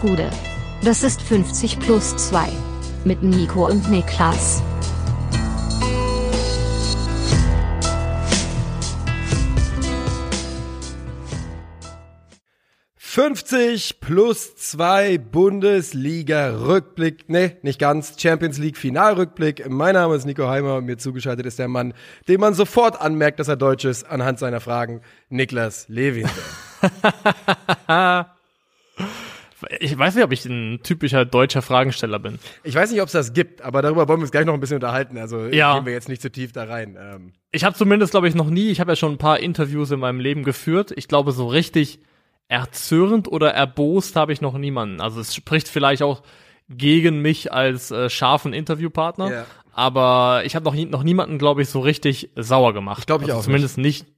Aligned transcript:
Gude. 0.00 0.30
Das 0.82 1.02
ist 1.02 1.20
50 1.20 1.78
plus 1.78 2.16
2. 2.16 2.48
Mit 3.04 3.22
Nico 3.22 3.66
und 3.66 3.90
Niklas. 3.90 4.62
»50 12.98 13.96
plus 14.00 14.56
2 14.56 15.18
Bundesliga-Rückblick«, 15.18 17.28
ne, 17.28 17.58
nicht 17.62 17.78
ganz, 17.78 18.14
Champions 18.18 18.56
League-Finalrückblick. 18.58 19.68
Mein 19.68 19.92
Name 19.94 20.14
ist 20.14 20.24
Nico 20.24 20.48
Heimer 20.48 20.76
und 20.76 20.86
mir 20.86 20.96
zugeschaltet 20.96 21.44
ist 21.44 21.58
der 21.58 21.68
Mann, 21.68 21.92
dem 22.28 22.40
man 22.40 22.54
sofort 22.54 22.98
anmerkt, 23.00 23.40
dass 23.40 23.48
er 23.48 23.56
Deutsch 23.56 23.84
ist, 23.84 24.04
anhand 24.04 24.38
seiner 24.38 24.60
Fragen, 24.60 25.02
Niklas 25.28 25.86
Levin. 25.88 26.30
Ich 29.80 29.96
weiß 29.98 30.14
nicht, 30.14 30.24
ob 30.24 30.32
ich 30.32 30.44
ein 30.46 30.80
typischer 30.82 31.24
deutscher 31.24 31.62
Fragensteller 31.62 32.18
bin. 32.18 32.38
Ich 32.64 32.74
weiß 32.74 32.90
nicht, 32.90 33.00
ob 33.00 33.06
es 33.06 33.12
das 33.12 33.32
gibt, 33.32 33.62
aber 33.62 33.82
darüber 33.82 34.08
wollen 34.08 34.20
wir 34.20 34.22
uns 34.22 34.30
gleich 34.30 34.46
noch 34.46 34.54
ein 34.54 34.60
bisschen 34.60 34.76
unterhalten. 34.76 35.18
Also 35.18 35.46
Ja. 35.46 35.74
gehen 35.76 35.86
wir 35.86 35.92
jetzt 35.92 36.08
nicht 36.08 36.22
zu 36.22 36.30
tief 36.30 36.52
da 36.52 36.64
rein. 36.64 36.96
Ähm, 37.00 37.32
Ich 37.52 37.64
habe 37.64 37.74
zumindest, 37.76 38.12
glaube 38.12 38.28
ich, 38.28 38.34
noch 38.34 38.48
nie, 38.50 38.70
ich 38.70 38.80
habe 38.80 38.92
ja 38.92 38.96
schon 38.96 39.12
ein 39.12 39.18
paar 39.18 39.40
Interviews 39.40 39.90
in 39.90 40.00
meinem 40.00 40.20
Leben 40.20 40.44
geführt. 40.44 40.92
Ich 40.96 41.08
glaube, 41.08 41.32
so 41.32 41.46
richtig 41.46 42.00
erzürnt 42.48 43.28
oder 43.28 43.52
erbost 43.54 44.16
habe 44.16 44.32
ich 44.32 44.40
noch 44.40 44.56
niemanden. 44.58 45.00
Also 45.00 45.20
es 45.20 45.34
spricht 45.34 45.68
vielleicht 45.68 46.02
auch 46.02 46.22
gegen 46.68 47.20
mich 47.22 47.52
als 47.52 47.90
äh, 47.90 48.08
scharfen 48.10 48.52
Interviewpartner. 48.52 49.30
Ja. 49.32 49.46
Aber 49.72 50.42
ich 50.44 50.56
habe 50.56 50.64
noch, 50.64 50.74
nie- 50.74 50.84
noch 50.86 51.02
niemanden, 51.04 51.38
glaube 51.38 51.62
ich, 51.62 51.68
so 51.68 51.80
richtig 51.80 52.30
sauer 52.36 52.72
gemacht. 52.74 53.06
Glaub 53.06 53.22
ich 53.22 53.28
also 53.28 53.38
auch 53.40 53.44
Zumindest 53.44 53.78
nicht. 53.78 54.04
nicht, 54.04 54.14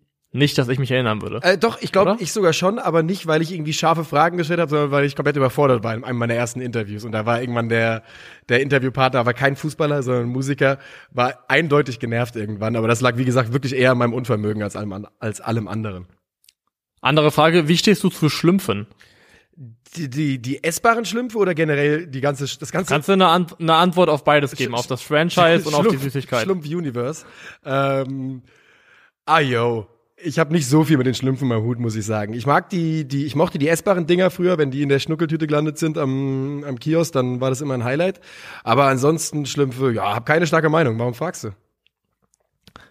dass 0.56 0.68
ich 0.68 0.78
mich 0.78 0.90
erinnern 0.90 1.20
würde. 1.20 1.40
äh, 1.42 1.58
doch, 1.58 1.80
ich 1.82 1.92
glaube, 1.92 2.16
ich 2.18 2.32
sogar 2.32 2.54
schon, 2.54 2.78
aber 2.78 3.02
nicht, 3.02 3.26
weil 3.26 3.42
ich 3.42 3.52
irgendwie 3.52 3.74
scharfe 3.74 4.02
Fragen 4.04 4.38
gestellt 4.38 4.60
habe, 4.60 4.70
sondern 4.70 4.90
weil 4.90 5.04
ich 5.04 5.14
komplett 5.14 5.36
überfordert 5.36 5.84
war 5.84 5.94
in 5.94 6.04
einem 6.04 6.18
meiner 6.18 6.34
ersten 6.34 6.60
Interviews. 6.62 7.04
Und 7.04 7.12
da 7.12 7.26
war 7.26 7.40
irgendwann 7.40 7.68
der, 7.68 8.02
der 8.48 8.62
Interviewpartner, 8.62 9.26
war 9.26 9.34
kein 9.34 9.56
Fußballer, 9.56 10.02
sondern 10.02 10.24
ein 10.24 10.28
Musiker, 10.30 10.78
war 11.10 11.44
eindeutig 11.48 11.98
genervt 11.98 12.34
irgendwann. 12.36 12.76
Aber 12.76 12.88
das 12.88 13.02
lag, 13.02 13.18
wie 13.18 13.26
gesagt, 13.26 13.52
wirklich 13.52 13.74
eher 13.74 13.92
an 13.92 13.98
meinem 13.98 14.14
Unvermögen 14.14 14.62
als 14.62 14.74
allem, 14.74 15.06
als 15.18 15.40
allem 15.42 15.68
anderen. 15.68 16.06
Andere 17.02 17.30
Frage, 17.30 17.68
wie 17.68 17.76
stehst 17.76 18.02
du 18.02 18.08
zu 18.08 18.28
Schlümpfen? 18.30 18.86
Die, 19.96 20.08
die, 20.08 20.40
die 20.40 20.64
essbaren 20.64 21.04
Schlümpfe 21.04 21.36
oder 21.36 21.54
generell 21.54 22.06
die 22.06 22.22
ganze, 22.22 22.44
das 22.58 22.72
ganze 22.72 22.90
Kannst 22.94 23.08
du 23.08 23.12
eine, 23.12 23.26
Ant 23.26 23.60
eine 23.60 23.74
Antwort 23.74 24.08
auf 24.08 24.24
beides 24.24 24.52
geben, 24.52 24.74
auf 24.74 24.86
das 24.86 25.02
Franchise 25.02 25.68
und 25.68 25.74
auf 25.74 25.86
die 25.88 25.96
Schlumpf- 25.96 26.00
Süßigkeit? 26.04 26.44
Schlumpf 26.44 26.64
Universe. 26.66 27.26
Ähm, 27.62 28.42
ah 29.26 29.40
yo. 29.40 29.86
Ich 30.24 30.38
habe 30.38 30.52
nicht 30.52 30.68
so 30.68 30.84
viel 30.84 30.96
mit 30.98 31.06
den 31.06 31.14
Schlümpfen 31.14 31.50
im 31.50 31.62
Hut, 31.62 31.78
muss 31.78 31.96
ich 31.96 32.06
sagen. 32.06 32.32
Ich 32.34 32.46
mag 32.46 32.68
die, 32.70 33.06
die, 33.06 33.26
ich 33.26 33.34
mochte 33.34 33.58
die 33.58 33.68
essbaren 33.68 34.06
Dinger 34.06 34.30
früher, 34.30 34.58
wenn 34.58 34.70
die 34.70 34.82
in 34.82 34.88
der 34.88 34.98
Schnuckeltüte 34.98 35.46
gelandet 35.46 35.78
sind 35.78 35.98
am, 35.98 36.64
am 36.64 36.78
Kiosk, 36.78 37.12
dann 37.12 37.40
war 37.40 37.50
das 37.50 37.60
immer 37.60 37.74
ein 37.74 37.84
Highlight. 37.84 38.20
Aber 38.62 38.84
ansonsten 38.86 39.46
Schlümpfe, 39.46 39.92
ja, 39.92 40.14
hab 40.14 40.26
keine 40.26 40.46
starke 40.46 40.68
Meinung. 40.68 40.98
Warum 40.98 41.14
fragst 41.14 41.44
du? 41.44 41.50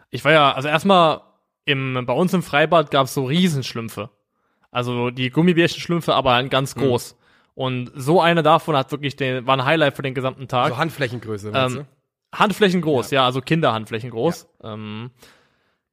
Ich 0.09 0.25
war 0.25 0.31
ja, 0.31 0.51
also 0.51 0.67
erstmal 0.67 1.21
im, 1.65 2.03
bei 2.05 2.13
uns 2.13 2.33
im 2.33 2.43
Freibad 2.43 2.91
gab's 2.91 3.13
so 3.13 3.25
Riesenschlümpfe. 3.25 4.09
Also 4.71 5.09
die 5.09 5.29
Gummibärchenschlümpfe, 5.29 6.13
aber 6.13 6.33
ein 6.33 6.49
ganz 6.49 6.75
Mhm. 6.75 6.81
groß. 6.81 7.15
Und 7.53 7.91
so 7.95 8.21
eine 8.21 8.43
davon 8.43 8.75
hat 8.75 8.91
wirklich 8.91 9.15
den, 9.15 9.45
war 9.45 9.57
ein 9.57 9.65
Highlight 9.65 9.95
für 9.95 10.01
den 10.01 10.13
gesamten 10.13 10.47
Tag. 10.47 10.69
So 10.69 10.77
Handflächengröße, 10.77 11.51
Ähm, 11.53 11.85
Handflächen 12.33 12.81
groß, 12.81 13.11
ja, 13.11 13.25
also 13.25 13.41
Kinderhandflächen 13.41 14.09
groß. 14.09 14.47
Ähm, 14.63 15.11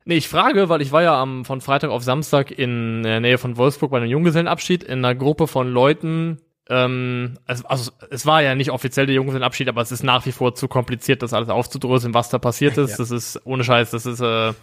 nee, 0.05 0.17
ich 0.17 0.29
frage, 0.29 0.69
weil 0.69 0.83
ich 0.83 0.93
war 0.93 1.03
ja 1.03 1.21
am, 1.21 1.45
von 1.45 1.61
Freitag 1.61 1.91
auf 1.91 2.03
Samstag 2.03 2.51
in 2.51 3.03
der 3.03 3.21
Nähe 3.21 3.39
von 3.39 3.57
Wolfsburg 3.57 3.91
bei 3.91 3.99
einem 3.99 4.11
Junggesellenabschied 4.11 4.83
in 4.83 5.05
einer 5.05 5.15
Gruppe 5.15 5.47
von 5.47 5.69
Leuten. 5.71 6.41
Ähm, 6.71 7.39
also, 7.47 7.67
also 7.67 7.93
es 8.11 8.27
war 8.27 8.43
ja 8.43 8.55
nicht 8.55 8.71
offiziell 8.71 9.07
der 9.07 9.15
Junggesellenabschied, 9.15 9.69
aber 9.69 9.81
es 9.81 9.93
ist 9.93 10.03
nach 10.03 10.27
wie 10.27 10.33
vor 10.33 10.55
zu 10.55 10.69
kompliziert, 10.69 11.23
das 11.23 11.33
alles 11.33 11.49
aufzudröseln, 11.49 12.15
was 12.15 12.29
da 12.29 12.39
passiert 12.39 12.77
ist. 12.79 12.93
Ja. 12.93 12.97
Das 12.99 13.11
ist 13.11 13.41
ohne 13.45 13.65
Scheiß, 13.65 13.91
das 13.91 14.07
ist 14.07 14.21
äh, 14.21 14.53
du? 14.53 14.55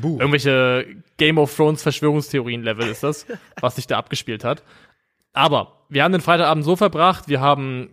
Buch. 0.00 0.20
irgendwelche 0.20 0.86
Game 1.16 1.38
of 1.38 1.54
Thrones 1.54 1.82
Verschwörungstheorien-Level 1.82 2.88
ist 2.88 3.02
das, 3.02 3.26
was 3.60 3.76
sich 3.76 3.86
da 3.86 3.98
abgespielt 3.98 4.44
hat. 4.44 4.62
Aber 5.32 5.84
wir 5.88 6.04
haben 6.04 6.12
den 6.12 6.20
Freitagabend 6.20 6.64
so 6.64 6.76
verbracht, 6.76 7.28
wir 7.28 7.40
haben 7.40 7.90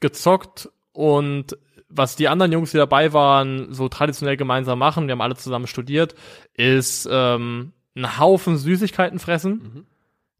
gezockt 0.00 0.68
und 0.92 1.56
was 1.88 2.16
die 2.16 2.28
anderen 2.28 2.52
Jungs, 2.52 2.70
die 2.70 2.76
dabei 2.76 3.12
waren, 3.12 3.72
so 3.72 3.88
traditionell 3.88 4.36
gemeinsam 4.36 4.78
machen, 4.78 5.06
wir 5.06 5.12
haben 5.12 5.20
alle 5.20 5.36
zusammen 5.36 5.66
studiert, 5.66 6.14
ist 6.54 7.08
ähm, 7.10 7.72
einen 7.96 8.18
Haufen 8.18 8.56
Süßigkeiten 8.56 9.18
fressen, 9.18 9.86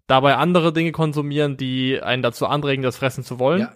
dabei 0.07 0.37
andere 0.37 0.73
Dinge 0.73 0.93
konsumieren, 0.93 1.57
die 1.57 2.01
einen 2.01 2.23
dazu 2.23 2.47
anregen, 2.47 2.83
das 2.83 2.97
fressen 2.97 3.25
zu 3.25 3.39
wollen. 3.39 3.61
Ja. 3.61 3.73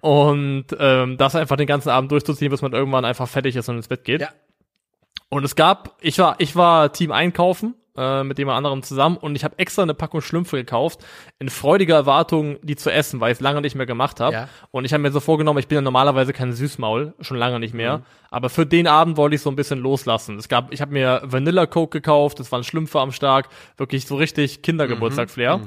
Und 0.00 0.66
ähm, 0.78 1.16
das 1.16 1.34
einfach 1.34 1.56
den 1.56 1.66
ganzen 1.66 1.88
Abend 1.88 2.10
durchzuziehen, 2.12 2.50
bis 2.50 2.62
man 2.62 2.72
irgendwann 2.72 3.04
einfach 3.04 3.28
fertig 3.28 3.56
ist 3.56 3.68
und 3.68 3.76
ins 3.76 3.88
Bett 3.88 4.04
geht. 4.04 4.20
Ja. 4.20 4.28
Und 5.28 5.44
es 5.44 5.56
gab, 5.56 5.96
ich 6.00 6.18
war, 6.18 6.36
ich 6.38 6.54
war 6.54 6.92
Team 6.92 7.12
Einkaufen 7.12 7.74
äh, 7.96 8.24
mit 8.24 8.38
jemand 8.38 8.56
anderem 8.58 8.82
zusammen 8.82 9.16
und 9.16 9.36
ich 9.36 9.44
habe 9.44 9.58
extra 9.58 9.82
eine 9.82 9.94
Packung 9.94 10.20
Schlümpfe 10.20 10.56
gekauft, 10.56 11.04
in 11.38 11.48
freudiger 11.50 11.94
Erwartung, 11.94 12.58
die 12.62 12.76
zu 12.76 12.90
essen, 12.90 13.20
weil 13.20 13.32
ich 13.32 13.38
es 13.38 13.40
lange 13.40 13.60
nicht 13.60 13.74
mehr 13.74 13.86
gemacht 13.86 14.20
habe. 14.20 14.32
Ja. 14.34 14.48
Und 14.70 14.84
ich 14.84 14.92
habe 14.92 15.02
mir 15.02 15.10
so 15.10 15.20
vorgenommen, 15.20 15.58
ich 15.58 15.68
bin 15.68 15.76
ja 15.76 15.82
normalerweise 15.82 16.32
kein 16.32 16.52
Süßmaul, 16.52 17.14
schon 17.20 17.36
lange 17.36 17.58
nicht 17.60 17.72
Mhm. 17.72 17.78
mehr. 17.78 18.02
Aber 18.30 18.50
für 18.50 18.66
den 18.66 18.86
Abend 18.86 19.16
wollte 19.16 19.36
ich 19.36 19.42
so 19.42 19.50
ein 19.50 19.56
bisschen 19.56 19.78
loslassen. 19.78 20.38
Es 20.38 20.48
gab, 20.48 20.72
ich 20.72 20.80
habe 20.80 20.92
mir 20.92 21.22
Vanilla 21.24 21.66
Coke 21.66 21.98
gekauft, 22.00 22.40
es 22.40 22.50
waren 22.52 22.64
Schlümpfe 22.64 23.00
am 23.00 23.12
Start, 23.12 23.48
wirklich 23.76 24.06
so 24.06 24.16
richtig 24.16 24.62
Kindergeburtstag-Flair. 24.62 25.58
Mhm. 25.58 25.64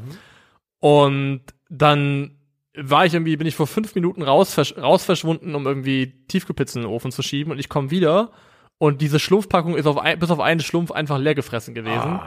Und 0.80 1.42
dann 1.70 2.36
war 2.76 3.06
ich 3.06 3.14
irgendwie, 3.14 3.36
bin 3.36 3.48
ich 3.48 3.56
vor 3.56 3.68
fünf 3.68 3.96
Minuten 3.96 4.22
raus, 4.22 4.58
raus 4.78 5.04
verschwunden, 5.04 5.56
um 5.56 5.66
irgendwie 5.66 6.14
Tiefgepizza 6.28 6.80
in 6.80 6.84
den 6.86 6.92
Ofen 6.92 7.12
zu 7.12 7.22
schieben 7.22 7.52
und 7.52 7.60
ich 7.60 7.68
komme 7.68 7.92
wieder 7.92 8.32
und 8.80 9.02
diese 9.02 9.20
Schlumpfpackung 9.20 9.76
ist 9.76 9.86
auf 9.86 9.98
ein, 9.98 10.18
bis 10.18 10.32
auf 10.32 10.40
einen 10.40 10.62
Schlumpf 10.62 10.92
einfach 10.92 11.20
leer 11.20 11.36
gefressen 11.36 11.76
gewesen. 11.76 12.20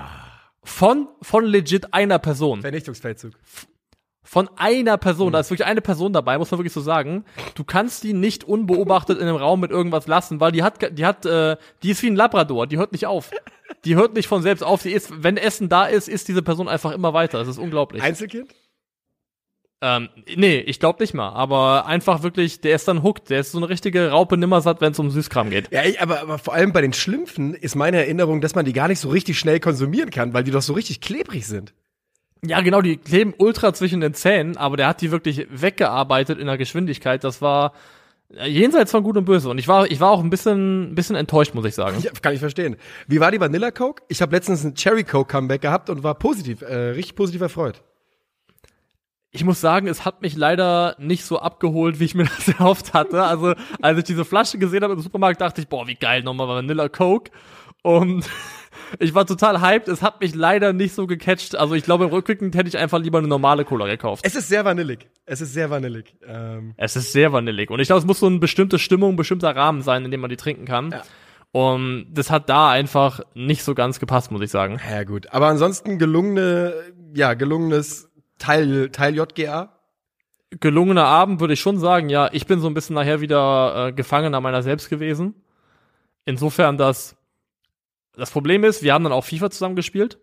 Von, 0.62 1.08
von 1.22 1.44
legit 1.44 1.92
einer 1.92 2.18
Person. 2.18 2.60
Vernichtungsfeldzug. 2.60 3.32
Von 4.22 4.48
einer 4.56 4.98
Person. 4.98 5.32
Da 5.32 5.40
ist 5.40 5.50
wirklich 5.50 5.66
eine 5.66 5.80
Person 5.80 6.12
dabei, 6.12 6.38
muss 6.38 6.50
man 6.50 6.58
wirklich 6.58 6.74
so 6.74 6.82
sagen. 6.82 7.24
Du 7.54 7.64
kannst 7.64 8.04
die 8.04 8.12
nicht 8.12 8.44
unbeobachtet 8.44 9.18
in 9.18 9.26
einem 9.26 9.36
Raum 9.36 9.60
mit 9.60 9.70
irgendwas 9.70 10.06
lassen, 10.06 10.40
weil 10.40 10.52
die 10.52 10.62
hat, 10.62 10.96
die 10.96 11.04
hat, 11.04 11.26
äh, 11.26 11.56
die 11.82 11.90
ist 11.90 12.02
wie 12.02 12.08
ein 12.08 12.16
Labrador, 12.16 12.66
die 12.66 12.78
hört 12.78 12.92
nicht 12.92 13.06
auf. 13.06 13.30
Die 13.84 13.96
hört 13.96 14.14
nicht 14.14 14.28
von 14.28 14.42
selbst 14.42 14.62
auf. 14.62 14.82
Die 14.82 14.92
ist, 14.92 15.24
wenn 15.24 15.36
Essen 15.36 15.68
da 15.68 15.86
ist, 15.86 16.08
ist 16.08 16.28
diese 16.28 16.42
Person 16.42 16.68
einfach 16.68 16.92
immer 16.92 17.14
weiter. 17.14 17.38
Das 17.38 17.48
ist 17.48 17.58
unglaublich. 17.58 18.02
Einzelkind? 18.02 18.54
Ähm, 19.84 20.08
nee, 20.36 20.58
ich 20.60 20.78
glaube 20.78 21.02
nicht 21.02 21.12
mal. 21.12 21.30
Aber 21.30 21.86
einfach 21.86 22.22
wirklich, 22.22 22.60
der 22.60 22.76
ist 22.76 22.86
dann 22.86 23.02
hooked. 23.02 23.30
Der 23.30 23.40
ist 23.40 23.50
so 23.50 23.58
eine 23.58 23.68
richtige 23.68 24.10
Raupe 24.10 24.36
nimmersatt, 24.36 24.80
wenn 24.80 24.92
es 24.92 24.98
um 25.00 25.10
Süßkram 25.10 25.50
geht. 25.50 25.72
Ja, 25.72 25.82
ich- 25.84 26.00
aber, 26.00 26.20
aber 26.20 26.38
vor 26.38 26.54
allem 26.54 26.72
bei 26.72 26.80
den 26.80 26.92
Schlümpfen 26.92 27.52
ist 27.54 27.74
meine 27.74 27.96
Erinnerung, 27.98 28.40
dass 28.40 28.54
man 28.54 28.64
die 28.64 28.72
gar 28.72 28.86
nicht 28.86 29.00
so 29.00 29.08
richtig 29.08 29.38
schnell 29.40 29.58
konsumieren 29.58 30.10
kann, 30.10 30.32
weil 30.34 30.44
die 30.44 30.52
doch 30.52 30.62
so 30.62 30.72
richtig 30.72 31.00
klebrig 31.00 31.46
sind. 31.48 31.74
Ja, 32.46 32.60
genau, 32.60 32.80
die 32.80 32.96
kleben 32.96 33.34
ultra 33.38 33.74
zwischen 33.74 34.00
den 34.00 34.14
Zähnen, 34.14 34.56
aber 34.56 34.76
der 34.76 34.86
hat 34.88 35.00
die 35.00 35.10
wirklich 35.10 35.46
weggearbeitet 35.50 36.38
in 36.38 36.46
der 36.46 36.58
Geschwindigkeit. 36.58 37.24
Das 37.24 37.42
war 37.42 37.72
äh, 38.34 38.48
jenseits 38.48 38.92
von 38.92 39.02
Gut 39.02 39.16
und 39.16 39.24
Böse. 39.24 39.48
Und 39.48 39.58
ich 39.58 39.66
war, 39.68 39.90
ich 39.90 39.98
war 40.00 40.10
auch 40.12 40.22
ein 40.22 40.30
bisschen, 40.30 40.92
ein 40.92 40.94
bisschen 40.94 41.16
enttäuscht, 41.16 41.54
muss 41.54 41.64
ich 41.64 41.74
sagen. 41.74 41.98
Ja, 42.02 42.10
kann 42.22 42.34
ich 42.34 42.40
verstehen. 42.40 42.76
Wie 43.08 43.18
war 43.20 43.30
die 43.32 43.40
Vanilla 43.40 43.70
Coke? 43.72 44.02
Ich 44.08 44.22
habe 44.22 44.34
letztens 44.34 44.62
ein 44.64 44.74
Cherry 44.74 45.02
Coke 45.04 45.30
Comeback 45.30 45.60
gehabt 45.62 45.90
und 45.90 46.02
war 46.04 46.14
positiv, 46.14 46.62
äh, 46.62 46.74
richtig 46.90 47.14
positiv 47.16 47.40
erfreut. 47.40 47.82
Ich 49.34 49.44
muss 49.44 49.62
sagen, 49.62 49.86
es 49.88 50.04
hat 50.04 50.20
mich 50.20 50.36
leider 50.36 50.94
nicht 50.98 51.24
so 51.24 51.38
abgeholt, 51.38 51.98
wie 51.98 52.04
ich 52.04 52.14
mir 52.14 52.24
das 52.36 52.48
erhofft 52.48 52.92
hatte. 52.92 53.22
Also, 53.24 53.54
als 53.80 53.98
ich 53.98 54.04
diese 54.04 54.24
Flasche 54.26 54.58
gesehen 54.58 54.82
habe 54.84 54.92
im 54.92 55.00
Supermarkt, 55.00 55.40
dachte 55.40 55.60
ich, 55.62 55.68
boah, 55.68 55.86
wie 55.86 55.94
geil, 55.94 56.22
nochmal 56.22 56.48
Vanilla 56.48 56.88
Coke. 56.90 57.30
Und 57.82 58.28
ich 58.98 59.14
war 59.14 59.24
total 59.26 59.62
hyped. 59.62 59.88
Es 59.88 60.02
hat 60.02 60.20
mich 60.20 60.34
leider 60.34 60.74
nicht 60.74 60.94
so 60.94 61.06
gecatcht. 61.06 61.56
Also, 61.56 61.74
ich 61.74 61.82
glaube, 61.82 62.12
rückblickend 62.12 62.54
hätte 62.54 62.68
ich 62.68 62.76
einfach 62.76 62.98
lieber 62.98 63.18
eine 63.18 63.28
normale 63.28 63.64
Cola 63.64 63.86
gekauft. 63.86 64.22
Es 64.26 64.34
ist 64.34 64.48
sehr 64.48 64.66
vanillig. 64.66 65.08
Es 65.24 65.40
ist 65.40 65.54
sehr 65.54 65.70
vanillig. 65.70 66.14
Ähm, 66.26 66.74
Es 66.76 66.94
ist 66.94 67.12
sehr 67.12 67.32
vanillig. 67.32 67.70
Und 67.70 67.80
ich 67.80 67.86
glaube, 67.88 68.00
es 68.00 68.06
muss 68.06 68.20
so 68.20 68.26
eine 68.26 68.38
bestimmte 68.38 68.78
Stimmung, 68.78 69.14
ein 69.14 69.16
bestimmter 69.16 69.56
Rahmen 69.56 69.80
sein, 69.80 70.04
in 70.04 70.10
dem 70.10 70.20
man 70.20 70.28
die 70.30 70.36
trinken 70.36 70.66
kann. 70.66 70.90
Ja. 70.90 71.02
Und 71.52 72.06
das 72.12 72.30
hat 72.30 72.48
da 72.50 72.70
einfach 72.70 73.20
nicht 73.34 73.62
so 73.62 73.74
ganz 73.74 73.98
gepasst, 73.98 74.30
muss 74.30 74.42
ich 74.42 74.50
sagen. 74.50 74.78
ja 74.90 75.04
gut. 75.04 75.32
Aber 75.32 75.48
ansonsten 75.48 75.98
gelungene, 75.98 76.74
ja, 77.14 77.34
gelungenes 77.34 78.10
Teil, 78.42 78.90
Teil 78.90 79.14
JGA. 79.16 79.70
gelungener 80.60 81.04
Abend, 81.06 81.40
würde 81.40 81.54
ich 81.54 81.60
schon 81.60 81.78
sagen. 81.78 82.08
Ja, 82.08 82.28
ich 82.32 82.46
bin 82.46 82.60
so 82.60 82.66
ein 82.68 82.74
bisschen 82.74 82.94
nachher 82.94 83.20
wieder 83.20 83.88
äh, 83.88 83.92
Gefangener 83.92 84.40
meiner 84.40 84.62
selbst 84.62 84.90
gewesen. 84.90 85.34
Insofern, 86.24 86.76
dass 86.76 87.16
das 88.14 88.30
Problem 88.30 88.64
ist, 88.64 88.82
wir 88.82 88.92
haben 88.92 89.04
dann 89.04 89.12
auch 89.12 89.24
FIFA 89.24 89.50
zusammen 89.50 89.76
gespielt. 89.76 90.18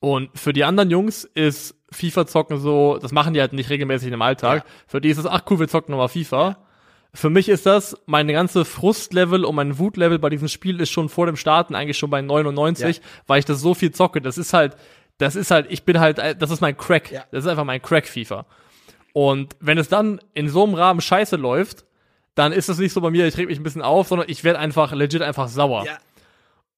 Und 0.00 0.30
für 0.38 0.52
die 0.52 0.64
anderen 0.64 0.90
Jungs 0.90 1.24
ist 1.24 1.74
FIFA 1.92 2.26
zocken 2.26 2.58
so, 2.58 2.98
das 3.00 3.12
machen 3.12 3.34
die 3.34 3.40
halt 3.40 3.52
nicht 3.52 3.70
regelmäßig 3.70 4.10
im 4.12 4.22
Alltag. 4.22 4.64
Für 4.86 5.00
die 5.00 5.10
ist 5.10 5.18
es, 5.18 5.26
ach 5.26 5.42
cool, 5.50 5.58
wir 5.60 5.68
zocken 5.68 5.92
nochmal 5.92 6.08
FIFA. 6.08 6.56
Für 7.12 7.28
mich 7.28 7.48
ist 7.48 7.66
das, 7.66 7.96
meine 8.06 8.32
ganze 8.32 8.64
Frustlevel 8.64 9.44
und 9.44 9.56
mein 9.56 9.78
Wutlevel 9.78 10.18
bei 10.18 10.30
diesem 10.30 10.48
Spiel 10.48 10.80
ist 10.80 10.90
schon 10.90 11.08
vor 11.08 11.26
dem 11.26 11.36
Starten 11.36 11.74
eigentlich 11.74 11.98
schon 11.98 12.08
bei 12.10 12.22
99, 12.22 12.96
Ja. 12.98 13.02
weil 13.26 13.40
ich 13.40 13.44
das 13.44 13.60
so 13.60 13.74
viel 13.74 13.90
zocke. 13.90 14.20
Das 14.20 14.38
ist 14.38 14.52
halt, 14.52 14.76
das 15.20 15.36
ist 15.36 15.50
halt, 15.50 15.66
ich 15.68 15.84
bin 15.84 16.00
halt, 16.00 16.18
das 16.18 16.50
ist 16.50 16.60
mein 16.60 16.76
Crack. 16.76 17.10
Ja. 17.10 17.24
Das 17.30 17.44
ist 17.44 17.50
einfach 17.50 17.64
mein 17.64 17.82
Crack 17.82 18.08
FIFA. 18.08 18.46
Und 19.12 19.54
wenn 19.60 19.76
es 19.76 19.88
dann 19.88 20.20
in 20.34 20.48
so 20.48 20.64
einem 20.64 20.74
Rahmen 20.74 21.00
scheiße 21.00 21.36
läuft, 21.36 21.84
dann 22.34 22.52
ist 22.52 22.68
es 22.68 22.78
nicht 22.78 22.92
so 22.92 23.00
bei 23.00 23.10
mir, 23.10 23.26
ich 23.26 23.36
reg 23.36 23.46
mich 23.46 23.58
ein 23.58 23.62
bisschen 23.62 23.82
auf, 23.82 24.08
sondern 24.08 24.30
ich 24.30 24.44
werde 24.44 24.58
einfach 24.58 24.92
legit 24.92 25.20
einfach 25.20 25.48
sauer. 25.48 25.84
Ja. 25.84 25.98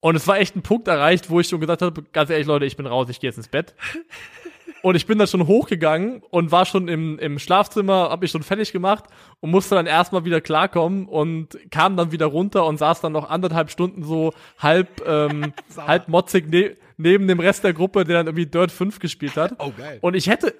Und 0.00 0.16
es 0.16 0.26
war 0.26 0.38
echt 0.38 0.56
ein 0.56 0.62
Punkt 0.62 0.88
erreicht, 0.88 1.30
wo 1.30 1.38
ich 1.38 1.48
schon 1.48 1.60
gesagt 1.60 1.82
habe, 1.82 2.02
ganz 2.12 2.30
ehrlich, 2.30 2.48
Leute, 2.48 2.64
ich 2.64 2.76
bin 2.76 2.86
raus, 2.86 3.08
ich 3.08 3.20
gehe 3.20 3.30
jetzt 3.30 3.36
ins 3.36 3.48
Bett. 3.48 3.74
Und 4.82 4.96
ich 4.96 5.06
bin 5.06 5.18
dann 5.18 5.28
schon 5.28 5.46
hochgegangen 5.46 6.22
und 6.30 6.50
war 6.50 6.66
schon 6.66 6.88
im, 6.88 7.18
im 7.18 7.38
Schlafzimmer, 7.38 8.10
hab 8.10 8.20
mich 8.20 8.32
schon 8.32 8.42
fertig 8.42 8.72
gemacht 8.72 9.04
und 9.40 9.50
musste 9.50 9.76
dann 9.76 9.86
erstmal 9.86 10.24
wieder 10.24 10.40
klarkommen 10.40 11.06
und 11.06 11.56
kam 11.70 11.96
dann 11.96 12.10
wieder 12.10 12.26
runter 12.26 12.66
und 12.66 12.78
saß 12.78 13.00
dann 13.00 13.12
noch 13.12 13.30
anderthalb 13.30 13.70
Stunden 13.70 14.02
so 14.02 14.32
halb, 14.58 15.06
ähm, 15.06 15.52
halb 15.76 16.08
motzig 16.08 16.50
ne 16.50 16.76
neben 16.96 17.26
dem 17.26 17.40
Rest 17.40 17.64
der 17.64 17.72
Gruppe, 17.72 18.04
der 18.04 18.18
dann 18.18 18.26
irgendwie 18.26 18.46
Dirt 18.46 18.70
5 18.70 18.98
gespielt 18.98 19.36
hat. 19.36 19.54
Oh, 19.58 19.72
geil. 19.76 19.98
Und 20.02 20.14
ich 20.14 20.28
hätte, 20.28 20.54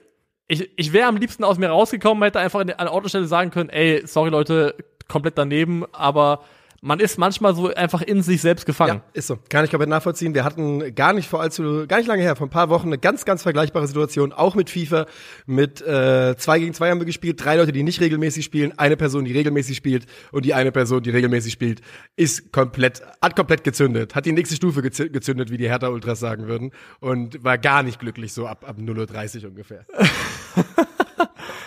ich, 0.48 0.70
ich 0.76 0.92
wäre 0.92 1.08
am 1.08 1.16
liebsten 1.16 1.44
aus 1.44 1.58
mir 1.58 1.68
rausgekommen, 1.68 2.22
hätte 2.22 2.40
einfach 2.40 2.60
an 2.60 2.68
der 2.68 2.92
Autostelle 2.92 3.26
sagen 3.26 3.50
können, 3.50 3.70
ey, 3.70 4.02
sorry 4.06 4.30
Leute, 4.30 4.75
komplett 5.08 5.36
daneben, 5.36 5.84
aber 5.92 6.42
man 6.84 6.99
ist 6.99 7.17
manchmal 7.17 7.55
so 7.55 7.73
einfach 7.73 8.02
in 8.02 8.23
sich 8.23 8.40
selbst 8.40 8.67
gefangen. 8.67 8.94
Ja, 9.05 9.11
ist 9.12 9.29
so. 9.29 9.38
Kann 9.49 9.64
ich 9.64 9.70
komplett 9.70 9.88
nachvollziehen. 9.88 10.34
Wir 10.34 10.43
hatten 10.43 10.94
gar 10.96 11.12
nicht 11.12 11.29
vor 11.29 11.40
allzu, 11.40 11.87
gar 11.87 11.99
nicht 11.99 12.08
lange 12.08 12.23
her, 12.23 12.34
vor 12.34 12.49
ein 12.49 12.50
paar 12.50 12.70
Wochen 12.70 12.88
eine 12.88 12.99
ganz, 12.99 13.25
ganz 13.25 13.43
vergleichbare 13.44 13.87
Situation, 13.87 14.32
auch 14.32 14.56
mit 14.56 14.69
FIFA. 14.69 15.06
Mit 15.46 15.81
äh, 15.81 16.34
zwei 16.37 16.58
gegen 16.58 16.75
zwei 16.75 16.90
haben 16.90 16.99
wir 16.99 17.05
gespielt, 17.06 17.43
drei 17.43 17.55
Leute, 17.56 17.70
die 17.70 17.84
nicht 17.84 18.00
regelmäßig 18.00 18.44
spielen, 18.44 18.76
eine 18.81 18.96
Person, 18.96 19.25
die 19.25 19.32
regelmäßig 19.32 19.76
spielt 19.76 20.06
und 20.32 20.44
die 20.44 20.55
eine 20.55 20.73
Person, 20.73 21.05
die 21.05 21.11
regelmäßig 21.11 21.52
spielt, 21.52 21.82
ist 22.17 22.50
komplett, 22.50 23.00
hat 23.23 23.37
komplett 23.37 23.62
gezündet, 23.62 24.17
hat 24.17 24.26
die 24.26 24.32
nächste 24.32 24.56
Stufe 24.56 24.81
gez- 24.81 25.08
gezündet, 25.08 25.50
wie 25.52 25.58
die 25.58 25.69
Hertha 25.69 25.87
Ultras 25.88 26.19
sagen 26.19 26.49
würden 26.49 26.73
und 26.99 27.44
war 27.44 27.58
gar 27.58 27.85
nicht 27.85 28.00
glücklich 28.00 28.32
so 28.32 28.49
ab, 28.49 28.64
ab 28.69 28.78
0.30 28.78 29.44
Uhr 29.44 29.50
ungefähr. 29.50 29.87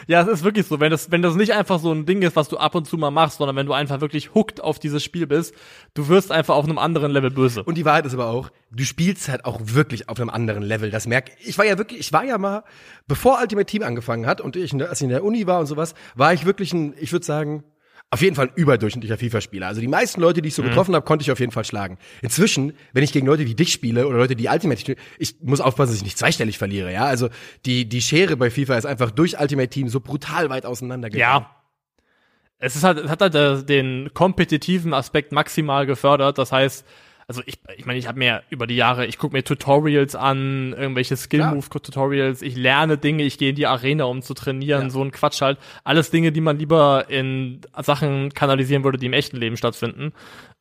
Ja, 0.08 0.22
es 0.22 0.28
ist 0.28 0.44
wirklich 0.44 0.68
so, 0.68 0.80
wenn 0.80 0.92
das, 0.92 1.12
wenn 1.12 1.22
das 1.22 1.36
nicht 1.36 1.54
einfach 1.54 1.80
so 1.80 1.92
ein 1.92 2.06
Ding 2.06 2.22
ist, 2.22 2.36
was 2.36 2.48
du 2.48 2.58
ab 2.58 2.76
und 2.76 2.86
zu 2.86 2.98
mal 2.98 3.12
machst, 3.12 3.38
sondern 3.38 3.56
wenn 3.56 3.66
du 3.66 3.74
einfach 3.74 4.02
wirklich 4.02 4.34
hooked 4.36 4.62
auf 4.62 4.80
dieses 4.80 5.04
Spiel 5.04 5.28
bist, 5.28 5.56
du 5.94 6.08
wirst 6.08 6.32
einfach 6.32 6.56
auf 6.56 6.66
einem 6.66 6.78
anderen 6.78 7.12
Level 7.12 7.32
böse. 7.32 7.64
Und 7.64 7.76
die 7.78 7.86
Wahrheit 7.86 8.06
ist 8.06 8.14
aber 8.14 8.28
auch, 8.28 8.50
du 8.72 8.84
spielst 8.84 9.30
halt 9.30 9.46
auch 9.46 9.60
wirklich 9.64 10.08
auf 10.10 10.20
einem 10.20 10.30
anderen 10.30 10.64
Level. 10.64 10.92
Das 10.92 11.08
merk 11.08 11.32
ich. 11.44 11.58
war 11.58 11.66
ja 11.66 11.78
wirklich, 11.78 12.00
ich 12.00 12.14
war 12.14 12.24
ja 12.24 12.38
mal, 12.38 12.64
bevor 13.08 13.40
Ultimate 13.42 13.66
Team 13.66 13.84
angefangen 13.84 14.28
hat 14.28 14.42
und 14.42 14.56
ich, 14.56 14.74
als 14.74 15.00
ich 15.00 15.06
in 15.06 15.10
der 15.10 15.24
Uni 15.24 15.48
war 15.48 15.60
und 15.60 15.66
sowas, 15.66 15.96
war 16.16 16.34
ich 16.34 16.46
wirklich 16.46 16.74
ein, 16.74 16.94
ich 17.00 17.12
würde 17.12 17.26
sagen, 17.26 17.64
auf 18.12 18.22
jeden 18.22 18.36
Fall 18.36 18.48
ein 18.48 18.54
überdurchschnittlicher 18.56 19.18
FIFA-Spieler. 19.18 19.68
Also 19.68 19.82
die 19.82 19.88
meisten 19.88 20.22
Leute, 20.22 20.42
die 20.42 20.48
ich 20.48 20.56
so 20.56 20.64
getroffen 20.64 20.96
habe, 20.96 21.06
konnte 21.06 21.24
ich 21.24 21.32
auf 21.32 21.40
jeden 21.40 21.52
Fall 21.52 21.66
schlagen. 21.66 21.98
Inzwischen, 22.22 22.74
wenn 22.94 23.04
ich 23.04 23.12
gegen 23.12 23.28
Leute 23.28 23.46
wie 23.46 23.56
dich 23.56 23.74
spiele 23.74 24.08
oder 24.08 24.18
Leute, 24.18 24.36
die 24.36 24.48
Ultimate 24.48 24.80
spielen, 24.80 24.98
ich 25.18 25.36
muss 25.42 25.60
aufpassen, 25.60 25.92
dass 25.92 25.98
ich 25.98 26.04
nicht 26.04 26.18
zweistellig 26.18 26.58
verliere. 26.58 26.94
Ja, 26.94 27.06
also 27.06 27.30
die 27.66 27.90
die 27.90 28.02
Schere 28.02 28.38
bei 28.38 28.50
FIFA 28.50 28.78
ist 28.78 28.86
einfach 28.86 29.12
durch 29.12 29.40
Ultimate 29.40 29.70
Team 29.70 29.90
so 29.90 30.00
brutal 30.00 30.50
weit 30.50 30.66
auseinandergegangen. 30.66 31.44
Ja. 31.44 31.52
Es 32.58 32.76
ist 32.76 32.84
halt, 32.84 33.00
es 33.00 33.10
hat 33.10 33.22
halt 33.22 33.36
äh, 33.36 33.64
den 33.64 34.12
kompetitiven 34.14 34.94
Aspekt 34.94 35.34
maximal 35.34 35.86
gefördert. 35.86 36.38
Das 36.38 36.54
heißt, 36.54 36.86
also 37.28 37.42
ich, 37.46 37.58
ich 37.78 37.86
meine, 37.86 37.98
ich 38.00 38.08
habe 38.08 38.20
mir 38.20 38.44
über 38.50 38.68
die 38.68 38.76
Jahre, 38.76 39.06
ich 39.06 39.18
gucke 39.18 39.36
mir 39.36 39.44
Tutorials 39.44 40.16
an, 40.16 40.74
irgendwelche 40.78 41.16
Skill-Move-Tutorials, 41.18 42.42
ich 42.42 42.56
lerne 42.56 42.98
Dinge, 42.98 43.24
ich 43.24 43.38
gehe 43.38 43.50
in 43.50 43.56
die 43.56 43.68
Arena, 43.68 44.04
um 44.06 44.22
zu 44.22 44.34
trainieren, 44.34 44.84
Ja. 44.84 44.90
so 44.90 45.02
ein 45.04 45.12
Quatsch 45.12 45.42
halt. 45.42 45.58
Alles 45.84 46.12
Dinge, 46.12 46.32
die 46.32 46.42
man 46.42 46.58
lieber 46.58 47.06
in 47.10 47.62
Sachen 47.82 48.34
kanalisieren 48.34 48.84
würde, 48.84 48.98
die 48.98 49.08
im 49.08 49.14
echten 49.14 49.38
Leben 49.38 49.58
stattfinden. 49.58 50.12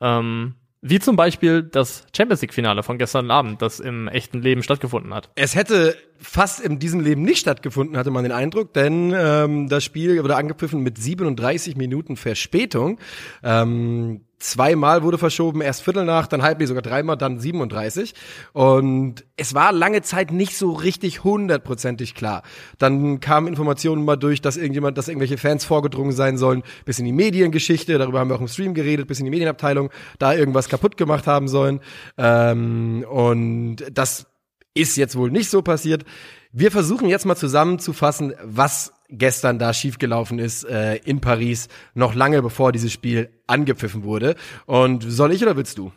Ähm, 0.01 0.55
wie 0.87 0.99
zum 0.99 1.17
Beispiel 1.17 1.63
das 1.63 2.05
Champions 2.15 2.43
League-Finale 2.43 2.83
von 2.83 2.99
gestern 2.99 3.31
Abend, 3.31 3.63
das 3.63 3.81
im 3.81 4.07
echten 4.07 4.43
Leben 4.43 4.63
stattgefunden 4.63 5.15
hat. 5.15 5.31
Es 5.35 5.55
hätte 5.55 5.97
fast 6.19 6.61
in 6.61 6.79
diesem 6.79 7.01
Leben 7.01 7.23
nicht 7.23 7.39
stattgefunden, 7.41 7.97
hatte 7.97 8.11
man 8.11 8.23
den 8.23 8.33
Eindruck, 8.33 8.75
denn 8.75 9.15
ähm, 9.17 9.69
das 9.71 9.83
Spiel 9.83 10.23
wurde 10.23 10.37
angepfiffen 10.37 10.83
mit 10.83 10.99
37 10.99 11.77
Minuten 11.77 12.17
Verspätung. 12.17 12.99
Ähm, 13.43 14.27
zweimal 14.45 15.03
wurde 15.03 15.17
verschoben, 15.17 15.63
erst 15.63 15.83
Viertel 15.83 16.05
nach, 16.05 16.27
dann 16.27 16.43
halb, 16.43 16.63
sogar 16.65 16.83
dreimal, 16.83 17.17
dann 17.17 17.41
37. 17.41 18.15
Und 18.53 19.25
es 19.37 19.55
war 19.55 19.73
lange 19.73 20.03
Zeit 20.03 20.33
nicht 20.33 20.57
so 20.57 20.73
richtig 20.73 21.25
hundertprozentig 21.25 22.15
klar. 22.15 22.43
Dann 22.79 23.21
kamen 23.21 23.49
Informationen 23.49 24.05
mal 24.05 24.17
durch, 24.17 24.43
dass 24.43 24.57
irgendjemand, 24.57 24.99
dass 24.99 25.09
irgendwelche 25.09 25.39
Fans 25.39 25.65
vorgedrungen 25.65 26.13
sein 26.13 26.37
sollen, 26.37 26.63
bis 26.85 26.99
in 26.99 27.07
die 27.07 27.13
Mediengeschichte, 27.13 27.97
darüber 27.97 28.21
haben 28.21 28.29
wir 28.29 28.37
auch 28.37 28.41
im 28.41 28.49
Stream 28.49 28.75
geredet, 28.75 29.09
bis 29.09 29.19
in 29.19 29.25
die 29.25 29.31
Medienabteilung, 29.31 29.91
da 30.19 30.35
irgendwas 30.35 30.69
kaputt 30.69 30.97
gemacht 30.97 31.27
haben 31.27 31.49
sollen. 31.49 31.81
Ähm, 32.19 33.05
und 33.09 33.77
das 33.93 34.27
ist 34.75 34.97
jetzt 34.97 35.17
wohl 35.17 35.31
nicht 35.31 35.49
so 35.49 35.63
passiert. 35.63 36.05
Wir 36.53 36.71
versuchen 36.71 37.09
jetzt 37.09 37.25
mal 37.25 37.37
zusammenzufassen, 37.37 38.35
was 38.43 38.93
gestern 39.19 39.59
da 39.59 39.73
schiefgelaufen 39.73 40.39
ist 40.39 40.65
äh, 40.65 40.97
in 40.97 41.21
Paris, 41.21 41.69
noch 41.95 42.15
lange 42.15 42.43
bevor 42.43 42.73
dieses 42.73 42.93
Spiel 42.93 43.31
angepfiffen 43.47 44.05
wurde. 44.05 44.37
Und 44.67 45.03
soll 45.03 45.33
ich 45.33 45.43
oder 45.43 45.57
willst 45.57 45.79
du? 45.79 45.93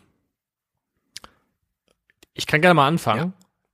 Ich 2.34 2.46
kann 2.46 2.60
gerne 2.60 2.74
mal 2.74 2.86
anfangen. 2.86 3.32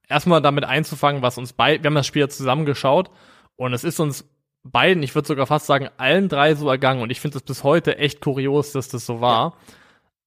Erstmal 0.08 0.42
damit 0.42 0.64
einzufangen, 0.64 1.22
was 1.22 1.38
uns 1.38 1.52
bei, 1.52 1.82
wir 1.82 1.86
haben 1.86 1.94
das 1.94 2.06
Spiel 2.06 2.22
ja 2.22 2.28
zusammen 2.28 2.66
geschaut 2.66 3.10
und 3.56 3.72
es 3.72 3.84
ist 3.84 4.00
uns 4.00 4.24
beiden, 4.64 5.02
ich 5.02 5.14
würde 5.14 5.28
sogar 5.28 5.46
fast 5.46 5.66
sagen, 5.66 5.88
allen 5.96 6.28
drei 6.28 6.54
so 6.54 6.68
ergangen 6.68 7.02
und 7.02 7.10
ich 7.10 7.20
finde 7.20 7.38
es 7.38 7.42
bis 7.42 7.64
heute 7.64 7.98
echt 7.98 8.20
kurios, 8.20 8.72
dass 8.72 8.88
das 8.88 9.06
so 9.06 9.20
war. 9.20 9.56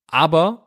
Aber 0.07 0.66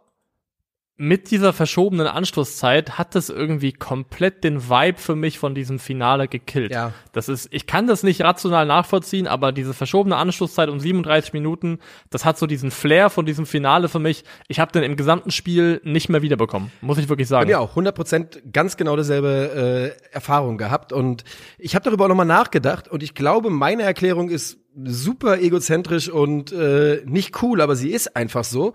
mit 1.02 1.31
dieser 1.31 1.55
verschobenen 1.55 2.06
Anschlusszeit 2.06 2.99
hat 2.99 3.14
das 3.14 3.31
irgendwie 3.31 3.73
komplett 3.73 4.44
den 4.44 4.69
Vibe 4.69 4.99
für 4.99 5.17
mich 5.17 5.38
von 5.38 5.55
diesem 5.55 5.79
Finale 5.79 6.29
gekillt. 6.29 6.73
Ja. 6.73 6.93
Das 7.12 7.31
ist, 7.31 7.49
ich 7.52 7.67
kann 7.67 7.87
das 7.87 8.02
nicht 8.02 8.20
rational 8.20 8.67
nachvollziehen, 8.67 9.26
aber 9.26 9.50
diese 9.50 9.73
verschobene 9.73 10.17
Anschlusszeit 10.17 10.69
um 10.69 10.79
37 10.79 11.32
Minuten, 11.32 11.79
das 12.11 12.26
hat 12.26 12.37
so 12.37 12.47
diesen 12.47 12.70
Flair 12.70 13.08
von 13.08 13.25
diesem 13.25 13.47
Finale 13.47 13.88
für 13.88 13.99
mich. 13.99 14.25
Ich 14.47 14.61
habe 14.61 14.73
den 14.73 14.82
im 14.82 14.94
gesamten 14.94 15.31
Spiel 15.31 15.81
nicht 15.85 16.11
mehr 16.11 16.20
wiederbekommen, 16.20 16.70
muss 16.82 16.99
ich 16.99 17.08
wirklich 17.08 17.29
sagen. 17.29 17.49
mir 17.49 17.61
auch 17.61 17.75
100% 17.75 18.52
ganz 18.52 18.76
genau 18.76 18.94
dieselbe 18.94 19.97
äh, 20.12 20.14
Erfahrung 20.14 20.58
gehabt 20.58 20.93
und 20.93 21.25
ich 21.56 21.75
habe 21.75 21.82
darüber 21.82 22.05
auch 22.05 22.08
nochmal 22.08 22.26
nachgedacht 22.26 22.88
und 22.88 23.02
ich 23.02 23.14
glaube, 23.14 23.49
meine 23.49 23.85
Erklärung 23.85 24.29
ist 24.29 24.58
super 24.85 25.41
egozentrisch 25.41 26.08
und 26.08 26.52
äh, 26.52 27.02
nicht 27.05 27.43
cool, 27.43 27.61
aber 27.61 27.76
sie 27.76 27.91
ist 27.91 28.17
einfach 28.17 28.44
so. 28.44 28.75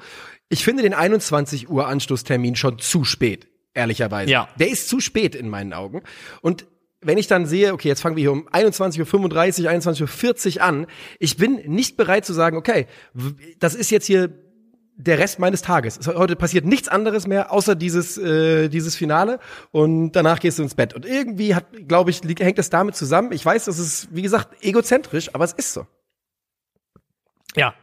Ich 0.49 0.63
finde 0.63 0.83
den 0.83 0.93
21 0.93 1.69
Uhr 1.69 1.87
Anschlusstermin 1.87 2.55
schon 2.55 2.79
zu 2.79 3.03
spät, 3.03 3.47
ehrlicherweise. 3.73 4.31
Ja. 4.31 4.47
Der 4.59 4.69
ist 4.69 4.87
zu 4.89 4.99
spät 4.99 5.35
in 5.35 5.49
meinen 5.49 5.73
Augen 5.73 6.03
und 6.41 6.65
wenn 7.01 7.17
ich 7.19 7.27
dann 7.27 7.45
sehe, 7.45 7.71
okay, 7.73 7.87
jetzt 7.87 8.01
fangen 8.01 8.15
wir 8.15 8.21
hier 8.21 8.31
um 8.31 8.47
21.35 8.49 9.63
Uhr, 9.65 9.69
21.40 9.69 10.55
Uhr 10.57 10.63
an, 10.63 10.87
ich 11.19 11.37
bin 11.37 11.55
nicht 11.67 11.97
bereit 11.97 12.25
zu 12.25 12.33
sagen, 12.33 12.57
okay, 12.57 12.87
das 13.59 13.75
ist 13.75 13.91
jetzt 13.91 14.07
hier 14.07 14.33
der 14.97 15.19
Rest 15.19 15.37
meines 15.39 15.61
Tages. 15.61 15.97
Es- 15.99 16.07
Heute 16.07 16.35
passiert 16.35 16.65
nichts 16.65 16.87
anderes 16.87 17.27
mehr, 17.27 17.51
außer 17.51 17.75
dieses, 17.75 18.17
äh, 18.17 18.69
dieses 18.69 18.95
Finale 18.95 19.39
und 19.71 20.13
danach 20.13 20.39
gehst 20.39 20.57
du 20.57 20.63
ins 20.63 20.73
Bett. 20.73 20.93
Und 20.95 21.05
irgendwie 21.05 21.53
hat, 21.53 21.65
glaube 21.87 22.09
ich, 22.09 22.21
hängt 22.39 22.57
das 22.57 22.69
damit 22.71 22.95
zusammen. 22.95 23.31
Ich 23.33 23.45
weiß, 23.45 23.65
das 23.65 23.77
ist, 23.77 24.07
wie 24.15 24.21
gesagt, 24.23 24.55
egozentrisch, 24.63 25.29
aber 25.35 25.43
es 25.43 25.53
ist 25.53 25.73
so. 25.73 25.85
Ja, 27.55 27.75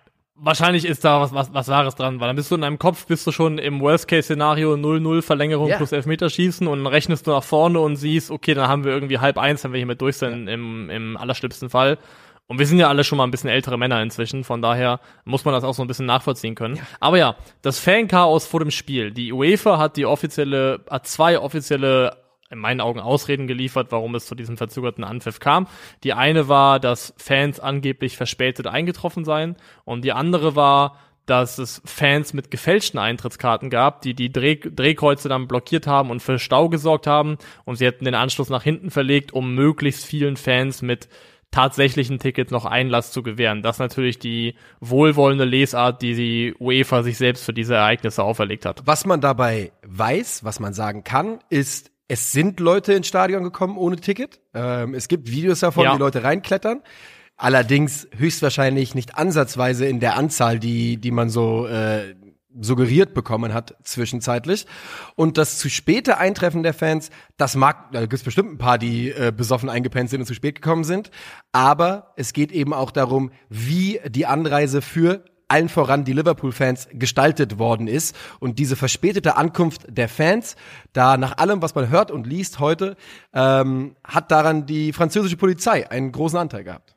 wahrscheinlich 0.45 0.85
ist 0.85 1.05
da 1.05 1.21
was, 1.21 1.33
was, 1.33 1.55
was 1.55 1.69
Wahres 1.69 1.95
dran, 1.95 2.21
weil 2.21 2.27
dann 2.27 2.37
bist 2.37 2.51
du 2.51 2.57
in 2.57 2.61
deinem 2.63 2.79
Kopf, 2.79 3.07
bist 3.07 3.27
du 3.27 3.33
schon 3.33 3.59
im 3.59 3.81
Worst-Case-Szenario 3.81 4.75
0-0 4.75 5.23
Verlängerung 5.23 5.69
Ja. 5.69 5.77
plus 5.77 5.93
Elfmeterschießen 5.93 6.67
und 6.67 6.79
dann 6.85 6.87
rechnest 6.93 7.27
du 7.27 7.31
nach 7.31 7.45
vorne 7.45 7.79
und 7.81 7.97
siehst, 7.97 8.31
okay, 8.31 8.55
dann 8.55 8.69
haben 8.69 8.85
wir 8.85 8.93
irgendwie 8.93 9.19
halb 9.19 9.39
eins, 9.39 9.63
wenn 9.65 9.73
wir 9.73 9.79
hiermit 9.79 10.01
durch 10.01 10.17
sind, 10.17 10.49
im, 10.49 10.91
im 10.91 11.17
allerschlimmsten 11.17 11.71
Fall. 11.71 11.99
Und 12.49 12.59
wir 12.59 12.67
sind 12.67 12.79
ja 12.79 12.89
alle 12.89 13.05
schon 13.05 13.17
mal 13.19 13.25
ein 13.25 13.31
bisschen 13.31 13.49
ältere 13.49 13.79
Männer 13.79 14.03
inzwischen, 14.03 14.45
von 14.45 14.61
daher 14.61 15.01
muss 15.25 15.45
man 15.45 15.55
das 15.55 15.65
auch 15.65 15.75
so 15.75 15.83
ein 15.83 15.87
bisschen 15.87 16.07
nachvollziehen 16.07 16.55
können. 16.55 16.79
Aber 17.01 17.17
ja, 17.17 17.37
das 17.63 17.79
Fan-Chaos 17.79 18.47
vor 18.47 18.61
dem 18.61 18.71
Spiel. 18.71 19.13
Die 19.13 19.33
UEFA 19.33 19.79
hat 19.79 19.97
die 19.97 20.05
offizielle, 20.05 20.81
hat 20.91 21.07
zwei 21.07 21.39
offizielle 21.39 22.22
in 22.53 22.59
meinen 22.59 22.81
Augen 22.81 23.01
Ausreden 23.01 23.47
geliefert, 23.47 23.89
warum 23.91 24.15
es 24.15 24.27
zu 24.27 24.35
diesem 24.35 24.57
verzögerten 24.57 25.05
Anpfiff 25.05 25.41
kam. 25.41 25.67
Die 26.05 26.13
eine 26.13 26.49
war, 26.49 26.79
dass 26.79 27.15
Fans 27.17 27.59
angeblich 27.59 28.17
verspätet 28.17 28.67
eingetroffen 28.67 29.25
seien 29.25 29.57
und 29.85 30.05
die 30.05 30.13
andere 30.13 30.55
war, 30.55 30.99
dass 31.27 31.59
es 31.59 31.81
Fans 31.85 32.33
mit 32.35 32.51
gefälschten 32.51 32.99
Eintrittskarten 32.99 33.71
gab, 33.71 34.03
die 34.03 34.15
die 34.15 34.33
Dreh 34.33 34.57
Drehkreuze 34.57 35.29
dann 35.29 35.47
blockiert 35.49 35.87
haben 35.87 36.11
und 36.11 36.21
für 36.21 36.39
Stau 36.39 36.69
gesorgt 36.69 37.07
haben 37.07 37.39
und 37.65 37.77
sie 37.77 37.87
hätten 37.87 38.05
den 38.05 38.15
Anschluss 38.15 38.51
nach 38.51 38.63
hinten 38.63 38.91
verlegt, 38.91 39.33
um 39.33 39.55
möglichst 39.55 40.05
vielen 40.05 40.37
Fans 40.37 40.83
mit 40.83 41.09
tatsächlichen 41.53 42.19
Tickets 42.19 42.51
noch 42.51 42.65
Einlass 42.65 43.13
zu 43.13 43.23
gewähren. 43.23 43.63
Das 43.63 43.77
ist 43.77 43.81
natürlich 43.81 44.19
die 44.19 44.57
wohlwollende 44.81 45.45
Lesart, 45.45 46.03
die 46.03 46.15
die 46.15 46.55
UEFA 46.59 47.03
sich 47.03 47.19
selbst 47.19 47.45
für 47.45 47.53
diese 47.53 47.75
Ereignisse 47.75 48.25
auferlegt 48.25 48.67
hat. 48.67 48.83
Was 48.87 49.05
man 49.05 49.21
dabei 49.21 49.71
weiß, 49.87 50.45
was 50.45 50.61
man 50.61 50.73
sagen 50.73 51.05
kann, 51.05 51.39
ist, 51.51 51.92
es 52.13 52.31
sind 52.31 52.61
Leute 52.61 52.93
ins 52.93 53.07
Stadion 53.07 53.43
gekommen 53.43 53.79
ohne 53.79 53.97
Ticket. 53.97 54.39
Ähm, 54.53 54.93
es 54.93 55.09
gibt 55.09 55.31
Videos 55.31 55.61
davon, 55.61 55.85
Ja. 55.85 55.95
wie 55.95 55.99
Leute 55.99 56.23
reinklettern. 56.23 56.83
Allerdings 57.39 58.07
höchstwahrscheinlich 58.15 58.95
nicht 58.95 59.17
ansatzweise 59.17 59.87
in 59.87 59.99
der 59.99 60.17
Anzahl, 60.19 60.59
die, 60.59 60.99
die 60.99 61.11
man 61.11 61.31
so, 61.31 61.67
äh, 61.67 62.15
suggeriert 62.61 63.15
bekommen 63.15 63.55
hat 63.55 63.77
zwischenzeitlich. 63.83 64.67
Und 65.17 65.39
das 65.39 65.57
zu 65.57 65.71
späte 65.71 66.19
Eintreffen 66.19 66.63
der 66.63 66.75
Fans, 66.75 67.09
das 67.39 67.57
mag, 67.57 67.91
da 67.93 68.03
gibt 68.03 68.13
es 68.13 68.23
bestimmt 68.23 68.53
ein 68.53 68.59
paar, 68.59 68.77
die 68.77 69.09
äh, 69.09 69.33
besoffen 69.35 69.71
eingepennt 69.71 70.11
sind 70.11 70.21
und 70.21 70.27
zu 70.27 70.35
spät 70.35 70.57
gekommen 70.57 70.85
sind. 70.85 71.11
Aber 71.53 72.13
es 72.19 72.35
geht 72.35 72.53
eben 72.53 72.75
auch 72.75 72.91
darum, 72.91 73.31
wie 73.49 74.01
die 74.11 74.27
Anreise 74.27 74.83
für 74.83 75.25
allen 75.53 75.69
voran 75.69 76.05
die 76.05 76.15
Liverpool-Fans 76.15 76.89
gestaltet 76.93 77.59
worden 77.59 77.87
ist. 77.87 78.17
Und 78.41 78.59
diese 78.59 78.75
verspätete 78.75 79.37
Ankunft 79.37 79.83
der 79.89 80.09
Fans, 80.09 80.57
da 80.93 81.17
nach 81.17 81.37
allem, 81.37 81.61
was 81.61 81.75
man 81.75 81.91
hört 81.91 82.11
und 82.11 82.27
liest 82.27 82.59
heute, 82.59 82.97
ähm, 83.35 83.95
hat 84.03 84.31
daran 84.31 84.65
die 84.65 84.93
französische 84.93 85.37
Polizei 85.37 85.91
einen 85.91 86.11
großen 86.11 86.39
Anteil 86.39 86.65
gehabt. 86.65 86.97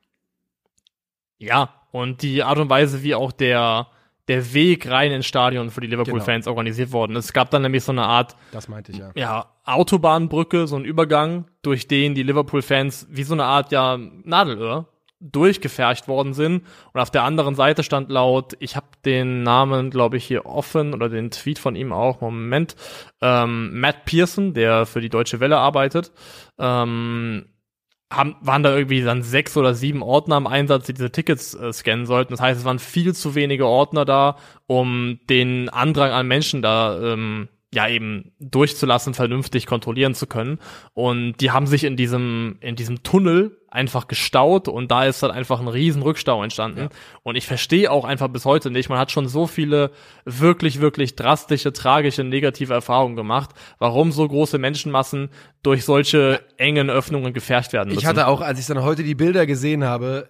Ja, 1.38 1.82
und 1.92 2.22
die 2.22 2.44
Art 2.44 2.58
und 2.58 2.70
Weise, 2.70 3.04
wie 3.04 3.14
auch 3.14 3.32
der 3.34 3.88
der 4.28 4.56
Weg 4.56 4.90
rein 4.90 5.12
ins 5.12 5.28
Stadion 5.28 5.70
für 5.70 5.82
die 5.82 5.88
Liverpool-Fans 5.88 6.46
genau. 6.46 6.54
organisiert 6.54 6.92
worden. 6.92 7.16
Es 7.16 7.32
gab 7.32 7.52
dann 7.52 7.62
nämlich 7.62 7.84
so 7.84 7.92
eine 7.92 8.06
Art, 8.06 8.36
das 8.52 8.68
meinte 8.68 8.92
ich 8.92 8.98
ja, 8.98 9.12
ja 9.16 9.46
Autobahnbrücke, 9.66 10.66
so 10.66 10.78
ein 10.78 10.84
Übergang, 10.84 11.46
durch 11.62 11.88
den 11.88 12.16
die 12.16 12.24
Liverpool-Fans 12.24 13.06
wie 13.12 13.22
so 13.22 13.36
eine 13.36 13.44
Art 13.44 13.72
ja 13.72 13.98
Nadelöhr 13.98 14.88
durchgefercht 15.20 16.08
worden 16.08 16.34
sind. 16.34 16.64
Und 16.94 17.02
auf 17.02 17.12
der 17.12 17.24
anderen 17.24 17.56
Seite 17.56 17.84
stand 17.84 18.10
laut, 18.10 18.54
ich 18.60 18.76
habe 18.76 18.88
den 19.06 19.44
Namen, 19.44 19.90
glaube 19.90 20.18
ich, 20.18 20.26
hier 20.26 20.46
offen 20.46 20.94
oder 20.94 21.10
den 21.10 21.32
Tweet 21.32 21.60
von 21.60 21.76
ihm 21.76 21.92
auch, 21.94 22.22
Moment, 22.22 22.76
ähm, 23.22 23.80
Matt 23.80 24.06
Pearson, 24.06 24.54
der 24.54 24.86
für 24.86 25.02
die 25.02 25.10
Deutsche 25.10 25.40
Welle 25.40 25.58
arbeitet, 25.58 26.12
ähm, 26.60 27.46
haben, 28.12 28.36
waren 28.42 28.64
da 28.64 28.76
irgendwie 28.76 29.02
dann 29.02 29.24
sechs 29.24 29.58
oder 29.58 29.74
sieben 29.74 30.04
Ordner 30.04 30.38
im 30.38 30.48
Einsatz, 30.48 30.86
die 30.86 30.94
diese 30.94 31.12
Tickets 31.12 31.54
äh, 31.56 31.74
scannen 31.74 32.06
sollten. 32.06 32.34
Das 32.34 32.42
heißt, 32.42 32.60
es 32.60 32.66
waren 32.66 32.80
viel 32.80 33.16
zu 33.16 33.36
wenige 33.36 33.66
Ordner 33.66 34.06
da, 34.06 34.38
um 34.68 35.20
den 35.30 35.70
Andrang 35.70 36.12
an 36.12 36.28
Menschen 36.28 36.62
da 36.62 37.00
ähm, 37.14 37.50
ja 37.76 37.88
eben 37.88 38.32
durchzulassen, 38.40 39.14
vernünftig 39.14 39.68
kontrollieren 39.68 40.16
zu 40.16 40.26
können. 40.26 40.60
Und 40.94 41.38
die 41.42 41.52
haben 41.52 41.68
sich 41.68 41.84
in 41.84 41.96
diesem, 41.96 42.58
in 42.62 42.76
diesem 42.76 43.04
Tunnel 43.04 43.60
einfach 43.70 44.08
gestaut 44.08 44.70
und 44.70 44.90
da 44.90 45.04
ist 45.04 45.22
dann 45.22 45.32
einfach 45.32 45.60
ein 45.60 45.68
riesen 45.68 46.02
Rückstau 46.02 46.42
entstanden. 46.42 46.80
Ja. 46.80 46.90
Und 47.24 47.36
ich 47.36 47.46
verstehe 47.46 47.92
auch 47.92 48.06
einfach 48.06 48.30
bis 48.30 48.46
heute 48.46 48.72
nicht, 48.72 48.90
man 48.90 48.98
hat 48.98 49.12
schon 49.12 49.28
so 49.28 49.48
viele 49.48 49.92
wirklich, 50.24 50.80
wirklich 50.80 51.16
drastische, 51.16 51.74
tragische, 51.74 52.24
negative 52.24 52.74
Erfahrungen 52.74 53.18
gemacht, 53.18 53.50
warum 53.78 54.14
so 54.14 54.26
große 54.26 54.58
Menschenmassen 54.58 55.30
durch 55.62 55.84
solche 55.84 56.42
engen 56.58 56.90
Öffnungen 56.90 57.34
gefärcht 57.34 57.74
werden 57.74 57.90
müssen. 57.90 58.00
Ich 58.00 58.06
hatte 58.06 58.28
auch, 58.28 58.40
als 58.40 58.60
ich 58.60 58.66
dann 58.66 58.82
heute 58.82 59.04
die 59.04 59.16
Bilder 59.16 59.46
gesehen 59.46 59.84
habe, 59.84 60.30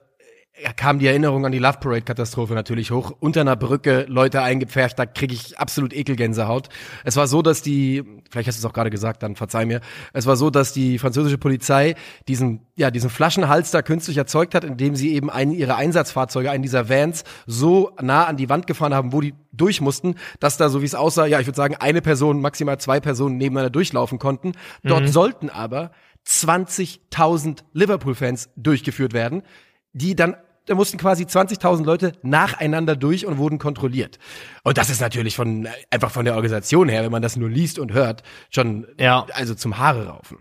kam 0.78 1.00
die 1.00 1.08
Erinnerung 1.08 1.46
an 1.46 1.52
die 1.52 1.60
Love 1.60 1.80
Parade 1.80 2.04
Katastrophe 2.04 2.54
natürlich 2.54 2.92
hoch. 2.92 3.12
Unter 3.20 3.42
einer 3.42 3.58
Brücke 3.58 4.06
Leute 4.08 4.42
eingepfercht, 4.42 4.98
da 4.98 5.06
kriege 5.06 5.34
ich 5.34 5.60
absolut 5.60 5.94
Ekelgänsehaut. 5.94 6.70
Es 7.04 7.18
war 7.18 7.28
so, 7.28 7.42
dass 7.42 7.62
die, 7.62 8.04
vielleicht 8.30 8.48
hast 8.48 8.58
du 8.58 8.66
es 8.66 8.66
auch 8.66 8.74
gerade 8.74 8.90
gesagt, 8.90 9.22
dann 9.22 9.36
verzeih 9.36 9.66
mir. 9.66 9.82
Es 10.14 10.26
war 10.26 10.38
so, 10.38 10.50
dass 10.50 10.72
die 10.72 10.98
französische 10.98 11.38
Polizei 11.38 11.96
diesen, 12.30 12.62
ja, 12.78 12.90
diesen 12.90 13.10
Flaschenhals 13.10 13.72
da 13.72 13.82
künstlich 13.82 14.16
erzeugt 14.18 14.56
hat, 14.56 14.64
indem 14.64 14.96
sie 14.96 15.14
eben 15.14 15.30
einen 15.30 15.52
ihrer 15.52 15.76
Einsatzfahrzeuge, 15.76 16.50
einen 16.52 16.64
dieser 16.64 16.88
Vans, 16.88 17.26
so 17.46 17.92
nah 18.02 18.24
an 18.26 18.38
die 18.38 18.48
Wand 18.48 18.66
gefahren 18.66 18.94
haben, 18.94 19.12
wo 19.12 19.20
die 19.20 19.34
durch 19.52 19.82
mussten, 19.82 20.16
dass 20.40 20.56
da, 20.56 20.70
so 20.70 20.82
wie 20.82 20.86
es 20.86 20.96
aussah, 20.96 21.26
ja, 21.26 21.40
ich 21.40 21.48
würde 21.48 21.58
sagen, 21.58 21.76
eine 21.76 22.02
Person, 22.02 22.40
maximal 22.40 22.80
zwei 22.80 23.02
Personen 23.02 23.38
nebeneinander 23.38 23.72
durchlaufen 23.72 24.20
konnten. 24.20 24.54
Dort 24.84 25.04
mhm. 25.04 25.08
sollten 25.08 25.50
aber 25.50 25.92
20.000 26.26 27.60
Liverpool-Fans 27.74 28.50
durchgeführt 28.56 29.14
werden, 29.14 29.44
die 29.94 30.16
dann 30.16 30.36
da 30.66 30.76
mussten 30.76 30.98
quasi 30.98 31.24
20.000 31.24 31.86
Leute 31.86 32.14
nacheinander 32.22 32.96
durch 32.96 33.26
und 33.26 33.38
wurden 33.38 33.60
kontrolliert. 33.60 34.20
Und 34.64 34.78
das 34.78 34.90
ist 34.90 35.02
natürlich 35.02 35.36
von 35.36 35.68
einfach 35.90 36.12
von 36.12 36.26
der 36.26 36.36
Organisation 36.36 36.90
her, 36.90 37.04
wenn 37.04 37.12
man 37.12 37.22
das 37.22 37.36
nur 37.36 37.50
liest 37.50 37.80
und 37.80 37.94
hört, 37.94 38.24
schon 38.50 38.88
ja. 39.00 39.26
also 39.34 39.56
zum 39.56 39.78
Haare 39.78 40.08
raufen. 40.08 40.38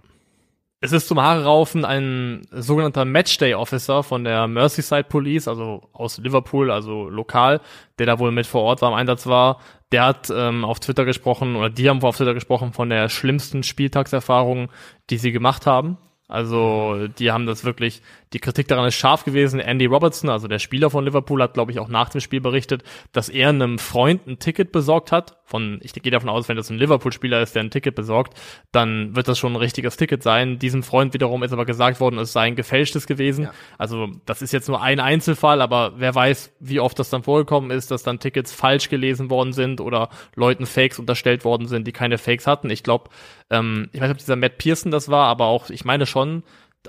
Es 0.84 0.92
ist 0.92 1.08
zum 1.08 1.18
Haare 1.18 1.44
raufen 1.44 1.86
ein 1.86 2.42
sogenannter 2.50 3.06
Matchday 3.06 3.54
Officer 3.54 4.02
von 4.02 4.22
der 4.24 4.46
Merseyside 4.46 5.04
Police, 5.04 5.48
also 5.48 5.88
aus 5.94 6.18
Liverpool, 6.18 6.70
also 6.70 7.08
lokal, 7.08 7.62
der 7.98 8.04
da 8.04 8.18
wohl 8.18 8.32
mit 8.32 8.46
vor 8.46 8.64
Ort 8.64 8.82
war, 8.82 8.90
im 8.90 8.94
Einsatz 8.94 9.26
war. 9.26 9.60
Der 9.92 10.04
hat 10.04 10.28
ähm, 10.30 10.62
auf 10.62 10.80
Twitter 10.80 11.06
gesprochen, 11.06 11.56
oder 11.56 11.70
die 11.70 11.88
haben 11.88 12.02
auf 12.02 12.18
Twitter 12.18 12.34
gesprochen 12.34 12.74
von 12.74 12.90
der 12.90 13.08
schlimmsten 13.08 13.62
Spieltagserfahrung, 13.62 14.68
die 15.08 15.16
sie 15.16 15.32
gemacht 15.32 15.64
haben. 15.64 15.96
Also 16.26 17.06
die 17.18 17.30
haben 17.32 17.44
das 17.44 17.64
wirklich, 17.64 18.00
die 18.32 18.38
Kritik 18.38 18.66
daran 18.66 18.88
ist 18.88 18.94
scharf 18.94 19.24
gewesen. 19.24 19.60
Andy 19.60 19.84
Robertson, 19.84 20.30
also 20.30 20.48
der 20.48 20.58
Spieler 20.58 20.88
von 20.88 21.04
Liverpool, 21.04 21.42
hat, 21.42 21.52
glaube 21.52 21.70
ich, 21.70 21.78
auch 21.78 21.88
nach 21.88 22.08
dem 22.08 22.22
Spiel 22.22 22.40
berichtet, 22.40 22.82
dass 23.12 23.28
er 23.28 23.50
einem 23.50 23.78
Freund 23.78 24.26
ein 24.26 24.38
Ticket 24.38 24.72
besorgt 24.72 25.12
hat. 25.12 25.36
Von, 25.44 25.78
ich 25.82 25.92
gehe 25.92 26.10
davon 26.10 26.30
aus, 26.30 26.48
wenn 26.48 26.56
das 26.56 26.70
ein 26.70 26.78
Liverpool-Spieler 26.78 27.42
ist, 27.42 27.54
der 27.54 27.62
ein 27.62 27.70
Ticket 27.70 27.94
besorgt, 27.94 28.40
dann 28.72 29.14
wird 29.14 29.28
das 29.28 29.38
schon 29.38 29.52
ein 29.52 29.56
richtiges 29.56 29.98
Ticket 29.98 30.22
sein. 30.22 30.58
Diesem 30.58 30.82
Freund 30.82 31.12
wiederum 31.12 31.42
ist 31.42 31.52
aber 31.52 31.66
gesagt 31.66 32.00
worden, 32.00 32.18
es 32.18 32.32
sei 32.32 32.46
ein 32.46 32.56
gefälschtes 32.56 33.06
gewesen. 33.06 33.44
Ja. 33.44 33.52
Also 33.76 34.08
das 34.24 34.40
ist 34.40 34.54
jetzt 34.54 34.68
nur 34.68 34.80
ein 34.80 35.00
Einzelfall, 35.00 35.60
aber 35.60 35.92
wer 35.98 36.14
weiß, 36.14 36.54
wie 36.60 36.80
oft 36.80 36.98
das 36.98 37.10
dann 37.10 37.22
vorgekommen 37.22 37.70
ist, 37.70 37.90
dass 37.90 38.02
dann 38.02 38.18
Tickets 38.18 38.54
falsch 38.54 38.88
gelesen 38.88 39.28
worden 39.28 39.52
sind 39.52 39.82
oder 39.82 40.08
Leuten 40.34 40.64
Fakes 40.64 40.98
unterstellt 40.98 41.44
worden 41.44 41.68
sind, 41.68 41.86
die 41.86 41.92
keine 41.92 42.16
Fakes 42.16 42.46
hatten. 42.46 42.70
Ich 42.70 42.82
glaube, 42.82 43.10
ähm, 43.50 43.88
ich 43.92 44.00
weiß 44.00 44.08
nicht, 44.08 44.16
ob 44.16 44.18
dieser 44.18 44.36
Matt 44.36 44.58
Pearson 44.58 44.90
das 44.90 45.08
war, 45.08 45.26
aber 45.26 45.46
auch, 45.46 45.70
ich 45.70 45.84
meine 45.84 46.06
schon, 46.06 46.42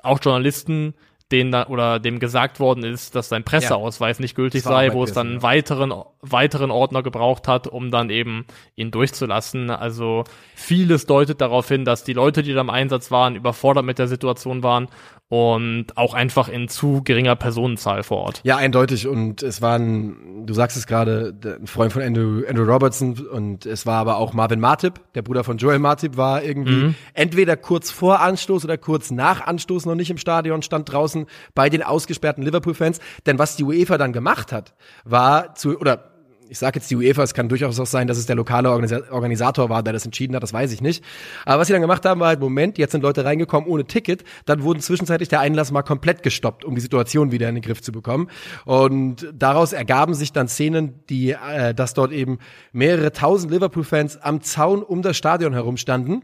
auch 0.03 0.19
Journalisten, 0.21 0.93
denen 1.31 1.51
da, 1.51 1.67
oder 1.67 1.99
dem 1.99 2.19
gesagt 2.19 2.59
worden 2.59 2.83
ist, 2.83 3.15
dass 3.15 3.29
sein 3.29 3.43
Presseausweis 3.43 4.19
ja. 4.19 4.21
nicht 4.21 4.35
gültig 4.35 4.61
sei, 4.61 4.93
wo 4.93 5.03
es 5.03 5.11
dann 5.11 5.27
einen 5.27 5.41
weiteren, 5.41 5.91
weiteren 6.21 6.69
Ordner 6.69 7.01
gebraucht 7.01 7.47
hat, 7.47 7.67
um 7.67 7.89
dann 7.89 8.11
eben 8.11 8.45
ihn 8.75 8.91
durchzulassen. 8.91 9.71
Also 9.71 10.23
vieles 10.53 11.07
deutet 11.07 11.41
darauf 11.41 11.67
hin, 11.67 11.83
dass 11.83 12.03
die 12.03 12.13
Leute, 12.13 12.43
die 12.43 12.53
da 12.53 12.61
im 12.61 12.69
Einsatz 12.69 13.09
waren, 13.09 13.35
überfordert 13.35 13.85
mit 13.85 13.97
der 13.97 14.07
Situation 14.07 14.61
waren 14.61 14.87
und 15.27 15.97
auch 15.97 16.13
einfach 16.13 16.49
in 16.49 16.67
zu 16.67 17.01
geringer 17.03 17.35
Personenzahl 17.35 18.03
vor 18.03 18.19
Ort. 18.19 18.41
Ja, 18.43 18.57
eindeutig. 18.57 19.07
Und 19.07 19.41
es 19.41 19.61
waren, 19.61 20.45
du 20.45 20.53
sagst 20.53 20.77
es 20.77 20.85
gerade, 20.85 21.35
ein 21.43 21.67
Freund 21.67 21.91
von 21.91 22.03
Andrew, 22.03 22.43
Andrew 22.47 22.63
Robertson 22.63 23.25
und 23.27 23.65
es 23.65 23.85
war 23.85 23.97
aber 23.97 24.17
auch 24.17 24.33
Marvin 24.33 24.59
Martip, 24.59 25.01
der 25.15 25.23
Bruder 25.23 25.43
von 25.43 25.57
Joel 25.57 25.79
Martip, 25.79 26.15
war 26.15 26.43
irgendwie 26.43 26.71
mhm. 26.71 26.95
entweder 27.13 27.57
kurz 27.57 27.89
vor 27.89 28.21
Anstoß 28.21 28.65
oder 28.65 28.77
kurz 28.77 29.09
nach 29.09 29.45
Anstoß 29.45 29.85
noch 29.87 29.95
nicht 29.95 30.11
im 30.11 30.17
Stadion, 30.17 30.61
stand 30.61 30.91
draußen 30.91 31.25
bei 31.55 31.69
den 31.69 31.81
ausgesperrten 31.81 32.43
Liverpool-Fans. 32.43 32.99
Denn 33.25 33.39
was 33.39 33.55
die 33.55 33.63
UEFA 33.63 33.97
dann 33.97 34.13
gemacht 34.13 34.51
hat, 34.51 34.75
war 35.05 35.55
zu, 35.55 35.79
oder 35.79 36.14
ich 36.49 36.59
sage 36.59 36.79
jetzt 36.79 36.89
die 36.91 36.95
UEFA, 36.95 37.23
es 37.23 37.33
kann 37.33 37.49
durchaus 37.49 37.79
auch 37.79 37.85
sein, 37.85 38.07
dass 38.07 38.17
es 38.17 38.25
der 38.25 38.35
lokale 38.35 38.69
Organisator 38.69 39.69
war, 39.69 39.83
der 39.83 39.93
das 39.93 40.05
entschieden 40.05 40.35
hat, 40.35 40.43
das 40.43 40.53
weiß 40.53 40.71
ich 40.71 40.81
nicht. 40.81 41.03
Aber 41.45 41.59
was 41.59 41.67
sie 41.67 41.73
dann 41.73 41.81
gemacht 41.81 42.05
haben, 42.05 42.19
war 42.19 42.27
halt, 42.27 42.39
Moment, 42.39 42.77
jetzt 42.77 42.91
sind 42.91 43.01
Leute 43.01 43.25
reingekommen 43.25 43.69
ohne 43.69 43.85
Ticket, 43.85 44.23
dann 44.45 44.63
wurden 44.63 44.79
zwischenzeitlich 44.79 45.29
der 45.29 45.39
Einlass 45.39 45.71
mal 45.71 45.83
komplett 45.83 46.23
gestoppt, 46.23 46.65
um 46.65 46.75
die 46.75 46.81
Situation 46.81 47.31
wieder 47.31 47.49
in 47.49 47.55
den 47.55 47.61
Griff 47.61 47.81
zu 47.81 47.91
bekommen. 47.91 48.29
Und 48.65 49.27
daraus 49.33 49.73
ergaben 49.73 50.13
sich 50.13 50.31
dann 50.31 50.47
Szenen, 50.47 51.03
die, 51.09 51.31
äh, 51.31 51.73
dass 51.73 51.93
dort 51.93 52.11
eben 52.11 52.39
mehrere 52.71 53.11
tausend 53.11 53.51
Liverpool-Fans 53.51 54.17
am 54.17 54.41
Zaun 54.41 54.83
um 54.83 55.01
das 55.01 55.17
Stadion 55.17 55.53
herumstanden. 55.53 56.23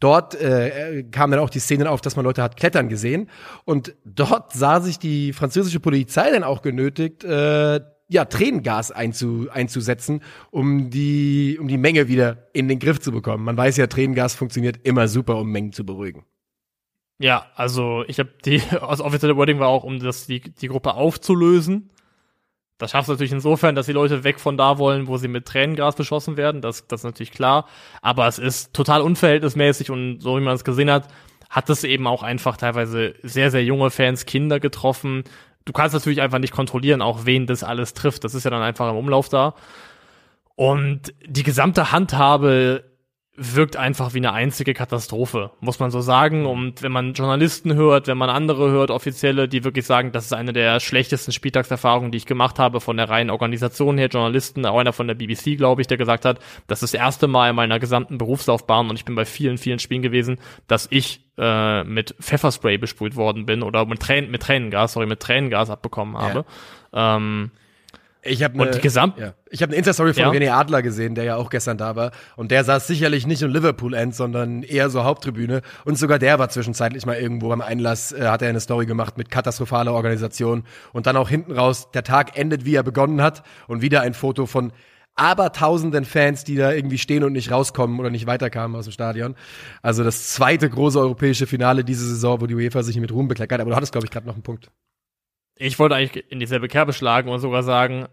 Dort 0.00 0.34
äh, 0.34 1.04
kam 1.10 1.30
dann 1.30 1.40
auch 1.40 1.50
die 1.50 1.58
Szene 1.58 1.88
auf, 1.90 2.00
dass 2.00 2.16
man 2.16 2.24
Leute 2.24 2.42
hat 2.42 2.56
klettern 2.56 2.88
gesehen. 2.88 3.28
Und 3.66 3.94
dort 4.04 4.52
sah 4.52 4.80
sich 4.80 4.98
die 4.98 5.34
französische 5.34 5.78
Polizei 5.78 6.30
dann 6.30 6.42
auch 6.42 6.62
genötigt, 6.62 7.22
äh, 7.22 7.80
ja, 8.10 8.24
Tränengas 8.24 8.90
einzu, 8.90 9.46
einzusetzen, 9.52 10.20
um 10.50 10.90
die, 10.90 11.58
um 11.60 11.68
die 11.68 11.78
Menge 11.78 12.08
wieder 12.08 12.48
in 12.52 12.66
den 12.66 12.80
Griff 12.80 12.98
zu 12.98 13.12
bekommen. 13.12 13.44
Man 13.44 13.56
weiß 13.56 13.76
ja, 13.76 13.86
Tränengas 13.86 14.34
funktioniert 14.34 14.80
immer 14.82 15.06
super, 15.06 15.36
um 15.36 15.48
Mengen 15.48 15.72
zu 15.72 15.86
beruhigen. 15.86 16.24
Ja, 17.20 17.46
also 17.54 18.04
ich 18.08 18.18
habe 18.18 18.30
die, 18.44 18.60
das 18.70 19.00
offizielle 19.00 19.36
Wording 19.36 19.60
war 19.60 19.68
auch, 19.68 19.84
um 19.84 20.00
das, 20.00 20.26
die, 20.26 20.40
die 20.40 20.66
Gruppe 20.66 20.94
aufzulösen. 20.94 21.90
Das 22.78 22.90
schafft 22.90 23.08
natürlich 23.08 23.30
insofern, 23.30 23.76
dass 23.76 23.86
die 23.86 23.92
Leute 23.92 24.24
weg 24.24 24.40
von 24.40 24.56
da 24.56 24.78
wollen, 24.78 25.06
wo 25.06 25.16
sie 25.16 25.28
mit 25.28 25.46
Tränengas 25.46 25.94
beschossen 25.94 26.36
werden. 26.36 26.62
Das, 26.62 26.88
das 26.88 27.00
ist 27.00 27.04
natürlich 27.04 27.30
klar. 27.30 27.68
Aber 28.02 28.26
es 28.26 28.38
ist 28.40 28.74
total 28.74 29.02
unverhältnismäßig 29.02 29.90
und 29.90 30.20
so 30.20 30.36
wie 30.36 30.42
man 30.42 30.54
es 30.54 30.64
gesehen 30.64 30.90
hat, 30.90 31.06
hat 31.48 31.70
es 31.70 31.84
eben 31.84 32.06
auch 32.06 32.22
einfach 32.22 32.56
teilweise 32.56 33.14
sehr, 33.22 33.50
sehr 33.50 33.62
junge 33.62 33.90
Fans, 33.90 34.24
Kinder 34.24 34.58
getroffen, 34.58 35.24
du 35.64 35.72
kannst 35.72 35.94
natürlich 35.94 36.20
einfach 36.20 36.38
nicht 36.38 36.52
kontrollieren, 36.52 37.02
auch 37.02 37.24
wen 37.24 37.46
das 37.46 37.62
alles 37.62 37.94
trifft. 37.94 38.24
Das 38.24 38.34
ist 38.34 38.44
ja 38.44 38.50
dann 38.50 38.62
einfach 38.62 38.90
im 38.90 38.96
Umlauf 38.96 39.28
da. 39.28 39.54
Und 40.56 41.14
die 41.26 41.42
gesamte 41.42 41.92
Handhabe 41.92 42.89
wirkt 43.42 43.78
einfach 43.78 44.12
wie 44.12 44.18
eine 44.18 44.34
einzige 44.34 44.74
Katastrophe, 44.74 45.50
muss 45.60 45.78
man 45.78 45.90
so 45.90 46.02
sagen. 46.02 46.44
Und 46.44 46.82
wenn 46.82 46.92
man 46.92 47.14
Journalisten 47.14 47.74
hört, 47.74 48.06
wenn 48.06 48.18
man 48.18 48.28
andere 48.28 48.70
hört, 48.70 48.90
offizielle, 48.90 49.48
die 49.48 49.64
wirklich 49.64 49.86
sagen, 49.86 50.12
das 50.12 50.26
ist 50.26 50.34
eine 50.34 50.52
der 50.52 50.78
schlechtesten 50.78 51.32
Spieltagserfahrungen, 51.32 52.12
die 52.12 52.18
ich 52.18 52.26
gemacht 52.26 52.58
habe, 52.58 52.82
von 52.82 52.98
der 52.98 53.08
reinen 53.08 53.30
Organisation 53.30 53.96
her, 53.96 54.08
Journalisten, 54.08 54.66
auch 54.66 54.78
einer 54.78 54.92
von 54.92 55.08
der 55.08 55.14
BBC, 55.14 55.56
glaube 55.56 55.80
ich, 55.80 55.86
der 55.86 55.96
gesagt 55.96 56.26
hat, 56.26 56.38
das 56.66 56.82
ist 56.82 56.92
das 56.92 57.00
erste 57.00 57.28
Mal 57.28 57.48
in 57.48 57.56
meiner 57.56 57.78
gesamten 57.78 58.18
Berufslaufbahn 58.18 58.90
und 58.90 58.96
ich 58.96 59.06
bin 59.06 59.14
bei 59.14 59.24
vielen, 59.24 59.56
vielen 59.56 59.78
Spielen 59.78 60.02
gewesen, 60.02 60.38
dass 60.66 60.86
ich 60.90 61.24
äh, 61.38 61.82
mit 61.84 62.14
Pfefferspray 62.20 62.76
besprüht 62.76 63.16
worden 63.16 63.46
bin 63.46 63.62
oder 63.62 63.86
mit, 63.86 64.00
Tränen, 64.00 64.30
mit 64.30 64.42
Tränengas, 64.42 64.92
sorry, 64.92 65.06
mit 65.06 65.20
Tränengas 65.20 65.70
abbekommen 65.70 66.18
habe. 66.18 66.44
Ja. 66.92 67.16
Ähm, 67.16 67.52
Ich 68.22 68.42
habe 68.42 68.60
eine, 68.60 68.78
Gesamt 68.78 69.18
ja. 69.18 69.34
ich 69.50 69.62
hab 69.62 69.70
eine 69.70 69.76
Insta-Story 69.76 70.12
von 70.12 70.22
Ja. 70.22 70.30
René 70.30 70.50
Adler 70.50 70.82
gesehen, 70.82 71.14
der 71.14 71.24
ja 71.24 71.36
auch 71.36 71.48
gestern 71.48 71.78
da 71.78 71.96
war. 71.96 72.10
Und 72.36 72.50
der 72.50 72.64
saß 72.64 72.86
sicherlich 72.86 73.26
nicht 73.26 73.40
im 73.40 73.50
Liverpool-End, 73.50 74.14
sondern 74.14 74.62
eher 74.62 74.90
so 74.90 75.04
Haupttribüne. 75.04 75.62
Und 75.84 75.98
sogar 75.98 76.18
der 76.18 76.38
war 76.38 76.50
zwischenzeitlich 76.50 77.06
mal 77.06 77.16
irgendwo 77.16 77.48
beim 77.48 77.62
Einlass, 77.62 78.12
äh, 78.12 78.26
hat 78.26 78.42
er 78.42 78.50
eine 78.50 78.60
Story 78.60 78.84
gemacht 78.84 79.16
mit 79.16 79.30
katastrophaler 79.30 79.94
Organisation. 79.94 80.64
Und 80.92 81.06
dann 81.06 81.16
auch 81.16 81.30
hinten 81.30 81.52
raus, 81.52 81.90
der 81.92 82.04
Tag 82.04 82.36
endet, 82.36 82.66
wie 82.66 82.74
er 82.74 82.82
begonnen 82.82 83.22
hat. 83.22 83.42
Und 83.68 83.80
wieder 83.80 84.02
ein 84.02 84.12
Foto 84.12 84.44
von 84.44 84.72
abertausenden 85.14 86.04
Fans, 86.04 86.44
die 86.44 86.56
da 86.56 86.72
irgendwie 86.72 86.98
stehen 86.98 87.24
und 87.24 87.32
nicht 87.32 87.50
rauskommen 87.50 88.00
oder 88.00 88.10
nicht 88.10 88.26
weiterkamen 88.26 88.76
aus 88.76 88.84
dem 88.84 88.92
Stadion. 88.92 89.34
Also 89.82 90.04
das 90.04 90.28
zweite 90.28 90.68
große 90.68 90.98
europäische 90.98 91.46
Finale 91.46 91.84
diese 91.84 92.06
Saison, 92.06 92.40
wo 92.40 92.46
die 92.46 92.54
UEFA 92.54 92.82
sich 92.82 92.98
mit 92.98 93.12
Ruhm 93.12 93.28
bekleckert. 93.28 93.60
Aber 93.60 93.70
du 93.70 93.76
hattest, 93.76 93.92
glaube 93.92 94.06
ich, 94.06 94.10
gerade 94.10 94.26
noch 94.26 94.34
einen 94.34 94.42
Punkt. 94.42 94.70
Ich 95.66 95.78
wollte 95.78 95.94
eigentlich 95.94 96.30
in 96.30 96.40
dieselbe 96.40 96.68
Kerbe 96.68 96.92
schlagen 96.92 97.28
und 97.30 97.40
sogar 97.40 97.62
sagen, 97.62 98.06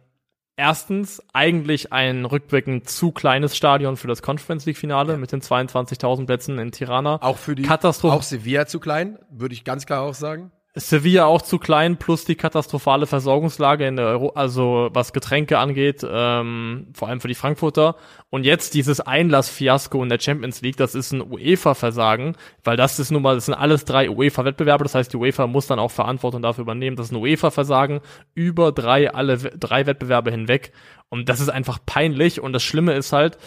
erstens 0.58 1.22
eigentlich 1.34 1.94
ein 1.94 2.26
rückblickend 2.26 2.90
zu 2.90 3.12
kleines 3.12 3.56
Stadion 3.56 3.96
für 3.96 4.08
das 4.08 4.22
Conference 4.22 4.66
League 4.66 4.78
Finale 4.78 5.18
mit 5.18 5.32
den 5.32 5.42
22.000 5.42 6.26
Plätzen 6.26 6.60
in 6.60 6.72
Tirana. 6.72 7.22
Auch 7.22 7.38
für 7.38 7.56
die, 7.56 7.64
Katastroph- 7.64 8.12
auch 8.12 8.24
Sevilla 8.24 8.66
zu 8.66 8.80
klein, 8.80 9.18
würde 9.32 9.54
ich 9.54 9.64
ganz 9.64 9.86
klar 9.86 10.02
auch 10.02 10.14
sagen. 10.14 10.52
Sevilla 10.80 11.26
auch 11.26 11.42
zu 11.42 11.58
klein, 11.58 11.98
plus 11.98 12.26
die 12.26 12.36
katastrophale 12.36 13.08
Versorgungslage 13.08 13.88
in 13.88 13.96
der 13.96 14.06
Euro, 14.08 14.30
also 14.30 14.90
was 14.94 15.12
Getränke 15.12 15.58
angeht, 15.58 16.06
ähm, 16.10 16.88
vor 16.94 17.08
allem 17.08 17.20
für 17.20 17.28
die 17.28 17.36
Frankfurter. 17.36 17.96
Und 18.30 18.46
jetzt 18.46 18.74
dieses 18.74 19.00
Einlassfiasko 19.02 20.02
in 20.04 20.10
der 20.10 20.20
Champions 20.20 20.62
League, 20.62 20.78
das 20.78 20.96
ist 20.96 21.12
ein 21.12 21.22
UEFA-Versagen, 21.22 22.36
weil 22.64 22.78
das 22.78 23.00
ist 23.00 23.12
nun 23.12 23.22
mal, 23.22 23.36
das 23.36 23.46
sind 23.46 23.56
alles 23.56 23.86
drei 23.86 24.10
UEFA-Wettbewerbe, 24.10 24.84
das 24.84 24.96
heißt, 24.96 25.12
die 25.12 25.18
UEFA 25.18 25.48
muss 25.48 25.68
dann 25.68 25.80
auch 25.80 25.92
Verantwortung 25.92 26.42
dafür 26.42 26.62
übernehmen. 26.62 26.96
Das 26.96 27.08
ist 27.08 27.12
ein 27.12 27.22
UEFA-Versagen 27.22 28.02
über 28.36 28.72
drei, 28.72 29.12
alle 29.12 29.38
drei 29.38 29.86
Wettbewerbe 29.86 30.32
hinweg. 30.32 30.74
Und 31.10 31.30
das 31.30 31.40
ist 31.40 31.50
einfach 31.50 31.80
peinlich. 31.86 32.40
Und 32.40 32.54
das 32.54 32.64
Schlimme 32.64 32.94
ist 32.94 33.14
halt, 33.14 33.38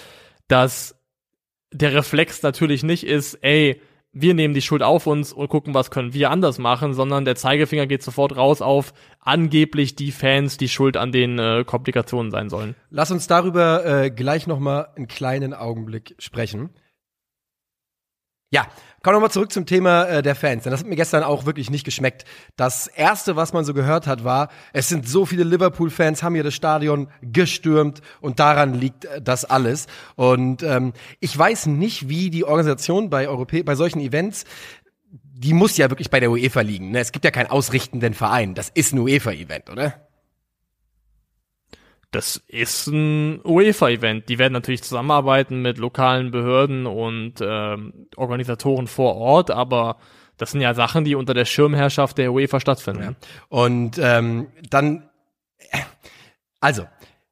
dass 0.49 0.97
der 1.73 1.95
Reflex 1.95 2.43
natürlich 2.43 2.83
nicht 2.83 3.05
ist, 3.05 3.35
ey, 3.43 3.81
wir 4.13 4.35
nehmen 4.35 4.55
die 4.55 4.63
Schuld 4.63 4.83
auf 4.83 5.07
uns 5.07 5.33
und 5.33 5.49
gucken, 5.49 5.75
was 5.75 5.91
können 5.91 6.13
wir 6.13 6.31
anders 6.31 6.59
machen, 6.59 6.95
sondern 6.95 7.25
der 7.25 7.37
Zeigefinger 7.37 7.87
geht 7.87 8.03
sofort 8.03 8.37
raus 8.37 8.61
auf 8.61 8.93
angeblich 9.21 9.95
die 9.95 10.11
Fans, 10.11 10.57
die 10.57 10.69
schuld 10.69 10.97
an 10.97 11.13
den 11.13 11.39
äh, 11.39 11.65
Komplikationen 11.65 12.31
sein 12.31 12.49
sollen. 12.49 12.75
Lass 12.91 13.11
uns 13.11 13.27
darüber 13.27 13.85
äh, 13.85 14.11
gleich 14.11 14.47
noch 14.47 14.59
mal 14.59 14.89
einen 14.97 15.07
kleinen 15.07 15.55
Augenblick 15.55 16.17
sprechen. 16.19 16.71
Ja, 18.53 18.67
kommen 19.03 19.17
wir 19.17 19.21
mal 19.21 19.31
zurück 19.31 19.53
zum 19.53 19.67
Thema 19.67 20.05
äh, 20.05 20.23
der 20.23 20.35
Fans. 20.35 20.65
Denn 20.65 20.71
das 20.71 20.81
hat 20.81 20.87
mir 20.87 20.97
gestern 20.97 21.23
auch 21.23 21.47
wirklich 21.47 21.71
nicht 21.71 21.85
geschmeckt. 21.85 22.25
Das 22.57 22.87
erste, 22.87 23.37
was 23.37 23.53
man 23.53 23.65
so 23.65 23.75
gehört 23.75 24.07
hat, 24.07 24.25
war, 24.25 24.49
es 24.73 24.89
sind 24.89 25.09
so 25.09 25.27
viele 25.27 25.45
Liverpool-Fans, 25.45 26.23
haben 26.23 26.35
hier 26.35 26.45
das 26.45 26.55
Stadion 26.55 27.09
gestürmt 27.23 28.03
und 28.21 28.41
daran 28.41 28.75
liegt 28.75 29.07
äh, 29.07 29.23
das 29.23 29.45
alles. 29.45 29.87
Und 30.17 30.63
ähm, 30.63 30.93
ich 31.21 31.37
weiß 31.37 31.67
nicht, 31.67 32.09
wie 32.09 32.31
die 32.31 32.45
Organisation 32.45 33.11
bei 33.11 33.29
Europä 33.29 33.63
bei 33.63 33.75
solchen 33.75 34.01
Events 34.01 34.45
die 35.41 35.55
muss 35.55 35.79
ja 35.79 35.89
wirklich 35.89 36.11
bei 36.11 36.21
der 36.21 36.31
UEFA 36.31 36.61
liegen. 36.61 36.91
Ne? 36.91 36.99
Es 36.99 37.13
gibt 37.13 37.25
ja 37.25 37.31
keinen 37.31 37.47
ausrichtenden 37.47 38.13
Verein. 38.13 38.55
Das 38.55 38.69
ist 38.69 38.93
ein 38.93 38.99
UEFA-Event, 38.99 39.71
oder? 39.71 40.10
Das 42.11 42.43
ist 42.49 42.89
ein 42.89 43.41
UEFA-Event. 43.45 44.29
Die 44.29 44.39
werden 44.39 44.53
natürlich 44.53 44.83
zusammenarbeiten 44.83 45.63
mit 45.63 45.79
lokalen 45.79 46.33
Behörden 46.33 46.87
und 46.87 47.35
ähm, 47.41 48.09
Organisatoren 48.17 48.89
vor 48.89 49.15
Ort, 49.15 49.51
aber 49.51 49.97
das 50.37 50.51
sind 50.51 50.61
ja 50.61 50.75
Sachen, 50.75 51.05
die 51.05 51.15
unter 51.15 51.35
der 51.35 51.45
Schirmherrschaft 51.45 52.19
der 52.19 52.33
UEFA 52.33 52.59
stattfinden. 52.59 53.15
Und 53.49 53.99
ähm, 53.99 54.49
dann, 54.71 55.09
äh, 55.71 55.79
also, 56.61 56.87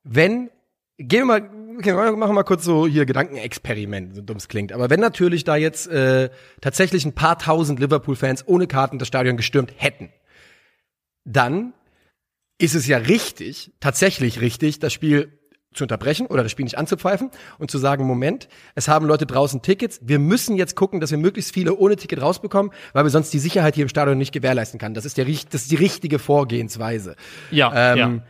wenn, 0.04 0.50
gehen 0.98 1.20
wir 1.20 1.40
mal, 1.40 1.50
okay, 1.78 1.92
machen 1.92 2.20
wir 2.20 2.32
mal 2.32 2.44
kurz 2.44 2.64
so 2.64 2.86
hier 2.86 3.04
Gedankenexperiment, 3.04 4.14
so 4.14 4.22
dumm 4.22 4.36
es 4.36 4.46
klingt. 4.46 4.72
Aber 4.72 4.90
wenn 4.90 5.00
natürlich 5.00 5.42
da 5.42 5.56
jetzt 5.56 5.88
äh, 5.88 6.30
tatsächlich 6.60 7.04
ein 7.04 7.14
paar 7.14 7.38
tausend 7.38 7.80
Liverpool-Fans 7.80 8.46
ohne 8.46 8.68
Karten 8.68 8.98
das 8.98 9.08
Stadion 9.08 9.36
gestürmt 9.36 9.72
hätten, 9.76 10.10
dann 11.24 11.72
ist 12.58 12.74
es 12.74 12.86
ja 12.86 12.98
richtig, 12.98 13.72
tatsächlich 13.80 14.40
richtig, 14.40 14.78
das 14.78 14.92
Spiel 14.92 15.38
zu 15.74 15.84
unterbrechen 15.84 16.26
oder 16.26 16.42
das 16.42 16.50
Spiel 16.52 16.64
nicht 16.64 16.78
anzupfeifen 16.78 17.30
und 17.58 17.70
zu 17.70 17.78
sagen, 17.78 18.04
Moment, 18.04 18.48
es 18.74 18.88
haben 18.88 19.06
Leute 19.06 19.26
draußen 19.26 19.62
Tickets, 19.62 20.00
wir 20.02 20.18
müssen 20.18 20.56
jetzt 20.56 20.74
gucken, 20.74 21.00
dass 21.00 21.10
wir 21.10 21.18
möglichst 21.18 21.52
viele 21.52 21.76
ohne 21.76 21.96
Ticket 21.96 22.20
rausbekommen, 22.20 22.72
weil 22.92 23.04
wir 23.04 23.10
sonst 23.10 23.32
die 23.32 23.38
Sicherheit 23.38 23.74
hier 23.74 23.82
im 23.82 23.88
Stadion 23.88 24.18
nicht 24.18 24.32
gewährleisten 24.32 24.80
kann. 24.80 24.94
Das 24.94 25.04
ist, 25.04 25.18
der, 25.18 25.24
das 25.24 25.62
ist 25.62 25.70
die 25.70 25.76
richtige 25.76 26.18
Vorgehensweise. 26.18 27.16
Ja, 27.50 27.92
Ähm, 27.92 27.98
ja. 27.98 28.22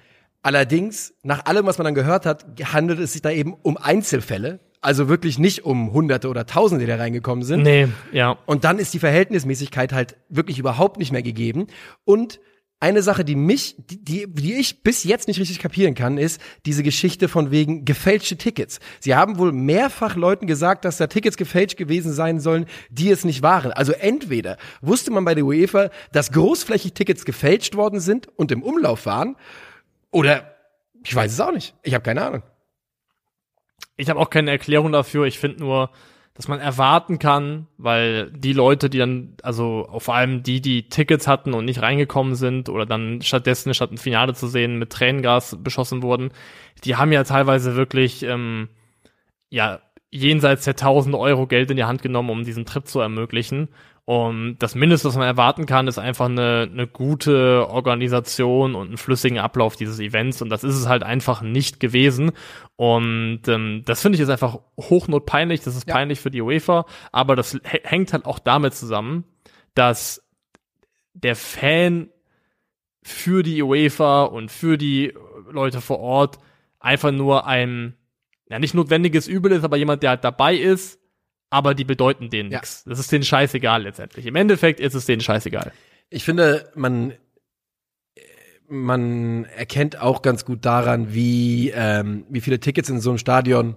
Allerdings, 0.43 1.15
nach 1.23 1.47
allem, 1.47 1.67
was 1.67 1.79
man 1.79 1.85
dann 1.85 1.95
gehört 1.95 2.25
hat, 2.25 2.47
handelt 2.73 3.01
es 3.01 3.13
sich 3.13 3.23
da 3.23 3.31
eben 3.31 3.55
um 3.55 3.77
Einzelfälle, 3.77 4.61
also 4.81 5.09
wirklich 5.09 5.39
nicht 5.39 5.65
um 5.65 5.93
Hunderte 5.93 6.29
oder 6.29 6.47
Tausende, 6.47 6.85
die 6.85 6.89
da 6.89 6.97
reingekommen 6.97 7.45
sind. 7.45 7.63
Nee, 7.63 7.89
ja. 8.13 8.39
Und 8.47 8.65
dann 8.65 8.79
ist 8.79 8.95
die 8.95 9.01
Verhältnismäßigkeit 9.01 9.93
halt 9.93 10.17
wirklich 10.29 10.59
überhaupt 10.59 10.99
nicht 10.99 11.11
mehr 11.11 11.23
gegeben. 11.23 11.67
Und 12.05 12.39
eine 12.81 13.03
Sache, 13.03 13.25
die 13.25 13.35
mich, 13.35 13.75
die, 13.79 14.33
die, 14.33 14.55
ich 14.55 14.83
bis 14.83 15.03
jetzt 15.03 15.27
nicht 15.27 15.41
richtig 15.41 15.59
kapieren 15.59 15.95
kann, 15.95 16.17
ist 16.17 16.41
diese 16.65 16.83
Geschichte 16.85 17.29
von 17.29 17.51
wegen 17.51 17.85
gefälschte 17.85 18.37
Tickets. 18.37 18.79
Sie 19.01 19.17
haben 19.17 19.39
wohl 19.39 19.53
mehrfach 19.53 20.15
Leuten 20.15 20.47
gesagt, 20.47 20.85
dass 20.85 20.97
da 20.97 21.09
Tickets 21.09 21.37
gefälscht 21.37 21.77
gewesen 21.77 22.13
sein 22.13 22.39
sollen, 22.39 22.67
die 22.89 23.11
es 23.11 23.25
nicht 23.25 23.43
waren. 23.43 23.73
Also 23.73 23.93
entweder 23.93 24.59
wusste 24.81 25.11
man 25.11 25.25
bei 25.25 25.35
der 25.35 25.45
UEFA, 25.45 25.91
dass 26.13 26.31
großflächig 26.31 26.93
Tickets 26.93 27.25
gefälscht 27.25 27.75
worden 27.75 27.99
sind 27.99 28.29
und 28.37 28.53
im 28.53 28.63
Umlauf 28.63 29.07
waren, 29.07 29.37
oder 30.11 30.55
ich 31.05 31.15
weiß 31.15 31.33
es 31.33 31.41
auch 31.41 31.53
nicht. 31.53 31.75
Ich 31.83 31.95
habe 31.95 32.05
keine 32.05 32.25
Ahnung. 32.25 32.43
Ich 33.97 34.09
habe 34.09 34.21
auch 34.21 34.31
keine 34.31 34.53
Erklärung 34.53 34.93
dafür. 34.93 35.25
Ich 35.25 35.39
finde 35.39 35.61
nur, 35.61 35.91
dass 36.39 36.47
man 36.47 36.61
erwarten 36.61 37.19
kann, 37.19 37.67
weil 37.79 38.31
die 38.31 38.53
Leute, 38.53 38.89
die 38.89 38.99
dann, 38.99 39.35
also 39.43 39.89
vor 39.99 40.15
allem 40.15 40.45
die, 40.45 40.61
die 40.61 40.89
Tickets 40.89 41.27
hatten 41.27 41.53
und 41.53 41.65
nicht 41.65 41.83
reingekommen 41.83 42.37
sind 42.37 42.69
oder 42.69 42.87
dann 42.87 43.23
stattdessen 43.23 43.75
statt 43.75 43.91
ein 43.91 43.99
Finale 43.99 44.35
zu 44.35 44.47
sehen 44.47 44.79
mit 44.79 44.91
Tränengas 44.91 45.57
beschossen 45.61 46.01
wurden, 46.01 46.31
die 46.85 46.95
haben 46.95 47.11
ja 47.11 47.25
teilweise 47.25 47.75
wirklich 47.75 48.23
ähm, 48.23 48.69
ja 49.51 49.81
jenseits 50.13 50.63
der 50.63 50.75
1000 50.75 51.17
Euro 51.17 51.49
Geld 51.49 51.73
in 51.73 51.77
die 51.77 51.83
Hand 51.83 52.03
genommen, 52.03 52.31
um 52.31 52.45
diesen 52.45 52.67
Trip 52.67 52.87
zu 52.87 53.01
ermöglichen. 53.01 53.69
Und 54.11 54.57
das 54.61 54.75
Mindeste, 54.75 55.07
was 55.09 55.17
man 55.17 55.27
erwarten 55.27 55.67
kann, 55.67 55.87
ist 55.87 55.99
einfach 55.99 56.31
eine, 56.31 56.67
eine 56.73 56.87
gute 56.87 57.69
Organisation 57.69 58.75
und 58.75 58.87
einen 58.89 58.97
flüssigen 58.97 59.39
Ablauf 59.39 59.77
dieses 59.77 59.99
Events. 60.01 60.41
Und 60.41 60.49
das 60.49 60.65
ist 60.65 60.77
es 60.77 60.89
halt 60.89 61.03
einfach 61.03 61.43
nicht 61.43 61.79
gewesen. 61.79 62.33
Und 62.77 63.41
ähm, 63.49 63.83
das 63.85 64.01
finde 64.01 64.17
ich 64.17 64.23
ist 64.23 64.31
einfach 64.31 64.61
hochnotpeinlich. 64.79 65.61
Das 65.61 65.77
ist 65.77 65.87
Ja. 65.87 65.93
peinlich 65.93 66.21
für 66.21 66.31
die 66.31 66.41
UEFA. 66.41 66.87
Aber 67.13 67.37
das 67.37 67.53
hä- 67.65 67.83
hängt 67.85 68.15
halt 68.15 68.25
auch 68.25 68.39
damit 68.39 68.73
zusammen, 68.73 69.25
dass 69.75 70.27
der 71.13 71.37
Fan 71.37 72.09
für 73.03 73.43
die 73.43 73.63
UEFA 73.63 74.23
und 74.23 74.51
für 74.51 74.79
die 74.79 75.13
Leute 75.51 75.83
vor 75.83 76.01
Ort 76.01 76.39
einfach 76.81 77.11
nur 77.13 77.47
ein, 77.47 77.95
ja, 78.49 78.59
nicht 78.59 78.73
notwendiges 78.73 79.29
Übel 79.29 79.53
ist, 79.53 79.65
aber 79.65 79.77
jemand, 79.77 80.03
der 80.03 80.09
halt 80.11 80.25
dabei 80.25 80.55
ist, 80.57 80.99
aber 81.51 81.75
die 81.75 81.85
bedeuten 81.85 82.31
denen 82.31 82.51
Ja. 82.51 82.59
nichts. 82.59 82.85
Das 82.85 82.99
ist 82.99 83.11
denen 83.13 83.25
scheißegal 83.25 83.83
letztendlich. 83.83 84.27
Im 84.27 84.37
Endeffekt 84.37 84.81
ist 84.81 84.95
es 84.95 85.07
denen 85.07 85.21
scheißegal. 85.21 85.73
Ich 86.11 86.25
finde, 86.25 86.71
man, 86.75 87.13
man 88.69 89.45
erkennt 89.57 90.01
auch 90.01 90.23
ganz 90.23 90.45
gut 90.45 90.65
daran, 90.65 91.15
wie, 91.15 91.71
ähm, 91.75 92.25
wie 92.29 92.41
viele 92.41 92.61
Tickets 92.61 92.89
in 92.91 93.01
so 93.01 93.11
einem 93.11 93.19
Stadion, 93.19 93.77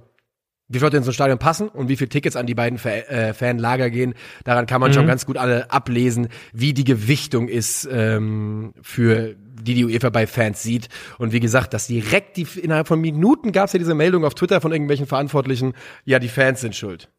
wie 0.67 0.77
viele 0.79 0.87
Leute 0.87 0.97
in 0.97 1.03
so 1.03 1.11
ein 1.11 1.13
Stadion 1.13 1.37
passen 1.39 1.67
und 1.69 1.87
wie 1.89 1.95
viele 1.97 2.09
Tickets 2.09 2.35
an 2.35 2.45
die 2.45 2.55
beiden 2.55 2.77
Fa 2.77 2.89
äh, 2.89 3.33
Fanlager 3.33 3.89
gehen. 3.89 4.13
Daran 4.43 4.65
kann 4.65 4.81
man 4.81 4.91
Mhm. 4.91 4.95
schon 4.95 5.07
ganz 5.07 5.25
gut 5.25 5.37
alle 5.37 5.71
ablesen, 5.71 6.27
wie 6.53 6.73
die 6.73 6.83
Gewichtung 6.83 7.47
ist 7.47 7.87
ähm, 7.91 8.73
für 8.81 9.35
die 9.37 9.75
die 9.75 9.85
UEFA 9.85 10.09
bei 10.09 10.25
Fans 10.27 10.63
sieht. 10.63 10.89
Und 11.19 11.33
wie 11.33 11.39
gesagt, 11.39 11.73
dass 11.73 11.87
direkt 11.87 12.35
die 12.37 12.47
innerhalb 12.61 12.87
von 12.87 12.99
Minuten 12.99 13.51
gab 13.51 13.67
es 13.67 13.73
ja 13.73 13.79
diese 13.79 13.93
Meldung 13.95 14.25
auf 14.25 14.33
Twitter 14.33 14.59
von 14.59 14.71
irgendwelchen 14.71 15.05
Verantwortlichen, 15.07 15.73
ja, 16.03 16.19
die 16.19 16.29
Fans 16.29 16.61
sind 16.61 16.75
schuld. 16.75 17.09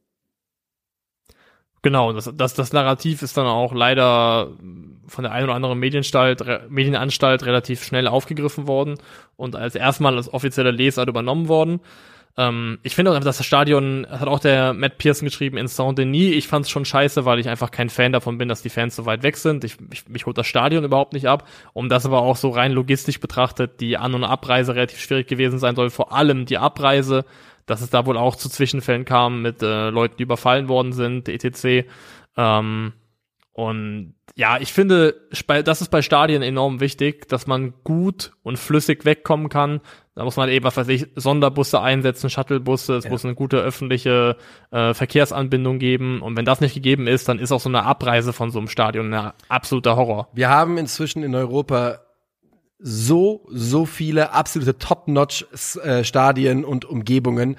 Genau, 1.82 2.12
das, 2.12 2.30
das, 2.34 2.54
das 2.54 2.72
Narrativ 2.72 3.22
ist 3.22 3.36
dann 3.36 3.46
auch 3.46 3.74
leider 3.74 4.50
von 5.08 5.24
der 5.24 5.32
einen 5.32 5.44
oder 5.44 5.54
anderen 5.54 5.78
Medienanstalt, 5.80 6.46
re, 6.46 6.66
Medienanstalt 6.68 7.44
relativ 7.44 7.82
schnell 7.82 8.06
aufgegriffen 8.06 8.68
worden 8.68 8.98
und 9.36 9.56
als 9.56 9.74
erstmal 9.74 10.16
als 10.16 10.32
offizielle 10.32 10.70
Lesart 10.70 11.08
übernommen 11.08 11.48
worden. 11.48 11.80
Ähm, 12.38 12.78
ich 12.82 12.94
finde 12.94 13.10
auch 13.10 13.14
einfach, 13.16 13.26
dass 13.26 13.38
das 13.38 13.46
Stadion, 13.46 14.06
das 14.08 14.20
hat 14.20 14.28
auch 14.28 14.38
der 14.38 14.72
Matt 14.72 14.98
Pearson 14.98 15.26
geschrieben, 15.26 15.58
in 15.58 15.66
Saint-Denis, 15.66 16.34
ich 16.34 16.48
fand 16.48 16.64
es 16.64 16.70
schon 16.70 16.84
scheiße, 16.84 17.24
weil 17.24 17.40
ich 17.40 17.48
einfach 17.48 17.70
kein 17.70 17.90
Fan 17.90 18.12
davon 18.12 18.38
bin, 18.38 18.48
dass 18.48 18.62
die 18.62 18.70
Fans 18.70 18.96
so 18.96 19.04
weit 19.04 19.22
weg 19.22 19.36
sind. 19.36 19.64
Ich, 19.64 19.76
ich, 19.92 20.08
mich 20.08 20.24
holt 20.24 20.38
das 20.38 20.46
Stadion 20.46 20.84
überhaupt 20.84 21.12
nicht 21.12 21.26
ab. 21.26 21.46
Um 21.74 21.88
das 21.88 22.06
aber 22.06 22.22
auch 22.22 22.36
so 22.36 22.50
rein 22.50 22.72
logistisch 22.72 23.20
betrachtet, 23.20 23.80
die 23.80 23.98
An- 23.98 24.14
und 24.14 24.24
Abreise 24.24 24.74
relativ 24.74 25.00
schwierig 25.00 25.26
gewesen 25.26 25.58
sein 25.58 25.76
soll, 25.76 25.90
vor 25.90 26.12
allem 26.12 26.46
die 26.46 26.58
Abreise, 26.58 27.24
dass 27.66 27.80
es 27.80 27.90
da 27.90 28.06
wohl 28.06 28.16
auch 28.16 28.36
zu 28.36 28.48
Zwischenfällen 28.48 29.04
kam 29.04 29.42
mit 29.42 29.62
äh, 29.62 29.90
Leuten, 29.90 30.16
die 30.18 30.24
überfallen 30.24 30.68
worden 30.68 30.92
sind, 30.92 31.28
etc. 31.28 31.86
Ähm, 32.36 32.92
und 33.52 34.14
ja, 34.34 34.58
ich 34.58 34.72
finde, 34.72 35.14
das 35.64 35.82
ist 35.82 35.90
bei 35.90 36.00
Stadien 36.00 36.42
enorm 36.42 36.80
wichtig, 36.80 37.28
dass 37.28 37.46
man 37.46 37.74
gut 37.84 38.32
und 38.42 38.58
flüssig 38.58 39.04
wegkommen 39.04 39.50
kann. 39.50 39.82
Da 40.14 40.24
muss 40.24 40.36
man 40.36 40.48
eben, 40.48 40.64
was 40.64 40.78
weiß 40.78 40.88
ich, 40.88 41.08
Sonderbusse 41.16 41.80
einsetzen, 41.80 42.30
Shuttlebusse, 42.30 42.96
es 42.96 43.04
ja. 43.04 43.10
muss 43.10 43.24
eine 43.24 43.34
gute 43.34 43.58
öffentliche 43.58 44.36
äh, 44.70 44.94
Verkehrsanbindung 44.94 45.78
geben. 45.78 46.22
Und 46.22 46.36
wenn 46.36 46.46
das 46.46 46.62
nicht 46.62 46.74
gegeben 46.74 47.06
ist, 47.06 47.28
dann 47.28 47.38
ist 47.38 47.52
auch 47.52 47.60
so 47.60 47.68
eine 47.68 47.84
Abreise 47.84 48.32
von 48.32 48.50
so 48.50 48.58
einem 48.58 48.68
Stadion 48.68 49.12
ein 49.12 49.32
absoluter 49.48 49.96
Horror. 49.96 50.28
Wir 50.32 50.48
haben 50.48 50.78
inzwischen 50.78 51.22
in 51.22 51.34
Europa 51.34 52.00
so, 52.82 53.46
so 53.50 53.86
viele 53.86 54.32
absolute 54.32 54.78
Top-Notch-Stadien 54.78 56.62
äh, 56.62 56.66
und 56.66 56.84
Umgebungen. 56.84 57.56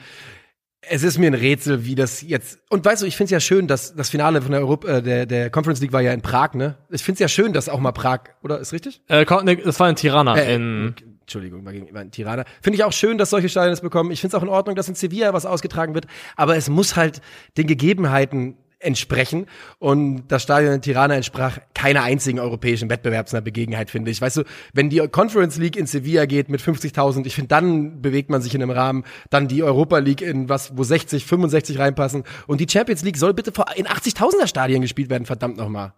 Es 0.82 1.04
ist 1.04 1.18
mir 1.18 1.28
ein 1.28 1.34
Rätsel, 1.34 1.86
wie 1.86 1.96
das 1.96 2.22
jetzt. 2.22 2.60
Und 2.70 2.84
weißt 2.84 3.02
du, 3.02 3.06
ich 3.06 3.16
finde 3.16 3.28
es 3.28 3.32
ja 3.32 3.40
schön, 3.40 3.68
dass 3.68 3.96
das 3.96 4.10
Finale 4.10 4.42
von 4.42 4.52
der 4.52 4.60
Europa, 4.60 4.88
äh, 4.88 5.02
der, 5.02 5.26
der 5.26 5.50
Conference 5.50 5.80
League 5.80 5.94
war 5.94 6.02
ja 6.02 6.12
in 6.12 6.22
Prag, 6.22 6.54
ne? 6.56 6.78
Ich 6.90 7.04
finde 7.04 7.16
es 7.16 7.20
ja 7.20 7.28
schön, 7.30 7.54
dass 7.54 7.70
auch 7.70 7.80
mal 7.80 7.94
Prag, 7.94 8.20
oder 8.44 8.60
ist 8.60 8.74
richtig? 8.74 9.02
Äh, 9.08 9.26
das 9.26 9.80
war 9.80 9.90
in 9.90 9.96
Tirana. 9.96 10.38
Äh, 10.38 10.56
in 10.56 10.96
Entschuldigung, 11.22 11.64
war 11.64 11.72
gegenüber 11.72 12.02
in 12.02 12.12
Tirana. 12.12 12.44
Finde 12.62 12.76
ich 12.76 12.84
auch 12.84 12.92
schön, 12.92 13.18
dass 13.18 13.30
solche 13.30 13.48
Stadien 13.48 13.72
das 13.72 13.80
bekommen. 13.80 14.12
Ich 14.12 14.20
finde 14.20 14.36
es 14.36 14.40
auch 14.40 14.44
in 14.44 14.50
Ordnung, 14.50 14.76
dass 14.76 14.90
in 14.90 14.96
Sevilla 14.96 15.34
was 15.34 15.46
ausgetragen 15.46 15.96
wird. 15.96 16.06
Aber 16.36 16.58
es 16.58 16.70
muss 16.70 16.98
halt 16.98 17.22
den 17.56 17.66
Gegebenheiten 17.66 18.58
entsprechen. 18.84 19.48
Und 19.80 20.28
das 20.28 20.44
Stadion 20.44 20.74
in 20.74 20.82
Tirana 20.82 21.16
entsprach 21.16 21.60
keiner 21.74 22.04
einzigen 22.04 22.40
europäischen 22.40 22.90
Wettbewerbsbegebenheit, 22.90 23.90
finde 23.90 24.12
ich. 24.12 24.22
Weißt 24.22 24.38
du, 24.38 24.44
wenn 24.74 24.90
die 24.90 25.00
Conference 25.08 25.58
League 25.58 25.76
in 25.76 25.86
Sevilla 25.86 26.26
geht 26.26 26.50
mit 26.50 26.62
50.000, 26.62 27.26
ich 27.26 27.36
finde, 27.36 27.50
dann 27.50 28.02
bewegt 28.02 28.30
man 28.30 28.42
sich 28.42 28.54
in 28.56 28.62
einem 28.62 28.72
Rahmen. 28.72 29.04
Dann 29.30 29.48
die 29.48 29.64
Europa 29.64 29.98
League 29.98 30.22
in 30.22 30.50
was, 30.50 30.78
wo 30.78 30.84
60, 30.84 31.26
65 31.26 31.80
reinpassen. 31.80 32.24
Und 32.48 32.62
die 32.62 32.68
Champions 32.70 33.04
League 33.04 33.18
soll 33.18 33.34
bitte 33.34 33.52
in 33.76 33.88
80.000er 33.88 34.48
Stadien 34.48 34.82
gespielt 34.82 35.10
werden, 35.10 35.26
verdammt 35.26 35.58
nochmal. 35.58 35.94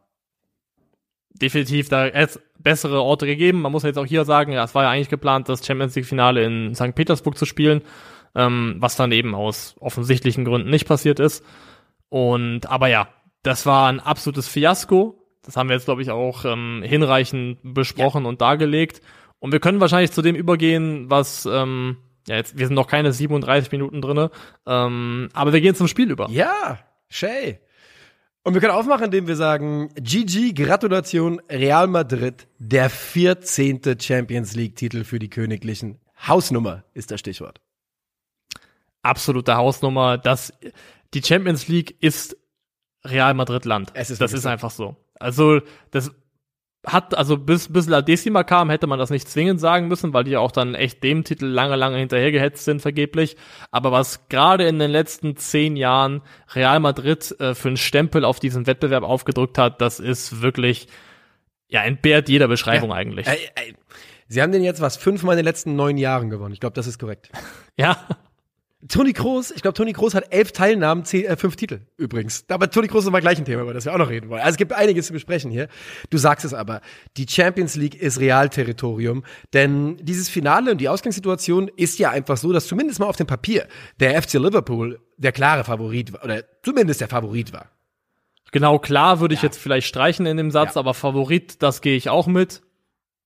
Definitiv, 1.42 1.90
da 1.90 2.10
bessere 2.66 3.02
Orte 3.02 3.26
gegeben. 3.26 3.62
Man 3.62 3.72
muss 3.72 3.84
jetzt 3.84 3.98
auch 3.98 4.06
hier 4.06 4.26
sagen, 4.26 4.52
ja, 4.52 4.64
es 4.64 4.74
war 4.74 4.84
ja 4.84 4.90
eigentlich 4.90 5.10
geplant, 5.10 5.48
das 5.50 5.66
Champions 5.66 5.96
League 5.96 6.06
Finale 6.06 6.44
in 6.44 6.76
St. 6.76 6.96
Petersburg 6.96 7.38
zu 7.38 7.46
spielen, 7.46 7.82
ähm, 8.36 8.78
was 8.80 8.96
dann 8.96 9.12
eben 9.12 9.36
aus 9.36 9.76
offensichtlichen 9.80 10.46
Gründen 10.46 10.70
nicht 10.70 10.88
passiert 10.88 11.20
ist. 11.20 11.46
Und 12.16 12.68
aber 12.68 12.88
ja, 12.88 13.10
das 13.44 13.66
war 13.66 13.90
ein 13.90 14.00
absolutes 14.00 14.48
Fiasko. 14.48 15.22
Das 15.42 15.58
haben 15.58 15.68
wir 15.68 15.76
jetzt, 15.76 15.84
glaube 15.84 16.02
ich, 16.02 16.12
auch 16.12 16.46
ähm, 16.46 16.82
hinreichend 16.82 17.60
besprochen 17.62 18.24
ja. 18.24 18.30
und 18.30 18.40
dargelegt. 18.40 19.02
Und 19.40 19.52
wir 19.52 19.60
können 19.60 19.82
wahrscheinlich 19.82 20.14
zu 20.14 20.22
dem 20.22 20.34
übergehen, 20.34 21.10
was 21.10 21.46
ähm, 21.46 21.98
ja 22.26 22.38
jetzt, 22.38 22.58
wir 22.58 22.68
sind 22.68 22.76
noch 22.76 22.88
keine 22.88 23.12
37 23.12 23.70
Minuten 23.74 24.02
drinne, 24.02 24.32
ähm, 24.66 25.28
aber 25.34 25.52
wir 25.52 25.60
gehen 25.60 25.76
zum 25.76 25.90
Spiel 25.90 26.10
über. 26.10 26.30
Ja, 26.30 26.80
Shay. 27.10 27.60
Und 28.44 28.54
wir 28.54 28.62
können 28.62 28.72
aufmachen, 28.72 29.08
indem 29.08 29.28
wir 29.28 29.36
sagen, 29.36 29.90
GG, 29.96 30.54
Gratulation, 30.54 31.42
Real 31.50 31.88
Madrid, 31.88 32.48
der 32.60 32.90
14. 32.90 33.82
Champions 34.00 34.56
League-Titel 34.56 35.04
für 35.04 35.20
die 35.20 35.30
Königlichen. 35.30 36.00
Hausnummer 36.26 36.86
ist 36.94 37.12
das 37.12 37.20
Stichwort. 37.20 37.60
Absolute 39.02 39.58
Hausnummer. 39.58 40.18
Das, 40.18 40.54
die 41.14 41.24
Champions 41.24 41.68
League 41.68 41.96
ist 42.02 42.38
Real 43.04 43.34
Madrid 43.34 43.66
Land. 43.66 43.92
Es 43.94 44.10
ist 44.10 44.22
das 44.22 44.34
ist 44.34 44.46
einfach 44.46 44.72
so. 44.72 44.96
Also 45.20 45.62
das 45.92 46.12
hat, 46.86 47.18
also 47.18 47.38
bis, 47.38 47.72
bis 47.72 47.88
La 47.88 48.02
Decima 48.02 48.44
kam, 48.44 48.70
hätte 48.70 48.88
man 48.88 49.00
das 49.00 49.10
nicht 49.10 49.28
zwingend 49.28 49.60
sagen 49.60 49.88
müssen, 49.88 50.14
weil 50.14 50.24
die 50.24 50.38
auch 50.38 50.52
dann 50.52 50.76
echt 50.76 51.04
dem 51.04 51.24
Titel 51.24 51.46
lange, 51.46 51.76
lange 51.76 51.98
hinterhergehetzt 51.98 52.66
sind, 52.66 52.82
vergeblich. 52.82 53.38
Aber 53.72 53.92
was 53.92 54.28
gerade 54.30 54.68
in 54.68 54.80
den 54.80 54.92
letzten 54.92 55.36
zehn 55.36 55.76
Jahren 55.76 56.22
Real 56.54 56.80
Madrid 56.80 57.36
äh, 57.40 57.56
für 57.56 57.70
einen 57.70 57.78
Stempel 57.78 58.24
auf 58.26 58.40
diesen 58.40 58.68
Wettbewerb 58.68 59.04
aufgedrückt 59.04 59.58
hat, 59.58 59.82
das 59.82 60.00
ist 60.00 60.42
wirklich, 60.42 60.88
ja, 61.68 61.84
entbehrt 61.84 62.30
jeder 62.30 62.48
Beschreibung 62.48 62.92
ja. 62.92 62.96
eigentlich. 62.96 63.28
Äh, 63.28 63.38
Sie 64.28 64.42
haben 64.42 64.52
den 64.52 64.64
jetzt 64.64 64.82
was 64.82 64.98
fünfmal 64.98 65.34
in 65.34 65.38
den 65.38 65.46
letzten 65.46 65.76
neun 65.76 65.98
Jahren 65.98 66.30
gewonnen. 66.30 66.54
Ich 66.54 66.60
glaube, 66.60 66.74
das 66.74 66.88
ist 66.88 67.00
korrekt. 67.00 67.30
Ja. 67.78 67.98
Toni 68.88 69.14
Kroos, 69.14 69.52
ich 69.52 69.62
glaube, 69.62 69.74
Toni 69.74 69.94
Kroos 69.94 70.14
hat 70.14 70.32
elf 70.32 70.52
Teilnahmen, 70.52 71.06
zehn, 71.06 71.26
äh, 71.26 71.36
fünf 71.38 71.56
Titel 71.56 71.82
übrigens. 71.98 72.46
Aber 72.50 72.70
Toni 72.70 72.88
Kroos 72.88 73.06
ist 73.06 73.12
mal 73.12 73.20
gleich 73.20 73.38
ein 73.38 73.46
Thema, 73.46 73.64
über 73.64 73.74
das 73.74 73.86
wir 73.86 73.94
auch 73.94 73.98
noch 73.98 74.10
reden 74.10 74.30
wollen. 74.30 74.42
Also 74.42 74.52
es 74.52 74.58
gibt 74.58 74.74
einiges 74.74 75.08
zu 75.08 75.14
besprechen 75.14 75.50
hier. 75.50 75.68
Du 76.10 76.18
sagst 76.18 76.46
es 76.46 76.54
aber, 76.54 76.82
die 77.18 77.26
Champions 77.28 77.76
League 77.76 77.96
ist 77.96 78.20
Realterritorium, 78.20 79.24
denn 79.54 79.98
dieses 79.98 80.30
Finale 80.30 80.72
und 80.72 80.80
die 80.80 80.90
Ausgangssituation 80.90 81.70
ist 81.76 81.98
ja 82.00 82.12
einfach 82.12 82.38
so, 82.38 82.54
dass 82.54 82.68
zumindest 82.68 83.00
mal 83.00 83.08
auf 83.08 83.16
dem 83.16 83.28
Papier 83.28 83.68
der 84.00 84.22
FC 84.22 84.34
Liverpool 84.34 85.00
der 85.18 85.32
klare 85.32 85.64
Favorit 85.64 86.14
war, 86.14 86.24
oder 86.24 86.44
zumindest 86.62 87.02
der 87.02 87.08
Favorit 87.08 87.54
war. 87.54 87.72
Genau, 88.52 88.78
klar 88.80 89.20
würde 89.20 89.34
ich 89.34 89.42
ja. 89.42 89.48
jetzt 89.48 89.58
vielleicht 89.58 89.88
streichen 89.88 90.26
in 90.26 90.38
dem 90.38 90.52
Satz, 90.52 90.76
ja. 90.76 90.80
aber 90.80 90.94
Favorit, 90.94 91.62
das 91.64 91.82
gehe 91.82 91.98
ich 91.98 92.10
auch 92.10 92.28
mit. 92.28 92.62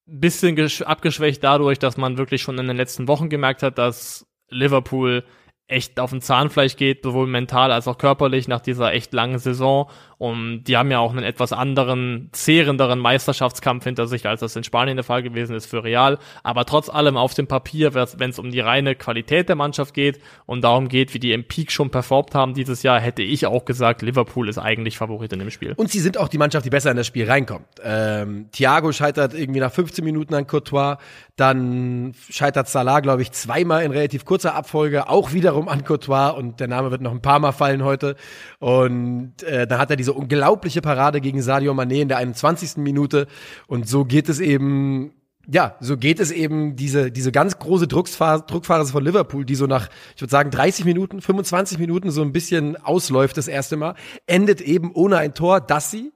Bisschen 0.05 0.57
abgeschwächt 0.85 1.43
dadurch, 1.43 1.77
dass 1.77 1.97
man 1.97 2.17
wirklich 2.17 2.41
schon 2.41 2.57
in 2.57 2.67
den 2.67 2.77
letzten 2.77 3.07
Wochen 3.07 3.29
gemerkt 3.29 3.61
hat, 3.61 3.77
dass 3.77 4.25
Liverpool 4.49 5.23
echt 5.69 5.99
auf 5.99 6.09
dem 6.09 6.21
Zahnfleisch 6.21 6.75
geht, 6.75 7.03
sowohl 7.03 7.27
mental 7.27 7.71
als 7.71 7.87
auch 7.87 7.97
körperlich 7.97 8.47
nach 8.47 8.59
dieser 8.59 8.91
echt 8.93 9.13
langen 9.13 9.39
Saison. 9.39 9.89
Und 10.17 10.65
die 10.65 10.75
haben 10.75 10.91
ja 10.91 10.99
auch 10.99 11.11
einen 11.11 11.23
etwas 11.23 11.53
anderen, 11.53 12.27
zehrenderen 12.33 12.99
Meisterschaftskampf 12.99 13.85
hinter 13.85 14.05
sich, 14.05 14.27
als 14.27 14.41
das 14.41 14.55
in 14.55 14.65
Spanien 14.65 14.97
der 14.97 15.05
Fall 15.05 15.23
gewesen 15.23 15.55
ist 15.55 15.67
für 15.67 15.83
Real. 15.83 16.17
Aber 16.43 16.65
trotz 16.65 16.89
allem 16.89 17.15
auf 17.15 17.35
dem 17.35 17.47
Papier, 17.47 17.93
wenn 17.93 18.29
es 18.29 18.37
um 18.37 18.51
die 18.51 18.59
reine 18.59 18.95
Qualität 18.95 19.47
der 19.47 19.55
Mannschaft 19.55 19.93
geht 19.93 20.19
und 20.45 20.63
darum 20.63 20.89
geht, 20.89 21.13
wie 21.13 21.19
die 21.19 21.31
im 21.31 21.45
Peak 21.45 21.71
schon 21.71 21.89
performt 21.89 22.35
haben 22.35 22.53
dieses 22.53 22.83
Jahr, 22.83 22.99
hätte 22.99 23.21
ich 23.21 23.45
auch 23.45 23.63
gesagt, 23.63 24.01
Liverpool 24.01 24.49
ist 24.49 24.57
eigentlich 24.57 24.97
Favorit 24.97 25.31
in 25.31 25.39
dem 25.39 25.51
Spiel. 25.51 25.73
Und 25.77 25.89
sie 25.89 25.99
sind 25.99 26.17
auch 26.17 26.27
die 26.27 26.37
Mannschaft, 26.37 26.65
die 26.65 26.69
besser 26.69 26.91
in 26.91 26.97
das 26.97 27.07
Spiel 27.07 27.29
reinkommt. 27.29 27.67
Ähm, 27.81 28.49
Thiago 28.51 28.91
scheitert 28.91 29.33
irgendwie 29.33 29.61
nach 29.61 29.71
15 29.71 30.03
Minuten 30.03 30.33
an 30.33 30.47
Courtois, 30.47 30.97
dann 31.37 32.13
scheitert 32.29 32.67
Salah, 32.67 32.99
glaube 32.99 33.21
ich, 33.21 33.31
zweimal 33.31 33.83
in 33.83 33.91
relativ 33.91 34.25
kurzer 34.25 34.55
Abfolge, 34.55 35.07
auch 35.07 35.31
wiederum 35.31 35.58
an 35.67 35.83
Courtois 35.83 36.31
und 36.31 36.59
der 36.59 36.67
Name 36.67 36.91
wird 36.91 37.01
noch 37.01 37.11
ein 37.11 37.21
paar 37.21 37.39
Mal 37.39 37.51
fallen 37.51 37.83
heute. 37.83 38.15
Und 38.59 39.43
äh, 39.43 39.67
dann 39.67 39.79
hat 39.79 39.89
er 39.89 39.95
diese 39.95 40.09
diese 40.09 40.13
unglaubliche 40.13 40.81
Parade 40.81 41.21
gegen 41.21 41.41
Sadio 41.41 41.73
Mané 41.73 42.01
in 42.01 42.07
der 42.07 42.17
21. 42.17 42.77
Minute. 42.77 43.27
Und 43.67 43.87
so 43.87 44.05
geht 44.05 44.29
es 44.29 44.39
eben 44.39 45.13
ja, 45.51 45.75
so 45.79 45.97
geht 45.97 46.19
es 46.19 46.29
eben 46.29 46.75
diese, 46.75 47.11
diese 47.11 47.31
ganz 47.31 47.57
große 47.57 47.87
Drucksphase, 47.87 48.43
Druckphase 48.45 48.91
von 48.91 49.03
Liverpool, 49.03 49.45
die 49.45 49.55
so 49.55 49.65
nach, 49.65 49.89
ich 50.15 50.21
würde 50.21 50.29
sagen, 50.29 50.51
30 50.51 50.85
Minuten, 50.85 51.21
25 51.21 51.79
Minuten 51.79 52.11
so 52.11 52.21
ein 52.21 52.33
bisschen 52.33 52.77
ausläuft 52.77 53.35
das 53.35 53.47
erste 53.47 53.75
Mal, 53.75 53.95
endet 54.27 54.61
eben 54.61 54.91
ohne 54.93 55.17
ein 55.17 55.33
Tor, 55.33 55.59
dass 55.59 55.89
sie 55.89 56.11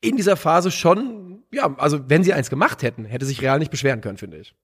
in 0.00 0.16
dieser 0.16 0.36
Phase 0.36 0.70
schon, 0.70 1.42
ja, 1.52 1.74
also 1.76 2.08
wenn 2.08 2.24
sie 2.24 2.32
eins 2.32 2.48
gemacht 2.48 2.82
hätten, 2.82 3.04
hätte 3.04 3.26
sich 3.26 3.42
Real 3.42 3.58
nicht 3.58 3.70
beschweren 3.70 4.00
können, 4.00 4.16
finde 4.16 4.38
ich. 4.38 4.54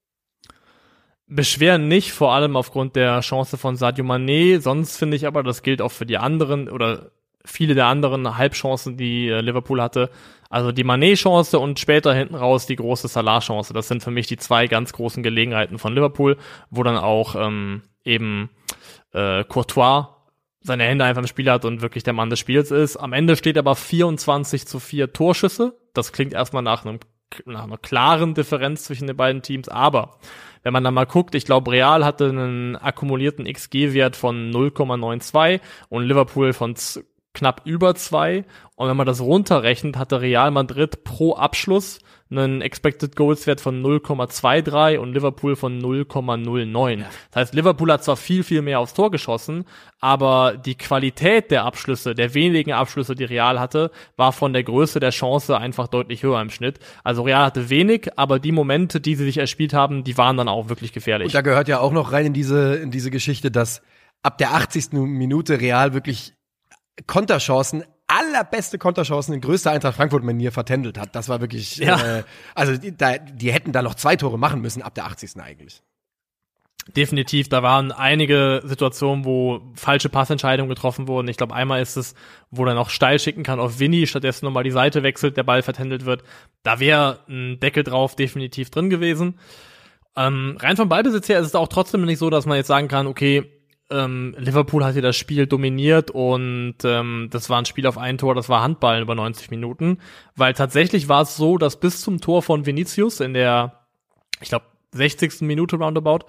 Beschweren 1.27 1.89
nicht, 1.89 2.13
vor 2.13 2.33
allem 2.33 2.57
aufgrund 2.57 2.97
der 2.97 3.21
Chance 3.21 3.57
von 3.57 3.77
Sadio 3.77 4.05
Mané. 4.05 4.61
Sonst 4.61 4.97
finde 4.99 5.17
ich 5.17 5.27
aber, 5.27 5.43
das 5.43 5.63
gilt 5.63 5.81
auch 5.81 5.93
für 5.93 6.07
die 6.07 6.19
anderen 6.19 6.69
oder 6.69 7.13
viele 7.45 7.75
der 7.75 7.87
anderen 7.87 8.37
Halbchancen, 8.37 8.97
die 8.97 9.29
äh, 9.29 9.41
Liverpool 9.41 9.81
hatte. 9.81 10.11
Also 10.51 10.73
die 10.73 10.85
Manet-Chance 10.85 11.59
und 11.59 11.81
später 11.81 12.15
hinten 12.15 12.35
raus 12.35 12.67
die 12.67 12.77
große 12.77 13.09
Salah-Chance. 13.09 13.75
Das 13.75 13.89
sind 13.89 14.03
für 14.03 14.11
mich 14.11 14.27
die 14.27 14.37
zwei 14.37 14.67
ganz 14.67 14.93
großen 14.93 15.23
Gelegenheiten 15.23 15.79
von 15.79 15.95
Liverpool, 15.95 16.37
wo 16.71 16.83
dann 16.83 16.97
auch 16.97 17.35
ähm, 17.35 17.83
eben 18.05 18.51
äh, 19.13 19.45
Courtois 19.45 20.09
seine 20.61 20.85
Hände 20.85 21.05
einfach 21.05 21.23
im 21.23 21.29
Spiel 21.29 21.51
hat 21.51 21.65
und 21.65 21.83
wirklich 21.83 22.05
der 22.05 22.15
Mann 22.15 22.31
des 22.31 22.39
Spiels 22.39 22.71
ist. 22.71 22.97
Am 22.97 23.13
Ende 23.13 23.37
steht 23.37 23.59
aber 23.59 23.75
24 23.75 24.67
zu 24.67 24.81
4 24.81 25.13
Torschüsse. 25.13 25.77
Das 25.93 26.13
klingt 26.13 26.33
erstmal 26.33 26.63
nach 26.63 26.85
einem 26.85 27.01
nach 27.47 27.65
einer 27.65 27.79
klaren 27.79 28.35
Differenz 28.35 28.85
zwischen 28.85 29.09
den 29.09 29.17
beiden 29.17 29.43
Teams, 29.43 29.69
aber 29.69 30.19
wenn 30.65 30.73
man 30.73 30.83
dann 30.83 30.95
mal 30.95 31.05
guckt, 31.07 31.35
ich 31.35 31.45
glaube, 31.45 31.71
Real 31.71 32.05
hatte 32.05 32.29
einen 32.31 32.75
akkumulierten 32.75 33.45
XG-Wert 33.45 34.17
von 34.17 34.51
0,92 34.51 35.61
und 35.91 36.05
Liverpool 36.05 36.53
von 36.53 36.75
knapp 37.35 37.61
über 37.65 37.95
zwei. 37.95 38.45
Und 38.75 38.89
wenn 38.89 38.97
man 38.97 39.07
das 39.07 39.21
runterrechnet, 39.21 39.97
hatte 39.97 40.21
Real 40.21 40.51
Madrid 40.51 41.05
pro 41.05 41.35
Abschluss 41.35 42.01
einen 42.39 42.61
Expected 42.61 43.17
Goals 43.17 43.47
Wert 43.47 43.61
von 43.61 43.83
0,23 43.83 44.99
und 44.99 45.13
Liverpool 45.13 45.57
von 45.57 45.81
0,09. 45.81 47.05
Das 47.31 47.41
heißt, 47.41 47.55
Liverpool 47.55 47.91
hat 47.93 48.05
zwar 48.05 48.17
viel, 48.17 48.43
viel 48.45 48.63
mehr 48.63 48.81
aufs 48.81 48.95
Tor 48.95 49.11
geschossen, 49.11 49.65
aber 50.01 50.57
die 50.57 50.75
Qualität 50.75 51.51
der 51.51 51.65
Abschlüsse, 51.65 52.15
der 52.15 52.35
wenigen 52.35 52.73
Abschlüsse, 52.73 53.15
die 53.15 53.25
Real 53.25 53.59
hatte, 53.61 53.91
war 54.17 54.33
von 54.33 54.53
der 54.53 54.65
Größe 54.65 55.01
der 55.01 55.11
Chance 55.11 55.59
einfach 55.59 55.89
deutlich 55.89 56.23
höher 56.23 56.41
im 56.41 56.51
Schnitt. 56.51 56.79
Also 57.03 57.23
Real 57.23 57.45
hatte 57.45 57.71
wenig, 57.71 58.11
aber 58.17 58.39
die 58.39 58.53
Momente, 58.53 59.01
die 59.01 59.15
sie 59.15 59.25
sich 59.25 59.39
erspielt 59.39 59.73
haben, 59.73 60.05
die 60.05 60.19
waren 60.19 60.37
dann 60.37 60.49
auch 60.49 60.69
wirklich 60.69 60.93
gefährlich. 60.93 61.27
Und 61.27 61.35
da 61.35 61.41
gehört 61.41 61.69
ja 61.69 61.81
auch 61.81 61.93
noch 61.93 62.13
rein 62.13 62.27
in 62.27 62.33
diese, 62.33 62.75
in 62.77 62.91
diese 62.91 63.11
Geschichte, 63.11 63.51
dass 63.51 63.83
ab 64.23 64.39
der 64.39 64.55
80. 64.55 64.93
Minute 64.93 65.61
Real 65.61 65.95
wirklich 65.95 66.35
Konterchancen, 67.07 67.85
allerbeste 68.35 68.79
Konterchancen 68.79 69.35
in 69.35 69.41
größter 69.41 69.71
Eintracht 69.71 69.97
Frankfurt-Manier 69.97 70.53
vertändelt 70.53 70.99
hat. 70.99 71.15
Das 71.15 71.29
war 71.29 71.41
wirklich, 71.41 71.77
ja. 71.77 72.19
äh, 72.19 72.25
also 72.55 72.77
die, 72.77 72.97
da, 72.97 73.19
die 73.19 73.53
hätten 73.53 73.73
da 73.73 73.83
noch 73.83 73.95
zwei 73.95 74.17
Tore 74.17 74.39
machen 74.39 74.61
müssen 74.61 74.83
ab 74.83 74.95
der 74.95 75.07
80. 75.07 75.41
eigentlich. 75.41 75.83
Definitiv, 76.95 77.49
da 77.49 77.63
waren 77.63 77.93
einige 77.93 78.61
Situationen, 78.63 79.25
wo 79.25 79.73
falsche 79.75 80.11
Passentscheidungen 80.11 80.69
getroffen 80.69 81.09
wurden. 81.09 81.29
Ich 81.29 81.39
glaube, 81.39 81.55
einmal 81.55 81.81
ist 81.81 81.97
es, 81.97 82.15
wo 82.51 82.67
er 82.67 82.75
noch 82.75 82.91
steil 82.91 83.19
schicken 83.19 83.43
kann 83.43 83.59
auf 83.59 83.79
Winnie, 83.79 84.07
stattdessen 84.07 84.45
nochmal 84.45 84.65
die 84.65 84.71
Seite 84.71 85.03
wechselt, 85.03 85.39
der 85.39 85.45
Ball 85.45 85.63
vertändelt 85.63 86.05
wird. 86.05 86.25
Da 86.63 86.81
wäre 86.81 87.21
ein 87.27 87.59
Deckel 87.59 87.85
drauf 87.85 88.17
definitiv 88.17 88.69
drin 88.69 88.91
gewesen. 88.91 89.39
Ähm, 90.15 90.59
rein 90.61 90.77
vom 90.77 90.91
Ballbesitz 90.91 91.29
her 91.31 91.41
ist 91.41 91.47
es 91.47 91.55
auch 91.55 91.69
trotzdem 91.69 92.05
nicht 92.05 92.19
so, 92.19 92.29
dass 92.29 92.45
man 92.45 92.59
jetzt 92.59 92.69
sagen 92.69 92.89
kann, 92.89 93.07
okay, 93.07 93.51
ähm, 93.91 94.35
Liverpool 94.39 94.85
hat 94.85 94.95
hier 94.95 95.03
das 95.03 95.17
Spiel 95.17 95.47
dominiert 95.47 96.11
und 96.11 96.77
ähm, 96.85 97.29
das 97.31 97.51
war 97.51 97.59
ein 97.59 97.67
Spiel 97.67 97.87
auf 97.87 97.99
ein 97.99 98.19
Tor, 98.19 98.35
das 98.35 98.49
war 98.49 98.63
Handball 98.63 99.03
über 99.03 99.15
90 99.15 99.51
Minuten, 99.51 99.99
weil 100.37 100.55
tatsächlich 100.55 101.09
war 101.09 101.23
es 101.23 101.37
so, 101.37 101.59
dass 101.59 101.79
bis 101.79 102.01
zum 102.01 102.21
Tor 102.21 102.43
von 102.43 102.67
Vinicius 102.67 103.21
in 103.21 103.35
der, 103.35 103.85
ich 104.41 104.49
glaube, 104.49 104.67
60. 104.95 105.43
Minute 105.43 105.77
roundabout, 105.77 106.21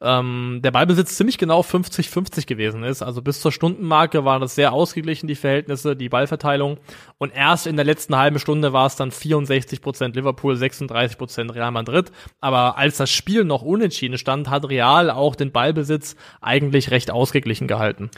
ähm, 0.00 0.60
der 0.62 0.70
Ballbesitz 0.70 1.16
ziemlich 1.16 1.38
genau 1.38 1.60
50-50 1.60 2.46
gewesen 2.46 2.82
ist. 2.82 3.02
Also 3.02 3.22
bis 3.22 3.40
zur 3.40 3.52
Stundenmarke 3.52 4.24
waren 4.24 4.40
das 4.40 4.54
sehr 4.54 4.72
ausgeglichen, 4.72 5.26
die 5.28 5.34
Verhältnisse, 5.34 5.94
die 5.94 6.08
Ballverteilung. 6.08 6.78
Und 7.18 7.34
erst 7.34 7.66
in 7.66 7.76
der 7.76 7.84
letzten 7.84 8.16
halben 8.16 8.38
Stunde 8.38 8.72
war 8.72 8.86
es 8.86 8.96
dann 8.96 9.10
64 9.10 9.80
Prozent 9.80 10.16
Liverpool, 10.16 10.56
36 10.56 11.18
Prozent 11.18 11.54
Real 11.54 11.70
Madrid. 11.70 12.10
Aber 12.40 12.76
als 12.76 12.96
das 12.96 13.10
Spiel 13.10 13.44
noch 13.44 13.62
unentschieden 13.62 14.18
stand, 14.18 14.50
hat 14.50 14.68
Real 14.68 15.10
auch 15.10 15.36
den 15.36 15.52
Ballbesitz 15.52 16.16
eigentlich 16.40 16.90
recht 16.90 17.10
ausgeglichen 17.10 17.68
gehalten. 17.68 18.10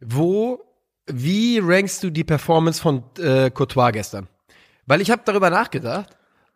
Wo, 0.00 0.60
wie 1.06 1.60
rankst 1.62 2.02
du 2.02 2.10
die 2.10 2.24
Performance 2.24 2.80
von 2.80 3.04
äh, 3.18 3.50
Courtois 3.50 3.92
gestern? 3.92 4.28
Weil 4.86 5.00
ich 5.00 5.10
habe 5.10 5.22
darüber 5.24 5.50
nachgedacht 5.50 6.08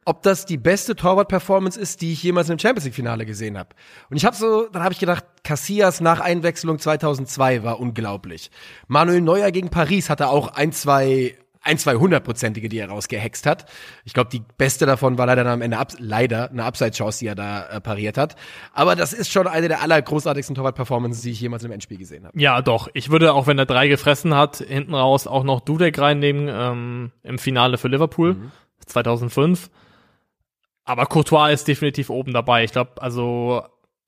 ob 0.08 0.22
das 0.22 0.46
die 0.46 0.56
beste 0.56 0.96
Torwart-Performance 0.96 1.78
ist, 1.78 2.00
die 2.00 2.14
ich 2.14 2.22
jemals 2.22 2.48
im 2.48 2.58
Champions 2.58 2.84
League-Finale 2.86 3.26
gesehen 3.26 3.58
habe. 3.58 3.68
Und 4.08 4.16
ich 4.16 4.24
habe 4.24 4.34
so, 4.34 4.66
dann 4.72 4.82
habe 4.82 4.94
ich 4.94 4.98
gedacht, 4.98 5.22
Casillas 5.44 6.00
nach 6.00 6.20
Einwechslung 6.20 6.78
2002 6.78 7.62
war 7.62 7.78
unglaublich. 7.78 8.50
Manuel 8.86 9.20
Neuer 9.20 9.50
gegen 9.50 9.68
Paris 9.68 10.08
hatte 10.08 10.28
auch 10.28 10.54
ein, 10.54 10.72
zwei 10.72 11.36
ein, 11.60 11.76
zwei 11.76 11.96
hundertprozentige, 11.96 12.70
die 12.70 12.78
er 12.78 12.88
rausgehext 12.88 13.44
hat. 13.44 13.66
Ich 14.04 14.14
glaube, 14.14 14.30
die 14.30 14.42
beste 14.56 14.86
davon 14.86 15.18
war 15.18 15.26
leider 15.26 15.44
dann 15.44 15.54
am 15.54 15.60
Ende 15.60 15.76
ab, 15.76 15.92
leider 15.98 16.50
eine 16.50 16.64
Upside-Chance, 16.64 17.18
die 17.18 17.26
er 17.26 17.34
da 17.34 17.66
äh, 17.66 17.80
pariert 17.82 18.16
hat. 18.16 18.36
Aber 18.72 18.96
das 18.96 19.12
ist 19.12 19.30
schon 19.30 19.46
eine 19.46 19.68
der 19.68 19.82
allergroßartigsten 19.82 20.56
Torwart-Performances, 20.56 21.20
die 21.20 21.32
ich 21.32 21.40
jemals 21.42 21.64
im 21.64 21.72
Endspiel 21.72 21.98
gesehen 21.98 22.24
habe. 22.24 22.40
Ja, 22.40 22.62
doch. 22.62 22.88
Ich 22.94 23.10
würde, 23.10 23.34
auch 23.34 23.46
wenn 23.46 23.58
er 23.58 23.66
drei 23.66 23.88
gefressen 23.88 24.34
hat, 24.34 24.56
hinten 24.56 24.94
raus 24.94 25.26
auch 25.26 25.44
noch 25.44 25.60
Dudek 25.60 25.98
reinnehmen 25.98 26.48
ähm, 26.50 27.12
im 27.24 27.38
Finale 27.38 27.76
für 27.76 27.88
Liverpool 27.88 28.34
mhm. 28.34 28.52
2005. 28.86 29.68
Aber 30.88 31.04
Courtois 31.04 31.50
ist 31.52 31.68
definitiv 31.68 32.08
oben 32.08 32.32
dabei. 32.32 32.64
Ich 32.64 32.72
glaube, 32.72 32.92
also 33.02 33.62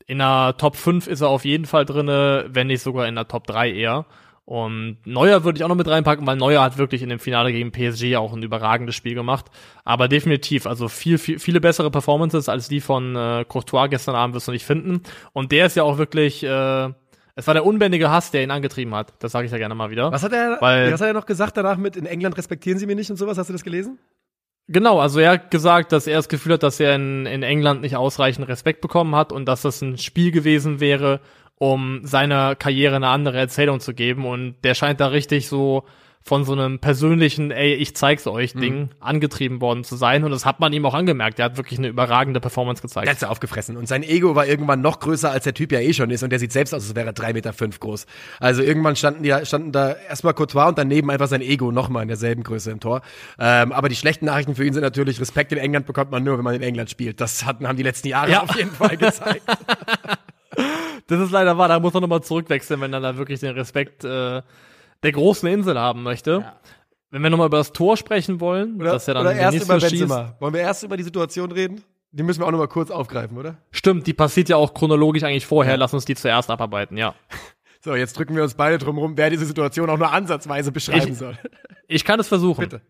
in 0.06 0.16
der 0.16 0.54
Top 0.56 0.76
5 0.76 1.08
ist 1.08 1.20
er 1.20 1.28
auf 1.28 1.44
jeden 1.44 1.66
Fall 1.66 1.84
drinne, 1.84 2.46
wenn 2.48 2.68
nicht 2.68 2.80
sogar 2.80 3.06
in 3.06 3.16
der 3.16 3.28
Top 3.28 3.46
3 3.46 3.70
eher. 3.70 4.06
Und 4.46 4.96
Neuer 5.04 5.44
würde 5.44 5.58
ich 5.58 5.64
auch 5.64 5.68
noch 5.68 5.76
mit 5.76 5.88
reinpacken, 5.88 6.26
weil 6.26 6.36
Neuer 6.36 6.62
hat 6.62 6.78
wirklich 6.78 7.02
in 7.02 7.10
dem 7.10 7.18
Finale 7.18 7.52
gegen 7.52 7.70
PSG 7.70 8.16
auch 8.16 8.32
ein 8.32 8.42
überragendes 8.42 8.94
Spiel 8.94 9.14
gemacht. 9.14 9.44
Aber 9.84 10.08
definitiv, 10.08 10.66
also 10.66 10.88
viel, 10.88 11.18
viel 11.18 11.38
viele 11.38 11.60
bessere 11.60 11.90
Performances 11.90 12.48
als 12.48 12.68
die 12.68 12.80
von 12.80 13.14
äh, 13.14 13.44
Courtois 13.46 13.88
gestern 13.88 14.14
Abend 14.14 14.34
wirst 14.34 14.48
du 14.48 14.52
nicht 14.52 14.64
finden. 14.64 15.02
Und 15.34 15.52
der 15.52 15.66
ist 15.66 15.76
ja 15.76 15.82
auch 15.82 15.98
wirklich, 15.98 16.42
äh, 16.42 16.88
es 17.34 17.46
war 17.46 17.52
der 17.52 17.66
unbändige 17.66 18.10
Hass, 18.10 18.30
der 18.30 18.42
ihn 18.42 18.50
angetrieben 18.50 18.94
hat. 18.94 19.12
Das 19.18 19.32
sage 19.32 19.44
ich 19.44 19.52
ja 19.52 19.58
gerne 19.58 19.74
mal 19.74 19.90
wieder. 19.90 20.10
Was 20.12 20.22
hat 20.22 20.32
er, 20.32 20.56
weil, 20.62 20.90
was 20.90 21.02
hat 21.02 21.08
er 21.08 21.14
noch 21.14 21.26
gesagt 21.26 21.58
danach 21.58 21.76
mit, 21.76 21.96
in 21.96 22.06
England 22.06 22.38
respektieren 22.38 22.78
sie 22.78 22.86
mich 22.86 22.96
nicht 22.96 23.10
und 23.10 23.18
sowas? 23.18 23.36
Hast 23.36 23.50
du 23.50 23.52
das 23.52 23.64
gelesen? 23.64 23.98
Genau, 24.72 25.00
also 25.00 25.18
er 25.18 25.32
hat 25.32 25.50
gesagt, 25.50 25.90
dass 25.90 26.06
er 26.06 26.16
das 26.16 26.28
Gefühl 26.28 26.52
hat, 26.52 26.62
dass 26.62 26.78
er 26.78 26.94
in, 26.94 27.26
in 27.26 27.42
England 27.42 27.80
nicht 27.80 27.96
ausreichend 27.96 28.46
Respekt 28.46 28.80
bekommen 28.80 29.16
hat 29.16 29.32
und 29.32 29.46
dass 29.46 29.62
das 29.62 29.82
ein 29.82 29.98
Spiel 29.98 30.30
gewesen 30.30 30.78
wäre, 30.78 31.18
um 31.56 32.02
seiner 32.04 32.54
Karriere 32.54 32.94
eine 32.94 33.08
andere 33.08 33.36
Erzählung 33.36 33.80
zu 33.80 33.94
geben. 33.94 34.24
Und 34.24 34.54
der 34.62 34.74
scheint 34.74 35.00
da 35.00 35.08
richtig 35.08 35.48
so 35.48 35.82
von 36.22 36.44
so 36.44 36.52
einem 36.52 36.78
persönlichen, 36.78 37.50
ey, 37.50 37.74
ich 37.74 37.96
zeig's 37.96 38.26
euch 38.26 38.54
mhm. 38.54 38.60
Ding 38.60 38.88
angetrieben 39.00 39.60
worden 39.60 39.84
zu 39.84 39.96
sein. 39.96 40.22
Und 40.22 40.30
das 40.30 40.44
hat 40.44 40.60
man 40.60 40.72
ihm 40.72 40.84
auch 40.84 40.94
angemerkt. 40.94 41.38
Er 41.38 41.46
hat 41.46 41.56
wirklich 41.56 41.78
eine 41.78 41.88
überragende 41.88 42.40
Performance 42.40 42.82
gezeigt. 42.82 43.06
Ganz 43.06 43.22
aufgefressen. 43.22 43.76
Und 43.76 43.88
sein 43.88 44.02
Ego 44.02 44.34
war 44.34 44.46
irgendwann 44.46 44.82
noch 44.82 45.00
größer, 45.00 45.30
als 45.30 45.44
der 45.44 45.54
Typ 45.54 45.72
ja 45.72 45.80
eh 45.80 45.94
schon 45.94 46.10
ist. 46.10 46.22
Und 46.22 46.30
der 46.30 46.38
sieht 46.38 46.52
selbst 46.52 46.74
aus, 46.74 46.84
als 46.84 46.94
wäre 46.94 47.06
er 47.06 47.12
drei 47.14 47.32
Meter 47.32 47.52
fünf 47.52 47.80
groß. 47.80 48.06
Also 48.38 48.62
irgendwann 48.62 48.96
standen, 48.96 49.22
die, 49.22 49.34
standen 49.44 49.72
da 49.72 49.92
erstmal 49.92 50.34
Courtois 50.34 50.68
und 50.68 50.78
daneben 50.78 51.10
einfach 51.10 51.26
sein 51.26 51.40
Ego 51.40 51.72
nochmal 51.72 52.02
in 52.02 52.08
derselben 52.08 52.42
Größe 52.42 52.70
im 52.70 52.80
Tor. 52.80 53.00
Ähm, 53.38 53.72
aber 53.72 53.88
die 53.88 53.96
schlechten 53.96 54.26
Nachrichten 54.26 54.54
für 54.54 54.64
ihn 54.64 54.74
sind 54.74 54.82
natürlich, 54.82 55.20
Respekt 55.20 55.52
in 55.52 55.58
England 55.58 55.86
bekommt 55.86 56.10
man 56.10 56.22
nur, 56.22 56.36
wenn 56.36 56.44
man 56.44 56.54
in 56.54 56.62
England 56.62 56.90
spielt. 56.90 57.20
Das 57.20 57.46
hatten, 57.46 57.66
haben 57.66 57.76
die 57.76 57.82
letzten 57.82 58.08
Jahre 58.08 58.30
ja. 58.30 58.42
auf 58.42 58.54
jeden 58.56 58.72
Fall 58.72 58.96
gezeigt. 58.98 59.42
das 61.06 61.20
ist 61.20 61.30
leider 61.30 61.56
wahr. 61.56 61.68
Da 61.68 61.80
muss 61.80 61.94
man 61.94 62.02
nochmal 62.02 62.22
zurückwechseln, 62.22 62.80
wenn 62.82 62.92
er 62.92 63.00
da 63.00 63.16
wirklich 63.16 63.40
den 63.40 63.54
Respekt 63.54 64.04
äh, 64.04 64.42
der 65.02 65.12
großen 65.12 65.48
Insel 65.48 65.78
haben 65.78 66.02
möchte. 66.02 66.42
Ja. 66.44 66.60
Wenn 67.10 67.22
wir 67.22 67.30
nochmal 67.30 67.48
über 67.48 67.58
das 67.58 67.72
Tor 67.72 67.96
sprechen 67.96 68.40
wollen, 68.40 68.80
oder, 68.80 68.92
das 68.92 69.06
ja 69.06 69.14
dann 69.14 69.26
oder 69.26 69.34
erst 69.34 69.64
über 69.64 69.78
Benzema. 69.78 70.28
Schießt. 70.28 70.40
Wollen 70.40 70.54
wir 70.54 70.60
erst 70.60 70.82
über 70.84 70.96
die 70.96 71.02
Situation 71.02 71.50
reden? 71.50 71.82
Die 72.12 72.22
müssen 72.22 72.40
wir 72.40 72.46
auch 72.46 72.50
nochmal 72.50 72.68
kurz 72.68 72.90
aufgreifen, 72.90 73.36
oder? 73.38 73.56
Stimmt, 73.70 74.06
die 74.06 74.12
passiert 74.12 74.48
ja 74.48 74.56
auch 74.56 74.74
chronologisch 74.74 75.22
eigentlich 75.22 75.46
vorher. 75.46 75.74
Ja. 75.74 75.78
Lass 75.78 75.94
uns 75.94 76.04
die 76.04 76.14
zuerst 76.14 76.50
abarbeiten, 76.50 76.96
ja. 76.96 77.14
So, 77.82 77.94
jetzt 77.94 78.18
drücken 78.18 78.36
wir 78.36 78.42
uns 78.42 78.52
beide 78.52 78.76
drum 78.76 78.98
rum, 78.98 79.16
wer 79.16 79.30
diese 79.30 79.46
Situation 79.46 79.88
auch 79.88 79.96
nur 79.96 80.12
ansatzweise 80.12 80.70
beschreiben 80.70 81.12
ich, 81.12 81.18
soll. 81.18 81.38
Ich 81.88 82.04
kann 82.04 82.20
es 82.20 82.28
versuchen. 82.28 82.60
Bitte. 82.60 82.82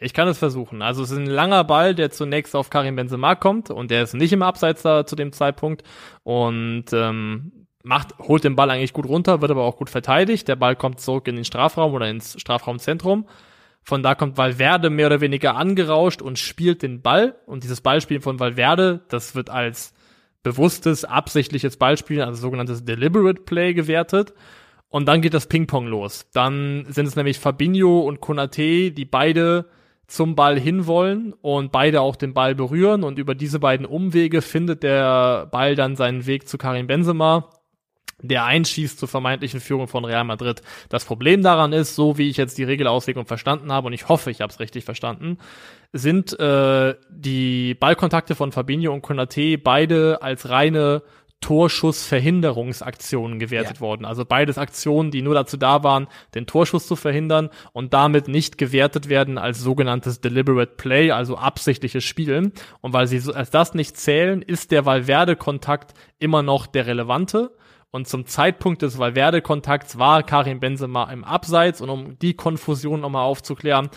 Ich 0.00 0.12
kann 0.12 0.28
es 0.28 0.38
versuchen. 0.38 0.82
Also 0.82 1.02
es 1.02 1.10
ist 1.10 1.16
ein 1.16 1.26
langer 1.26 1.64
Ball, 1.64 1.94
der 1.94 2.10
zunächst 2.10 2.54
auf 2.54 2.70
Karim 2.70 2.94
Benzema 2.94 3.34
kommt 3.34 3.70
und 3.70 3.90
der 3.90 4.02
ist 4.02 4.14
nicht 4.14 4.32
im 4.32 4.42
Abseits 4.42 4.82
da 4.82 5.06
zu 5.06 5.16
dem 5.16 5.32
Zeitpunkt 5.32 5.82
und 6.22 6.84
ähm, 6.92 7.66
macht, 7.88 8.18
holt 8.18 8.44
den 8.44 8.54
Ball 8.54 8.70
eigentlich 8.70 8.92
gut 8.92 9.06
runter, 9.06 9.40
wird 9.40 9.50
aber 9.50 9.64
auch 9.64 9.76
gut 9.76 9.90
verteidigt. 9.90 10.46
Der 10.46 10.56
Ball 10.56 10.76
kommt 10.76 11.00
zurück 11.00 11.26
in 11.26 11.36
den 11.36 11.44
Strafraum 11.44 11.94
oder 11.94 12.08
ins 12.08 12.38
Strafraumzentrum. 12.38 13.26
Von 13.82 14.02
da 14.02 14.14
kommt 14.14 14.36
Valverde 14.36 14.90
mehr 14.90 15.06
oder 15.06 15.22
weniger 15.22 15.56
angerauscht 15.56 16.20
und 16.20 16.38
spielt 16.38 16.82
den 16.82 17.00
Ball. 17.00 17.36
Und 17.46 17.64
dieses 17.64 17.80
Ballspielen 17.80 18.22
von 18.22 18.38
Valverde, 18.38 19.00
das 19.08 19.34
wird 19.34 19.48
als 19.48 19.94
bewusstes, 20.42 21.04
absichtliches 21.06 21.78
Ballspielen, 21.78 22.28
also 22.28 22.40
sogenanntes 22.40 22.84
Deliberate 22.84 23.42
Play 23.42 23.72
gewertet. 23.72 24.34
Und 24.90 25.06
dann 25.06 25.22
geht 25.22 25.32
das 25.32 25.46
Ping-Pong 25.46 25.86
los. 25.86 26.26
Dann 26.34 26.84
sind 26.90 27.06
es 27.06 27.16
nämlich 27.16 27.38
Fabinho 27.38 28.00
und 28.00 28.20
Konate, 28.20 28.90
die 28.90 29.04
beide 29.06 29.64
zum 30.06 30.34
Ball 30.34 30.60
hinwollen 30.60 31.32
und 31.40 31.72
beide 31.72 32.02
auch 32.02 32.16
den 32.16 32.34
Ball 32.34 32.54
berühren 32.54 33.04
und 33.04 33.18
über 33.18 33.34
diese 33.34 33.58
beiden 33.58 33.84
Umwege 33.84 34.40
findet 34.40 34.82
der 34.82 35.46
Ball 35.46 35.74
dann 35.74 35.96
seinen 35.96 36.26
Weg 36.26 36.48
zu 36.48 36.56
Karim 36.56 36.86
Benzema 36.86 37.50
der 38.20 38.44
einschießt 38.44 38.98
zur 38.98 39.08
vermeintlichen 39.08 39.60
Führung 39.60 39.88
von 39.88 40.04
Real 40.04 40.24
Madrid. 40.24 40.62
Das 40.88 41.04
Problem 41.04 41.42
daran 41.42 41.72
ist, 41.72 41.94
so 41.94 42.18
wie 42.18 42.28
ich 42.28 42.36
jetzt 42.36 42.58
die 42.58 42.64
Regelauslegung 42.64 43.26
verstanden 43.26 43.72
habe, 43.72 43.86
und 43.86 43.92
ich 43.92 44.08
hoffe, 44.08 44.30
ich 44.30 44.40
habe 44.40 44.52
es 44.52 44.60
richtig 44.60 44.84
verstanden, 44.84 45.38
sind 45.92 46.38
äh, 46.38 46.94
die 47.10 47.74
Ballkontakte 47.74 48.34
von 48.34 48.52
Fabinho 48.52 48.92
und 48.92 49.02
Konate 49.02 49.56
beide 49.58 50.20
als 50.20 50.48
reine 50.48 51.02
Torschussverhinderungsaktionen 51.40 53.38
gewertet 53.38 53.76
ja. 53.76 53.80
worden. 53.80 54.04
Also 54.04 54.24
beides 54.24 54.58
Aktionen, 54.58 55.12
die 55.12 55.22
nur 55.22 55.34
dazu 55.34 55.56
da 55.56 55.84
waren, 55.84 56.08
den 56.34 56.46
Torschuss 56.46 56.88
zu 56.88 56.96
verhindern 56.96 57.50
und 57.72 57.94
damit 57.94 58.26
nicht 58.26 58.58
gewertet 58.58 59.08
werden 59.08 59.38
als 59.38 59.60
sogenanntes 59.60 60.20
deliberate 60.20 60.72
play, 60.76 61.12
also 61.12 61.36
absichtliches 61.36 62.02
Spielen. 62.02 62.52
Und 62.80 62.92
weil 62.92 63.06
sie 63.06 63.22
als 63.32 63.50
das 63.50 63.74
nicht 63.74 63.96
zählen, 63.96 64.42
ist 64.42 64.72
der 64.72 64.84
Valverde-Kontakt 64.84 65.94
immer 66.18 66.42
noch 66.42 66.66
der 66.66 66.86
relevante. 66.86 67.52
Und 67.90 68.06
zum 68.06 68.26
Zeitpunkt 68.26 68.82
des 68.82 68.98
Valverde-Kontakts 68.98 69.98
war 69.98 70.22
Karim 70.22 70.60
Benzema 70.60 71.10
im 71.10 71.24
Abseits. 71.24 71.80
Und 71.80 71.90
um 71.90 72.18
die 72.18 72.34
Konfusion 72.34 73.00
nochmal 73.00 73.24
aufzuklären, 73.24 73.88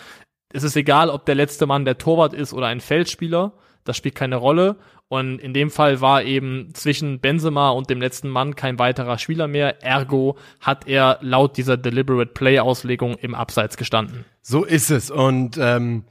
ist 0.52 0.62
es 0.62 0.76
egal, 0.76 1.10
ob 1.10 1.26
der 1.26 1.34
letzte 1.34 1.66
Mann 1.66 1.84
der 1.84 1.98
Torwart 1.98 2.34
ist 2.34 2.52
oder 2.52 2.66
ein 2.66 2.80
Feldspieler. 2.80 3.52
Das 3.84 3.96
spielt 3.96 4.14
keine 4.14 4.36
Rolle. 4.36 4.76
Und 5.08 5.40
in 5.40 5.52
dem 5.52 5.70
Fall 5.70 6.00
war 6.00 6.22
eben 6.22 6.70
zwischen 6.72 7.20
Benzema 7.20 7.70
und 7.70 7.90
dem 7.90 8.00
letzten 8.00 8.30
Mann 8.30 8.56
kein 8.56 8.78
weiterer 8.78 9.18
Spieler 9.18 9.46
mehr. 9.46 9.82
Ergo 9.82 10.38
hat 10.60 10.88
er 10.88 11.18
laut 11.20 11.58
dieser 11.58 11.76
Deliberate 11.76 12.32
Play-Auslegung 12.32 13.16
im 13.16 13.34
Abseits 13.34 13.76
gestanden. 13.76 14.24
So 14.40 14.64
ist 14.64 14.90
es. 14.90 15.10
Und 15.10 15.58
ähm, 15.60 16.04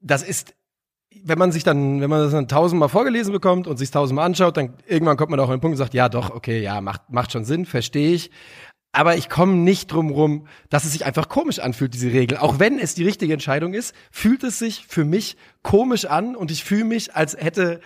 das 0.00 0.22
ist 0.22 0.54
wenn 1.24 1.38
man 1.38 1.52
sich 1.52 1.64
dann, 1.64 2.00
wenn 2.00 2.10
man 2.10 2.20
das 2.20 2.32
dann 2.32 2.48
tausendmal 2.48 2.88
vorgelesen 2.88 3.32
bekommt 3.32 3.66
und 3.66 3.76
sich 3.76 3.90
tausendmal 3.90 4.26
anschaut, 4.26 4.56
dann 4.56 4.74
irgendwann 4.86 5.16
kommt 5.16 5.30
man 5.30 5.40
auch 5.40 5.48
an 5.48 5.56
den 5.56 5.60
Punkt 5.60 5.74
und 5.74 5.78
sagt, 5.78 5.94
ja 5.94 6.08
doch, 6.08 6.30
okay, 6.30 6.62
ja, 6.62 6.80
macht, 6.80 7.10
macht 7.10 7.32
schon 7.32 7.44
Sinn, 7.44 7.66
verstehe 7.66 8.12
ich. 8.12 8.30
Aber 8.92 9.16
ich 9.16 9.30
komme 9.30 9.54
nicht 9.54 9.90
drum 9.90 10.10
rum, 10.10 10.46
dass 10.68 10.84
es 10.84 10.92
sich 10.92 11.06
einfach 11.06 11.28
komisch 11.30 11.60
anfühlt, 11.60 11.94
diese 11.94 12.12
Regel. 12.12 12.36
Auch 12.38 12.58
wenn 12.58 12.78
es 12.78 12.94
die 12.94 13.04
richtige 13.04 13.32
Entscheidung 13.32 13.72
ist, 13.72 13.94
fühlt 14.10 14.44
es 14.44 14.58
sich 14.58 14.86
für 14.86 15.04
mich 15.04 15.36
komisch 15.62 16.04
an 16.04 16.36
und 16.36 16.50
ich 16.50 16.62
fühle 16.62 16.84
mich, 16.84 17.14
als 17.14 17.34
hätte, 17.34 17.80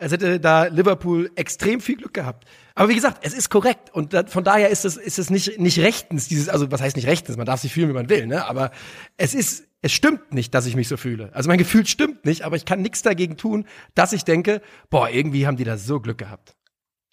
als 0.00 0.12
hätte 0.12 0.40
da 0.40 0.64
Liverpool 0.64 1.30
extrem 1.36 1.80
viel 1.80 1.96
Glück 1.96 2.14
gehabt. 2.14 2.48
Aber 2.74 2.88
wie 2.88 2.94
gesagt, 2.94 3.18
es 3.22 3.34
ist 3.34 3.50
korrekt 3.50 3.90
und 3.92 4.14
von 4.28 4.44
daher 4.44 4.70
ist 4.70 4.84
es, 4.84 4.96
ist 4.96 5.18
es 5.18 5.30
nicht, 5.30 5.58
nicht 5.58 5.78
rechtens, 5.80 6.28
dieses, 6.28 6.48
also 6.48 6.70
was 6.70 6.80
heißt 6.80 6.96
nicht 6.96 7.06
rechtens, 7.06 7.36
man 7.36 7.46
darf 7.46 7.60
sich 7.60 7.72
fühlen, 7.72 7.90
wie 7.90 7.94
man 7.94 8.08
will, 8.08 8.26
ne? 8.26 8.46
Aber 8.46 8.70
es 9.16 9.34
ist, 9.34 9.64
es 9.82 9.92
stimmt 9.92 10.32
nicht, 10.32 10.54
dass 10.54 10.66
ich 10.66 10.76
mich 10.76 10.88
so 10.88 10.96
fühle. 10.96 11.30
Also 11.34 11.48
mein 11.48 11.58
Gefühl 11.58 11.86
stimmt 11.86 12.24
nicht, 12.24 12.42
aber 12.42 12.56
ich 12.56 12.64
kann 12.64 12.80
nichts 12.82 13.02
dagegen 13.02 13.36
tun, 13.36 13.66
dass 13.94 14.12
ich 14.12 14.24
denke, 14.24 14.62
boah, 14.88 15.08
irgendwie 15.08 15.46
haben 15.46 15.56
die 15.56 15.64
da 15.64 15.76
so 15.76 16.00
Glück 16.00 16.18
gehabt. 16.18 16.56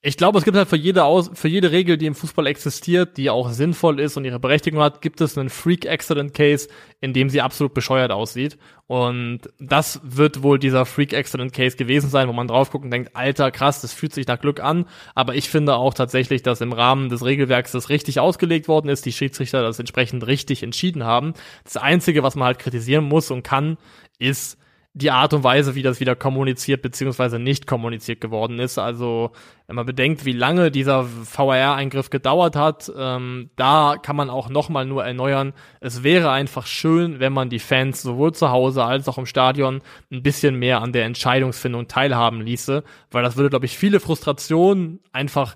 Ich 0.03 0.15
glaube, 0.15 0.37
es 0.37 0.45
gibt 0.45 0.55
halt 0.55 0.69
für 0.69 0.77
jede, 0.77 1.05
Aus 1.05 1.31
für 1.33 1.47
jede 1.47 1.71
Regel, 1.71 1.97
die 1.97 2.05
im 2.05 2.13
Fußball 2.13 2.45
existiert, 2.45 3.17
die 3.17 3.31
auch 3.31 3.49
sinnvoll 3.49 3.99
ist 3.99 4.15
und 4.15 4.25
ihre 4.25 4.39
Berechtigung 4.39 4.79
hat, 4.79 5.01
gibt 5.01 5.21
es 5.21 5.35
einen 5.35 5.49
Freak-Accident-Case, 5.49 6.69
in 7.01 7.13
dem 7.13 7.31
sie 7.31 7.41
absolut 7.41 7.73
bescheuert 7.73 8.11
aussieht. 8.11 8.59
Und 8.85 9.39
das 9.59 9.99
wird 10.03 10.43
wohl 10.43 10.59
dieser 10.59 10.85
Freak-Accident-Case 10.85 11.77
gewesen 11.77 12.11
sein, 12.11 12.27
wo 12.27 12.33
man 12.33 12.47
drauf 12.47 12.69
guckt 12.69 12.85
und 12.85 12.91
denkt, 12.91 13.15
alter, 13.15 13.49
krass, 13.49 13.81
das 13.81 13.91
fühlt 13.91 14.13
sich 14.13 14.27
nach 14.27 14.39
Glück 14.39 14.59
an. 14.59 14.85
Aber 15.15 15.33
ich 15.33 15.49
finde 15.49 15.75
auch 15.75 15.95
tatsächlich, 15.95 16.43
dass 16.43 16.61
im 16.61 16.73
Rahmen 16.73 17.09
des 17.09 17.25
Regelwerks 17.25 17.71
das 17.71 17.89
richtig 17.89 18.19
ausgelegt 18.19 18.67
worden 18.67 18.89
ist, 18.89 19.03
die 19.03 19.11
Schiedsrichter 19.11 19.63
das 19.63 19.79
entsprechend 19.79 20.27
richtig 20.27 20.61
entschieden 20.61 21.05
haben. 21.05 21.33
Das 21.63 21.75
Einzige, 21.75 22.21
was 22.21 22.35
man 22.35 22.45
halt 22.45 22.59
kritisieren 22.59 23.05
muss 23.05 23.31
und 23.31 23.41
kann, 23.41 23.77
ist, 24.19 24.59
die 24.97 25.11
Art 25.11 25.33
und 25.33 25.43
Weise, 25.43 25.75
wie 25.75 25.83
das 25.83 25.99
wieder 25.99 26.15
kommuniziert 26.15 26.81
beziehungsweise 26.81 27.37
nicht 27.37 27.67
kommuniziert 27.67 28.19
geworden 28.19 28.59
ist. 28.59 28.79
Also 28.79 29.31
wenn 29.67 29.75
man 29.75 29.85
bedenkt, 29.85 30.25
wie 30.25 30.31
lange 30.31 30.71
dieser 30.71 31.03
VR-Eingriff 31.03 32.09
gedauert 32.09 32.55
hat, 32.55 32.91
ähm, 32.97 33.51
da 33.55 33.97
kann 34.01 34.15
man 34.15 34.29
auch 34.29 34.49
nochmal 34.49 34.85
nur 34.85 35.05
erneuern. 35.05 35.53
Es 35.81 36.03
wäre 36.03 36.31
einfach 36.31 36.65
schön, 36.65 37.19
wenn 37.19 37.31
man 37.31 37.49
die 37.49 37.59
Fans 37.59 38.01
sowohl 38.01 38.33
zu 38.33 38.49
Hause 38.49 38.83
als 38.83 39.07
auch 39.07 39.19
im 39.19 39.27
Stadion 39.27 39.81
ein 40.11 40.23
bisschen 40.23 40.55
mehr 40.55 40.81
an 40.81 40.93
der 40.93 41.05
Entscheidungsfindung 41.05 41.87
teilhaben 41.87 42.41
ließe, 42.41 42.83
weil 43.11 43.23
das 43.23 43.37
würde, 43.37 43.51
glaube 43.51 43.65
ich, 43.65 43.77
viele 43.77 43.99
Frustrationen 43.99 44.99
einfach 45.11 45.55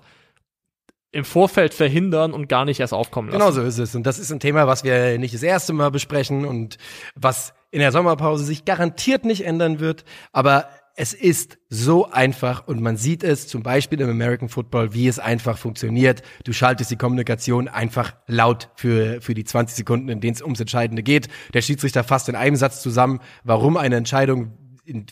im 1.12 1.24
Vorfeld 1.24 1.74
verhindern 1.74 2.32
und 2.32 2.48
gar 2.48 2.64
nicht 2.64 2.80
erst 2.80 2.94
aufkommen 2.94 3.28
lassen. 3.28 3.38
Genau 3.38 3.52
so 3.52 3.62
ist 3.62 3.78
es. 3.78 3.94
Und 3.94 4.04
das 4.04 4.18
ist 4.18 4.32
ein 4.32 4.40
Thema, 4.40 4.66
was 4.66 4.82
wir 4.82 5.18
nicht 5.18 5.34
das 5.34 5.42
erste 5.42 5.74
Mal 5.74 5.90
besprechen 5.90 6.46
und 6.46 6.78
was 7.14 7.52
in 7.70 7.80
der 7.80 7.92
Sommerpause 7.92 8.44
sich 8.44 8.64
garantiert 8.64 9.24
nicht 9.24 9.44
ändern 9.44 9.78
wird. 9.78 10.04
Aber 10.32 10.68
es 10.94 11.14
ist 11.14 11.58
so 11.68 12.10
einfach 12.10 12.66
und 12.66 12.80
man 12.80 12.96
sieht 12.96 13.24
es 13.24 13.46
zum 13.46 13.62
Beispiel 13.62 14.00
im 14.00 14.10
American 14.10 14.48
Football, 14.48 14.92
wie 14.94 15.08
es 15.08 15.18
einfach 15.18 15.56
funktioniert. 15.56 16.22
Du 16.44 16.52
schaltest 16.52 16.90
die 16.90 16.96
Kommunikation 16.96 17.68
einfach 17.68 18.14
laut 18.26 18.70
für, 18.74 19.20
für 19.20 19.34
die 19.34 19.44
20 19.44 19.76
Sekunden, 19.76 20.08
in 20.08 20.20
denen 20.20 20.34
es 20.34 20.42
ums 20.42 20.60
Entscheidende 20.60 21.02
geht. 21.02 21.28
Der 21.54 21.62
Schiedsrichter 21.62 22.04
fasst 22.04 22.28
in 22.28 22.36
einem 22.36 22.56
Satz 22.56 22.82
zusammen, 22.82 23.20
warum 23.44 23.76
eine 23.76 23.96
Entscheidung 23.96 24.52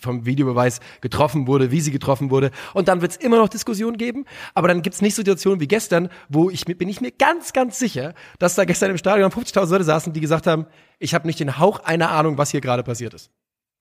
vom 0.01 0.27
Videobeweis 0.27 0.81
getroffen 1.01 1.47
wurde, 1.47 1.71
wie 1.71 1.81
sie 1.81 1.93
getroffen 1.93 2.31
wurde. 2.31 2.51
Und 2.75 2.89
dann 2.89 3.03
wird 3.03 3.13
es 3.13 3.17
immer 3.17 3.39
noch 3.39 3.49
Diskussionen 3.49 3.97
geben. 3.97 4.25
Aber 4.55 4.69
dann 4.69 4.83
gibt 4.83 4.95
es 4.95 5.03
nicht 5.03 5.15
Situationen 5.15 5.61
wie 5.61 5.69
gestern, 5.69 6.09
wo 6.29 6.51
ich 6.51 6.65
bin 6.65 6.89
ich 6.89 7.01
mir 7.01 7.13
ganz, 7.13 7.53
ganz 7.53 7.79
sicher, 7.79 8.15
dass 8.39 8.55
da 8.55 8.65
gestern 8.65 8.91
im 8.91 8.99
Stadion 8.99 9.31
50.000 9.31 9.71
Leute 9.71 9.85
saßen, 9.85 10.13
die 10.13 10.21
gesagt 10.21 10.47
haben, 10.47 10.67
ich 10.99 11.15
habe 11.15 11.27
nicht 11.27 11.41
den 11.41 11.59
Hauch 11.59 11.81
einer 11.81 12.11
Ahnung, 12.11 12.39
was 12.39 12.51
hier 12.51 12.61
gerade 12.61 12.83
passiert 12.83 13.15
ist. 13.15 13.31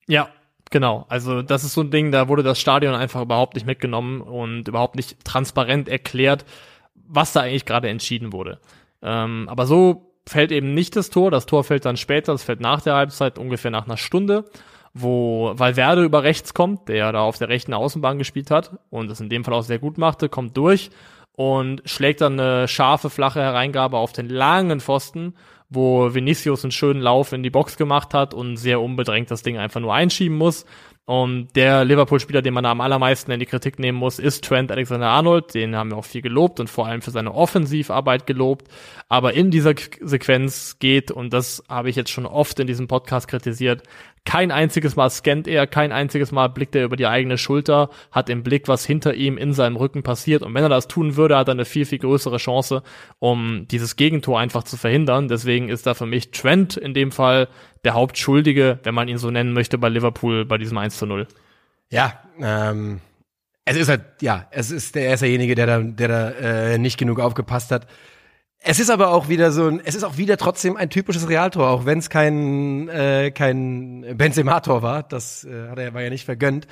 Ja, 0.07 0.29
Genau, 0.71 1.05
also 1.09 1.41
das 1.41 1.63
ist 1.63 1.73
so 1.73 1.81
ein 1.81 1.89
Ding, 1.89 2.11
da 2.11 2.27
wurde 2.27 2.43
das 2.43 2.59
Stadion 2.59 2.93
einfach 2.93 3.21
überhaupt 3.21 3.55
nicht 3.55 3.65
mitgenommen 3.65 4.21
und 4.21 4.67
überhaupt 4.67 4.95
nicht 4.95 5.23
transparent 5.25 5.89
erklärt, 5.89 6.45
was 6.93 7.33
da 7.33 7.41
eigentlich 7.41 7.65
gerade 7.65 7.89
entschieden 7.89 8.33
wurde. 8.33 8.59
Ähm, 9.01 9.47
aber 9.49 9.65
so 9.65 10.13
fällt 10.27 10.51
eben 10.51 10.75
nicht 10.75 10.95
das 10.95 11.09
Tor, 11.09 11.31
das 11.31 11.47
Tor 11.47 11.63
fällt 11.63 11.85
dann 11.85 11.97
später, 11.97 12.33
das 12.33 12.43
fällt 12.43 12.59
nach 12.59 12.81
der 12.81 12.93
Halbzeit, 12.93 13.39
ungefähr 13.39 13.71
nach 13.71 13.85
einer 13.85 13.97
Stunde 13.97 14.45
wo 14.93 15.53
Valverde 15.55 16.03
über 16.03 16.23
rechts 16.23 16.53
kommt, 16.53 16.89
der 16.89 17.11
da 17.11 17.21
auf 17.21 17.37
der 17.37 17.49
rechten 17.49 17.73
Außenbahn 17.73 18.17
gespielt 18.17 18.51
hat 18.51 18.77
und 18.89 19.09
das 19.09 19.19
in 19.19 19.29
dem 19.29 19.43
Fall 19.43 19.53
auch 19.53 19.63
sehr 19.63 19.79
gut 19.79 19.97
machte, 19.97 20.29
kommt 20.29 20.57
durch 20.57 20.89
und 21.33 21.81
schlägt 21.85 22.21
dann 22.21 22.39
eine 22.39 22.67
scharfe, 22.67 23.09
flache 23.09 23.39
Hereingabe 23.39 23.97
auf 23.97 24.11
den 24.11 24.27
langen 24.27 24.81
Pfosten, 24.81 25.35
wo 25.69 26.13
Vinicius 26.13 26.63
einen 26.63 26.71
schönen 26.71 26.99
Lauf 26.99 27.31
in 27.31 27.43
die 27.43 27.49
Box 27.49 27.77
gemacht 27.77 28.13
hat 28.13 28.33
und 28.33 28.57
sehr 28.57 28.81
unbedrängt 28.81 29.31
das 29.31 29.43
Ding 29.43 29.57
einfach 29.57 29.79
nur 29.79 29.93
einschieben 29.93 30.37
muss. 30.37 30.65
Und 31.05 31.55
der 31.55 31.85
Liverpool-Spieler, 31.85 32.43
den 32.43 32.53
man 32.53 32.67
am 32.67 32.81
allermeisten 32.81 33.31
in 33.31 33.39
die 33.39 33.47
Kritik 33.47 33.79
nehmen 33.79 33.97
muss, 33.97 34.19
ist 34.19 34.43
Trent 34.43 34.71
Alexander-Arnold. 34.71 35.55
Den 35.55 35.75
haben 35.75 35.89
wir 35.89 35.97
auch 35.97 36.05
viel 36.05 36.21
gelobt 36.21 36.59
und 36.59 36.69
vor 36.69 36.85
allem 36.85 37.01
für 37.01 37.09
seine 37.09 37.33
Offensivarbeit 37.33 38.27
gelobt. 38.27 38.67
Aber 39.07 39.33
in 39.33 39.49
dieser 39.49 39.73
Sequenz 40.01 40.77
geht, 40.77 41.09
und 41.09 41.33
das 41.33 41.63
habe 41.67 41.89
ich 41.89 41.95
jetzt 41.95 42.11
schon 42.11 42.27
oft 42.27 42.59
in 42.59 42.67
diesem 42.67 42.87
Podcast 42.87 43.27
kritisiert, 43.27 43.81
kein 44.25 44.51
einziges 44.51 44.95
Mal 44.95 45.09
scannt 45.09 45.47
er, 45.47 45.67
kein 45.67 45.91
einziges 45.91 46.31
Mal 46.31 46.47
blickt 46.49 46.75
er 46.75 46.83
über 46.83 46.95
die 46.95 47.07
eigene 47.07 47.37
Schulter, 47.37 47.89
hat 48.11 48.29
im 48.29 48.43
Blick, 48.43 48.67
was 48.67 48.85
hinter 48.85 49.13
ihm 49.13 49.37
in 49.37 49.53
seinem 49.53 49.75
Rücken 49.75 50.03
passiert. 50.03 50.43
Und 50.43 50.53
wenn 50.53 50.63
er 50.63 50.69
das 50.69 50.87
tun 50.87 51.15
würde, 51.15 51.37
hat 51.37 51.47
er 51.47 51.53
eine 51.53 51.65
viel, 51.65 51.85
viel 51.85 51.99
größere 51.99 52.37
Chance, 52.37 52.83
um 53.19 53.67
dieses 53.69 53.95
Gegentor 53.95 54.39
einfach 54.39 54.63
zu 54.63 54.77
verhindern. 54.77 55.27
Deswegen 55.27 55.69
ist 55.69 55.87
da 55.87 55.93
für 55.93 56.05
mich 56.05 56.31
Trent 56.31 56.77
in 56.77 56.93
dem 56.93 57.11
Fall 57.11 57.47
der 57.83 57.93
Hauptschuldige, 57.93 58.79
wenn 58.83 58.95
man 58.95 59.07
ihn 59.07 59.17
so 59.17 59.31
nennen 59.31 59.53
möchte, 59.53 59.77
bei 59.77 59.89
Liverpool 59.89 60.45
bei 60.45 60.57
diesem 60.57 60.77
1 60.77 60.97
zu 60.97 61.05
0. 61.05 61.27
Ja, 61.89 62.21
ähm, 62.39 63.01
es 63.65 63.77
ist 63.77 63.89
halt, 63.89 64.01
ja, 64.21 64.47
es 64.51 64.71
ist 64.71 64.95
der 64.95 65.15
derjenige, 65.15 65.55
der 65.55 65.65
da, 65.65 65.79
der 65.79 66.07
da 66.07 66.29
äh, 66.31 66.77
nicht 66.77 66.97
genug 66.97 67.19
aufgepasst 67.19 67.71
hat. 67.71 67.87
Es 68.61 68.79
ist 68.79 68.89
aber 68.89 69.11
auch 69.11 69.29
wieder 69.29 69.51
so 69.51 69.67
ein, 69.67 69.79
es 69.83 69.95
ist 69.95 70.03
auch 70.03 70.17
wieder 70.17 70.35
trotzdem 70.35 70.75
ein 70.75 70.89
typisches 70.89 71.29
Realtor, 71.29 71.69
auch 71.69 71.85
wenn 71.85 71.99
es 71.99 72.09
kein 72.09 72.89
äh, 72.89 73.31
kein 73.31 74.05
Benzemator 74.17 74.81
war, 74.81 75.03
das 75.03 75.45
äh, 75.45 75.69
hat 75.69 75.79
er 75.79 75.93
war 75.93 76.01
ja 76.01 76.09
nicht 76.09 76.25
vergönnt. 76.25 76.67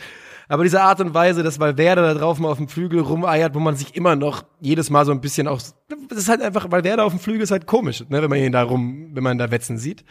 Aber 0.50 0.64
diese 0.64 0.82
Art 0.82 1.00
und 1.00 1.14
Weise, 1.14 1.44
dass 1.44 1.60
Valverde 1.60 2.02
da 2.02 2.14
drauf 2.14 2.40
mal 2.40 2.50
auf 2.50 2.58
dem 2.58 2.68
Flügel 2.68 3.02
rumeiert, 3.02 3.56
wo 3.56 3.60
man 3.60 3.76
sich 3.76 3.96
immer 3.96 4.16
noch 4.16 4.44
jedes 4.60 4.90
Mal 4.90 5.06
so 5.06 5.12
ein 5.12 5.22
bisschen 5.22 5.48
auch, 5.48 5.62
das 6.10 6.18
ist 6.18 6.30
halt 6.30 6.42
einfach, 6.42 6.72
Valverde 6.72 7.04
auf 7.04 7.14
dem 7.14 7.20
Flügel 7.20 7.42
ist 7.42 7.52
halt 7.52 7.68
komisch, 7.68 8.04
ne, 8.10 8.22
wenn 8.22 8.30
man 8.30 8.40
ihn 8.40 8.52
da 8.52 8.64
rum, 8.64 9.10
wenn 9.14 9.24
man 9.24 9.38
da 9.38 9.52
wetzen 9.52 9.78
sieht. 9.78 10.04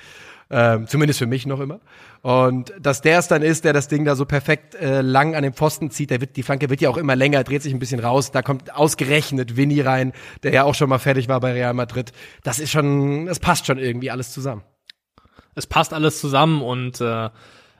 Ähm, 0.48 0.86
zumindest 0.86 1.18
für 1.18 1.26
mich 1.26 1.44
noch 1.44 1.58
immer. 1.58 1.80
Und 2.22 2.72
dass 2.80 3.00
der 3.00 3.18
es 3.18 3.26
dann 3.26 3.42
ist, 3.42 3.64
der 3.64 3.72
das 3.72 3.88
Ding 3.88 4.04
da 4.04 4.14
so 4.14 4.24
perfekt 4.24 4.76
äh, 4.76 5.00
lang 5.00 5.34
an 5.34 5.42
den 5.42 5.52
Pfosten 5.52 5.90
zieht, 5.90 6.10
der 6.10 6.20
wird, 6.20 6.36
die 6.36 6.44
Flanke 6.44 6.70
wird 6.70 6.80
ja 6.80 6.88
auch 6.88 6.96
immer 6.96 7.16
länger, 7.16 7.42
dreht 7.42 7.62
sich 7.62 7.72
ein 7.72 7.80
bisschen 7.80 8.00
raus. 8.00 8.30
Da 8.30 8.42
kommt 8.42 8.74
ausgerechnet 8.74 9.56
Vinny 9.56 9.80
rein, 9.80 10.12
der 10.44 10.52
ja 10.52 10.64
auch 10.64 10.74
schon 10.74 10.88
mal 10.88 10.98
fertig 10.98 11.28
war 11.28 11.40
bei 11.40 11.52
Real 11.52 11.74
Madrid. 11.74 12.12
Das 12.44 12.60
ist 12.60 12.70
schon, 12.70 13.26
das 13.26 13.40
passt 13.40 13.66
schon 13.66 13.78
irgendwie 13.78 14.10
alles 14.10 14.32
zusammen. 14.32 14.62
Es 15.56 15.66
passt 15.66 15.92
alles 15.92 16.20
zusammen 16.20 16.62
und 16.62 17.00
äh, 17.00 17.30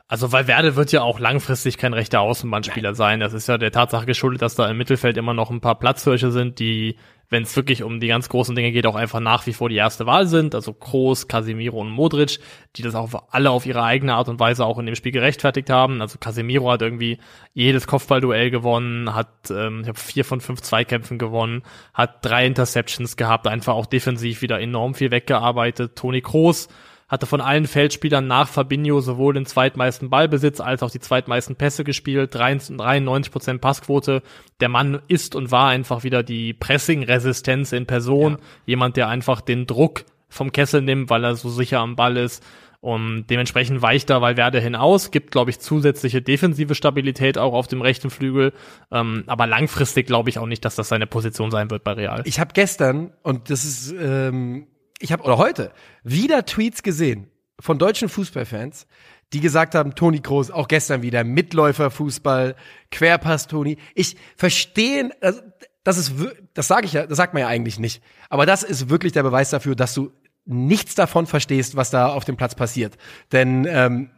also 0.08 0.30
Valverde 0.30 0.76
wird 0.76 0.92
ja 0.92 1.02
auch 1.02 1.18
langfristig 1.18 1.78
kein 1.78 1.92
rechter 1.92 2.20
Außenbahnspieler 2.20 2.94
sein. 2.94 3.18
Das 3.20 3.32
ist 3.32 3.48
ja 3.48 3.58
der 3.58 3.72
Tatsache 3.72 4.06
geschuldet, 4.06 4.42
dass 4.42 4.54
da 4.54 4.68
im 4.68 4.76
Mittelfeld 4.76 5.16
immer 5.16 5.34
noch 5.34 5.50
ein 5.50 5.60
paar 5.60 5.78
Platzhirsche 5.78 6.30
sind, 6.30 6.60
die 6.60 6.96
wenn 7.28 7.42
es 7.42 7.56
wirklich 7.56 7.82
um 7.82 8.00
die 8.00 8.08
ganz 8.08 8.28
großen 8.28 8.54
Dinge 8.54 8.72
geht, 8.72 8.86
auch 8.86 8.94
einfach 8.94 9.20
nach 9.20 9.46
wie 9.46 9.52
vor 9.52 9.68
die 9.68 9.76
erste 9.76 10.06
Wahl 10.06 10.26
sind. 10.26 10.54
Also 10.54 10.72
Kroos, 10.72 11.28
Casemiro 11.28 11.80
und 11.80 11.90
Modric, 11.90 12.38
die 12.76 12.82
das 12.82 12.94
auch 12.94 13.10
alle 13.30 13.50
auf 13.50 13.66
ihre 13.66 13.82
eigene 13.82 14.14
Art 14.14 14.28
und 14.28 14.38
Weise 14.38 14.64
auch 14.64 14.78
in 14.78 14.86
dem 14.86 14.94
Spiel 14.94 15.12
gerechtfertigt 15.12 15.70
haben. 15.70 16.00
Also 16.00 16.18
Casemiro 16.18 16.70
hat 16.70 16.82
irgendwie 16.82 17.18
jedes 17.52 17.86
Kopfballduell 17.86 18.50
gewonnen, 18.50 19.14
hat 19.14 19.50
ähm, 19.50 19.80
ich 19.82 19.88
hab 19.88 19.98
vier 19.98 20.24
von 20.24 20.40
fünf 20.40 20.62
Zweikämpfen 20.62 21.18
gewonnen, 21.18 21.62
hat 21.94 22.24
drei 22.24 22.46
Interceptions 22.46 23.16
gehabt, 23.16 23.46
einfach 23.46 23.74
auch 23.74 23.86
defensiv 23.86 24.42
wieder 24.42 24.60
enorm 24.60 24.94
viel 24.94 25.10
weggearbeitet. 25.10 25.96
Toni 25.96 26.20
Kroos 26.20 26.68
hatte 27.08 27.26
von 27.26 27.40
allen 27.40 27.66
Feldspielern 27.66 28.26
nach 28.26 28.48
Fabinho 28.48 29.00
sowohl 29.00 29.34
den 29.34 29.46
zweitmeisten 29.46 30.10
Ballbesitz 30.10 30.60
als 30.60 30.82
auch 30.82 30.90
die 30.90 31.00
zweitmeisten 31.00 31.54
Pässe 31.54 31.84
gespielt, 31.84 32.34
93% 32.34 33.58
Passquote. 33.58 34.22
Der 34.60 34.68
Mann 34.68 35.00
ist 35.06 35.34
und 35.34 35.52
war 35.52 35.68
einfach 35.68 36.02
wieder 36.02 36.22
die 36.22 36.52
Pressing-Resistenz 36.52 37.72
in 37.72 37.86
Person. 37.86 38.32
Ja. 38.32 38.38
Jemand, 38.66 38.96
der 38.96 39.08
einfach 39.08 39.40
den 39.40 39.66
Druck 39.66 40.04
vom 40.28 40.50
Kessel 40.50 40.82
nimmt, 40.82 41.08
weil 41.08 41.24
er 41.24 41.36
so 41.36 41.48
sicher 41.48 41.78
am 41.78 41.94
Ball 41.94 42.16
ist. 42.16 42.42
Und 42.80 43.26
dementsprechend 43.30 43.82
weicht 43.82 44.10
da 44.10 44.20
Valverde 44.20 44.60
hinaus, 44.60 45.10
gibt, 45.10 45.30
glaube 45.30 45.50
ich, 45.50 45.58
zusätzliche 45.58 46.22
defensive 46.22 46.74
Stabilität 46.74 47.38
auch 47.38 47.52
auf 47.54 47.66
dem 47.66 47.82
rechten 47.82 48.10
Flügel. 48.10 48.52
Ähm, 48.92 49.24
aber 49.26 49.46
langfristig 49.46 50.06
glaube 50.06 50.28
ich 50.30 50.38
auch 50.38 50.46
nicht, 50.46 50.64
dass 50.64 50.76
das 50.76 50.88
seine 50.88 51.06
Position 51.06 51.50
sein 51.50 51.70
wird 51.70 51.84
bei 51.84 51.92
Real. 51.92 52.22
Ich 52.26 52.38
habe 52.38 52.52
gestern, 52.52 53.12
und 53.22 53.50
das 53.50 53.64
ist 53.64 53.94
ähm, 53.98 54.66
ich 55.00 55.12
habe 55.12 55.22
oder 55.24 55.38
heute 55.38 55.72
wieder 56.02 56.44
Tweets 56.44 56.82
gesehen 56.82 57.28
von 57.60 57.78
deutschen 57.78 58.08
Fußballfans, 58.08 58.86
die 59.32 59.40
gesagt 59.40 59.74
haben, 59.74 59.94
Toni 59.94 60.20
Groß, 60.20 60.50
auch 60.50 60.68
gestern 60.68 61.02
wieder 61.02 61.24
Mitläuferfußball, 61.24 62.54
Querpass 62.90 63.48
Toni. 63.48 63.76
Ich 63.94 64.16
verstehe, 64.36 65.10
also, 65.20 65.40
das 65.84 65.98
ist 65.98 66.12
das 66.54 66.68
sage 66.68 66.86
ich 66.86 66.92
ja, 66.92 67.06
das 67.06 67.16
sagt 67.16 67.34
man 67.34 67.42
ja 67.42 67.48
eigentlich 67.48 67.78
nicht, 67.78 68.02
aber 68.28 68.46
das 68.46 68.62
ist 68.62 68.88
wirklich 68.88 69.12
der 69.12 69.22
Beweis 69.22 69.50
dafür, 69.50 69.74
dass 69.74 69.94
du 69.94 70.12
nichts 70.44 70.94
davon 70.94 71.26
verstehst, 71.26 71.76
was 71.76 71.90
da 71.90 72.08
auf 72.08 72.24
dem 72.24 72.36
Platz 72.36 72.54
passiert. 72.54 72.96
Denn 73.32 73.66
ähm, 73.68 74.10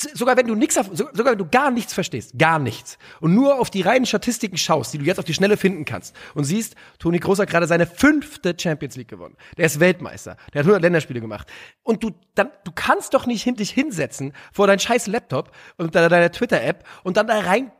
sogar 0.00 0.36
wenn 0.36 0.46
du 0.46 0.54
nichts, 0.54 0.74
sogar 0.74 1.32
wenn 1.32 1.38
du 1.38 1.48
gar 1.48 1.70
nichts 1.70 1.92
verstehst, 1.92 2.38
gar 2.38 2.58
nichts, 2.58 2.98
und 3.20 3.34
nur 3.34 3.58
auf 3.58 3.70
die 3.70 3.82
reinen 3.82 4.06
Statistiken 4.06 4.56
schaust, 4.56 4.92
die 4.92 4.98
du 4.98 5.04
jetzt 5.04 5.18
auf 5.18 5.24
die 5.24 5.34
Schnelle 5.34 5.56
finden 5.56 5.84
kannst, 5.84 6.14
und 6.34 6.44
siehst, 6.44 6.74
Toni 6.98 7.18
Kroos 7.18 7.38
hat 7.38 7.50
gerade 7.50 7.66
seine 7.66 7.86
fünfte 7.86 8.54
Champions 8.58 8.96
League 8.96 9.08
gewonnen. 9.08 9.36
Der 9.56 9.66
ist 9.66 9.80
Weltmeister. 9.80 10.36
Der 10.52 10.60
hat 10.60 10.66
100 10.66 10.82
Länderspiele 10.82 11.20
gemacht. 11.20 11.48
Und 11.82 12.02
du, 12.02 12.10
dann, 12.34 12.50
du 12.64 12.72
kannst 12.74 13.14
doch 13.14 13.26
nicht 13.26 13.42
hin, 13.42 13.56
dich 13.56 13.70
hinsetzen 13.70 14.32
vor 14.52 14.66
dein 14.66 14.78
scheiß 14.78 15.06
Laptop 15.06 15.50
und 15.76 15.94
deiner 15.94 16.30
Twitter-App 16.30 16.84
und 17.02 17.16
dann 17.16 17.26
da 17.26 17.38
rein 17.40 17.70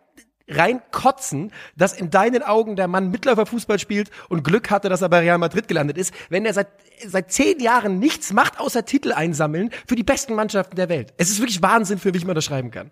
reinkotzen, 0.49 1.53
dass 1.77 1.93
in 1.93 2.11
deinen 2.11 2.43
Augen 2.43 2.77
der 2.77 2.89
Mann 2.89 3.11
Mitläuferfußball 3.11 3.79
spielt 3.79 4.11
und 4.29 4.43
Glück 4.45 4.71
hatte, 4.71 4.89
dass 4.89 5.03
er 5.03 5.09
bei 5.09 5.21
Real 5.21 5.39
Madrid 5.39 5.69
gelandet 5.69 5.99
ist, 5.99 6.15
wenn 6.31 6.47
er 6.47 6.55
seit, 6.55 6.69
seit 7.07 7.31
zehn 7.33 7.61
Jahren 7.61 7.99
nichts 7.99 8.33
macht, 8.33 8.59
außer 8.59 8.85
Titel 8.85 9.13
einsammeln 9.13 9.71
für 9.87 9.97
die 9.97 10.03
besten 10.03 10.35
Mannschaften 10.35 10.77
der 10.77 10.89
Welt. 10.89 11.13
Es 11.17 11.31
ist 11.31 11.39
wirklich 11.39 11.63
Wahnsinn, 11.63 11.99
für 11.99 12.15
wie 12.15 12.19
ich 12.19 12.25
man 12.25 12.35
das 12.35 12.45
schreiben 12.45 12.71
kann. 12.71 12.91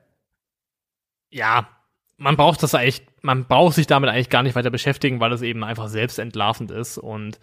Ja, 1.31 1.69
man 2.19 2.37
braucht 2.37 2.63
das 2.63 2.75
eigentlich, 2.75 3.07
man 3.23 3.47
braucht 3.47 3.75
sich 3.75 3.87
damit 3.87 4.11
eigentlich 4.11 4.31
gar 4.31 4.43
nicht 4.43 4.55
weiter 4.55 4.71
beschäftigen, 4.71 5.21
weil 5.21 5.33
es 5.33 5.43
eben 5.43 5.65
einfach 5.65 5.89
selbst 5.89 6.19
entlarvend 6.19 6.71
ist 6.71 6.99
und 6.99 7.39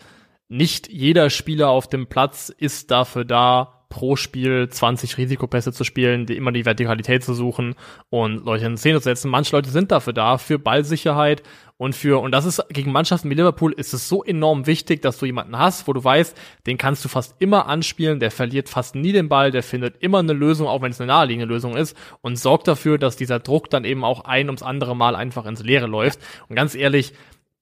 nicht 0.47 0.89
jeder 0.89 1.30
Spieler 1.30 1.70
auf 1.70 1.88
dem 1.88 2.07
Platz 2.07 2.49
ist 2.49 2.91
dafür 2.91 3.26
da, 3.26 3.83
pro 3.94 4.16
Spiel 4.16 4.68
20 4.68 5.20
Risikopässe 5.20 5.72
zu 5.72 5.84
spielen, 5.84 6.26
die 6.26 6.36
immer 6.36 6.52
die 6.52 6.66
Vertikalität 6.66 7.24
zu 7.24 7.36
suchen 7.36 7.76
und 8.10 8.44
Leute 8.44 8.66
in 8.66 8.76
Szene 8.76 8.98
zu 8.98 9.04
setzen. 9.04 9.30
Manche 9.30 9.56
Leute 9.56 9.70
sind 9.70 9.91
dafür 9.91 10.14
da, 10.14 10.39
für 10.39 10.58
Ballsicherheit 10.58 11.44
und 11.78 11.96
für, 11.96 12.20
und 12.20 12.32
das 12.32 12.46
ist 12.46 12.64
gegen 12.70 12.91
Mannschaften 12.91 13.30
wie 13.30 13.36
Liverpool 13.36 13.72
ist 13.72 13.94
es 13.94 14.10
so 14.10 14.24
enorm 14.24 14.66
wichtig, 14.66 15.04
dass 15.04 15.20
du 15.20 15.28
jemanden 15.28 15.60
hast, 15.60 15.88
wo 15.88 15.94
du 15.94 16.04
weißt, 16.04 16.36
den 16.66 16.80
kannst 16.80 17.06
du 17.06 17.10
fast 17.10 17.36
immer 17.38 17.68
anspielen, 17.68 18.20
der 18.20 18.32
verliert 18.32 18.68
fast 18.68 18.96
nie 18.96 19.12
den 19.12 19.30
Ball, 19.30 19.52
der 19.52 19.62
findet 19.62 20.02
immer 20.02 20.18
eine 20.18 20.34
Lösung, 20.34 20.68
auch 20.68 20.82
wenn 20.82 20.89
es 20.89 21.00
eine 21.00 21.10
naheliegende 21.10 21.54
Lösung 21.54 21.78
ist 21.78 21.96
und 22.22 22.39
sorgt 22.39 22.68
dafür, 22.68 22.98
dass 22.98 23.16
dieser 23.16 23.39
Druck 23.41 23.70
dann 23.70 23.86
eben 23.86 24.04
auch 24.04 24.26
ein 24.26 24.48
ums 24.48 24.64
andere 24.64 24.96
Mal 24.96 25.16
einfach 25.16 25.46
ins 25.46 25.62
Leere 25.62 25.86
läuft. 25.86 26.20
Und 26.50 26.56
ganz 26.56 26.74
ehrlich, 26.74 27.14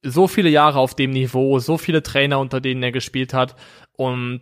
so 0.01 0.29
viele 0.29 0.49
Jahre 0.49 0.79
auf 0.79 0.95
dem 0.95 1.11
Niveau, 1.11 1.59
so 1.59 1.77
viele 1.77 2.01
Trainer, 2.01 2.39
unter 2.39 2.61
denen 2.61 2.82
er 2.84 2.93
gespielt 2.93 3.34
hat 3.34 3.57
und 3.97 4.41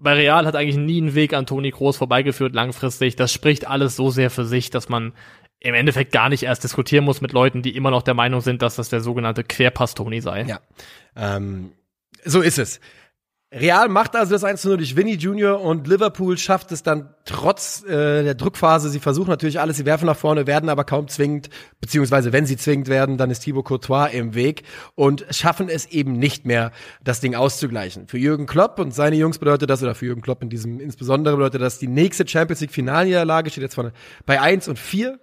bei 0.00 0.14
Real 0.14 0.46
hat 0.46 0.56
eigentlich 0.56 0.76
nie 0.76 1.00
ein 1.00 1.14
Weg 1.14 1.34
an 1.34 1.46
Toni 1.46 1.70
Kroos 1.70 1.96
vorbeigeführt 1.96 2.54
langfristig. 2.54 3.16
Das 3.16 3.32
spricht 3.32 3.66
alles 3.66 3.96
so 3.96 4.10
sehr 4.10 4.30
für 4.30 4.44
sich, 4.44 4.70
dass 4.70 4.88
man 4.88 5.12
im 5.60 5.74
Endeffekt 5.74 6.12
gar 6.12 6.28
nicht 6.28 6.44
erst 6.44 6.62
diskutieren 6.62 7.04
muss 7.04 7.20
mit 7.20 7.32
Leuten, 7.32 7.62
die 7.62 7.74
immer 7.74 7.90
noch 7.90 8.02
der 8.02 8.14
Meinung 8.14 8.40
sind, 8.40 8.62
dass 8.62 8.76
das 8.76 8.90
der 8.90 9.00
sogenannte 9.00 9.42
Querpass-Toni 9.42 10.20
sei. 10.20 10.44
Ja, 10.44 10.60
ähm, 11.16 11.72
so 12.24 12.40
ist 12.40 12.58
es. 12.58 12.80
Real 13.50 13.88
macht 13.88 14.14
also 14.14 14.32
das 14.32 14.44
1 14.44 14.62
0 14.64 14.76
durch 14.76 14.94
Vinny 14.94 15.14
Junior 15.14 15.62
und 15.62 15.88
Liverpool 15.88 16.36
schafft 16.36 16.70
es 16.70 16.82
dann 16.82 17.14
trotz 17.24 17.82
äh, 17.84 18.22
der 18.22 18.34
Druckphase. 18.34 18.90
Sie 18.90 19.00
versuchen 19.00 19.30
natürlich 19.30 19.58
alles, 19.58 19.78
sie 19.78 19.86
werfen 19.86 20.04
nach 20.04 20.18
vorne, 20.18 20.46
werden 20.46 20.68
aber 20.68 20.84
kaum 20.84 21.08
zwingend, 21.08 21.48
beziehungsweise 21.80 22.34
wenn 22.34 22.44
sie 22.44 22.58
zwingend 22.58 22.88
werden, 22.88 23.16
dann 23.16 23.30
ist 23.30 23.40
Thibaut 23.40 23.64
Courtois 23.64 24.08
im 24.08 24.34
Weg 24.34 24.64
und 24.96 25.24
schaffen 25.30 25.70
es 25.70 25.86
eben 25.86 26.12
nicht 26.12 26.44
mehr, 26.44 26.72
das 27.02 27.20
Ding 27.20 27.34
auszugleichen. 27.34 28.06
Für 28.06 28.18
Jürgen 28.18 28.44
Klopp 28.44 28.78
und 28.78 28.94
seine 28.94 29.16
Jungs 29.16 29.38
bedeutet 29.38 29.70
das, 29.70 29.82
oder 29.82 29.94
für 29.94 30.04
Jürgen 30.04 30.20
Klopp 30.20 30.42
in 30.42 30.50
diesem 30.50 30.78
insbesondere 30.78 31.36
bedeutet 31.36 31.62
das, 31.62 31.78
die 31.78 31.88
nächste 31.88 32.28
Champions 32.28 32.60
League 32.60 32.72
Finalniederlage 32.72 33.48
steht 33.48 33.62
jetzt 33.62 33.76
vorne 33.76 33.92
bei 34.26 34.42
1 34.42 34.68
und 34.68 34.78
4 34.78 35.18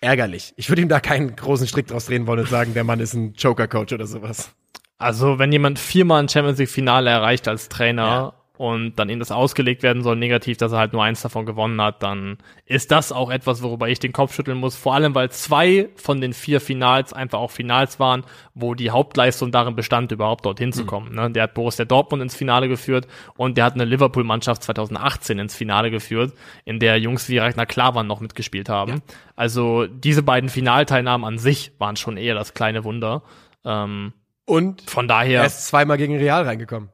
ärgerlich. 0.00 0.54
Ich 0.56 0.70
würde 0.70 0.80
ihm 0.80 0.88
da 0.88 1.00
keinen 1.00 1.36
großen 1.36 1.66
Strick 1.66 1.88
draus 1.88 2.06
drehen 2.06 2.26
wollen 2.26 2.40
und 2.40 2.48
sagen, 2.48 2.72
der 2.72 2.84
Mann 2.84 3.00
ist 3.00 3.12
ein 3.12 3.34
Joker-Coach 3.34 3.92
oder 3.92 4.06
sowas. 4.06 4.50
Also, 4.98 5.38
wenn 5.38 5.52
jemand 5.52 5.78
viermal 5.78 6.22
ein 6.22 6.28
Champions 6.28 6.58
League 6.58 6.70
Finale 6.70 7.10
erreicht 7.10 7.48
als 7.48 7.68
Trainer 7.68 8.02
ja. 8.02 8.32
und 8.56 8.94
dann 8.98 9.10
ihm 9.10 9.18
das 9.18 9.30
ausgelegt 9.30 9.82
werden 9.82 10.02
soll, 10.02 10.16
negativ, 10.16 10.56
dass 10.56 10.72
er 10.72 10.78
halt 10.78 10.94
nur 10.94 11.04
eins 11.04 11.20
davon 11.20 11.44
gewonnen 11.44 11.78
hat, 11.82 12.02
dann 12.02 12.38
ist 12.64 12.90
das 12.90 13.12
auch 13.12 13.30
etwas, 13.30 13.62
worüber 13.62 13.90
ich 13.90 13.98
den 13.98 14.14
Kopf 14.14 14.34
schütteln 14.34 14.56
muss. 14.56 14.74
Vor 14.74 14.94
allem, 14.94 15.14
weil 15.14 15.30
zwei 15.30 15.90
von 15.96 16.22
den 16.22 16.32
vier 16.32 16.62
Finals 16.62 17.12
einfach 17.12 17.40
auch 17.40 17.50
Finals 17.50 18.00
waren, 18.00 18.24
wo 18.54 18.74
die 18.74 18.90
Hauptleistung 18.90 19.52
darin 19.52 19.76
bestand, 19.76 20.12
überhaupt 20.12 20.46
dorthin 20.46 20.72
zu 20.72 20.84
mhm. 20.84 20.86
kommen. 20.86 21.14
Mhm. 21.14 21.34
Der 21.34 21.42
hat 21.42 21.52
Borussia 21.52 21.84
Dortmund 21.84 22.22
ins 22.22 22.34
Finale 22.34 22.70
geführt 22.70 23.06
und 23.36 23.58
der 23.58 23.66
hat 23.66 23.74
eine 23.74 23.84
Liverpool-Mannschaft 23.84 24.62
2018 24.62 25.38
ins 25.38 25.54
Finale 25.54 25.90
geführt, 25.90 26.32
in 26.64 26.78
der 26.78 26.98
Jungs 26.98 27.28
wie 27.28 27.36
Ragnar 27.36 27.66
Klavan 27.66 28.06
noch 28.06 28.20
mitgespielt 28.20 28.70
haben. 28.70 28.92
Ja. 28.92 28.98
Also 29.36 29.86
diese 29.86 30.22
beiden 30.22 30.48
Finalteilnahmen 30.48 31.26
an 31.26 31.36
sich 31.36 31.72
waren 31.78 31.96
schon 31.96 32.16
eher 32.16 32.34
das 32.34 32.54
kleine 32.54 32.82
Wunder. 32.84 33.22
Ähm, 33.62 34.14
und 34.46 34.88
von 34.88 35.06
daher. 35.08 35.40
Er 35.40 35.46
ist 35.46 35.66
zweimal 35.66 35.98
gegen 35.98 36.16
Real 36.16 36.44
reingekommen. 36.44 36.90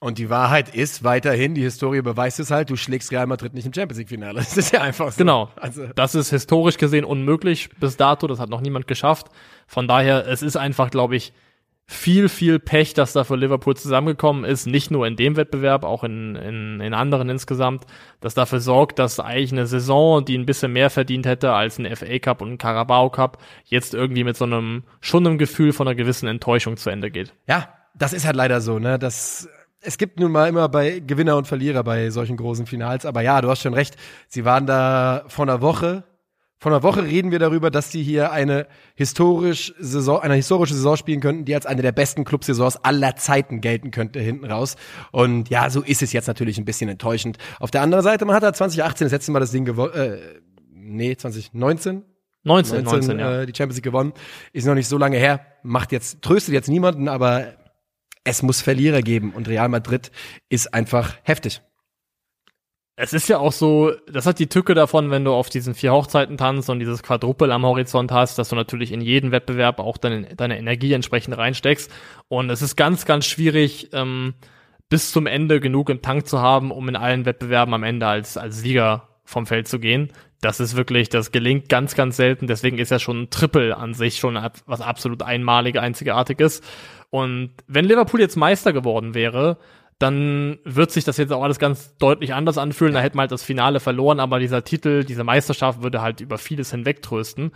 Und 0.00 0.18
die 0.18 0.30
Wahrheit 0.30 0.74
ist 0.74 1.04
weiterhin, 1.04 1.54
die 1.54 1.62
Historie 1.62 2.02
beweist 2.02 2.40
es 2.40 2.50
halt, 2.50 2.70
du 2.70 2.76
schlägst 2.76 3.12
Real 3.12 3.28
Madrid 3.28 3.54
nicht 3.54 3.66
im 3.66 3.72
Champions 3.72 3.98
League 3.98 4.08
Finale. 4.08 4.34
Das 4.40 4.56
ist 4.56 4.72
ja 4.72 4.80
einfach 4.80 5.12
so. 5.12 5.18
Genau. 5.18 5.50
Also. 5.54 5.86
Das 5.94 6.16
ist 6.16 6.30
historisch 6.30 6.76
gesehen 6.76 7.04
unmöglich 7.04 7.70
bis 7.78 7.96
dato. 7.96 8.26
Das 8.26 8.40
hat 8.40 8.48
noch 8.48 8.60
niemand 8.60 8.88
geschafft. 8.88 9.28
Von 9.68 9.86
daher, 9.86 10.26
es 10.26 10.42
ist 10.42 10.56
einfach, 10.56 10.90
glaube 10.90 11.14
ich, 11.14 11.32
viel, 11.86 12.28
viel 12.28 12.58
Pech, 12.58 12.94
dass 12.94 13.12
da 13.12 13.24
für 13.24 13.36
Liverpool 13.36 13.76
zusammengekommen 13.76 14.44
ist, 14.44 14.66
nicht 14.66 14.90
nur 14.90 15.06
in 15.06 15.16
dem 15.16 15.36
Wettbewerb, 15.36 15.84
auch 15.84 16.04
in, 16.04 16.36
in, 16.36 16.80
in 16.80 16.94
anderen 16.94 17.28
insgesamt, 17.28 17.84
das 18.20 18.34
dafür 18.34 18.60
sorgt, 18.60 18.98
dass 18.98 19.20
eigentlich 19.20 19.52
eine 19.52 19.66
Saison, 19.66 20.24
die 20.24 20.38
ein 20.38 20.46
bisschen 20.46 20.72
mehr 20.72 20.90
verdient 20.90 21.26
hätte 21.26 21.52
als 21.52 21.78
ein 21.78 21.96
FA 21.96 22.18
Cup 22.18 22.40
und 22.40 22.52
ein 22.52 22.58
Carabao 22.58 23.10
Cup, 23.10 23.38
jetzt 23.64 23.94
irgendwie 23.94 24.24
mit 24.24 24.36
so 24.36 24.44
einem, 24.44 24.84
schon 25.00 25.26
einem 25.26 25.38
Gefühl 25.38 25.72
von 25.72 25.86
einer 25.86 25.94
gewissen 25.94 26.28
Enttäuschung 26.28 26.76
zu 26.76 26.90
Ende 26.90 27.10
geht. 27.10 27.34
Ja, 27.46 27.68
das 27.94 28.12
ist 28.12 28.24
halt 28.24 28.36
leider 28.36 28.60
so, 28.60 28.78
ne, 28.78 28.98
das, 28.98 29.48
es 29.80 29.98
gibt 29.98 30.18
nun 30.18 30.32
mal 30.32 30.48
immer 30.48 30.68
bei 30.68 31.00
Gewinner 31.00 31.36
und 31.36 31.46
Verlierer 31.46 31.84
bei 31.84 32.10
solchen 32.10 32.36
großen 32.36 32.66
Finals, 32.66 33.04
aber 33.04 33.20
ja, 33.20 33.40
du 33.40 33.50
hast 33.50 33.62
schon 33.62 33.74
recht, 33.74 33.96
sie 34.28 34.44
waren 34.44 34.66
da 34.66 35.24
vor 35.28 35.44
einer 35.44 35.60
Woche 35.60 36.04
vor 36.62 36.70
einer 36.70 36.84
Woche 36.84 37.02
reden 37.02 37.32
wir 37.32 37.40
darüber, 37.40 37.72
dass 37.72 37.90
die 37.90 38.04
hier 38.04 38.30
eine 38.30 38.68
historisch 38.94 39.74
Saison, 39.80 40.20
eine 40.20 40.34
historische 40.34 40.74
Saison 40.74 40.96
spielen 40.96 41.20
könnten, 41.20 41.44
die 41.44 41.56
als 41.56 41.66
eine 41.66 41.82
der 41.82 41.90
besten 41.90 42.22
Clubsaisons 42.22 42.76
aller 42.84 43.16
Zeiten 43.16 43.60
gelten 43.60 43.90
könnte 43.90 44.20
hinten 44.20 44.44
raus. 44.44 44.76
Und 45.10 45.50
ja, 45.50 45.70
so 45.70 45.82
ist 45.82 46.02
es 46.02 46.12
jetzt 46.12 46.28
natürlich 46.28 46.58
ein 46.58 46.64
bisschen 46.64 46.88
enttäuschend. 46.88 47.36
Auf 47.58 47.72
der 47.72 47.82
anderen 47.82 48.04
Seite, 48.04 48.24
man 48.26 48.36
hat 48.36 48.44
da 48.44 48.52
2018 48.52 49.06
das 49.06 49.12
letzte 49.12 49.32
Mal 49.32 49.40
das 49.40 49.50
Ding 49.50 49.64
gewonnen, 49.64 49.92
äh, 49.92 50.18
nee, 50.72 51.16
2019 51.16 52.04
19, 52.44 52.84
19, 52.84 52.84
19 52.84 53.18
ja. 53.18 53.40
äh, 53.40 53.46
die 53.46 53.54
Champions 53.56 53.78
League 53.78 53.84
gewonnen. 53.84 54.12
Ist 54.52 54.64
noch 54.64 54.76
nicht 54.76 54.86
so 54.86 54.98
lange 54.98 55.16
her. 55.16 55.44
Macht 55.64 55.90
jetzt, 55.90 56.22
tröstet 56.22 56.54
jetzt 56.54 56.68
niemanden, 56.68 57.08
aber 57.08 57.54
es 58.22 58.44
muss 58.44 58.62
Verlierer 58.62 59.02
geben 59.02 59.32
und 59.32 59.48
Real 59.48 59.68
Madrid 59.68 60.12
ist 60.48 60.72
einfach 60.72 61.16
heftig 61.24 61.60
es 63.02 63.12
ist 63.12 63.28
ja 63.28 63.38
auch 63.38 63.50
so, 63.50 63.90
das 64.06 64.26
hat 64.26 64.38
die 64.38 64.46
Tücke 64.46 64.74
davon, 64.74 65.10
wenn 65.10 65.24
du 65.24 65.32
auf 65.32 65.48
diesen 65.48 65.74
vier 65.74 65.92
Hochzeiten 65.92 66.36
tanzt 66.36 66.70
und 66.70 66.78
dieses 66.78 67.02
Quadrupel 67.02 67.50
am 67.50 67.66
Horizont 67.66 68.12
hast, 68.12 68.38
dass 68.38 68.50
du 68.50 68.54
natürlich 68.54 68.92
in 68.92 69.00
jeden 69.00 69.32
Wettbewerb 69.32 69.80
auch 69.80 69.96
deine, 69.96 70.36
deine 70.36 70.56
Energie 70.56 70.92
entsprechend 70.92 71.36
reinsteckst. 71.36 71.90
Und 72.28 72.48
es 72.48 72.62
ist 72.62 72.76
ganz, 72.76 73.04
ganz 73.04 73.26
schwierig, 73.26 73.88
ähm, 73.92 74.34
bis 74.88 75.10
zum 75.10 75.26
Ende 75.26 75.58
genug 75.58 75.90
im 75.90 76.00
Tank 76.00 76.28
zu 76.28 76.38
haben, 76.38 76.70
um 76.70 76.88
in 76.88 76.94
allen 76.94 77.24
Wettbewerben 77.24 77.74
am 77.74 77.82
Ende 77.82 78.06
als, 78.06 78.36
als 78.36 78.60
Sieger 78.60 79.08
vom 79.24 79.46
Feld 79.46 79.66
zu 79.66 79.80
gehen. 79.80 80.12
Das 80.40 80.60
ist 80.60 80.76
wirklich, 80.76 81.08
das 81.08 81.32
gelingt 81.32 81.68
ganz, 81.68 81.96
ganz 81.96 82.16
selten. 82.16 82.46
Deswegen 82.46 82.78
ist 82.78 82.92
ja 82.92 83.00
schon 83.00 83.22
ein 83.22 83.30
Triple 83.30 83.76
an 83.76 83.94
sich 83.94 84.18
schon 84.18 84.38
was 84.66 84.80
absolut 84.80 85.24
einmalig, 85.24 85.76
einzigartiges. 85.76 86.60
Und 87.10 87.50
wenn 87.66 87.84
Liverpool 87.84 88.20
jetzt 88.20 88.36
Meister 88.36 88.72
geworden 88.72 89.14
wäre, 89.14 89.58
dann 90.02 90.58
wird 90.64 90.90
sich 90.90 91.04
das 91.04 91.16
jetzt 91.16 91.32
auch 91.32 91.44
alles 91.44 91.60
ganz 91.60 91.96
deutlich 91.98 92.34
anders 92.34 92.58
anfühlen. 92.58 92.94
Da 92.94 93.00
hätte 93.00 93.16
man 93.16 93.22
halt 93.24 93.32
das 93.32 93.44
Finale 93.44 93.78
verloren, 93.78 94.18
aber 94.18 94.40
dieser 94.40 94.64
Titel, 94.64 95.04
diese 95.04 95.22
Meisterschaft 95.22 95.82
würde 95.82 96.02
halt 96.02 96.20
über 96.20 96.38
vieles 96.38 96.72
hinwegtrösten. 96.72 97.52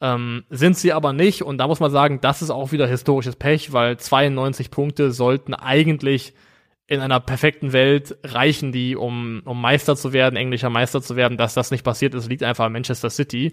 Ähm, 0.00 0.44
sind 0.48 0.78
sie 0.78 0.94
aber 0.94 1.12
nicht 1.12 1.42
und 1.42 1.58
da 1.58 1.66
muss 1.66 1.78
man 1.78 1.90
sagen, 1.90 2.20
das 2.22 2.40
ist 2.40 2.48
auch 2.48 2.72
wieder 2.72 2.86
historisches 2.86 3.36
Pech, 3.36 3.74
weil 3.74 3.98
92 3.98 4.70
Punkte 4.70 5.12
sollten 5.12 5.52
eigentlich 5.52 6.32
in 6.90 6.98
einer 6.98 7.20
perfekten 7.20 7.72
Welt 7.72 8.16
reichen 8.24 8.72
die, 8.72 8.96
um, 8.96 9.42
um 9.44 9.60
Meister 9.60 9.94
zu 9.94 10.12
werden, 10.12 10.34
englischer 10.34 10.70
Meister 10.70 11.00
zu 11.00 11.14
werden. 11.14 11.38
Dass 11.38 11.54
das 11.54 11.70
nicht 11.70 11.84
passiert 11.84 12.14
ist, 12.14 12.28
liegt 12.28 12.42
einfach 12.42 12.64
an 12.64 12.72
Manchester 12.72 13.10
City. 13.10 13.52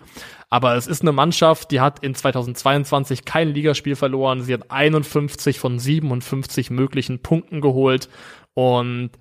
Aber 0.50 0.76
es 0.76 0.88
ist 0.88 1.04
eine 1.04 1.12
Mannschaft, 1.12 1.70
die 1.70 1.80
hat 1.80 2.00
in 2.00 2.16
2022 2.16 3.26
kein 3.26 3.50
Ligaspiel 3.54 3.96
verloren. 3.96 4.42
Sie 4.42 4.56
hat 4.56 4.72
51 4.72 5.60
von 5.60 5.78
57 5.78 6.72
möglichen 6.72 7.20
Punkten 7.20 7.62
geholt 7.62 8.10
und 8.56 9.12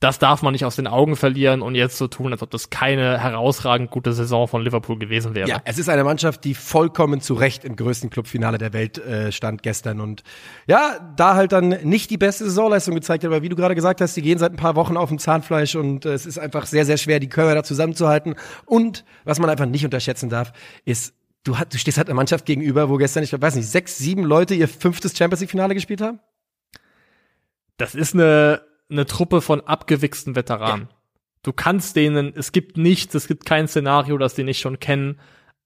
das 0.00 0.18
darf 0.18 0.42
man 0.42 0.52
nicht 0.52 0.66
aus 0.66 0.76
den 0.76 0.86
Augen 0.86 1.16
verlieren 1.16 1.62
und 1.62 1.74
jetzt 1.74 1.96
so 1.96 2.06
tun, 2.06 2.30
als 2.30 2.42
ob 2.42 2.50
das 2.50 2.68
keine 2.68 3.18
herausragend 3.18 3.90
gute 3.90 4.12
Saison 4.12 4.46
von 4.46 4.62
Liverpool 4.62 4.98
gewesen 4.98 5.34
wäre. 5.34 5.48
Ja, 5.48 5.62
es 5.64 5.78
ist 5.78 5.88
eine 5.88 6.04
Mannschaft, 6.04 6.44
die 6.44 6.52
vollkommen 6.52 7.22
zu 7.22 7.32
Recht 7.32 7.64
im 7.64 7.76
größten 7.76 8.10
Clubfinale 8.10 8.58
der 8.58 8.74
Welt 8.74 8.98
äh, 8.98 9.32
stand 9.32 9.62
gestern 9.62 10.00
und 10.00 10.22
ja, 10.66 10.98
da 11.16 11.34
halt 11.34 11.52
dann 11.52 11.68
nicht 11.68 12.10
die 12.10 12.18
beste 12.18 12.44
Saisonleistung 12.44 12.94
gezeigt 12.94 13.24
hat, 13.24 13.28
aber 13.28 13.42
wie 13.42 13.48
du 13.48 13.56
gerade 13.56 13.74
gesagt 13.74 14.02
hast, 14.02 14.14
die 14.16 14.22
gehen 14.22 14.38
seit 14.38 14.52
ein 14.52 14.56
paar 14.56 14.76
Wochen 14.76 14.98
auf 14.98 15.08
dem 15.08 15.18
Zahnfleisch 15.18 15.76
und 15.76 16.04
äh, 16.04 16.12
es 16.12 16.26
ist 16.26 16.38
einfach 16.38 16.66
sehr, 16.66 16.84
sehr 16.84 16.98
schwer, 16.98 17.18
die 17.18 17.30
Körper 17.30 17.54
da 17.54 17.64
zusammenzuhalten 17.64 18.34
und 18.66 19.04
was 19.24 19.38
man 19.38 19.48
einfach 19.48 19.66
nicht 19.66 19.84
unterschätzen 19.84 20.28
darf, 20.28 20.52
ist 20.84 21.14
Du, 21.44 21.56
hat, 21.58 21.72
du 21.72 21.78
stehst 21.78 21.96
halt 21.96 22.08
einer 22.08 22.16
Mannschaft 22.16 22.44
gegenüber, 22.44 22.88
wo 22.88 22.96
gestern, 22.96 23.22
ich 23.22 23.40
weiß 23.40 23.54
nicht, 23.54 23.68
sechs, 23.68 23.98
sieben 23.98 24.24
Leute 24.24 24.56
ihr 24.56 24.66
fünftes 24.66 25.16
Champions 25.16 25.42
League 25.42 25.50
Finale 25.52 25.74
gespielt 25.74 26.00
haben? 26.00 26.18
Das 27.76 27.94
ist 27.94 28.14
eine 28.14 28.62
eine 28.90 29.06
Truppe 29.06 29.40
von 29.40 29.60
abgewichsten 29.60 30.36
Veteranen. 30.36 30.88
Ja. 30.90 30.96
Du 31.42 31.52
kannst 31.52 31.96
denen, 31.96 32.32
es 32.34 32.52
gibt 32.52 32.76
nichts, 32.76 33.14
es 33.14 33.28
gibt 33.28 33.46
kein 33.46 33.68
Szenario, 33.68 34.18
das 34.18 34.34
die 34.34 34.44
nicht 34.44 34.60
schon 34.60 34.80
kennen. 34.80 35.20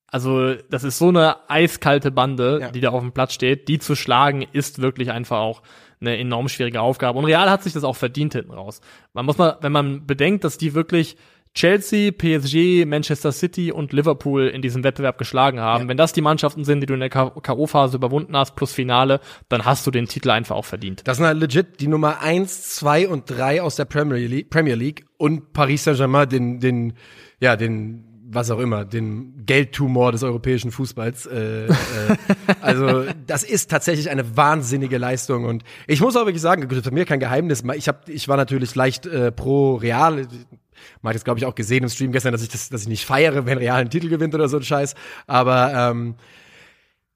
Also, 0.06 0.54
das 0.54 0.84
ist 0.84 0.98
so 0.98 1.08
eine 1.08 1.48
eiskalte 1.48 2.10
Bande, 2.10 2.58
ja. 2.60 2.70
die 2.70 2.80
da 2.80 2.90
auf 2.90 3.00
dem 3.00 3.12
Platz 3.12 3.32
steht. 3.32 3.68
Die 3.68 3.78
zu 3.78 3.94
schlagen, 3.94 4.44
ist 4.52 4.82
wirklich 4.82 5.10
einfach 5.10 5.38
auch 5.38 5.62
eine 6.00 6.18
enorm 6.18 6.48
schwierige 6.48 6.80
Aufgabe. 6.80 7.18
Und 7.18 7.26
Real 7.26 7.48
hat 7.48 7.62
sich 7.62 7.72
das 7.72 7.84
auch 7.84 7.96
verdient 7.96 8.32
hinten 8.32 8.52
raus. 8.52 8.80
Man 9.12 9.26
muss 9.26 9.38
mal, 9.38 9.58
wenn 9.60 9.72
man 9.72 10.06
bedenkt, 10.06 10.44
dass 10.44 10.58
die 10.58 10.74
wirklich 10.74 11.16
Chelsea, 11.54 12.12
PSG, 12.12 12.86
Manchester 12.86 13.32
City 13.32 13.72
und 13.72 13.92
Liverpool 13.92 14.46
in 14.46 14.62
diesem 14.62 14.84
Wettbewerb 14.84 15.18
geschlagen 15.18 15.60
haben. 15.60 15.84
Ja. 15.84 15.88
Wenn 15.88 15.96
das 15.96 16.12
die 16.12 16.20
Mannschaften 16.20 16.64
sind, 16.64 16.80
die 16.80 16.86
du 16.86 16.94
in 16.94 17.00
der 17.00 17.10
K.O.-Phase 17.10 17.96
überwunden 17.96 18.36
hast, 18.36 18.54
plus 18.54 18.72
Finale, 18.72 19.20
dann 19.48 19.64
hast 19.64 19.86
du 19.86 19.90
den 19.90 20.06
Titel 20.06 20.30
einfach 20.30 20.54
auch 20.54 20.64
verdient. 20.64 21.02
Das 21.04 21.16
sind 21.16 21.26
halt 21.26 21.38
legit 21.38 21.80
die 21.80 21.88
Nummer 21.88 22.20
eins, 22.20 22.74
zwei 22.74 23.08
und 23.08 23.28
drei 23.28 23.62
aus 23.62 23.76
der 23.76 23.84
Premier 23.84 24.26
League, 24.26 24.50
Premier 24.50 24.76
League 24.76 25.06
und 25.16 25.52
Paris 25.52 25.84
Saint-Germain 25.84 26.28
den, 26.28 26.60
den, 26.60 26.92
ja, 27.40 27.56
den 27.56 28.06
was 28.32 28.50
auch 28.50 28.60
immer, 28.60 28.84
den 28.84 29.44
Geldtumor 29.44 30.12
des 30.12 30.22
europäischen 30.22 30.70
Fußballs. 30.70 31.26
Äh, 31.26 31.66
äh, 31.66 31.72
also 32.60 33.04
das 33.26 33.42
ist 33.42 33.70
tatsächlich 33.70 34.08
eine 34.08 34.36
wahnsinnige 34.36 34.98
Leistung 34.98 35.44
und 35.44 35.64
ich 35.86 36.00
muss 36.00 36.16
auch 36.16 36.26
wirklich 36.26 36.40
sagen, 36.40 36.68
das 36.68 36.78
ist 36.78 36.92
mir 36.92 37.04
kein 37.04 37.20
Geheimnis. 37.20 37.64
Ich 37.74 37.88
hab, 37.88 38.08
ich 38.08 38.28
war 38.28 38.36
natürlich 38.36 38.74
leicht 38.74 39.06
äh, 39.06 39.32
pro 39.32 39.74
Real. 39.74 40.28
Man 41.02 41.10
hat 41.10 41.16
jetzt, 41.16 41.24
glaube 41.24 41.38
ich, 41.38 41.46
auch 41.46 41.54
gesehen 41.54 41.82
im 41.82 41.88
Stream 41.88 42.12
gestern, 42.12 42.32
dass 42.32 42.42
ich 42.42 42.48
das, 42.48 42.68
dass 42.68 42.82
ich 42.82 42.88
nicht 42.88 43.04
feiere, 43.04 43.46
wenn 43.46 43.58
Real 43.58 43.80
einen 43.80 43.90
Titel 43.90 44.08
gewinnt 44.08 44.34
oder 44.34 44.48
so 44.48 44.58
ein 44.58 44.62
Scheiß. 44.62 44.94
Aber 45.26 45.72
ähm, 45.74 46.16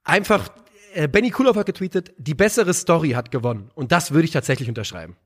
einfach, 0.04 0.48
äh, 0.94 1.08
Benny 1.08 1.30
Kulov 1.30 1.56
hat 1.56 1.66
getweetet, 1.66 2.12
die 2.18 2.34
bessere 2.34 2.72
Story 2.72 3.10
hat 3.10 3.30
gewonnen. 3.30 3.70
Und 3.74 3.92
das 3.92 4.12
würde 4.12 4.24
ich 4.24 4.30
tatsächlich 4.30 4.68
unterschreiben. 4.68 5.16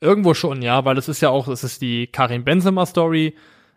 Irgendwo 0.00 0.34
schon, 0.34 0.62
ja, 0.62 0.84
weil 0.84 0.98
es 0.98 1.08
ist 1.08 1.22
ja 1.22 1.30
auch, 1.30 1.48
es 1.48 1.64
ist 1.64 1.80
die 1.80 2.08
Karim 2.08 2.44
Benzema 2.44 2.84
Story, 2.84 3.34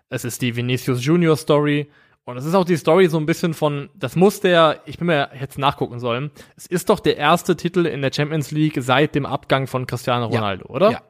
es 0.10 0.26
ist 0.26 0.42
die 0.42 0.56
Vinicius 0.56 1.04
Junior 1.06 1.38
Story 1.38 1.90
und 2.26 2.36
es 2.36 2.44
ist 2.44 2.56
auch 2.56 2.66
die 2.66 2.76
Story 2.76 3.08
so 3.08 3.18
ein 3.18 3.26
bisschen 3.26 3.54
von, 3.54 3.90
das 3.96 4.18
muss 4.18 4.42
der, 4.42 4.82
ich 4.86 4.98
bin 4.98 5.08
mir 5.08 5.30
jetzt 5.40 5.58
nachgucken 5.58 6.00
sollen, 6.00 6.32
es 6.58 6.66
ist 6.68 6.90
doch 6.90 7.00
der 7.00 7.16
erste 7.16 7.56
Titel 7.56 7.86
in 7.86 8.02
der 8.02 8.12
Champions 8.14 8.52
League 8.52 8.78
seit 8.82 9.16
dem 9.16 9.26
Abgang 9.26 9.68
von 9.68 9.88
Cristiano 9.88 10.26
Ronaldo, 10.26 10.66
ja. 10.68 10.76
oder? 10.76 10.92
Ja. 10.92 11.02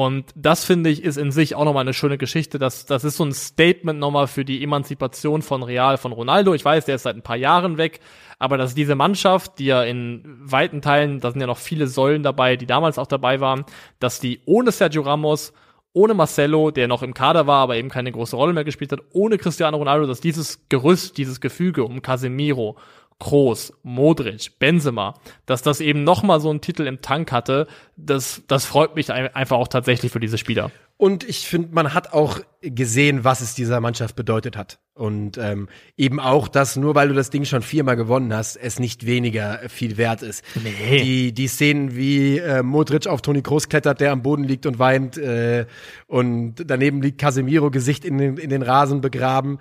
Und 0.00 0.30
das 0.34 0.64
finde 0.64 0.88
ich 0.88 1.04
ist 1.04 1.18
in 1.18 1.30
sich 1.30 1.54
auch 1.54 1.66
nochmal 1.66 1.82
eine 1.82 1.92
schöne 1.92 2.16
Geschichte. 2.16 2.58
Das, 2.58 2.86
das 2.86 3.04
ist 3.04 3.18
so 3.18 3.24
ein 3.26 3.34
Statement 3.34 3.98
nochmal 3.98 4.28
für 4.28 4.46
die 4.46 4.64
Emanzipation 4.64 5.42
von 5.42 5.62
Real, 5.62 5.98
von 5.98 6.12
Ronaldo. 6.12 6.54
Ich 6.54 6.64
weiß, 6.64 6.86
der 6.86 6.94
ist 6.94 7.02
seit 7.02 7.16
ein 7.16 7.22
paar 7.22 7.36
Jahren 7.36 7.76
weg, 7.76 8.00
aber 8.38 8.56
dass 8.56 8.74
diese 8.74 8.94
Mannschaft, 8.94 9.58
die 9.58 9.66
ja 9.66 9.82
in 9.82 10.22
weiten 10.40 10.80
Teilen, 10.80 11.20
da 11.20 11.30
sind 11.30 11.42
ja 11.42 11.46
noch 11.46 11.58
viele 11.58 11.86
Säulen 11.86 12.22
dabei, 12.22 12.56
die 12.56 12.64
damals 12.64 12.98
auch 12.98 13.08
dabei 13.08 13.40
waren, 13.40 13.66
dass 13.98 14.20
die 14.20 14.40
ohne 14.46 14.72
Sergio 14.72 15.02
Ramos, 15.02 15.52
ohne 15.92 16.14
Marcelo, 16.14 16.70
der 16.70 16.88
noch 16.88 17.02
im 17.02 17.12
Kader 17.12 17.46
war, 17.46 17.58
aber 17.58 17.76
eben 17.76 17.90
keine 17.90 18.10
große 18.10 18.36
Rolle 18.36 18.54
mehr 18.54 18.64
gespielt 18.64 18.92
hat, 18.92 19.00
ohne 19.12 19.36
Cristiano 19.36 19.76
Ronaldo, 19.76 20.06
dass 20.06 20.22
dieses 20.22 20.66
Gerüst, 20.70 21.18
dieses 21.18 21.42
Gefüge 21.42 21.84
um 21.84 22.00
Casemiro, 22.00 22.78
Kroos, 23.20 23.72
Modric, 23.84 24.58
Benzema, 24.58 25.14
dass 25.46 25.62
das 25.62 25.80
eben 25.80 26.02
nochmal 26.02 26.40
so 26.40 26.50
einen 26.50 26.60
Titel 26.60 26.86
im 26.86 27.02
Tank 27.02 27.30
hatte, 27.30 27.68
das, 27.96 28.42
das 28.48 28.64
freut 28.64 28.96
mich 28.96 29.12
einfach 29.12 29.58
auch 29.58 29.68
tatsächlich 29.68 30.10
für 30.10 30.20
diese 30.20 30.38
Spieler. 30.38 30.72
Und 30.96 31.26
ich 31.26 31.46
finde, 31.46 31.68
man 31.72 31.94
hat 31.94 32.12
auch 32.12 32.40
gesehen, 32.60 33.24
was 33.24 33.40
es 33.40 33.54
dieser 33.54 33.80
Mannschaft 33.80 34.16
bedeutet 34.16 34.56
hat. 34.56 34.80
Und 34.92 35.38
ähm, 35.38 35.68
eben 35.96 36.20
auch, 36.20 36.46
dass 36.46 36.76
nur 36.76 36.94
weil 36.94 37.08
du 37.08 37.14
das 37.14 37.30
Ding 37.30 37.46
schon 37.46 37.62
viermal 37.62 37.96
gewonnen 37.96 38.34
hast, 38.34 38.56
es 38.56 38.78
nicht 38.78 39.06
weniger 39.06 39.60
viel 39.68 39.96
wert 39.96 40.20
ist. 40.20 40.44
Nee. 40.62 41.02
Die, 41.02 41.32
die 41.32 41.48
Szenen, 41.48 41.96
wie 41.96 42.36
äh, 42.36 42.62
Modric 42.62 43.06
auf 43.06 43.22
Toni 43.22 43.40
Kroos 43.40 43.70
klettert, 43.70 44.00
der 44.00 44.12
am 44.12 44.20
Boden 44.20 44.44
liegt 44.44 44.66
und 44.66 44.78
weint, 44.78 45.16
äh, 45.16 45.64
und 46.06 46.56
daneben 46.66 47.00
liegt 47.00 47.18
Casemiro 47.18 47.70
Gesicht 47.70 48.04
in 48.04 48.18
den, 48.18 48.36
in 48.36 48.50
den 48.50 48.62
Rasen 48.62 49.00
begraben 49.00 49.58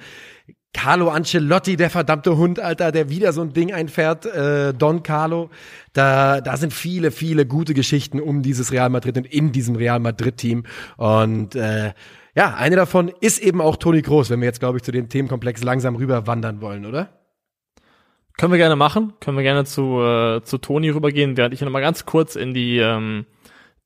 Carlo 0.73 1.09
Ancelotti, 1.09 1.77
der 1.77 1.89
verdammte 1.89 2.37
Hund, 2.37 2.59
Alter, 2.59 2.91
der 2.91 3.09
wieder 3.09 3.33
so 3.33 3.41
ein 3.41 3.53
Ding 3.53 3.73
einfährt, 3.73 4.25
äh, 4.27 4.73
Don 4.73 5.01
Carlo. 5.01 5.49
Da, 5.93 6.41
da 6.41 6.57
sind 6.57 6.73
viele, 6.73 7.11
viele 7.11 7.45
gute 7.47 7.73
Geschichten 7.73 8.19
um 8.19 8.43
dieses 8.43 8.71
Real 8.71 8.89
Madrid 8.89 9.17
und 9.17 9.25
in 9.25 9.51
diesem 9.51 9.75
Real 9.75 9.99
Madrid-Team. 9.99 10.63
Und 10.97 11.55
äh, 11.55 11.93
ja, 12.35 12.53
eine 12.55 12.75
davon 12.75 13.11
ist 13.19 13.39
eben 13.39 13.61
auch 13.61 13.77
Toni 13.77 14.01
Groß, 14.01 14.29
wenn 14.29 14.41
wir 14.41 14.45
jetzt, 14.45 14.59
glaube 14.59 14.77
ich, 14.77 14.83
zu 14.83 14.91
dem 14.91 15.09
Themenkomplex 15.09 15.63
langsam 15.63 15.95
rüber 15.95 16.27
wandern 16.27 16.61
wollen, 16.61 16.85
oder? 16.85 17.09
Können 18.37 18.53
wir 18.53 18.57
gerne 18.57 18.75
machen. 18.75 19.13
Können 19.19 19.37
wir 19.37 19.43
gerne 19.43 19.65
zu, 19.65 19.99
äh, 20.01 20.43
zu 20.43 20.59
Toni 20.59 20.89
rübergehen, 20.91 21.35
während 21.35 21.53
ich 21.53 21.61
noch 21.61 21.71
mal 21.71 21.81
ganz 21.81 22.05
kurz 22.05 22.35
in 22.35 22.53
die 22.53 22.77
ähm, 22.77 23.25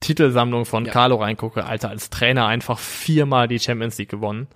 Titelsammlung 0.02 0.66
von 0.66 0.86
ja. 0.86 0.92
Carlo 0.92 1.16
reingucke. 1.16 1.66
Alter, 1.66 1.90
als 1.90 2.10
Trainer 2.10 2.46
einfach 2.46 2.78
viermal 2.78 3.48
die 3.48 3.60
Champions 3.60 3.98
League 3.98 4.10
gewonnen. 4.10 4.48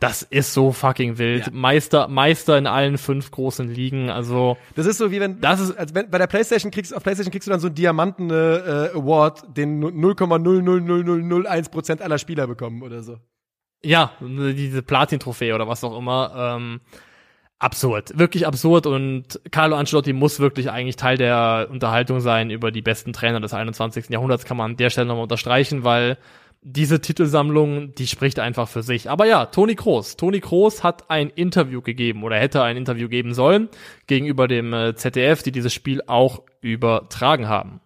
Das 0.00 0.22
ist 0.22 0.54
so 0.54 0.72
fucking 0.72 1.18
wild. 1.18 1.46
Ja. 1.46 1.52
Meister, 1.52 2.08
Meister 2.08 2.56
in 2.56 2.66
allen 2.66 2.96
fünf 2.96 3.30
großen 3.30 3.68
Ligen. 3.68 4.08
Also 4.08 4.56
das 4.74 4.86
ist 4.86 4.96
so 4.96 5.10
wie 5.10 5.20
wenn 5.20 5.40
das 5.42 5.60
ist 5.60 5.76
als 5.76 5.94
wenn 5.94 6.10
bei 6.10 6.16
der 6.16 6.26
PlayStation 6.26 6.70
kriegst 6.72 6.96
auf 6.96 7.02
PlayStation 7.02 7.30
kriegst 7.30 7.46
du 7.46 7.50
dann 7.50 7.60
so 7.60 7.66
einen 7.66 7.74
Diamanten 7.74 8.30
äh, 8.30 8.90
Award, 8.94 9.56
den 9.56 9.84
0,00001 9.84 11.70
Prozent 11.70 12.00
aller 12.00 12.18
Spieler 12.18 12.46
bekommen 12.46 12.82
oder 12.82 13.02
so. 13.02 13.18
Ja, 13.82 14.12
diese 14.20 14.82
Platin-Trophäe 14.82 15.54
oder 15.54 15.68
was 15.68 15.84
auch 15.84 15.96
immer. 15.96 16.32
Ähm, 16.56 16.80
absurd, 17.58 18.18
wirklich 18.18 18.46
absurd 18.46 18.86
und 18.86 19.38
Carlo 19.50 19.76
Ancelotti 19.76 20.14
muss 20.14 20.40
wirklich 20.40 20.70
eigentlich 20.70 20.96
Teil 20.96 21.18
der 21.18 21.68
Unterhaltung 21.70 22.20
sein 22.20 22.50
über 22.50 22.70
die 22.70 22.80
besten 22.82 23.12
Trainer 23.12 23.40
des 23.40 23.52
21. 23.52 24.08
Jahrhunderts, 24.08 24.46
kann 24.46 24.56
man 24.56 24.72
an 24.72 24.76
der 24.78 24.88
Stelle 24.88 25.06
nochmal 25.06 25.24
unterstreichen, 25.24 25.84
weil 25.84 26.16
diese 26.62 27.00
Titelsammlung, 27.00 27.94
die 27.94 28.06
spricht 28.06 28.38
einfach 28.38 28.68
für 28.68 28.82
sich. 28.82 29.08
Aber 29.08 29.24
ja, 29.26 29.46
Toni 29.46 29.76
Kroos. 29.76 30.16
Toni 30.16 30.40
Kroos 30.40 30.84
hat 30.84 31.10
ein 31.10 31.30
Interview 31.30 31.80
gegeben 31.80 32.22
oder 32.22 32.36
hätte 32.36 32.62
ein 32.62 32.76
Interview 32.76 33.08
geben 33.08 33.32
sollen 33.32 33.68
gegenüber 34.06 34.46
dem 34.46 34.72
äh, 34.72 34.94
ZDF, 34.94 35.42
die 35.42 35.52
dieses 35.52 35.72
Spiel 35.72 36.02
auch 36.06 36.42
übertragen 36.60 37.48
haben. 37.48 37.80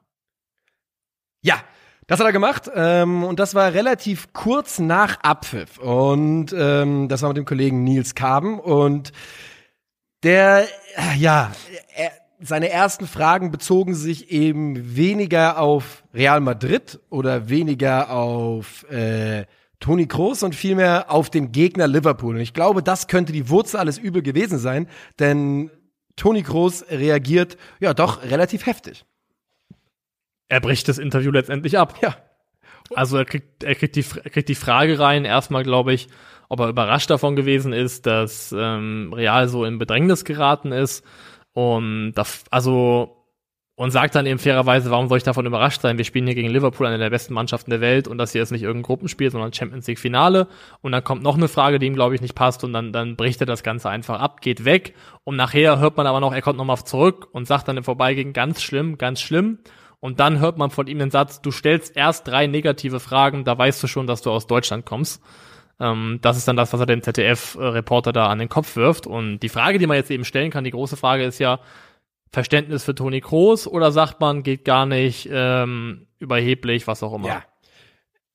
Ja, 1.40 1.62
das 2.06 2.18
hat 2.18 2.26
er 2.26 2.32
gemacht 2.32 2.70
ähm, 2.74 3.22
und 3.22 3.38
das 3.38 3.54
war 3.54 3.72
relativ 3.72 4.32
kurz 4.32 4.78
nach 4.78 5.20
Abpfiff 5.22 5.78
und 5.78 6.54
ähm, 6.56 7.08
das 7.08 7.22
war 7.22 7.28
mit 7.28 7.38
dem 7.38 7.44
Kollegen 7.44 7.84
Nils 7.84 8.14
Kaben 8.14 8.58
und 8.58 9.12
der, 10.22 10.66
äh, 10.96 11.16
ja, 11.16 11.52
er, 11.94 12.10
seine 12.46 12.68
ersten 12.68 13.06
Fragen 13.06 13.50
bezogen 13.50 13.94
sich 13.94 14.30
eben 14.30 14.96
weniger 14.96 15.58
auf 15.58 16.04
Real 16.12 16.40
Madrid 16.40 17.00
oder 17.08 17.48
weniger 17.48 18.10
auf 18.10 18.88
äh, 18.90 19.46
Toni 19.80 20.06
Kroos 20.06 20.42
und 20.42 20.54
vielmehr 20.54 21.10
auf 21.10 21.30
den 21.30 21.52
Gegner 21.52 21.88
Liverpool. 21.88 22.34
Und 22.34 22.42
ich 22.42 22.52
glaube, 22.52 22.82
das 22.82 23.06
könnte 23.06 23.32
die 23.32 23.48
Wurzel 23.48 23.78
alles 23.78 23.96
übel 23.96 24.20
gewesen 24.20 24.58
sein, 24.58 24.88
denn 25.18 25.70
Toni 26.16 26.42
Kroos 26.42 26.84
reagiert 26.90 27.56
ja 27.80 27.94
doch 27.94 28.22
relativ 28.22 28.66
heftig. 28.66 29.06
Er 30.48 30.60
bricht 30.60 30.86
das 30.88 30.98
Interview 30.98 31.30
letztendlich 31.30 31.78
ab. 31.78 31.94
Ja. 32.02 32.14
Also 32.94 33.16
er 33.16 33.24
kriegt, 33.24 33.64
er 33.64 33.74
kriegt 33.74 33.96
die, 33.96 34.04
er 34.22 34.30
kriegt 34.30 34.50
die 34.50 34.54
Frage 34.54 34.98
rein, 34.98 35.24
erstmal 35.24 35.62
glaube 35.62 35.94
ich, 35.94 36.08
ob 36.50 36.60
er 36.60 36.68
überrascht 36.68 37.08
davon 37.08 37.36
gewesen 37.36 37.72
ist, 37.72 38.04
dass 38.04 38.54
ähm, 38.56 39.14
Real 39.14 39.48
so 39.48 39.64
in 39.64 39.78
Bedrängnis 39.78 40.26
geraten 40.26 40.72
ist 40.72 41.02
und 41.54 42.12
da, 42.12 42.24
also, 42.50 43.16
und 43.76 43.90
sagt 43.90 44.14
dann 44.14 44.26
eben 44.26 44.38
fairerweise, 44.38 44.90
warum 44.90 45.08
soll 45.08 45.18
ich 45.18 45.24
davon 45.24 45.46
überrascht 45.46 45.80
sein? 45.80 45.98
Wir 45.98 46.04
spielen 46.04 46.26
hier 46.26 46.34
gegen 46.34 46.50
Liverpool, 46.50 46.86
eine 46.86 46.98
der 46.98 47.10
besten 47.10 47.34
Mannschaften 47.34 47.70
der 47.70 47.80
Welt, 47.80 48.06
und 48.06 48.18
das 48.18 48.32
hier 48.32 48.42
ist 48.42 48.50
nicht 48.50 48.62
irgendein 48.62 48.86
Gruppenspiel, 48.86 49.30
sondern 49.30 49.52
Champions 49.52 49.86
League 49.86 49.98
Finale. 49.98 50.48
Und 50.82 50.92
dann 50.92 51.02
kommt 51.02 51.22
noch 51.22 51.36
eine 51.36 51.48
Frage, 51.48 51.78
die 51.78 51.86
ihm, 51.86 51.94
glaube 51.94 52.14
ich, 52.14 52.20
nicht 52.20 52.34
passt, 52.34 52.62
und 52.62 52.72
dann, 52.72 52.92
dann 52.92 53.16
bricht 53.16 53.40
er 53.40 53.46
das 53.46 53.62
Ganze 53.62 53.88
einfach 53.88 54.20
ab, 54.20 54.40
geht 54.42 54.64
weg. 54.64 54.94
Und 55.24 55.36
nachher 55.36 55.78
hört 55.78 55.96
man 55.96 56.06
aber 56.06 56.20
noch, 56.20 56.32
er 56.32 56.42
kommt 56.42 56.58
nochmal 56.58 56.84
zurück 56.84 57.28
und 57.32 57.46
sagt 57.46 57.66
dann 57.66 57.76
im 57.76 57.84
Vorbeigehen, 57.84 58.32
ganz 58.32 58.62
schlimm, 58.62 58.98
ganz 58.98 59.20
schlimm. 59.20 59.58
Und 60.00 60.20
dann 60.20 60.38
hört 60.38 60.58
man 60.58 60.70
von 60.70 60.86
ihm 60.86 60.98
den 60.98 61.10
Satz, 61.10 61.40
du 61.40 61.50
stellst 61.50 61.96
erst 61.96 62.28
drei 62.28 62.46
negative 62.46 63.00
Fragen, 63.00 63.44
da 63.44 63.56
weißt 63.56 63.82
du 63.82 63.86
schon, 63.86 64.06
dass 64.06 64.22
du 64.22 64.30
aus 64.30 64.46
Deutschland 64.46 64.84
kommst. 64.84 65.22
Ähm, 65.80 66.18
das 66.22 66.36
ist 66.36 66.46
dann 66.48 66.56
das, 66.56 66.72
was 66.72 66.80
er 66.80 66.86
dem 66.86 67.02
ZDF-Reporter 67.02 68.12
da 68.12 68.26
an 68.26 68.38
den 68.38 68.48
Kopf 68.48 68.76
wirft. 68.76 69.06
Und 69.06 69.40
die 69.40 69.48
Frage, 69.48 69.78
die 69.78 69.86
man 69.86 69.96
jetzt 69.96 70.10
eben 70.10 70.24
stellen 70.24 70.50
kann, 70.50 70.64
die 70.64 70.70
große 70.70 70.96
Frage 70.96 71.24
ist 71.24 71.38
ja, 71.38 71.60
Verständnis 72.32 72.84
für 72.84 72.94
Toni 72.94 73.20
Kroos 73.20 73.66
oder 73.66 73.92
sagt 73.92 74.20
man, 74.20 74.42
geht 74.42 74.64
gar 74.64 74.86
nicht, 74.86 75.28
ähm, 75.30 76.06
überheblich, 76.18 76.86
was 76.86 77.02
auch 77.02 77.14
immer. 77.14 77.28
Ja. 77.28 77.44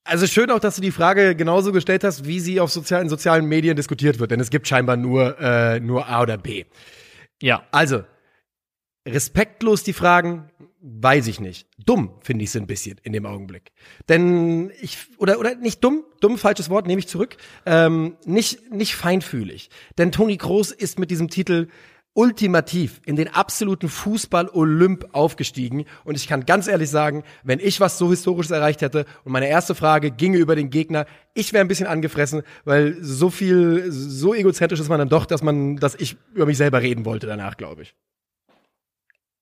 Also 0.05 0.25
schön 0.25 0.49
auch, 0.49 0.59
dass 0.59 0.75
du 0.75 0.81
die 0.81 0.91
Frage 0.91 1.35
genauso 1.35 1.71
gestellt 1.71 2.03
hast, 2.03 2.25
wie 2.25 2.39
sie 2.39 2.59
auf 2.59 2.71
sozialen, 2.71 3.09
sozialen 3.09 3.45
Medien 3.45 3.75
diskutiert 3.75 4.19
wird, 4.19 4.31
denn 4.31 4.39
es 4.39 4.49
gibt 4.49 4.67
scheinbar 4.67 4.97
nur, 4.97 5.39
äh, 5.39 5.79
nur 5.79 6.07
A 6.07 6.21
oder 6.21 6.37
B. 6.37 6.65
Ja. 7.41 7.63
Also, 7.71 8.03
respektlos 9.07 9.83
die 9.83 9.93
Fragen, 9.93 10.49
weiß 10.81 11.27
ich 11.27 11.39
nicht. 11.39 11.67
Dumm 11.77 12.13
finde 12.21 12.43
ich 12.43 12.51
sie 12.51 12.59
ein 12.59 12.67
bisschen 12.67 12.99
in 13.03 13.13
dem 13.13 13.25
Augenblick. 13.25 13.71
Denn 14.07 14.71
ich, 14.81 14.97
oder, 15.17 15.39
oder 15.39 15.55
nicht 15.55 15.83
dumm, 15.83 16.03
dumm, 16.21 16.37
falsches 16.37 16.69
Wort, 16.69 16.87
nehme 16.87 16.99
ich 16.99 17.07
zurück, 17.07 17.37
ähm, 17.65 18.17
nicht, 18.25 18.71
nicht 18.71 18.95
feinfühlig. 18.95 19.69
Denn 19.97 20.11
Toni 20.11 20.37
Kroos 20.37 20.71
ist 20.71 20.99
mit 20.99 21.11
diesem 21.11 21.29
Titel 21.29 21.67
ultimativ 22.13 23.01
in 23.05 23.15
den 23.15 23.27
absoluten 23.27 23.87
Fußball-Olymp 23.87 25.09
aufgestiegen. 25.13 25.85
Und 26.03 26.17
ich 26.17 26.27
kann 26.27 26.45
ganz 26.45 26.67
ehrlich 26.67 26.89
sagen, 26.89 27.23
wenn 27.43 27.59
ich 27.59 27.79
was 27.79 27.97
so 27.97 28.09
Historisches 28.09 28.51
erreicht 28.51 28.81
hätte 28.81 29.05
und 29.23 29.31
meine 29.31 29.47
erste 29.47 29.75
Frage 29.75 30.11
ginge 30.11 30.37
über 30.37 30.55
den 30.55 30.69
Gegner, 30.69 31.05
ich 31.33 31.53
wäre 31.53 31.63
ein 31.63 31.67
bisschen 31.67 31.87
angefressen, 31.87 32.41
weil 32.65 32.97
so 33.01 33.29
viel, 33.29 33.91
so 33.91 34.33
egozentrisch 34.33 34.79
ist 34.79 34.89
man 34.89 34.99
dann 34.99 35.09
doch, 35.09 35.25
dass 35.25 35.43
man, 35.43 35.77
dass 35.77 35.95
ich 35.95 36.17
über 36.33 36.45
mich 36.45 36.57
selber 36.57 36.81
reden 36.81 37.05
wollte 37.05 37.27
danach, 37.27 37.57
glaube 37.57 37.83
ich. 37.83 37.95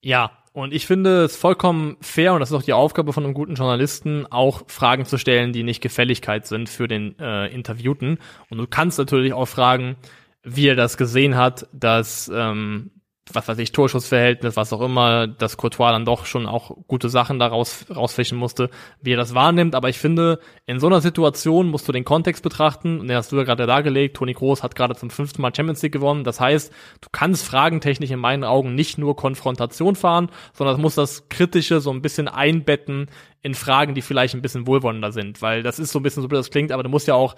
Ja, 0.00 0.30
und 0.58 0.74
ich 0.74 0.86
finde 0.86 1.22
es 1.22 1.36
vollkommen 1.36 1.96
fair, 2.00 2.34
und 2.34 2.40
das 2.40 2.50
ist 2.50 2.56
auch 2.56 2.64
die 2.64 2.72
Aufgabe 2.72 3.12
von 3.12 3.24
einem 3.24 3.32
guten 3.32 3.54
Journalisten, 3.54 4.26
auch 4.26 4.62
Fragen 4.66 5.04
zu 5.04 5.16
stellen, 5.16 5.52
die 5.52 5.62
nicht 5.62 5.80
Gefälligkeit 5.80 6.48
sind 6.48 6.68
für 6.68 6.88
den 6.88 7.16
äh, 7.20 7.46
Interviewten. 7.46 8.18
Und 8.50 8.58
du 8.58 8.66
kannst 8.66 8.98
natürlich 8.98 9.32
auch 9.32 9.46
fragen, 9.46 9.94
wie 10.42 10.66
er 10.66 10.74
das 10.74 10.96
gesehen 10.96 11.36
hat, 11.36 11.68
dass 11.72 12.28
ähm, 12.34 12.90
was 13.32 13.48
weiß 13.48 13.58
ich, 13.58 13.72
Torschussverhältnis, 13.72 14.56
was 14.56 14.72
auch 14.72 14.80
immer, 14.80 15.26
dass 15.26 15.56
Courtois 15.56 15.92
dann 15.92 16.04
doch 16.04 16.26
schon 16.26 16.46
auch 16.46 16.76
gute 16.86 17.08
Sachen 17.08 17.38
daraus 17.38 17.86
rausfischen 17.94 18.38
musste, 18.38 18.70
wie 19.00 19.12
er 19.12 19.16
das 19.16 19.34
wahrnimmt. 19.34 19.74
Aber 19.74 19.88
ich 19.88 19.98
finde, 19.98 20.40
in 20.66 20.80
so 20.80 20.86
einer 20.86 21.00
Situation 21.00 21.68
musst 21.68 21.88
du 21.88 21.92
den 21.92 22.04
Kontext 22.04 22.42
betrachten. 22.42 23.00
Und 23.00 23.08
den 23.08 23.16
hast 23.16 23.32
du 23.32 23.36
ja 23.36 23.44
gerade 23.44 23.66
dargelegt. 23.66 24.16
Toni 24.16 24.34
Kroos 24.34 24.62
hat 24.62 24.74
gerade 24.74 24.94
zum 24.94 25.10
fünften 25.10 25.42
Mal 25.42 25.54
Champions 25.54 25.82
League 25.82 25.92
gewonnen. 25.92 26.24
Das 26.24 26.40
heißt, 26.40 26.72
du 27.00 27.08
kannst 27.12 27.46
fragentechnisch 27.46 28.10
in 28.10 28.20
meinen 28.20 28.44
Augen 28.44 28.74
nicht 28.74 28.98
nur 28.98 29.16
Konfrontation 29.16 29.96
fahren, 29.96 30.30
sondern 30.52 30.80
muss 30.80 30.94
das 30.94 31.28
Kritische 31.28 31.80
so 31.80 31.90
ein 31.90 32.02
bisschen 32.02 32.28
einbetten 32.28 33.10
in 33.42 33.54
Fragen, 33.54 33.94
die 33.94 34.02
vielleicht 34.02 34.34
ein 34.34 34.42
bisschen 34.42 34.66
wohlwollender 34.66 35.12
sind. 35.12 35.42
Weil 35.42 35.62
das 35.62 35.78
ist 35.78 35.92
so 35.92 36.00
ein 36.00 36.02
bisschen 36.02 36.22
so, 36.22 36.30
wie 36.30 36.34
das 36.34 36.50
klingt, 36.50 36.72
aber 36.72 36.82
du 36.82 36.88
musst 36.88 37.06
ja 37.06 37.14
auch 37.14 37.34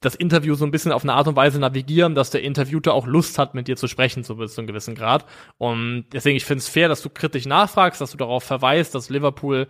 das 0.00 0.14
Interview 0.14 0.54
so 0.54 0.64
ein 0.64 0.70
bisschen 0.70 0.92
auf 0.92 1.02
eine 1.02 1.12
Art 1.12 1.28
und 1.28 1.36
Weise 1.36 1.58
navigieren, 1.58 2.14
dass 2.14 2.30
der 2.30 2.42
Interviewte 2.42 2.92
auch 2.92 3.06
Lust 3.06 3.38
hat, 3.38 3.54
mit 3.54 3.68
dir 3.68 3.76
zu 3.76 3.86
sprechen, 3.86 4.24
so 4.24 4.36
bis 4.36 4.54
zu 4.54 4.60
einem 4.60 4.68
gewissen 4.68 4.94
Grad. 4.94 5.26
Und 5.58 6.06
deswegen, 6.12 6.36
ich 6.36 6.46
finde 6.46 6.60
es 6.60 6.68
fair, 6.68 6.88
dass 6.88 7.02
du 7.02 7.10
kritisch 7.10 7.46
nachfragst, 7.46 8.00
dass 8.00 8.12
du 8.12 8.16
darauf 8.16 8.42
verweist, 8.42 8.94
dass 8.94 9.10
Liverpool 9.10 9.68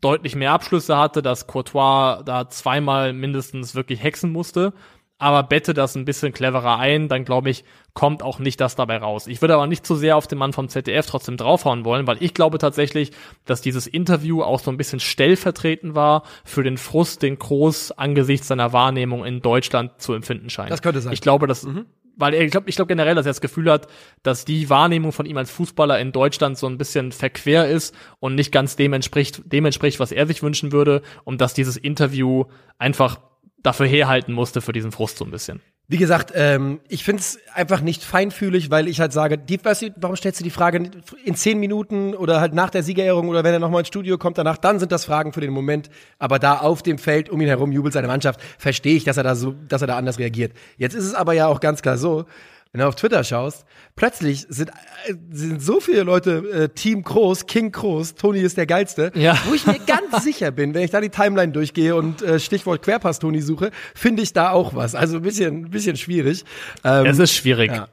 deutlich 0.00 0.34
mehr 0.34 0.52
Abschlüsse 0.52 0.96
hatte, 0.96 1.22
dass 1.22 1.46
Courtois 1.46 2.22
da 2.24 2.48
zweimal 2.48 3.12
mindestens 3.12 3.74
wirklich 3.74 4.02
hexen 4.02 4.32
musste 4.32 4.72
aber 5.18 5.42
bette 5.42 5.74
das 5.74 5.96
ein 5.96 6.04
bisschen 6.04 6.32
cleverer 6.32 6.78
ein, 6.78 7.08
dann 7.08 7.24
glaube 7.24 7.50
ich, 7.50 7.64
kommt 7.92 8.22
auch 8.22 8.38
nicht 8.38 8.60
das 8.60 8.76
dabei 8.76 8.98
raus. 8.98 9.26
Ich 9.26 9.40
würde 9.40 9.54
aber 9.54 9.66
nicht 9.66 9.84
zu 9.84 9.96
sehr 9.96 10.16
auf 10.16 10.28
den 10.28 10.38
Mann 10.38 10.52
vom 10.52 10.68
ZDF 10.68 11.06
trotzdem 11.06 11.36
draufhauen 11.36 11.84
wollen, 11.84 12.06
weil 12.06 12.18
ich 12.20 12.34
glaube 12.34 12.58
tatsächlich, 12.58 13.10
dass 13.44 13.60
dieses 13.60 13.88
Interview 13.88 14.42
auch 14.42 14.60
so 14.60 14.70
ein 14.70 14.76
bisschen 14.76 15.00
stellvertretend 15.00 15.96
war 15.96 16.22
für 16.44 16.62
den 16.62 16.78
Frust, 16.78 17.22
den 17.22 17.38
Groß 17.38 17.92
angesichts 17.92 18.46
seiner 18.46 18.72
Wahrnehmung 18.72 19.24
in 19.24 19.42
Deutschland 19.42 20.00
zu 20.00 20.14
empfinden 20.14 20.50
scheint. 20.50 20.70
Das 20.70 20.82
könnte 20.82 21.00
sein. 21.00 21.12
Ich 21.12 21.20
glaube, 21.20 21.46
dass 21.48 21.64
mhm 21.64 21.86
weil 22.18 22.34
er, 22.34 22.42
ich 22.42 22.50
glaube 22.50 22.68
ich 22.68 22.76
glaube 22.76 22.88
generell, 22.88 23.14
dass 23.14 23.26
er 23.26 23.30
das 23.30 23.40
Gefühl 23.40 23.70
hat, 23.70 23.86
dass 24.22 24.44
die 24.44 24.68
Wahrnehmung 24.68 25.12
von 25.12 25.24
ihm 25.24 25.36
als 25.36 25.50
Fußballer 25.50 25.98
in 26.00 26.12
Deutschland 26.12 26.58
so 26.58 26.66
ein 26.66 26.76
bisschen 26.76 27.12
verquer 27.12 27.68
ist 27.68 27.94
und 28.18 28.34
nicht 28.34 28.52
ganz 28.52 28.76
dem 28.76 28.92
entspricht, 28.92 29.42
dem 29.46 29.64
entspricht, 29.64 30.00
was 30.00 30.12
er 30.12 30.26
sich 30.26 30.42
wünschen 30.42 30.72
würde 30.72 31.02
und 31.24 31.40
dass 31.40 31.54
dieses 31.54 31.76
Interview 31.76 32.44
einfach 32.76 33.20
dafür 33.62 33.86
herhalten 33.86 34.32
musste 34.32 34.60
für 34.60 34.72
diesen 34.72 34.92
Frust 34.92 35.18
so 35.18 35.24
ein 35.24 35.30
bisschen. 35.30 35.60
Wie 35.90 35.96
gesagt, 35.96 36.32
ähm, 36.34 36.80
ich 36.86 37.02
find's 37.02 37.38
einfach 37.54 37.80
nicht 37.80 38.04
feinfühlig, 38.04 38.70
weil 38.70 38.88
ich 38.88 39.00
halt 39.00 39.14
sage, 39.14 39.38
die, 39.38 39.64
weißt 39.64 39.82
du, 39.82 39.94
warum 39.96 40.16
stellst 40.16 40.38
du 40.38 40.44
die 40.44 40.50
Frage 40.50 40.90
in 41.24 41.34
zehn 41.34 41.58
Minuten 41.58 42.14
oder 42.14 42.42
halt 42.42 42.52
nach 42.52 42.68
der 42.68 42.82
Siegerehrung 42.82 43.28
oder 43.30 43.42
wenn 43.42 43.54
er 43.54 43.58
nochmal 43.58 43.80
ins 43.80 43.88
Studio 43.88 44.18
kommt 44.18 44.36
danach, 44.36 44.58
dann 44.58 44.78
sind 44.78 44.92
das 44.92 45.06
Fragen 45.06 45.32
für 45.32 45.40
den 45.40 45.50
Moment. 45.50 45.88
Aber 46.18 46.38
da 46.38 46.58
auf 46.58 46.82
dem 46.82 46.98
Feld 46.98 47.30
um 47.30 47.40
ihn 47.40 47.48
herum 47.48 47.72
jubelt 47.72 47.94
seine 47.94 48.06
Mannschaft, 48.06 48.38
verstehe 48.58 48.96
ich, 48.96 49.04
dass 49.04 49.16
er 49.16 49.22
da 49.22 49.34
so, 49.34 49.54
dass 49.66 49.80
er 49.80 49.86
da 49.86 49.96
anders 49.96 50.18
reagiert. 50.18 50.52
Jetzt 50.76 50.92
ist 50.94 51.04
es 51.04 51.14
aber 51.14 51.32
ja 51.32 51.46
auch 51.46 51.60
ganz 51.60 51.80
klar 51.80 51.96
so, 51.96 52.26
wenn 52.72 52.80
du 52.80 52.86
auf 52.86 52.96
Twitter 52.96 53.24
schaust, 53.24 53.64
plötzlich 53.96 54.46
sind, 54.48 54.70
äh, 55.06 55.14
sind 55.30 55.62
so 55.62 55.80
viele 55.80 56.02
Leute 56.02 56.36
äh, 56.50 56.68
Team 56.68 57.02
Groß, 57.02 57.46
King 57.46 57.72
Groß, 57.72 58.14
Toni 58.14 58.40
ist 58.40 58.56
der 58.56 58.66
geilste, 58.66 59.10
ja. 59.14 59.38
wo 59.46 59.54
ich 59.54 59.66
mir 59.66 59.78
ganz 59.78 60.22
sicher 60.24 60.50
bin, 60.50 60.74
wenn 60.74 60.82
ich 60.82 60.90
da 60.90 61.00
die 61.00 61.08
Timeline 61.08 61.52
durchgehe 61.52 61.96
und 61.96 62.22
äh, 62.22 62.38
Stichwort 62.38 62.82
Querpass 62.82 63.18
Toni 63.18 63.40
suche, 63.40 63.70
finde 63.94 64.22
ich 64.22 64.32
da 64.32 64.50
auch 64.50 64.74
was. 64.74 64.94
Also 64.94 65.16
ein 65.16 65.22
bisschen, 65.22 65.64
ein 65.64 65.70
bisschen 65.70 65.96
schwierig. 65.96 66.44
Ähm, 66.84 67.06
es 67.06 67.18
ist 67.18 67.32
schwierig. 67.32 67.72
Ja. 67.72 67.88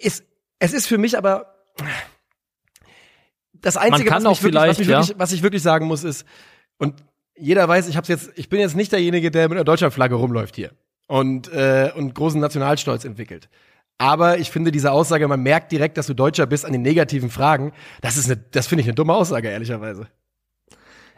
Es, 0.00 0.22
es 0.58 0.72
ist 0.72 0.86
für 0.86 0.98
mich 0.98 1.18
aber 1.18 1.54
das 3.52 3.76
Einzige, 3.76 4.10
was, 4.10 4.22
mich 4.22 4.42
wirklich, 4.42 4.62
was, 4.62 4.78
mich 4.78 4.88
ja. 4.88 4.98
wirklich, 4.98 5.18
was 5.18 5.32
ich 5.32 5.42
wirklich 5.42 5.62
sagen 5.62 5.86
muss, 5.86 6.04
ist, 6.04 6.26
und 6.78 7.02
jeder 7.36 7.68
weiß, 7.68 7.88
ich 7.88 7.96
hab's 7.96 8.08
jetzt, 8.08 8.30
ich 8.36 8.48
bin 8.48 8.60
jetzt 8.60 8.76
nicht 8.76 8.92
derjenige, 8.92 9.30
der 9.30 9.48
mit 9.48 9.56
einer 9.56 9.64
Deutschlandflagge 9.64 10.14
rumläuft 10.14 10.56
hier 10.56 10.70
und, 11.06 11.52
äh, 11.52 11.90
und 11.94 12.14
großen 12.14 12.40
Nationalstolz 12.40 13.04
entwickelt. 13.04 13.48
Aber 13.98 14.38
ich 14.38 14.50
finde 14.50 14.72
diese 14.72 14.90
Aussage, 14.90 15.28
man 15.28 15.42
merkt 15.42 15.70
direkt, 15.72 15.96
dass 15.96 16.06
du 16.06 16.14
Deutscher 16.14 16.46
bist 16.46 16.64
an 16.64 16.72
den 16.72 16.82
negativen 16.82 17.30
Fragen, 17.30 17.72
das 18.00 18.16
ist 18.16 18.26
eine, 18.26 18.36
das 18.36 18.66
finde 18.66 18.82
ich 18.82 18.88
eine 18.88 18.94
dumme 18.94 19.14
Aussage, 19.14 19.48
ehrlicherweise. 19.48 20.08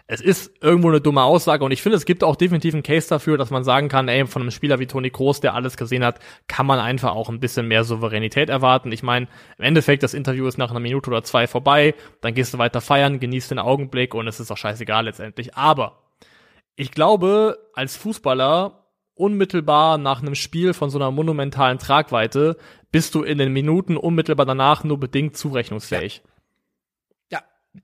Es 0.09 0.21
ist 0.21 0.53
irgendwo 0.63 0.89
eine 0.89 1.01
dumme 1.01 1.25
Aussage 1.25 1.65
und 1.65 1.73
ich 1.73 1.83
finde, 1.83 1.97
es 1.97 2.05
gibt 2.05 2.23
auch 2.23 2.37
definitiv 2.37 2.75
einen 2.75 2.85
Case 2.85 3.09
dafür, 3.09 3.39
dass 3.39 3.51
man 3.51 3.65
sagen 3.65 3.89
kann, 3.89 4.07
ey, 4.07 4.25
von 4.27 4.43
einem 4.43 4.53
Spieler 4.53 4.79
wie 4.79 4.87
Toni 4.87 5.11
Kroos, 5.11 5.41
der 5.41 5.55
alles 5.55 5.77
gesehen 5.77 6.05
hat, 6.05 6.21
kann 6.47 6.65
man 6.65 6.79
einfach 6.79 7.13
auch 7.13 7.29
ein 7.29 7.41
bisschen 7.41 7.67
mehr 7.67 7.83
Souveränität 7.83 8.49
erwarten. 8.49 8.93
Ich 8.93 9.03
meine, 9.03 9.27
im 9.59 9.65
Endeffekt, 9.65 10.05
das 10.05 10.15
Interview 10.15 10.47
ist 10.47 10.59
nach 10.59 10.71
einer 10.71 10.79
Minute 10.79 11.11
oder 11.11 11.25
zwei 11.25 11.49
vorbei, 11.49 11.95
dann 12.21 12.35
gehst 12.35 12.55
du 12.55 12.59
weiter 12.59 12.81
feiern, 12.81 13.19
genießt 13.19 13.51
den 13.51 13.59
Augenblick 13.59 14.15
und 14.15 14.29
es 14.29 14.39
ist 14.39 14.53
auch 14.53 14.57
scheißegal 14.57 15.07
letztendlich. 15.07 15.57
Aber 15.57 16.05
ich 16.77 16.93
glaube, 16.93 17.59
als 17.75 17.97
Fußballer 17.97 18.86
unmittelbar 19.17 19.99
nach 19.99 20.23
einem 20.23 20.35
Spiel 20.35 20.73
von 20.73 20.91
so 20.91 20.99
einer 20.99 21.11
monumentalen 21.11 21.79
Tragweite 21.79 22.57
bist 22.93 23.15
du 23.15 23.23
in 23.23 23.39
den 23.39 23.53
Minuten 23.53 23.97
unmittelbar 23.97 24.47
danach 24.47 24.85
nur 24.85 25.01
bedingt 25.01 25.37
zurechnungsfähig. 25.37 26.23
Ja 26.25 26.36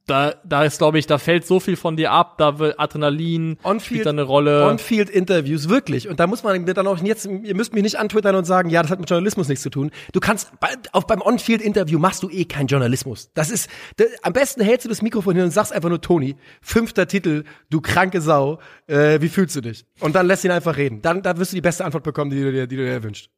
da, 0.07 0.34
da 0.45 0.64
ist, 0.64 0.78
glaube 0.78 0.99
ich, 0.99 1.07
da 1.07 1.18
fällt 1.18 1.47
so 1.47 1.61
viel 1.61 1.76
von 1.76 1.97
dir 1.97 2.12
ab, 2.12 2.38
da 2.38 2.59
will 2.59 2.74
Adrenalin 2.76 3.59
spielt 3.80 4.07
da 4.07 4.11
eine 4.11 4.22
Rolle. 4.22 4.64
On-Field-Interviews, 4.66 5.68
wirklich. 5.68 6.09
Und 6.09 6.20
da 6.20 6.26
muss 6.26 6.43
man 6.43 6.64
dann 6.66 6.86
auch 6.86 6.99
jetzt, 6.99 7.26
ihr 7.26 7.55
müsst 7.55 7.72
mich 7.72 7.82
nicht 7.82 7.99
antwittern 7.99 8.34
und 8.34 8.45
sagen, 8.45 8.70
ja, 8.70 8.82
das 8.82 8.90
hat 8.90 9.01
mit 9.01 9.09
Journalismus 9.09 9.49
nichts 9.49 9.62
zu 9.62 9.70
tun. 9.70 9.90
Du 10.12 10.20
kannst, 10.20 10.53
bei, 10.61 10.68
auf, 10.93 11.07
beim 11.07 11.20
On-Field-Interview 11.20 11.99
machst 11.99 12.22
du 12.22 12.30
eh 12.30 12.45
keinen 12.45 12.66
Journalismus. 12.66 13.30
Das 13.34 13.51
ist, 13.51 13.70
da, 13.97 14.05
am 14.22 14.32
besten 14.32 14.61
hältst 14.62 14.84
du 14.84 14.88
das 14.88 15.03
Mikrofon 15.03 15.34
hin 15.34 15.45
und 15.45 15.51
sagst 15.51 15.72
einfach 15.72 15.88
nur, 15.88 16.01
Toni, 16.01 16.36
fünfter 16.61 17.07
Titel, 17.07 17.45
du 17.70 17.80
kranke 17.80 18.20
Sau, 18.20 18.59
äh, 18.86 19.20
wie 19.20 19.28
fühlst 19.28 19.57
du 19.57 19.61
dich? 19.61 19.84
Und 20.01 20.14
dann 20.14 20.26
lässt 20.26 20.45
ihn 20.45 20.51
einfach 20.51 20.76
reden. 20.76 21.03
Dann, 21.03 21.22
dann 21.22 21.38
wirst 21.38 21.53
du 21.53 21.57
die 21.57 21.61
beste 21.62 21.84
Antwort 21.84 22.05
bekommen, 22.05 22.30
die 22.30 22.40
du 22.40 22.53
dir, 22.53 22.66
die 22.66 22.76
du 22.76 22.84
dir 22.84 23.03
wünschst. 23.03 23.30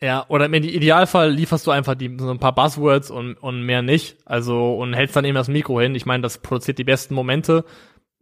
Ja, 0.00 0.24
oder 0.28 0.46
im 0.46 0.54
Idealfall 0.54 1.32
lieferst 1.32 1.66
du 1.66 1.72
einfach 1.72 1.96
die, 1.96 2.16
so 2.18 2.30
ein 2.30 2.38
paar 2.38 2.54
Buzzwords 2.54 3.10
und, 3.10 3.34
und 3.34 3.62
mehr 3.62 3.82
nicht. 3.82 4.16
Also, 4.24 4.74
und 4.74 4.94
hältst 4.94 5.16
dann 5.16 5.24
eben 5.24 5.34
das 5.34 5.48
Mikro 5.48 5.80
hin. 5.80 5.96
Ich 5.96 6.06
meine, 6.06 6.22
das 6.22 6.38
produziert 6.38 6.78
die 6.78 6.84
besten 6.84 7.14
Momente. 7.14 7.64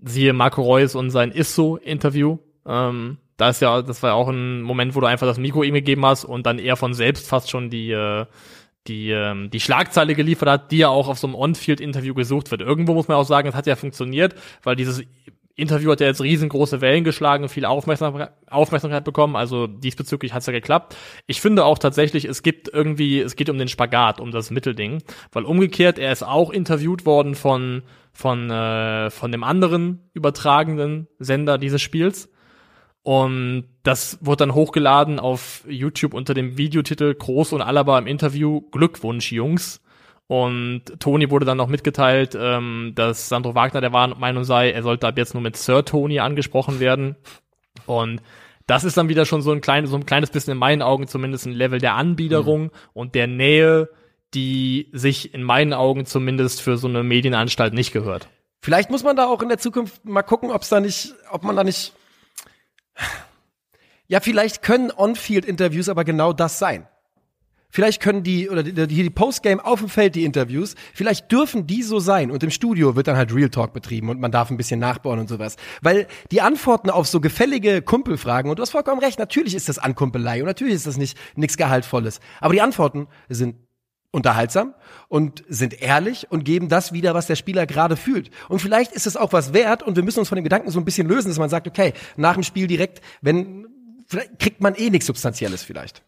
Siehe 0.03 0.33
Marco 0.33 0.63
Reus 0.63 0.95
und 0.95 1.11
sein 1.11 1.33
Isso-Interview. 1.33 2.39
Ähm, 2.67 3.19
da 3.37 3.51
ist 3.51 3.61
ja, 3.61 3.83
das 3.83 4.03
war 4.03 4.11
ja 4.11 4.15
auch 4.15 4.29
ein 4.29 4.63
Moment, 4.63 4.95
wo 4.95 5.01
du 5.01 5.07
einfach 5.07 5.27
das 5.27 5.39
Mikro 5.39 5.63
ihm 5.63 5.75
gegeben 5.75 6.07
hast 6.07 6.25
und 6.25 6.47
dann 6.47 6.59
er 6.59 6.77
von 6.77 6.95
selbst 6.95 7.29
fast 7.29 7.51
schon 7.51 7.69
die, 7.69 7.91
äh, 7.91 8.25
die, 8.89 9.11
ähm, 9.11 9.51
die 9.51 9.61
Schlagzeile 9.61 10.15
geliefert 10.15 10.49
hat, 10.49 10.73
die 10.73 10.79
ja 10.79 10.89
auch 10.89 11.09
auf 11.09 11.19
so 11.19 11.27
einem 11.27 11.35
On-Field-Interview 11.35 12.15
gesucht 12.15 12.51
wird. 12.51 12.63
Irgendwo 12.63 12.95
muss 12.95 13.09
man 13.09 13.19
auch 13.19 13.27
sagen, 13.27 13.49
es 13.49 13.55
hat 13.55 13.67
ja 13.67 13.77
funktioniert, 13.77 14.35
weil 14.63 14.77
dieses 14.77 15.03
Interview 15.57 15.91
hat 15.91 16.01
ja 16.01 16.07
jetzt 16.07 16.21
riesengroße 16.21 16.83
Wellen 16.83 17.03
geschlagen, 17.03 17.49
viel 17.49 17.65
Aufmerksamkeit, 17.65 18.31
Aufmerksamkeit 18.47 19.05
bekommen, 19.05 19.37
also 19.37 19.67
diesbezüglich 19.67 20.35
hat's 20.35 20.47
ja 20.47 20.53
geklappt. 20.53 20.95
Ich 21.27 21.41
finde 21.41 21.65
auch 21.65 21.79
tatsächlich, 21.79 22.27
es 22.27 22.43
gibt 22.43 22.69
irgendwie, 22.69 23.21
es 23.21 23.37
geht 23.37 23.49
um 23.49 23.57
den 23.57 23.69
Spagat, 23.69 24.21
um 24.21 24.31
das 24.31 24.51
Mittelding, 24.51 25.03
weil 25.33 25.45
umgekehrt, 25.45 25.99
er 25.99 26.13
ist 26.13 26.23
auch 26.23 26.51
interviewt 26.51 27.07
worden 27.07 27.35
von, 27.35 27.83
von, 28.13 28.51
äh, 28.51 29.11
von 29.11 29.33
dem 29.33 29.45
anderen 29.45 30.11
übertragenden 30.13 31.09
Sender 31.19 31.57
dieses 31.57 31.81
Spiels. 31.81 32.31
Und 33.03 33.65
das 33.83 34.19
wurde 34.21 34.39
dann 34.39 34.55
hochgeladen 34.55 35.19
auf 35.19 35.65
YouTube 35.69 36.13
unter 36.13 36.35
dem 36.35 36.59
Videotitel 36.59 37.15
Groß 37.15 37.53
und 37.53 37.63
Alaba 37.63 37.99
im 37.99 38.07
Interview 38.07 38.61
Glückwunsch, 38.73 39.33
Jungs. 39.33 39.81
Und 40.29 40.83
Toni 40.99 41.31
wurde 41.31 41.47
dann 41.47 41.57
noch 41.57 41.69
mitgeteilt, 41.69 42.37
ähm, 42.39 42.93
dass 42.97 43.29
Sandro 43.29 43.55
Wagner 43.55 43.81
der 43.81 43.91
Meinung 43.91 44.45
sei, 44.45 44.73
er 44.73 44.83
sollte 44.83 45.07
ab 45.07 45.19
jetzt 45.19 45.35
nur 45.35 45.43
mit 45.43 45.57
Sir 45.57 45.85
Toni 45.85 46.19
angesprochen 46.19 46.81
werden. 46.81 47.17
Und 47.87 48.23
das 48.67 48.83
ist 48.83 48.97
dann 48.97 49.09
wieder 49.09 49.25
schon 49.25 49.43
so 49.43 49.53
ein, 49.53 49.61
klein, 49.61 49.87
so 49.87 49.97
ein 49.97 50.07
kleines 50.07 50.31
bisschen 50.31 50.53
in 50.53 50.59
meinen 50.59 50.83
Augen 50.83 51.07
zumindest 51.07 51.47
ein 51.47 51.53
Level 51.53 51.79
der 51.79 51.95
Anbiederung 51.95 52.65
mhm. 52.65 52.71
und 52.93 53.15
der 53.15 53.29
Nähe, 53.29 53.89
die 54.35 54.91
sich 54.93 55.33
in 55.33 55.45
meinen 55.45 55.73
Augen 55.73 56.05
zumindest 56.07 56.61
für 56.61 56.77
so 56.77 56.89
eine 56.89 57.05
Medienanstalt 57.05 57.73
nicht 57.73 57.93
gehört. 57.93 58.29
Vielleicht 58.61 58.91
muss 58.91 59.05
man 59.05 59.15
da 59.15 59.27
auch 59.27 59.43
in 59.43 59.49
der 59.49 59.59
Zukunft 59.59 60.05
mal 60.05 60.23
gucken, 60.23 60.51
ob 60.51 60.63
es 60.63 60.69
da 60.69 60.81
nicht, 60.81 61.15
ob 61.31 61.45
man 61.45 61.55
da 61.55 61.63
nicht. 61.63 61.93
Ja, 64.09 64.21
vielleicht 64.21 64.63
können 64.63 64.91
On-Field-Interviews 64.97 65.89
aber 65.89 66.05
genau 66.05 66.33
das 66.33 66.59
sein. 66.59 66.89
Vielleicht 67.77 68.01
können 68.01 68.23
die, 68.23 68.49
oder 68.49 68.63
die, 68.63 68.73
die, 68.87 69.11
Postgame 69.11 69.63
auf 69.63 69.81
dem 69.81 69.91
Feld, 69.91 70.15
die 70.15 70.25
Interviews, 70.25 70.77
vielleicht 70.95 71.31
dürfen 71.31 71.67
die 71.67 71.83
so 71.83 71.99
sein 71.99 72.31
und 72.31 72.43
im 72.43 72.49
Studio 72.49 72.97
wird 72.97 73.07
dann 73.07 73.19
halt 73.19 73.35
Real 73.35 73.51
Talk 73.51 73.75
betrieben 73.75 74.09
und 74.09 74.19
man 74.19 74.33
darf 74.33 74.51
ein 74.51 74.57
bisschen 74.57 74.81
nachbauen 74.81 75.19
und 75.19 75.29
sowas. 75.29 75.57
Weil 75.83 76.07
die 76.31 76.41
Antworten 76.41 76.89
auf 76.89 77.07
so 77.07 77.21
gefällige 77.21 77.83
Kumpelfragen, 77.83 78.49
und 78.49 78.59
du 78.59 78.63
hast 78.63 78.71
vollkommen 78.71 79.03
recht, 79.03 79.19
natürlich 79.19 79.55
ist 79.55 79.69
das 79.69 79.77
Ankumpelei 79.77 80.41
und 80.41 80.47
natürlich 80.47 80.73
ist 80.73 80.87
das 80.87 80.97
nicht 80.97 81.19
nichts 81.35 81.59
Gehaltvolles. 81.59 82.21
Aber 82.41 82.55
die 82.55 82.63
Antworten 82.63 83.09
sind 83.29 83.57
unterhaltsam 84.11 84.73
und 85.09 85.45
sind 85.47 85.83
ehrlich 85.83 86.31
und 86.31 86.47
geben 86.47 86.71
das 86.71 86.95
wieder, 86.95 87.13
was 87.13 87.27
der 87.27 87.37
Spieler 87.37 87.67
gerade 87.67 87.99
fühlt. 87.99 88.31
Und 88.49 88.63
vielleicht 88.63 88.93
ist 88.93 89.07
es 89.07 89.19
auch 89.19 89.35
was 89.35 89.53
wert 89.53 89.83
und 89.83 89.97
wir 89.97 90.03
müssen 90.03 90.21
uns 90.21 90.31
von 90.31 90.37
dem 90.37 90.45
Gedanken 90.45 90.71
so 90.71 90.81
ein 90.81 90.87
bisschen 90.87 91.09
lösen, 91.09 91.29
dass 91.29 91.39
man 91.39 91.51
sagt, 91.51 91.69
okay, 91.69 91.93
nach 92.17 92.33
dem 92.33 92.43
Spiel 92.43 92.69
direkt, 92.69 93.03
wenn, 93.21 93.67
vielleicht 94.07 94.39
kriegt 94.39 94.63
man 94.63 94.75
eh 94.77 94.89
nichts 94.89 95.05
Substanzielles 95.05 95.63
vielleicht. 95.63 96.06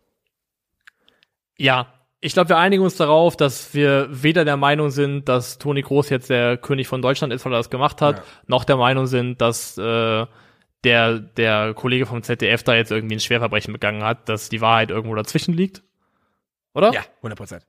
Ja, 1.58 1.92
ich 2.20 2.32
glaube, 2.32 2.48
wir 2.48 2.58
einigen 2.58 2.82
uns 2.82 2.96
darauf, 2.96 3.36
dass 3.36 3.74
wir 3.74 4.08
weder 4.10 4.44
der 4.44 4.56
Meinung 4.56 4.90
sind, 4.90 5.28
dass 5.28 5.58
Toni 5.58 5.82
Groß 5.82 6.08
jetzt 6.10 6.30
der 6.30 6.56
König 6.56 6.88
von 6.88 7.00
Deutschland 7.02 7.32
ist, 7.32 7.44
weil 7.44 7.52
er 7.52 7.58
das 7.58 7.70
gemacht 7.70 8.00
hat, 8.00 8.18
ja. 8.18 8.24
noch 8.46 8.64
der 8.64 8.76
Meinung 8.76 9.06
sind, 9.06 9.40
dass 9.40 9.78
äh, 9.78 10.26
der, 10.84 11.18
der 11.18 11.74
Kollege 11.74 12.06
vom 12.06 12.22
ZDF 12.22 12.62
da 12.62 12.74
jetzt 12.74 12.90
irgendwie 12.90 13.16
ein 13.16 13.20
Schwerverbrechen 13.20 13.72
begangen 13.72 14.02
hat, 14.02 14.28
dass 14.28 14.48
die 14.48 14.60
Wahrheit 14.60 14.90
irgendwo 14.90 15.14
dazwischen 15.14 15.54
liegt. 15.54 15.82
Oder? 16.74 16.92
Ja, 16.92 17.02
100 17.18 17.38
Prozent. 17.38 17.66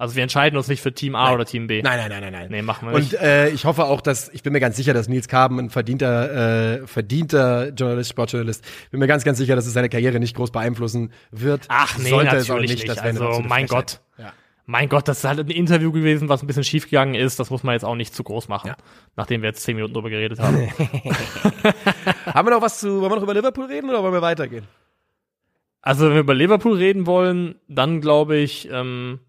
Also 0.00 0.14
wir 0.14 0.22
entscheiden 0.22 0.56
uns 0.56 0.68
nicht 0.68 0.80
für 0.80 0.94
Team 0.94 1.16
A 1.16 1.24
Nein. 1.24 1.34
oder 1.34 1.44
Team 1.44 1.66
B. 1.66 1.82
Nein, 1.82 1.98
nein, 1.98 2.08
nein, 2.08 2.20
nein, 2.20 2.32
nein. 2.32 2.50
Nee, 2.52 2.62
machen 2.62 2.88
wir 2.88 2.94
Und 2.94 3.00
nicht. 3.02 3.14
äh, 3.14 3.48
ich 3.50 3.64
hoffe 3.64 3.84
auch, 3.86 4.00
dass, 4.00 4.28
ich 4.28 4.44
bin 4.44 4.52
mir 4.52 4.60
ganz 4.60 4.76
sicher, 4.76 4.94
dass 4.94 5.08
Nils 5.08 5.26
Carben 5.26 5.58
ein 5.58 5.70
verdienter, 5.70 6.78
äh, 6.82 6.86
verdienter 6.86 7.70
Journalist, 7.70 8.10
Sportjournalist, 8.10 8.64
bin 8.92 9.00
mir 9.00 9.08
ganz, 9.08 9.24
ganz 9.24 9.38
sicher, 9.38 9.56
dass 9.56 9.66
es 9.66 9.72
seine 9.72 9.88
Karriere 9.88 10.20
nicht 10.20 10.36
groß 10.36 10.52
beeinflussen 10.52 11.12
wird. 11.32 11.64
Ach 11.68 11.98
nee, 11.98 12.10
Sollte 12.10 12.36
es 12.36 12.44
auch 12.48 12.54
natürlich 12.54 12.70
nicht. 12.84 12.88
nicht. 12.88 13.02
Also, 13.02 13.40
mein. 13.44 13.66
Gott. 13.66 14.00
Ja. 14.18 14.32
Mein 14.66 14.88
Gott, 14.88 15.08
das 15.08 15.18
ist 15.18 15.24
halt 15.24 15.40
ein 15.40 15.48
Interview 15.50 15.90
gewesen, 15.90 16.28
was 16.28 16.42
ein 16.42 16.46
bisschen 16.46 16.62
schief 16.62 16.84
gegangen 16.84 17.14
ist. 17.14 17.40
Das 17.40 17.50
muss 17.50 17.62
man 17.64 17.72
jetzt 17.72 17.84
auch 17.84 17.94
nicht 17.96 18.14
zu 18.14 18.22
groß 18.22 18.48
machen, 18.48 18.68
Ja. 18.68 18.76
nachdem 19.16 19.40
wir 19.42 19.48
jetzt 19.48 19.62
zehn 19.64 19.74
Minuten 19.74 19.94
drüber 19.94 20.10
geredet 20.10 20.38
haben. 20.38 20.58
Haben 22.26 22.46
wir 22.48 22.54
noch 22.54 22.62
was 22.62 22.78
zu, 22.78 23.00
wollen 23.00 23.10
wir 23.10 23.16
noch 23.16 23.22
über 23.22 23.34
Liverpool 23.34 23.64
reden 23.64 23.88
oder 23.90 24.02
wollen 24.02 24.12
wir 24.12 24.22
weitergehen? 24.22 24.66
Also, 25.82 26.06
wenn 26.06 26.14
wir 26.14 26.20
über 26.20 26.34
Liverpool 26.34 26.76
reden 26.76 27.06
wollen, 27.06 27.54
dann 27.66 28.00
glaube 28.00 28.36
ich, 28.36 28.68
ähm, 28.70 29.20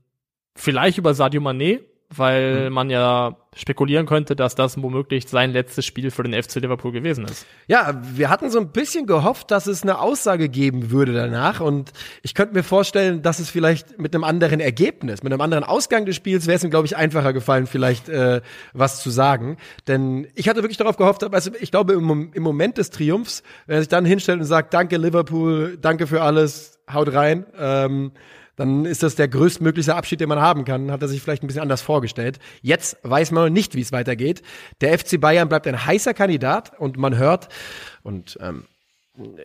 vielleicht 0.60 0.98
über 0.98 1.14
Sadio 1.14 1.42
Mané, 1.42 1.80
weil 2.16 2.70
man 2.72 2.90
ja 2.90 3.38
spekulieren 3.56 4.06
könnte, 4.06 4.36
dass 4.36 4.56
das 4.56 4.82
womöglich 4.82 5.28
sein 5.28 5.52
letztes 5.52 5.86
Spiel 5.86 6.10
für 6.10 6.24
den 6.24 6.42
FC 6.42 6.56
Liverpool 6.56 6.92
gewesen 6.92 7.26
ist. 7.26 7.46
Ja, 7.68 8.02
wir 8.14 8.30
hatten 8.30 8.50
so 8.50 8.60
ein 8.60 8.72
bisschen 8.72 9.06
gehofft, 9.06 9.52
dass 9.52 9.68
es 9.68 9.84
eine 9.84 10.00
Aussage 10.00 10.50
geben 10.50 10.90
würde 10.90 11.14
danach 11.14 11.60
und 11.60 11.92
ich 12.24 12.34
könnte 12.34 12.56
mir 12.56 12.64
vorstellen, 12.64 13.22
dass 13.22 13.40
es 13.40 13.50
vielleicht 13.50 14.00
mit 14.00 14.16
einem 14.16 14.24
anderen 14.24 14.60
Ergebnis, 14.60 15.22
mit 15.22 15.32
einem 15.32 15.42
anderen 15.42 15.64
Ausgang 15.64 16.06
des 16.06 16.16
Spiels 16.16 16.48
wäre 16.48 16.56
es 16.56 16.64
ihm, 16.64 16.72
glaube 16.72 16.88
ich, 16.88 16.98
einfacher 16.98 17.34
gefallen, 17.34 17.68
vielleicht 17.68 18.10
äh, 18.10 18.42
was 18.74 19.02
zu 19.02 19.12
sagen. 19.12 19.58
Denn 19.88 20.28
ich 20.34 20.50
hatte 20.50 20.64
wirklich 20.64 20.78
darauf 20.78 20.98
gehofft, 20.98 21.24
also 21.24 21.52
ich 21.60 21.70
glaube, 21.70 21.94
im, 21.94 22.32
im 22.34 22.44
Moment 22.44 22.78
des 22.80 22.90
Triumphs, 22.90 23.44
wenn 23.68 23.76
er 23.76 23.82
sich 23.82 23.90
dann 23.90 24.06
hinstellt 24.06 24.40
und 24.40 24.46
sagt, 24.46 24.74
danke 24.74 24.98
Liverpool, 24.98 25.78
danke 25.80 26.08
für 26.08 26.22
alles, 26.22 26.80
haut 26.92 27.14
rein, 27.14 27.46
ähm, 27.58 28.12
dann 28.60 28.84
ist 28.84 29.04
das 29.04 29.16
der 29.16 29.30
größtmögliche 29.30 29.96
Abschied, 29.96 30.20
den 30.20 30.28
man 30.28 30.42
haben 30.42 30.66
kann. 30.66 30.92
Hat 30.92 31.02
er 31.02 31.08
sich 31.08 31.22
vielleicht 31.22 31.42
ein 31.44 31.48
bisschen 31.48 31.62
anders 31.62 31.82
vorgestellt. 31.82 32.40
Jetzt 32.62 32.98
weiß 33.04 33.32
man 33.32 33.46
noch 33.46 33.50
nicht, 33.50 33.74
wie 33.74 33.80
es 33.80 33.94
weitergeht. 33.94 34.42
Der 34.82 35.00
FC 35.00 35.20
Bayern 35.20 35.48
bleibt 35.48 35.66
ein 35.66 35.86
heißer 35.86 36.14
Kandidat 36.14 36.78
und 36.78 36.98
man 36.98 37.16
hört, 37.16 37.48
und 38.04 38.38
ähm, 38.42 38.66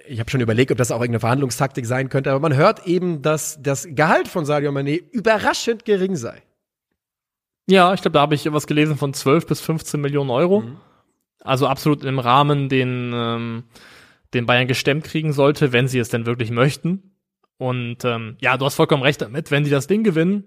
ich 0.09 0.19
habe 0.19 0.29
schon 0.33 0.41
überlegt, 0.41 0.73
ob 0.73 0.79
das 0.79 0.91
auch 0.91 0.97
irgendeine 0.97 1.21
Verhandlungstaktik 1.21 1.87
sein 1.87 2.09
könnte, 2.09 2.33
aber 2.33 2.41
man 2.41 2.57
hört 2.57 2.89
eben, 2.89 3.23
dass 3.23 3.62
das 3.62 3.87
Gehalt 3.89 4.27
von 4.27 4.45
Sadio 4.45 4.73
Mané 4.73 5.01
überraschend 5.12 5.85
gering 5.85 6.17
sei. 6.17 6.43
Ja, 7.69 7.95
ich 7.95 8.03
glaube, 8.03 8.15
da 8.15 8.21
habe 8.21 8.35
ich 8.35 8.53
was 8.53 8.67
gelesen 8.67 8.97
von 8.97 9.15
12 9.15 9.47
bis 9.47 9.61
15 9.61 10.01
Millionen 10.01 10.31
Euro. 10.31 10.65
Also 11.39 11.69
absolut 11.69 12.05
im 12.05 12.19
Rahmen, 12.19 12.69
den, 12.69 13.12
ähm, 13.15 13.62
den 14.35 14.45
Bayern 14.45 14.67
gestemmt 14.67 15.05
kriegen 15.05 15.33
sollte, 15.33 15.73
wenn 15.73 15.87
sie 15.87 16.01
es 16.01 16.09
denn 16.09 16.27
wirklich 16.27 16.51
möchten. 16.51 17.14
Und 17.59 18.05
ähm, 18.05 18.37
ja, 18.41 18.57
du 18.57 18.65
hast 18.65 18.75
vollkommen 18.75 19.03
recht 19.03 19.21
damit, 19.21 19.51
wenn 19.51 19.65
sie 19.65 19.71
das 19.71 19.87
Ding 19.87 20.03
gewinnen, 20.03 20.45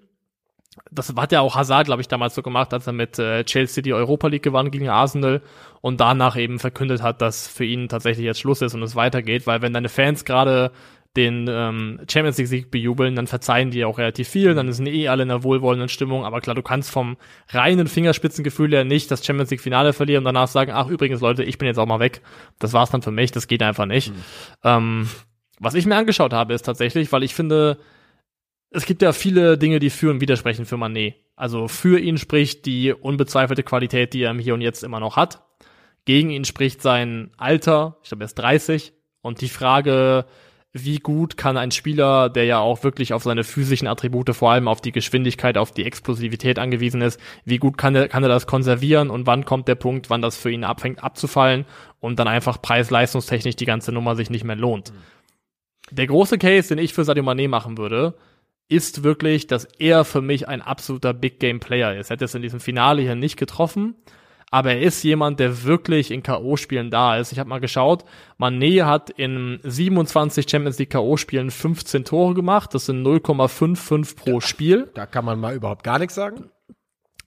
das 0.92 1.14
hat 1.16 1.32
ja 1.32 1.42
auch 1.42 1.56
Hazard, 1.56 1.88
glaube 1.88 2.02
ich, 2.02 2.08
damals 2.08 2.36
so 2.36 2.42
gemacht, 2.42 2.74
als 2.74 2.88
er 2.88 2.94
mit 2.94 3.18
äh, 3.20 3.44
Chelsea 3.44 3.82
die 3.82 3.94
Europa 3.94 4.28
League 4.28 4.44
gewann 4.44 4.72
gegen 4.72 4.90
Arsenal 4.90 5.42
und 5.82 6.00
danach 6.00 6.38
eben 6.38 6.60
verkündet 6.60 7.02
hat, 7.02 7.22
dass 7.22 7.48
für 7.48 7.66
ihn 7.66 7.90
tatsächlich 7.90 8.26
jetzt 8.26 8.40
Schluss 8.40 8.62
ist 8.62 8.74
und 8.74 8.84
es 8.84 8.96
weitergeht, 8.96 9.48
weil 9.48 9.62
wenn 9.62 9.74
deine 9.74 9.90
Fans 9.90 10.26
gerade 10.26 10.72
den 11.16 11.48
ähm, 11.50 12.00
Champions 12.08 12.38
League 12.38 12.48
Sieg 12.48 12.72
bejubeln, 12.72 13.16
dann 13.16 13.26
verzeihen 13.26 13.72
die 13.72 13.86
auch 13.86 13.98
relativ 13.98 14.28
viel, 14.30 14.54
dann 14.54 14.72
sind 14.72 14.88
eh 14.88 15.08
alle 15.08 15.24
in 15.24 15.32
einer 15.32 15.44
wohlwollenden 15.44 15.90
Stimmung, 15.90 16.26
aber 16.26 16.42
klar, 16.42 16.56
du 16.56 16.62
kannst 16.62 16.92
vom 16.92 17.18
reinen 17.50 17.88
Fingerspitzengefühl 17.88 18.72
her 18.72 18.84
nicht 18.84 19.10
das 19.10 19.26
Champions 19.26 19.50
League 19.50 19.62
Finale 19.62 19.94
verlieren 19.94 20.22
und 20.22 20.26
danach 20.26 20.48
sagen, 20.48 20.72
ach 20.76 20.88
übrigens 20.88 21.22
Leute, 21.22 21.44
ich 21.44 21.58
bin 21.58 21.68
jetzt 21.68 21.80
auch 21.80 21.88
mal 21.88 22.00
weg. 22.00 22.22
Das 22.60 22.74
war's 22.74 22.92
dann 22.92 23.02
für 23.02 23.12
mich, 23.12 23.32
das 23.32 23.48
geht 23.48 23.64
einfach 23.64 23.88
nicht. 23.88 24.14
Ähm, 24.64 25.10
was 25.60 25.74
ich 25.74 25.86
mir 25.86 25.96
angeschaut 25.96 26.34
habe, 26.34 26.54
ist 26.54 26.64
tatsächlich, 26.64 27.12
weil 27.12 27.24
ich 27.24 27.34
finde, 27.34 27.78
es 28.70 28.86
gibt 28.86 29.02
ja 29.02 29.14
viele 29.14 29.58
Dinge, 29.58 29.80
die 29.80 29.90
für 29.90 30.12
und 30.12 30.22
widersprechen 30.22 30.66
für 30.66 30.78
Manet. 30.78 31.16
Also 31.36 31.68
für 31.68 32.00
ihn 32.00 32.18
spricht 32.18 32.66
die 32.66 32.94
unbezweifelte 32.94 33.64
Qualität, 33.64 34.14
die 34.14 34.24
er 34.24 34.32
im 34.32 34.40
Hier 34.40 34.54
und 34.54 34.62
Jetzt 34.62 34.84
immer 34.84 35.00
noch 35.00 35.16
hat. 35.16 35.44
Gegen 36.06 36.30
ihn 36.30 36.46
spricht 36.46 36.82
sein 36.82 37.32
Alter, 37.38 37.98
ich 38.02 38.10
glaube, 38.10 38.24
er 38.24 38.28
ist 38.28 38.36
30. 38.36 38.94
Und 39.22 39.42
die 39.42 39.50
Frage, 39.50 40.26
wie 40.74 40.98
gut 40.98 41.38
kann 41.38 41.58
ein 41.58 41.72
Spieler, 41.72 42.30
der 42.30 42.46
ja 42.46 42.60
auch 42.60 42.84
wirklich 42.84 43.14
auf 43.14 43.24
seine 43.24 43.44
physischen 43.44 43.88
Attribute, 43.88 44.36
vor 44.36 44.52
allem 44.52 44.68
auf 44.68 44.82
die 44.82 44.92
Geschwindigkeit, 44.92 45.58
auf 45.58 45.72
die 45.72 45.86
Explosivität 45.86 46.60
angewiesen 46.60 47.02
ist, 47.02 47.20
wie 47.46 47.58
gut 47.58 47.78
kann 47.78 47.96
er, 47.96 48.08
kann 48.08 48.24
er 48.24 48.30
das 48.30 48.48
konservieren 48.48 49.10
und 49.10 49.28
wann 49.28 49.46
kommt 49.46 49.68
der 49.68 49.76
Punkt, 49.76 50.10
wann 50.10 50.22
das 50.22 50.38
für 50.38 50.52
ihn 50.52 50.64
abfängt 50.64 51.04
abzufallen 51.04 51.66
und 52.00 52.20
dann 52.20 52.28
einfach 52.28 52.62
preis-leistungstechnisch 52.62 53.56
die 53.56 53.66
ganze 53.66 53.92
Nummer 53.92 54.16
sich 54.16 54.30
nicht 54.30 54.44
mehr 54.44 54.56
lohnt. 54.56 54.94
Der 55.92 56.08
große 56.08 56.38
Case, 56.38 56.70
den 56.70 56.84
ich 56.84 56.94
für 56.94 57.04
Sadio 57.04 57.24
Mané 57.24 57.48
machen 57.48 57.78
würde, 57.78 58.16
ist 58.70 59.04
wirklich, 59.04 59.48
dass 59.48 59.66
er 59.66 60.04
für 60.04 60.22
mich 60.22 60.48
ein 60.48 60.62
absoluter 60.62 61.14
Big 61.14 61.40
Game 61.40 61.60
Player 61.60 61.96
ist. 61.96 62.10
Er 62.10 62.16
hat 62.16 62.22
es 62.22 62.36
in 62.36 62.42
diesem 62.42 62.60
Finale 62.60 63.02
hier 63.02 63.16
nicht 63.16 63.38
getroffen, 63.38 63.96
aber 64.52 64.72
er 64.74 64.82
ist 64.82 65.04
jemand, 65.04 65.40
der 65.40 65.64
wirklich 65.64 66.12
in 66.12 66.24
K.O.-Spielen 66.24 66.90
da 66.90 67.18
ist. 67.18 67.32
Ich 67.32 67.40
habe 67.40 67.50
mal 67.50 67.60
geschaut, 67.60 68.04
Mané 68.38 68.84
hat 68.86 69.10
in 69.10 69.60
27 69.64 70.50
Champions 70.50 70.80
League 70.80 70.90
K.O.-Spielen 70.92 71.52
15 71.52 72.06
Tore 72.06 72.34
gemacht. 72.34 72.74
Das 72.74 72.86
sind 72.86 73.06
0,55 73.06 74.16
pro 74.16 74.40
Spiel. 74.42 74.90
Da 74.94 75.06
kann 75.06 75.26
man 75.26 75.40
mal 75.40 75.56
überhaupt 75.56 75.84
gar 75.84 76.00
nichts 76.00 76.16
sagen. 76.16 76.50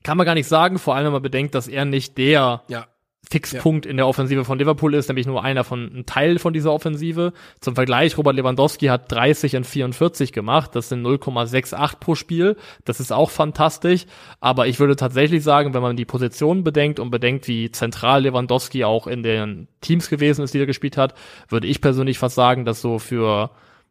Kann 0.02 0.16
man 0.16 0.24
gar 0.24 0.34
nicht 0.34 0.48
sagen, 0.48 0.78
vor 0.78 0.94
allem 0.94 1.06
wenn 1.06 1.12
man 1.12 1.22
bedenkt, 1.22 1.54
dass 1.54 1.68
er 1.68 1.84
nicht 1.84 2.16
der 2.16 2.62
Ja. 2.68 2.86
Fixpunkt 3.31 3.87
in 3.87 3.97
der 3.97 4.09
Offensive 4.09 4.45
von 4.45 4.59
Liverpool 4.59 4.93
ist, 4.95 5.09
nämlich 5.09 5.26
nur 5.26 5.45
einer 5.45 5.62
von, 5.62 5.85
ein 5.95 6.07
Teil 6.07 6.41
von 6.41 6.53
dieser 6.53 6.72
Offensive. 6.72 7.33
Zum 7.61 7.76
Vergleich, 7.76 8.18
Robert 8.18 8.35
Lewandowski 8.35 8.87
hat 8.87 9.11
30 9.12 9.55
in 9.55 9.62
44 9.62 10.33
gemacht. 10.33 10.74
Das 10.74 10.89
sind 10.89 11.07
0,68 11.07 12.01
pro 12.01 12.16
Spiel. 12.16 12.57
Das 12.85 12.99
ist 12.99 13.12
auch 13.12 13.31
fantastisch. 13.31 14.07
Aber 14.41 14.66
ich 14.66 14.81
würde 14.81 14.97
tatsächlich 14.97 15.45
sagen, 15.45 15.74
wenn 15.74 15.83
man 15.83 15.97
die 15.97 16.05
Position 16.05 16.64
bedenkt 16.64 16.99
und 16.99 17.11
bedenkt, 17.11 17.47
wie 17.47 17.70
zentral 17.70 18.22
Lewandowski 18.22 18.83
auch 18.85 19.07
in 19.07 19.22
den 19.22 19.68
Teams 19.81 20.11
gewesen 20.11 20.43
ist, 20.43 20.53
die 20.53 20.59
er 20.59 20.66
gespielt 20.66 20.97
hat, 20.97 21.14
würde 21.49 21.68
ich 21.68 21.81
persönlich 21.81 22.18
fast 22.18 22.35
sagen, 22.35 22.64
dass 22.64 22.81
so 22.81 22.99
für 22.99 23.51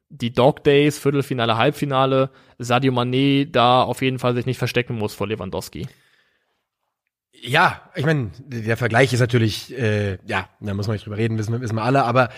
die 0.09 0.33
Dog 0.33 0.63
Days, 0.65 0.99
Viertelfinale, 0.99 1.55
Halbfinale, 1.55 2.29
Sadio 2.57 2.91
Mané 2.91 3.49
da 3.49 3.83
auf 3.83 4.01
jeden 4.01 4.19
Fall 4.19 4.35
sich 4.35 4.45
nicht 4.45 4.57
verstecken 4.57 4.97
muss 4.97 5.13
vor 5.13 5.27
Lewandowski. 5.27 5.87
Ja, 7.41 7.81
ich 7.95 8.05
meine, 8.05 8.31
der 8.45 8.77
Vergleich 8.77 9.13
ist 9.13 9.19
natürlich, 9.19 9.77
äh, 9.77 10.17
ja, 10.25 10.49
da 10.59 10.73
muss 10.73 10.87
man 10.87 10.95
nicht 10.95 11.05
drüber 11.05 11.17
reden, 11.17 11.37
wissen, 11.37 11.59
wissen 11.61 11.75
wir 11.75 11.83
alle, 11.83 12.03
aber 12.03 12.29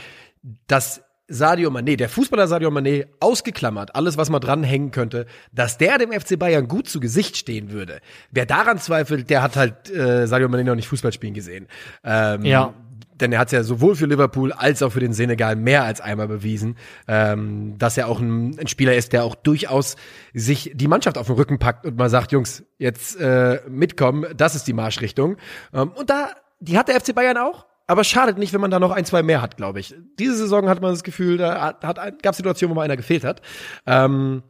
dass 0.68 1.04
Sadio 1.28 1.70
Mané, 1.70 1.96
der 1.96 2.10
Fußballer 2.10 2.48
Sadio 2.48 2.70
Mané, 2.70 3.08
ausgeklammert, 3.20 3.96
alles, 3.96 4.18
was 4.18 4.30
man 4.30 4.42
dranhängen 4.42 4.92
könnte, 4.92 5.26
dass 5.54 5.78
der 5.78 5.98
dem 5.98 6.12
FC 6.12 6.38
Bayern 6.38 6.68
gut 6.68 6.90
zu 6.90 7.00
Gesicht 7.00 7.38
stehen 7.38 7.72
würde. 7.72 8.02
Wer 8.32 8.46
daran 8.46 8.80
zweifelt, 8.80 9.30
der 9.30 9.42
hat 9.42 9.56
halt 9.56 9.90
äh, 9.90 10.28
Sadio 10.28 10.48
Mané 10.50 10.64
noch 10.64 10.76
nicht 10.76 10.88
Fußball 10.88 11.14
spielen 11.14 11.34
gesehen. 11.34 11.68
Ähm, 12.04 12.44
Ja. 12.44 12.74
Denn 13.22 13.32
er 13.32 13.40
hat 13.40 13.52
ja 13.52 13.64
sowohl 13.64 13.96
für 13.96 14.06
Liverpool 14.06 14.52
als 14.52 14.82
auch 14.84 14.92
für 14.92 15.00
den 15.00 15.14
Senegal 15.14 15.56
mehr 15.56 15.84
als 15.84 16.02
einmal 16.02 16.28
bewiesen, 16.28 16.78
ähm, 17.08 17.78
dass 17.78 17.98
er 17.98 18.08
auch 18.08 18.20
ein, 18.20 18.60
ein 18.60 18.68
Spieler 18.68 18.96
ist, 18.96 19.14
der 19.14 19.24
auch 19.24 19.36
durchaus 19.36 19.96
sich 20.34 20.72
die 20.74 20.88
Mannschaft 20.88 21.18
auf 21.18 21.28
den 21.28 21.36
Rücken 21.36 21.60
packt 21.60 21.86
und 21.86 21.98
mal 21.98 22.10
sagt, 22.10 22.32
Jungs, 22.32 22.64
jetzt 22.78 23.20
äh, 23.20 23.62
mitkommen, 23.70 24.26
das 24.36 24.56
ist 24.56 24.68
die 24.68 24.74
Marschrichtung. 24.74 25.38
Ähm, 25.74 25.92
und 25.92 26.10
da, 26.10 26.32
die 26.60 26.78
hat 26.78 26.88
der 26.88 27.00
FC 27.00 27.16
Bayern 27.16 27.38
auch. 27.38 27.66
Aber 27.88 28.06
schadet 28.06 28.38
nicht, 28.38 28.54
wenn 28.54 28.62
man 28.62 28.72
da 28.72 28.80
noch 28.80 28.92
ein, 28.92 29.04
zwei 29.04 29.22
mehr 29.22 29.42
hat, 29.42 29.58
glaube 29.58 29.82
ich. 29.82 29.94
Diese 30.18 30.36
Saison 30.36 30.70
hat 30.70 30.82
man 30.82 30.92
das 30.92 31.04
Gefühl, 31.04 31.38
da 31.38 31.62
hat, 31.62 31.84
hat, 31.84 32.24
gab 32.24 32.36
Situationen, 32.36 32.72
wo 32.72 32.76
mal 32.76 32.84
einer 32.84 32.96
gefehlt 32.96 33.26
hat. 33.26 33.42
Ähm, 33.86 34.44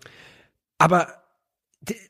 aber 0.78 1.21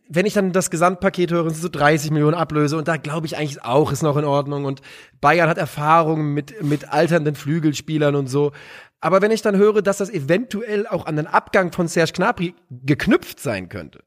wenn 0.10 0.26
ich 0.26 0.34
dann 0.34 0.52
das 0.52 0.70
Gesamtpaket 0.70 1.32
höre, 1.32 1.50
sind 1.50 1.62
so 1.62 1.70
30 1.70 2.12
Millionen 2.12 2.36
Ablöse 2.36 2.78
und 2.78 2.88
da 2.88 2.98
glaube 2.98 3.26
ich 3.26 3.38
eigentlich 3.38 3.64
auch, 3.64 3.92
ist 3.92 4.04
noch 4.04 4.18
in 4.18 4.26
Ordnung 4.26 4.66
und 4.66 4.82
Bayern 5.22 5.48
hat 5.50 5.58
Erfahrung 5.58 6.34
mit, 6.34 6.62
mit 6.62 6.90
alternden 6.90 7.36
Flügelspielern 7.36 8.16
und 8.16 8.28
so. 8.28 8.52
Aber 9.00 9.22
wenn 9.22 9.32
ich 9.32 9.42
dann 9.42 9.56
höre, 9.56 9.82
dass 9.82 9.98
das 9.98 10.10
eventuell 10.10 10.86
auch 10.88 11.06
an 11.06 11.16
den 11.16 11.28
Abgang 11.28 11.72
von 11.72 11.88
Serge 11.88 12.12
Gnabry 12.14 12.54
geknüpft 12.70 13.40
sein 13.40 13.70
könnte, 13.70 14.04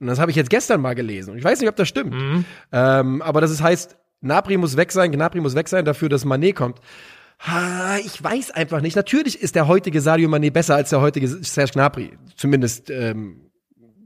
und 0.00 0.06
das 0.06 0.18
habe 0.18 0.30
ich 0.30 0.36
jetzt 0.36 0.50
gestern 0.50 0.80
mal 0.80 0.94
gelesen 0.94 1.32
und 1.32 1.38
ich 1.38 1.44
weiß 1.44 1.60
nicht, 1.60 1.68
ob 1.68 1.76
das 1.76 1.88
stimmt, 1.88 2.14
ähm, 2.72 3.20
aber 3.20 3.40
das 3.40 3.50
ist, 3.50 3.62
heißt, 3.62 3.96
Gnabry 4.22 4.56
muss 4.56 4.76
weg 4.76 4.90
sein, 4.90 5.12
Gnabry 5.12 5.40
muss 5.40 5.54
weg 5.54 5.68
sein 5.68 5.84
dafür, 5.84 6.08
dass 6.08 6.24
Mané 6.24 6.54
kommt. 6.54 6.80
Ha, 7.40 7.98
ich 7.98 8.22
weiß 8.22 8.52
einfach 8.52 8.80
nicht. 8.80 8.96
Natürlich 8.96 9.42
ist 9.42 9.54
der 9.54 9.68
heutige 9.68 10.00
Sadio 10.00 10.30
Mané 10.30 10.50
besser 10.50 10.76
als 10.76 10.90
der 10.90 11.02
heutige 11.02 11.28
Serge 11.28 11.72
Gnabry. 11.72 12.16
Zumindest 12.36 12.88
ähm, 12.90 13.50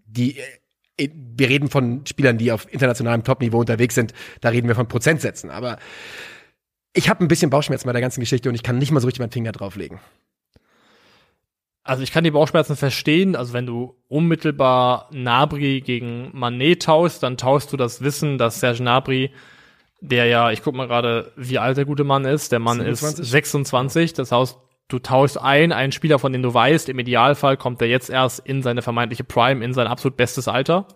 die 0.07 0.39
äh, 0.39 0.43
wir 0.99 1.49
reden 1.49 1.71
von 1.71 2.05
Spielern, 2.07 2.39
die 2.39 2.53
auf 2.53 2.73
internationalem 2.73 3.25
Topniveau 3.25 3.61
unterwegs 3.61 3.95
sind, 3.95 4.13
da 4.41 4.49
reden 4.49 4.69
wir 4.69 4.75
von 4.75 4.89
Prozentsätzen. 4.89 5.51
Aber 5.51 5.79
ich 6.93 7.09
habe 7.09 7.25
ein 7.25 7.29
bisschen 7.29 7.51
Bauchschmerzen 7.51 7.87
bei 7.87 7.93
der 7.93 8.03
ganzen 8.03 8.21
Geschichte 8.21 8.49
und 8.49 8.55
ich 8.55 8.63
kann 8.63 8.79
nicht 8.79 8.91
mal 8.91 9.01
so 9.01 9.07
richtig 9.07 9.21
meinen 9.21 9.31
Finger 9.31 9.53
drauflegen. 9.53 10.01
Also 11.85 12.03
ich 12.03 12.13
kann 12.13 12.25
die 12.25 12.33
Bauchschmerzen 12.33 12.77
verstehen. 12.77 13.35
Also 13.35 13.55
wenn 13.55 13.65
du 13.65 13.97
unmittelbar 14.09 15.09
Nabri 15.11 15.81
gegen 15.81 16.31
Manet 16.35 16.83
tauschst, 16.83 17.23
dann 17.23 17.39
tauschst 17.39 17.73
du 17.73 17.79
das 17.79 18.03
Wissen, 18.03 18.37
dass 18.37 18.61
Serge 18.61 18.83
Nabri, 18.83 19.31
der 20.01 20.27
ja, 20.27 20.51
ich 20.51 20.63
guck 20.63 20.75
mal 20.75 20.87
gerade, 20.87 21.33
wie 21.37 21.59
alt 21.59 21.79
der 21.79 21.87
gute 21.87 22.05
Mann 22.05 22.27
ist. 22.27 22.53
Der 22.53 22.59
Mann 22.59 22.79
27? 22.79 23.21
ist 23.21 23.31
26. 23.31 24.13
Das 24.13 24.33
heißt, 24.33 24.59
du 24.89 24.99
tauschst 24.99 25.41
ein, 25.41 25.73
einen 25.73 25.93
Spieler, 25.93 26.19
von 26.19 26.33
dem 26.33 26.43
du 26.43 26.53
weißt, 26.53 26.89
im 26.89 26.99
Idealfall 26.99 27.57
kommt 27.57 27.81
er 27.83 27.89
jetzt 27.89 28.11
erst 28.11 28.41
in 28.41 28.63
seine 28.63 28.83
vermeintliche 28.83 29.25
Prime, 29.25 29.65
in 29.65 29.75
sein 29.75 29.87
absolut 29.87 30.17
bestes 30.17 30.49
Alter. 30.49 30.87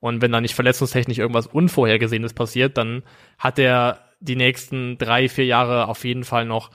Und 0.00 0.20
wenn 0.20 0.32
da 0.32 0.40
nicht 0.40 0.54
verletzungstechnisch 0.54 1.18
irgendwas 1.18 1.46
Unvorhergesehenes 1.46 2.34
passiert, 2.34 2.76
dann 2.76 3.02
hat 3.38 3.58
er 3.58 4.00
die 4.20 4.36
nächsten 4.36 4.98
drei, 4.98 5.28
vier 5.28 5.46
Jahre 5.46 5.88
auf 5.88 6.04
jeden 6.04 6.24
Fall 6.24 6.44
noch 6.44 6.70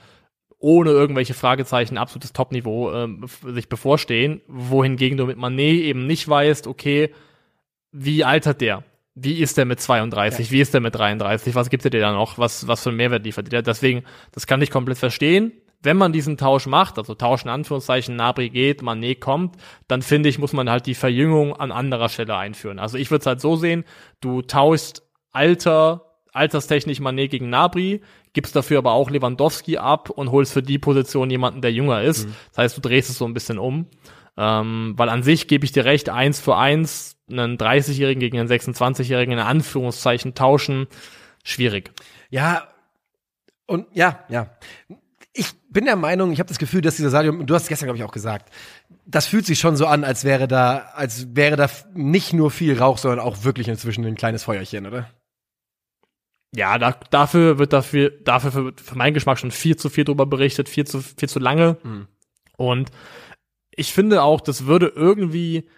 ohne 0.57 0.91
irgendwelche 0.91 1.33
Fragezeichen 1.33 1.97
absolutes 1.97 2.33
Topniveau 2.33 2.93
ähm, 2.93 3.25
sich 3.47 3.67
bevorstehen, 3.67 4.41
wohingegen 4.47 5.17
du 5.17 5.25
mit 5.25 5.37
Manet 5.37 5.81
eben 5.81 6.05
nicht 6.05 6.27
weißt, 6.27 6.67
okay, 6.67 7.11
wie 7.91 8.23
altert 8.23 8.61
der? 8.61 8.83
Wie 9.15 9.41
ist 9.41 9.57
der 9.57 9.65
mit 9.65 9.81
32? 9.81 10.47
Ja. 10.47 10.51
Wie 10.51 10.61
ist 10.61 10.73
der 10.73 10.81
mit 10.81 10.95
33? 10.95 11.55
Was 11.55 11.69
gibt 11.69 11.83
er 11.83 11.89
dir 11.89 11.99
da 11.99 12.13
noch? 12.13 12.37
Was, 12.37 12.67
was 12.67 12.83
für 12.83 12.89
einen 12.89 12.97
Mehrwert 12.97 13.25
liefert 13.25 13.51
der? 13.51 13.61
Deswegen, 13.61 14.03
das 14.31 14.47
kann 14.47 14.61
ich 14.61 14.71
komplett 14.71 14.99
verstehen. 14.99 15.51
Wenn 15.83 15.97
man 15.97 16.13
diesen 16.13 16.37
Tausch 16.37 16.67
macht, 16.67 16.97
also 16.97 17.15
Tausch 17.15 17.43
in 17.43 17.49
Anführungszeichen, 17.49 18.15
Nabri 18.15 18.49
geht, 18.49 18.81
Manet 18.81 19.19
kommt, 19.19 19.55
dann 19.87 20.01
finde 20.01 20.29
ich, 20.29 20.37
muss 20.37 20.53
man 20.53 20.69
halt 20.69 20.85
die 20.85 20.95
Verjüngung 20.95 21.55
an 21.55 21.71
anderer 21.71 22.09
Stelle 22.09 22.37
einführen. 22.37 22.79
Also 22.79 22.97
ich 22.97 23.09
würde 23.09 23.21
es 23.21 23.25
halt 23.25 23.41
so 23.41 23.55
sehen, 23.55 23.83
du 24.19 24.41
tauschst 24.41 25.03
Alter, 25.31 26.17
alterstechnisch 26.33 26.99
Manet 26.99 27.31
gegen 27.31 27.49
Nabri, 27.49 28.01
gibst 28.33 28.55
dafür 28.55 28.77
aber 28.77 28.93
auch 28.93 29.09
Lewandowski 29.09 29.77
ab 29.77 30.09
und 30.09 30.31
holst 30.31 30.53
für 30.53 30.63
die 30.63 30.77
Position 30.77 31.29
jemanden, 31.29 31.61
der 31.61 31.71
jünger 31.71 32.01
ist. 32.01 32.27
Mhm. 32.27 32.35
Das 32.49 32.57
heißt, 32.59 32.77
du 32.77 32.81
drehst 32.81 33.09
es 33.09 33.17
so 33.17 33.25
ein 33.25 33.33
bisschen 33.33 33.59
um. 33.59 33.87
Ähm, 34.37 34.93
weil 34.97 35.09
an 35.09 35.23
sich 35.23 35.47
gebe 35.47 35.65
ich 35.65 35.71
dir 35.71 35.85
recht, 35.85 36.09
eins 36.09 36.39
für 36.39 36.55
eins, 36.55 37.17
einen 37.29 37.57
30-Jährigen 37.57 38.19
gegen 38.19 38.39
einen 38.39 38.49
26-Jährigen 38.49 39.33
in 39.33 39.39
Anführungszeichen 39.39 40.35
tauschen, 40.35 40.87
schwierig. 41.43 41.91
Ja, 42.29 42.67
und 43.65 43.87
ja, 43.93 44.19
ja. 44.29 44.49
Ich 45.71 45.73
bin 45.73 45.85
der 45.85 45.95
Meinung, 45.95 46.33
ich 46.33 46.39
habe 46.39 46.49
das 46.49 46.59
Gefühl, 46.59 46.81
dass 46.81 46.97
dieser 46.97 47.11
Sadio, 47.11 47.31
du 47.31 47.55
hast 47.55 47.63
es 47.63 47.69
gestern, 47.69 47.85
glaube 47.85 47.97
ich, 47.97 48.03
auch 48.03 48.11
gesagt, 48.11 48.53
das 49.05 49.25
fühlt 49.25 49.45
sich 49.45 49.57
schon 49.57 49.77
so 49.77 49.85
an, 49.85 50.03
als 50.03 50.25
wäre 50.25 50.49
da, 50.49 50.89
als 50.95 51.33
wäre 51.33 51.55
da 51.55 51.69
nicht 51.93 52.33
nur 52.33 52.51
viel 52.51 52.77
Rauch, 52.77 52.97
sondern 52.97 53.21
auch 53.21 53.45
wirklich 53.45 53.69
inzwischen 53.69 54.05
ein 54.05 54.17
kleines 54.17 54.43
Feuerchen, 54.43 54.85
oder? 54.85 55.09
Ja, 56.53 56.77
da, 56.77 56.91
dafür 57.09 57.57
wird 57.57 57.71
dafür, 57.71 58.09
dafür 58.09 58.51
für, 58.51 58.73
für 58.83 58.97
meinen 58.97 59.13
Geschmack 59.13 59.39
schon 59.39 59.51
viel 59.51 59.77
zu 59.77 59.87
viel 59.87 60.03
drüber 60.03 60.25
berichtet, 60.25 60.67
viel 60.67 60.85
zu, 60.85 60.99
viel 60.99 61.29
zu 61.29 61.39
lange. 61.39 61.77
Mhm. 61.83 62.07
Und 62.57 62.91
ich 63.73 63.93
finde 63.93 64.23
auch, 64.23 64.41
das 64.41 64.65
würde 64.65 64.91
irgendwie, 64.93 65.69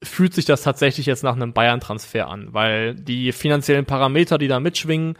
fühlt 0.00 0.32
sich 0.32 0.44
das 0.44 0.62
tatsächlich 0.62 1.06
jetzt 1.06 1.24
nach 1.24 1.34
einem 1.34 1.52
Bayern-Transfer 1.52 2.28
an, 2.28 2.54
weil 2.54 2.94
die 2.94 3.32
finanziellen 3.32 3.84
Parameter, 3.84 4.38
die 4.38 4.46
da 4.46 4.60
mitschwingen, 4.60 5.18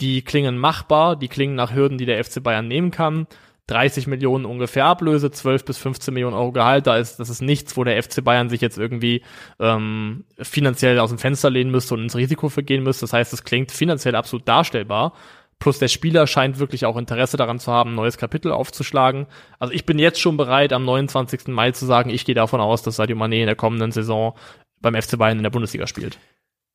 die 0.00 0.22
klingen 0.22 0.58
machbar, 0.58 1.16
die 1.16 1.28
klingen 1.28 1.54
nach 1.54 1.74
Hürden, 1.74 1.98
die 1.98 2.06
der 2.06 2.22
FC 2.22 2.42
Bayern 2.42 2.68
nehmen 2.68 2.90
kann. 2.90 3.26
30 3.68 4.06
Millionen 4.06 4.46
ungefähr 4.46 4.86
Ablöse, 4.86 5.30
12 5.30 5.64
bis 5.64 5.78
15 5.78 6.14
Millionen 6.14 6.34
Euro 6.34 6.52
Gehalt, 6.52 6.86
da 6.86 6.96
ist, 6.96 7.20
das 7.20 7.28
ist 7.28 7.42
nichts, 7.42 7.76
wo 7.76 7.84
der 7.84 8.02
FC 8.02 8.24
Bayern 8.24 8.48
sich 8.48 8.62
jetzt 8.62 8.78
irgendwie 8.78 9.22
ähm, 9.60 10.24
finanziell 10.38 10.98
aus 10.98 11.10
dem 11.10 11.18
Fenster 11.18 11.50
lehnen 11.50 11.70
müsste 11.70 11.94
und 11.94 12.02
ins 12.02 12.16
Risiko 12.16 12.48
vergehen 12.48 12.82
müsste. 12.82 13.02
Das 13.02 13.12
heißt, 13.12 13.32
es 13.34 13.44
klingt 13.44 13.70
finanziell 13.70 14.16
absolut 14.16 14.48
darstellbar. 14.48 15.12
Plus 15.58 15.78
der 15.78 15.88
Spieler 15.88 16.26
scheint 16.26 16.58
wirklich 16.58 16.86
auch 16.86 16.96
Interesse 16.96 17.36
daran 17.36 17.58
zu 17.58 17.70
haben, 17.70 17.90
ein 17.90 17.96
neues 17.96 18.16
Kapitel 18.16 18.52
aufzuschlagen. 18.52 19.26
Also 19.58 19.74
ich 19.74 19.84
bin 19.84 19.98
jetzt 19.98 20.20
schon 20.20 20.36
bereit, 20.38 20.72
am 20.72 20.84
29. 20.84 21.48
Mai 21.48 21.72
zu 21.72 21.84
sagen, 21.84 22.10
ich 22.10 22.24
gehe 22.24 22.34
davon 22.34 22.60
aus, 22.60 22.82
dass 22.82 22.96
Sadio 22.96 23.16
Mané 23.16 23.40
in 23.40 23.46
der 23.46 23.56
kommenden 23.56 23.92
Saison 23.92 24.34
beim 24.80 24.94
FC 24.94 25.18
Bayern 25.18 25.38
in 25.38 25.42
der 25.42 25.50
Bundesliga 25.50 25.86
spielt. 25.86 26.18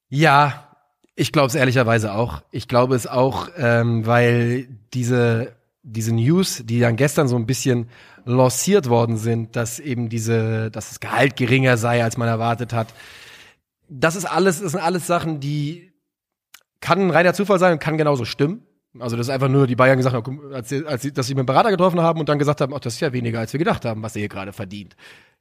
Ja, 0.10 0.73
ich 1.16 1.32
glaube 1.32 1.48
es 1.48 1.56
ehrlicherweise 1.56 2.14
auch. 2.14 2.42
Ich 2.52 2.68
glaube 2.68 2.96
es 2.96 3.08
auch, 3.08 3.50
ähm, 3.58 4.06
weil 4.06 4.68
diese 4.94 5.56
diese 5.84 6.16
News, 6.16 6.64
die 6.66 6.80
dann 6.80 6.96
gestern 6.96 7.28
so 7.28 7.36
ein 7.36 7.46
bisschen 7.46 7.90
lanciert 8.26 8.88
worden 8.88 9.18
sind, 9.18 9.56
dass 9.58 9.80
eben 9.80 10.08
diese, 10.08 10.72
dass 10.72 10.90
das 10.90 11.02
Gehalt 11.02 11.36
geringer 11.36 11.76
sei, 11.76 12.02
als 12.04 12.18
man 12.18 12.30
erwartet 12.30 12.72
hat. 12.72 12.88
Das 13.90 14.16
ist 14.16 14.26
alles, 14.26 14.62
das 14.62 14.72
sind 14.72 14.82
alles 14.82 15.06
Sachen, 15.06 15.42
die 15.42 15.92
kann 16.80 17.02
ein 17.02 17.12
reiner 17.12 17.34
Zufall 17.34 17.60
sein 17.60 17.74
und 17.74 17.80
kann 17.80 17.98
genauso 17.98 18.24
stimmen. 18.24 18.66
Also 19.00 19.18
das 19.18 19.28
ist 19.28 19.34
einfach 19.34 19.50
nur 19.50 19.68
die 19.68 19.76
Bayern 19.76 19.98
gesagt 19.98 20.16
haben, 20.16 20.54
als 20.54 20.70
sie, 20.70 20.86
als 20.86 21.02
sie, 21.02 21.12
dass 21.12 21.28
sie 21.28 21.34
mit 21.34 21.44
dem 21.44 21.48
Berater 21.48 21.72
getroffen 21.72 22.00
haben 22.00 22.20
und 22.20 22.30
dann 22.30 22.40
gesagt 22.40 22.62
haben, 22.62 22.74
ach, 22.74 22.80
das 22.80 22.94
ist 22.94 23.00
ja 23.02 23.12
weniger, 23.12 23.40
als 23.40 23.52
wir 23.52 23.58
gedacht 23.58 23.84
haben, 23.86 24.02
was 24.04 24.16
er 24.16 24.20
hier 24.20 24.30
gerade 24.30 24.54
verdient. 24.54 24.96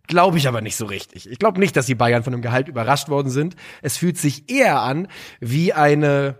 Glaube 0.09 0.39
ich 0.39 0.49
aber 0.49 0.61
nicht 0.61 0.77
so 0.77 0.87
richtig. 0.87 1.31
Ich 1.31 1.39
glaube 1.39 1.61
nicht, 1.61 1.77
dass 1.77 1.87
die 1.87 1.95
Bayern 1.95 2.25
von 2.25 2.33
dem 2.33 2.43
Gehalt 2.43 2.69
überrascht 2.69 3.09
worden 3.09 3.31
sind. 3.31 3.57
Es 3.83 3.97
fühlt 3.97 4.19
sich 4.19 4.51
eher 4.51 4.81
an 4.81 5.09
wie 5.41 5.73
eine, 5.73 6.39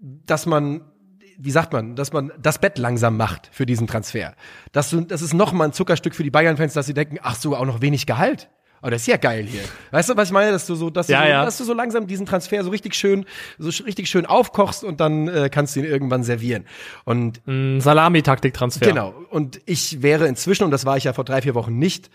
dass 0.00 0.46
man 0.46 0.82
wie 1.40 1.52
sagt 1.52 1.72
man, 1.72 1.94
dass 1.94 2.12
man 2.12 2.32
das 2.40 2.58
Bett 2.58 2.78
langsam 2.78 3.16
macht 3.16 3.48
für 3.52 3.64
diesen 3.64 3.86
Transfer. 3.86 4.34
Das, 4.72 4.94
das 5.06 5.22
ist 5.22 5.34
noch 5.34 5.52
mal 5.52 5.66
ein 5.66 5.72
Zuckerstück 5.72 6.14
für 6.14 6.24
die 6.24 6.30
Bayern-Fans, 6.30 6.72
dass 6.72 6.86
sie 6.86 6.94
denken, 6.94 7.18
ach 7.22 7.36
so, 7.36 7.54
auch 7.56 7.64
noch 7.64 7.80
wenig 7.80 8.06
Gehalt. 8.06 8.50
Oh, 8.82 8.90
das 8.90 9.02
ist 9.02 9.06
ja 9.08 9.16
geil 9.16 9.44
hier. 9.44 9.62
Weißt 9.90 10.08
du, 10.08 10.16
was 10.16 10.28
ich 10.28 10.32
meine, 10.32 10.52
dass 10.52 10.66
du 10.66 10.74
so, 10.74 10.90
dass, 10.90 11.08
ja, 11.08 11.20
du, 11.20 11.26
so, 11.26 11.30
ja. 11.30 11.44
dass 11.44 11.58
du 11.58 11.64
so 11.64 11.74
langsam 11.74 12.06
diesen 12.06 12.26
Transfer 12.26 12.62
so 12.62 12.70
richtig 12.70 12.94
schön, 12.94 13.24
so 13.58 13.70
richtig 13.84 14.08
schön 14.08 14.26
aufkochst 14.26 14.84
und 14.84 15.00
dann 15.00 15.26
äh, 15.28 15.48
kannst 15.48 15.74
du 15.74 15.80
ihn 15.80 15.86
irgendwann 15.86 16.22
servieren. 16.22 16.64
Und 17.04 17.40
Salami-Taktik-Transfer. 17.46 18.86
Genau. 18.86 19.14
Und 19.30 19.60
ich 19.66 20.02
wäre 20.02 20.26
inzwischen, 20.26 20.64
und 20.64 20.70
das 20.70 20.86
war 20.86 20.96
ich 20.96 21.04
ja 21.04 21.12
vor 21.12 21.24
drei, 21.24 21.42
vier 21.42 21.54
Wochen 21.54 21.78
nicht, 21.78 22.10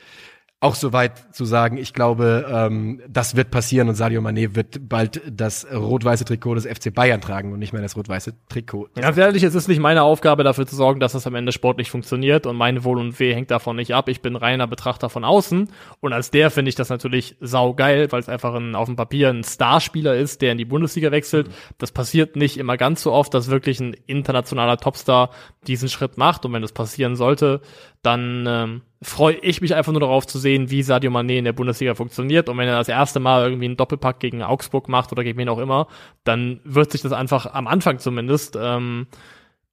auch 0.64 0.76
so 0.76 0.94
weit 0.94 1.36
zu 1.36 1.44
sagen, 1.44 1.78
ich 1.78 1.94
glaube, 1.94 2.46
ähm, 2.50 3.02
das 3.10 3.36
wird 3.36 3.52
passieren 3.52 3.90
und 3.90 3.96
Sadio 3.96 4.22
Mané 4.22 4.56
wird 4.56 4.88
bald 4.88 5.22
das 5.30 5.68
rot-weiße 5.70 6.24
Trikot 6.24 6.56
des 6.56 6.66
FC 6.66 6.94
Bayern 6.94 7.20
tragen 7.20 7.52
und 7.52 7.60
nicht 7.60 7.74
mehr 7.74 7.82
das 7.82 7.98
rot-weiße 7.98 8.34
Trikot. 8.48 8.88
Ganz 8.96 9.18
ehrlich, 9.18 9.44
es 9.44 9.56
ist 9.56 9.68
nicht 9.68 9.82
meine 9.82 10.04
Aufgabe, 10.04 10.44
dafür 10.44 10.66
zu 10.66 10.78
sorgen, 10.78 11.02
dass 11.02 11.12
das 11.12 11.28
am 11.28 11.36
Ende 11.36 11.52
sportlich 11.52 11.92
funktioniert 11.92 12.46
und 12.46 12.56
mein 12.56 12.86
Wohl 12.86 12.98
und 12.98 13.20
Weh 13.20 13.34
hängt 13.34 13.52
davon 13.52 13.76
nicht 13.76 13.94
ab. 13.94 14.08
Ich 14.08 14.22
bin 14.22 14.38
reiner 14.38 14.66
Betrachter 14.66 15.10
von 15.10 15.26
außen 15.26 15.70
und 16.00 16.14
als 16.14 16.32
der 16.32 16.50
finde 16.50 16.70
ich 16.70 16.76
das 16.76 16.88
natürlich 16.88 17.36
saugeil, 17.42 18.10
weil 18.14 18.22
es 18.22 18.30
einfach 18.30 18.56
ein, 18.56 18.76
auf 18.76 18.88
dem 18.88 18.96
Papier 18.96 19.30
ein 19.30 19.44
Starspieler 19.44 20.16
ist, 20.16 20.42
der 20.42 20.54
in 20.54 20.58
die 20.58 20.66
Bundesliga 20.66 21.12
wechselt. 21.12 21.50
Mhm. 21.50 21.54
Das 21.78 21.92
passiert 21.92 22.38
nicht 22.38 22.58
immer 22.58 22.78
ganz 22.78 23.02
so 23.02 23.12
oft, 23.12 23.34
dass 23.34 23.50
wirklich 23.50 23.82
ein 23.82 23.98
internationaler 24.06 24.78
Topstar 24.78 25.32
diesen 25.68 25.90
Schritt 25.90 26.18
macht 26.18 26.46
und 26.46 26.54
wenn 26.54 26.62
das 26.62 26.72
passieren 26.72 27.18
sollte, 27.18 27.60
dann 28.02 28.46
ähm, 28.48 28.82
freue 29.04 29.36
ich 29.36 29.62
mich 29.62 29.76
einfach 29.76 29.92
nur 29.92 30.02
darauf 30.02 30.26
zu 30.26 30.40
sehen, 30.40 30.70
wie 30.72 30.82
Sadio 30.82 31.12
Mané 31.12 31.38
in 31.38 31.46
der 31.46 31.54
Bundesliga 31.54 31.94
funktioniert. 31.96 32.50
Und 32.50 32.58
wenn 32.58 32.68
er 32.68 32.78
das 32.78 32.88
erste 32.90 33.20
Mal 33.20 33.44
irgendwie 33.44 33.66
einen 33.66 33.78
Doppelpack 33.78 34.20
gegen 34.20 34.42
Augsburg 34.42 34.90
macht 34.90 35.12
oder 35.12 35.24
gegen 35.24 35.38
wen 35.38 35.50
auch 35.50 35.60
immer, 35.60 35.88
dann 36.24 36.60
wird 36.64 36.92
sich 36.92 37.02
das 37.02 37.12
einfach 37.12 37.54
am 37.54 37.68
Anfang 37.68 38.00
zumindest 38.00 38.58
ähm, 38.60 39.08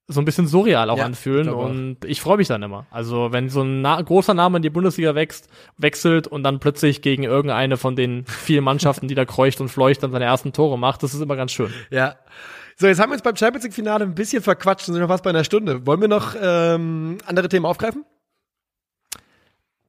so 0.07 0.21
ein 0.21 0.25
bisschen 0.25 0.47
surreal 0.47 0.89
auch 0.89 0.97
ja, 0.97 1.05
anfühlen. 1.05 1.47
Ich 1.47 1.53
und 1.53 1.97
auch. 2.03 2.07
ich 2.07 2.21
freue 2.21 2.37
mich 2.37 2.47
dann 2.47 2.61
immer. 2.63 2.85
Also 2.91 3.31
wenn 3.31 3.49
so 3.49 3.61
ein 3.61 3.81
na 3.81 4.01
großer 4.01 4.33
Name 4.33 4.57
in 4.57 4.63
die 4.63 4.69
Bundesliga 4.69 5.15
wächst, 5.15 5.49
wechselt 5.77 6.27
und 6.27 6.43
dann 6.43 6.59
plötzlich 6.59 7.01
gegen 7.01 7.23
irgendeine 7.23 7.77
von 7.77 7.95
den 7.95 8.25
vielen 8.25 8.63
Mannschaften, 8.63 9.07
die 9.07 9.15
da 9.15 9.25
kreucht 9.25 9.61
und 9.61 9.69
fleucht, 9.69 10.03
dann 10.03 10.11
seine 10.11 10.25
ersten 10.25 10.53
Tore 10.53 10.77
macht, 10.77 11.03
das 11.03 11.13
ist 11.13 11.21
immer 11.21 11.35
ganz 11.35 11.51
schön. 11.51 11.73
Ja. 11.89 12.15
So, 12.77 12.87
jetzt 12.87 12.99
haben 12.99 13.09
wir 13.09 13.13
uns 13.13 13.21
beim 13.21 13.35
Champions 13.35 13.63
League 13.63 13.73
Finale 13.73 14.03
ein 14.03 14.15
bisschen 14.15 14.41
verquatscht 14.41 14.87
und 14.87 14.95
sind 14.95 15.01
noch 15.01 15.09
fast 15.09 15.23
bei 15.23 15.29
einer 15.29 15.43
Stunde. 15.43 15.85
Wollen 15.85 16.01
wir 16.01 16.07
noch 16.07 16.35
ähm, 16.41 17.17
andere 17.25 17.47
Themen 17.47 17.65
aufgreifen? 17.65 18.05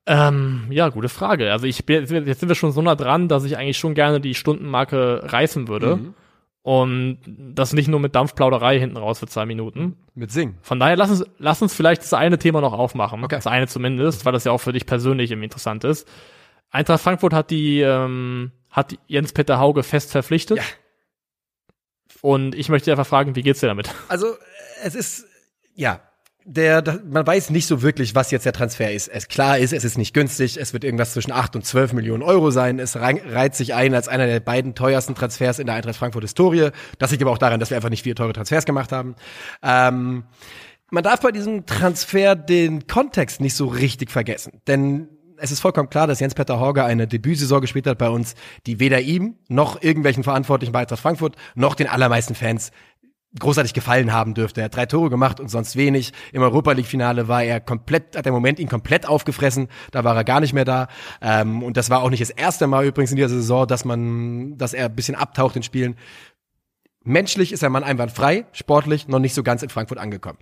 Ähm, 0.07 0.66
ja, 0.70 0.88
gute 0.88 1.09
Frage. 1.09 1.53
Also 1.53 1.66
ich 1.66 1.86
bin, 1.86 2.05
jetzt 2.05 2.40
sind 2.40 2.48
wir 2.48 2.55
schon 2.55 2.72
so 2.72 2.82
nah 2.82 2.96
dran, 2.96 3.28
dass 3.28 3.44
ich 3.44 3.57
eigentlich 3.57 3.78
schon 3.78 3.94
gerne 3.94 4.20
die 4.20 4.34
Stundenmarke 4.34 5.32
reißen 5.32 5.68
würde. 5.68 5.96
Mhm. 5.96 6.14
Und 6.62 7.18
das 7.26 7.72
nicht 7.72 7.88
nur 7.88 7.98
mit 7.98 8.14
Dampfplauderei 8.14 8.78
hinten 8.78 8.96
raus 8.96 9.18
für 9.18 9.26
zwei 9.26 9.46
Minuten. 9.46 9.96
Mit 10.14 10.30
Singen. 10.30 10.59
Von 10.62 10.78
daher 10.78 10.96
lass 10.96 11.11
uns, 11.11 11.24
lass 11.38 11.61
uns 11.61 11.74
vielleicht 11.74 12.03
das 12.03 12.14
eine 12.14 12.38
Thema 12.38 12.61
noch 12.61 12.72
aufmachen. 12.72 13.24
Okay. 13.24 13.34
Das 13.34 13.48
eine 13.48 13.66
zumindest, 13.66 14.24
weil 14.24 14.32
das 14.32 14.44
ja 14.44 14.53
auch 14.53 14.61
für 14.61 14.72
dich 14.72 14.86
persönlich 14.86 15.32
interessant 15.32 15.82
ist. 15.82 16.09
Eintracht 16.70 17.03
Frankfurt 17.03 17.34
hat 17.34 17.50
die, 17.50 17.80
ähm, 17.80 18.53
hat 18.70 18.96
Jens-Peter 19.09 19.59
Hauge 19.59 19.82
fest 19.82 20.12
verpflichtet. 20.12 20.59
Ja. 20.59 20.64
Und 22.22 22.55
ich 22.55 22.68
möchte 22.68 22.92
einfach 22.92 23.07
fragen, 23.07 23.34
wie 23.34 23.42
geht's 23.42 23.61
dir 23.61 23.66
damit? 23.66 23.90
Also, 24.09 24.34
es 24.84 24.94
ist, 24.94 25.26
ja, 25.74 26.00
der, 26.45 27.01
man 27.09 27.26
weiß 27.26 27.51
nicht 27.51 27.66
so 27.66 27.82
wirklich, 27.82 28.14
was 28.14 28.30
jetzt 28.30 28.47
der 28.47 28.53
Transfer 28.53 28.90
ist. 28.93 29.09
Es 29.09 29.28
klar 29.28 29.59
ist, 29.59 29.72
es 29.72 29.84
ist 29.84 29.99
nicht 29.99 30.14
günstig. 30.14 30.57
Es 30.57 30.72
wird 30.72 30.84
irgendwas 30.84 31.12
zwischen 31.12 31.32
8 31.32 31.57
und 31.57 31.64
12 31.64 31.93
Millionen 31.93 32.22
Euro 32.22 32.51
sein. 32.51 32.78
Es 32.78 32.97
reiht 32.97 33.55
sich 33.55 33.74
ein 33.74 33.95
als 33.95 34.09
einer 34.09 34.26
der 34.26 34.40
beiden 34.40 34.74
teuersten 34.74 35.14
Transfers 35.14 35.59
in 35.59 35.66
der 35.66 35.76
Eintracht 35.76 35.97
Frankfurt 35.97 36.24
Historie. 36.24 36.70
Das 36.99 37.11
liegt 37.11 37.22
aber 37.22 37.30
auch 37.32 37.38
daran, 37.38 37.61
dass 37.61 37.70
wir 37.70 37.76
einfach 37.76 37.90
nicht 37.90 38.03
viele 38.03 38.14
teure 38.14 38.32
Transfers 38.32 38.64
gemacht 38.64 38.93
haben. 38.93 39.14
Ähm, 39.62 40.24
man 40.90 41.05
darf 41.05 41.20
bei 41.20 41.32
diesem 41.32 41.64
Transfer 41.64 42.36
den 42.36 42.86
Kontext 42.86 43.40
nicht 43.40 43.55
so 43.55 43.66
richtig 43.66 44.11
vergessen. 44.11 44.61
Denn 44.66 45.09
es 45.43 45.51
ist 45.51 45.61
vollkommen 45.61 45.90
klar, 45.90 46.07
dass 46.07 46.20
Jens-Peter 46.20 46.61
Horger 46.61 46.84
eine 46.84 47.09
Debütsaison 47.09 47.61
gespielt 47.61 47.86
hat 47.86 47.99
bei 47.99 48.09
uns, 48.09 48.34
die 48.66 48.78
weder 48.78 49.01
ihm 49.01 49.36
noch 49.49 49.82
irgendwelchen 49.82 50.22
Verantwortlichen 50.22 50.72
bei 50.72 50.80
Eintracht 50.80 51.01
Frankfurt 51.01 51.36
noch 51.57 51.74
den 51.74 51.88
allermeisten 51.88 52.36
Fans 52.36 52.70
großartig 53.39 53.74
gefallen 53.74 54.12
haben 54.12 54.35
dürfte. 54.35 54.61
Er 54.61 54.64
hat 54.66 54.76
drei 54.76 54.87
Tore 54.87 55.11
gemacht 55.11 55.41
und 55.41 55.49
sonst 55.49 55.76
wenig. 55.76 56.12
Im 56.33 56.43
Europa 56.43 56.72
League 56.72 56.87
Finale 56.87 57.28
war 57.28 57.43
er 57.43 57.61
komplett, 57.61 58.16
hat 58.16 58.26
der 58.26 58.33
Moment 58.33 58.59
ihn 58.59 58.68
komplett 58.68 59.07
aufgefressen. 59.07 59.68
Da 59.91 60.05
war 60.05 60.16
er 60.16 60.24
gar 60.24 60.41
nicht 60.41 60.53
mehr 60.53 60.64
da. 60.64 60.89
Ähm, 61.20 61.62
und 61.62 61.76
das 61.76 61.89
war 61.91 62.03
auch 62.03 62.11
nicht 62.11 62.20
das 62.20 62.30
erste 62.30 62.66
Mal 62.66 62.85
übrigens 62.85 63.11
in 63.11 63.16
dieser 63.16 63.30
Saison, 63.30 63.66
dass 63.66 63.85
man, 63.85 64.59
dass 64.59 64.74
er 64.74 64.87
ein 64.87 64.95
bisschen 64.95 65.14
abtaucht 65.14 65.57
in 65.57 65.62
Spielen. 65.62 65.97
Menschlich 67.05 67.53
ist 67.53 67.62
der 67.62 67.70
Mann 67.70 67.85
einwandfrei, 67.85 68.47
sportlich 68.53 69.09
noch 69.09 69.18
nicht 69.18 69.35
so 69.35 69.43
ganz 69.43 69.62
in 69.62 69.70
Frankfurt 69.70 69.99
angekommen. 69.99 70.39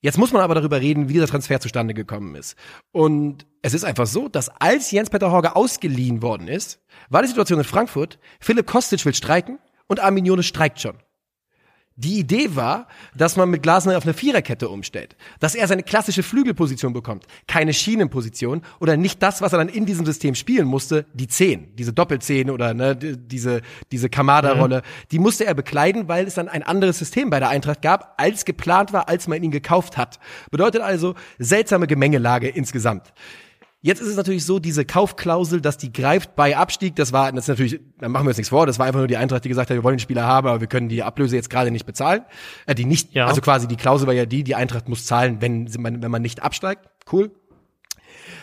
Jetzt 0.00 0.18
muss 0.18 0.32
man 0.32 0.42
aber 0.42 0.54
darüber 0.54 0.80
reden, 0.80 1.08
wie 1.08 1.14
dieser 1.14 1.26
Transfer 1.26 1.58
zustande 1.58 1.94
gekommen 1.94 2.34
ist. 2.34 2.56
Und 2.92 3.46
es 3.62 3.72
ist 3.72 3.84
einfach 3.84 4.06
so, 4.06 4.28
dass 4.28 4.48
als 4.60 4.90
Jens-Peter 4.90 5.30
Horge 5.30 5.56
ausgeliehen 5.56 6.22
worden 6.22 6.48
ist, 6.48 6.80
war 7.08 7.22
die 7.22 7.28
Situation 7.28 7.58
in 7.58 7.64
Frankfurt, 7.64 8.18
Philipp 8.38 8.66
Kostic 8.66 9.04
will 9.06 9.14
streiken 9.14 9.58
und 9.86 10.00
Armin 10.00 10.26
Jonas 10.26 10.46
streikt 10.46 10.80
schon. 10.80 10.98
Die 11.98 12.18
Idee 12.18 12.54
war, 12.54 12.88
dass 13.14 13.36
man 13.36 13.48
mit 13.48 13.62
Glasner 13.62 13.96
auf 13.96 14.04
eine 14.04 14.12
Viererkette 14.12 14.68
umstellt, 14.68 15.16
dass 15.40 15.54
er 15.54 15.66
seine 15.66 15.82
klassische 15.82 16.22
Flügelposition 16.22 16.92
bekommt, 16.92 17.24
keine 17.46 17.72
Schienenposition 17.72 18.60
oder 18.80 18.98
nicht 18.98 19.22
das, 19.22 19.40
was 19.40 19.54
er 19.54 19.58
dann 19.58 19.70
in 19.70 19.86
diesem 19.86 20.04
System 20.04 20.34
spielen 20.34 20.66
musste, 20.66 21.06
die 21.14 21.26
Zehn, 21.26 21.74
diese 21.74 21.94
Doppelzehn 21.94 22.50
oder 22.50 22.74
ne, 22.74 22.94
diese 22.94 23.62
diese 23.92 24.10
Kamada-Rolle, 24.10 24.78
mhm. 24.78 25.08
die 25.10 25.18
musste 25.18 25.46
er 25.46 25.54
bekleiden, 25.54 26.06
weil 26.06 26.26
es 26.26 26.34
dann 26.34 26.50
ein 26.50 26.62
anderes 26.62 26.98
System 26.98 27.30
bei 27.30 27.40
der 27.40 27.48
Eintracht 27.48 27.80
gab, 27.80 28.14
als 28.18 28.44
geplant 28.44 28.92
war, 28.92 29.08
als 29.08 29.26
man 29.26 29.42
ihn 29.42 29.50
gekauft 29.50 29.96
hat. 29.96 30.18
Bedeutet 30.50 30.82
also 30.82 31.14
seltsame 31.38 31.86
Gemengelage 31.86 32.48
insgesamt. 32.48 33.14
Jetzt 33.82 34.00
ist 34.00 34.08
es 34.08 34.16
natürlich 34.16 34.44
so, 34.44 34.58
diese 34.58 34.84
Kaufklausel, 34.84 35.60
dass 35.60 35.76
die 35.76 35.92
greift 35.92 36.34
bei 36.34 36.56
Abstieg, 36.56 36.96
das 36.96 37.12
war, 37.12 37.30
das 37.30 37.44
ist 37.44 37.48
natürlich, 37.48 37.80
da 37.98 38.08
machen 38.08 38.24
wir 38.24 38.30
uns 38.30 38.38
nichts 38.38 38.48
vor, 38.48 38.66
das 38.66 38.78
war 38.78 38.86
einfach 38.86 38.98
nur 38.98 39.06
die 39.06 39.16
Eintracht, 39.16 39.44
die 39.44 39.48
gesagt 39.48 39.70
hat, 39.70 39.76
wir 39.76 39.84
wollen 39.84 39.96
den 39.96 40.00
Spieler 40.00 40.24
haben, 40.24 40.48
aber 40.48 40.60
wir 40.60 40.66
können 40.66 40.88
die 40.88 41.02
Ablöse 41.02 41.36
jetzt 41.36 41.50
gerade 41.50 41.70
nicht 41.70 41.86
bezahlen. 41.86 42.22
Äh, 42.66 42.74
die 42.74 42.84
nicht, 42.84 43.14
ja. 43.14 43.26
also 43.26 43.40
quasi 43.40 43.68
die 43.68 43.76
Klausel 43.76 44.06
war 44.06 44.14
ja 44.14 44.26
die, 44.26 44.42
die 44.42 44.54
Eintracht 44.54 44.88
muss 44.88 45.06
zahlen, 45.06 45.40
wenn, 45.40 45.72
wenn 45.72 46.10
man 46.10 46.22
nicht 46.22 46.42
absteigt. 46.42 46.88
Cool. 47.12 47.30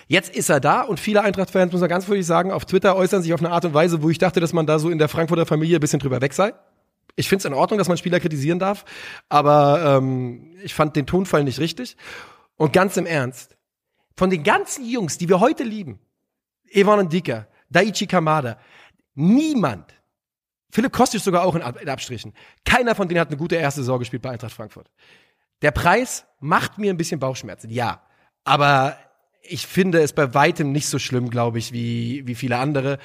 Jetzt 0.07 0.35
ist 0.35 0.49
er 0.49 0.59
da 0.59 0.81
und 0.81 0.99
viele 0.99 1.23
Eintracht-Fans, 1.23 1.71
muss 1.71 1.81
man 1.81 1.89
ganz 1.89 2.07
ehrlich 2.07 2.25
sagen, 2.25 2.51
auf 2.51 2.65
Twitter 2.65 2.95
äußern 2.95 3.21
sich 3.21 3.33
auf 3.33 3.39
eine 3.39 3.51
Art 3.51 3.65
und 3.65 3.73
Weise, 3.73 4.03
wo 4.03 4.09
ich 4.09 4.17
dachte, 4.17 4.39
dass 4.39 4.53
man 4.53 4.65
da 4.65 4.79
so 4.79 4.89
in 4.89 4.97
der 4.97 5.09
Frankfurter 5.09 5.45
Familie 5.45 5.77
ein 5.77 5.81
bisschen 5.81 5.99
drüber 5.99 6.21
weg 6.21 6.33
sei. 6.33 6.53
Ich 7.15 7.29
finde 7.29 7.39
es 7.39 7.45
in 7.45 7.53
Ordnung, 7.53 7.77
dass 7.77 7.87
man 7.87 7.97
Spieler 7.97 8.19
kritisieren 8.19 8.59
darf, 8.59 8.85
aber 9.29 9.97
ähm, 9.97 10.55
ich 10.63 10.73
fand 10.73 10.95
den 10.95 11.05
Tonfall 11.05 11.43
nicht 11.43 11.59
richtig. 11.59 11.95
Und 12.55 12.73
ganz 12.73 12.97
im 12.97 13.05
Ernst, 13.05 13.55
von 14.15 14.29
den 14.29 14.43
ganzen 14.43 14.85
Jungs, 14.85 15.17
die 15.17 15.29
wir 15.29 15.39
heute 15.39 15.63
lieben, 15.63 15.99
Evan 16.69 17.05
Ndika, 17.05 17.47
Daichi 17.69 18.07
Kamada, 18.07 18.57
niemand, 19.15 19.93
Philipp 20.71 20.91
Kostic 20.91 21.21
sogar 21.21 21.43
auch 21.43 21.55
in, 21.55 21.61
in 21.61 21.89
Abstrichen, 21.89 22.33
keiner 22.65 22.95
von 22.95 23.07
denen 23.07 23.19
hat 23.19 23.29
eine 23.29 23.37
gute 23.37 23.55
erste 23.55 23.81
Saison 23.81 23.99
gespielt 23.99 24.21
bei 24.21 24.31
Eintracht 24.31 24.53
Frankfurt. 24.53 24.89
Der 25.61 25.71
Preis 25.71 26.25
macht 26.39 26.77
mir 26.77 26.91
ein 26.91 26.97
bisschen 26.97 27.19
Bauchschmerzen, 27.19 27.69
ja. 27.69 28.01
Aber 28.43 28.97
ich 29.41 29.67
finde 29.67 30.01
es 30.01 30.13
bei 30.13 30.33
weitem 30.33 30.71
nicht 30.71 30.87
so 30.87 30.99
schlimm, 30.99 31.29
glaube 31.29 31.59
ich, 31.59 31.71
wie, 31.71 32.25
wie 32.27 32.35
viele 32.35 32.57
andere. 32.57 32.97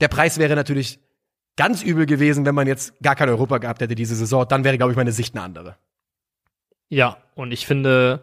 Der 0.00 0.08
Preis 0.08 0.38
wäre 0.38 0.56
natürlich 0.56 1.00
ganz 1.56 1.82
übel 1.82 2.06
gewesen, 2.06 2.44
wenn 2.44 2.54
man 2.54 2.66
jetzt 2.66 2.98
gar 3.00 3.14
kein 3.14 3.28
Europa 3.28 3.58
gehabt 3.58 3.80
hätte 3.80 3.94
diese 3.94 4.14
Saison. 4.14 4.46
Dann 4.46 4.64
wäre, 4.64 4.76
glaube 4.76 4.92
ich, 4.92 4.96
meine 4.96 5.12
Sicht 5.12 5.34
eine 5.34 5.44
andere. 5.44 5.76
Ja, 6.88 7.18
und 7.34 7.52
ich 7.52 7.66
finde, 7.66 8.22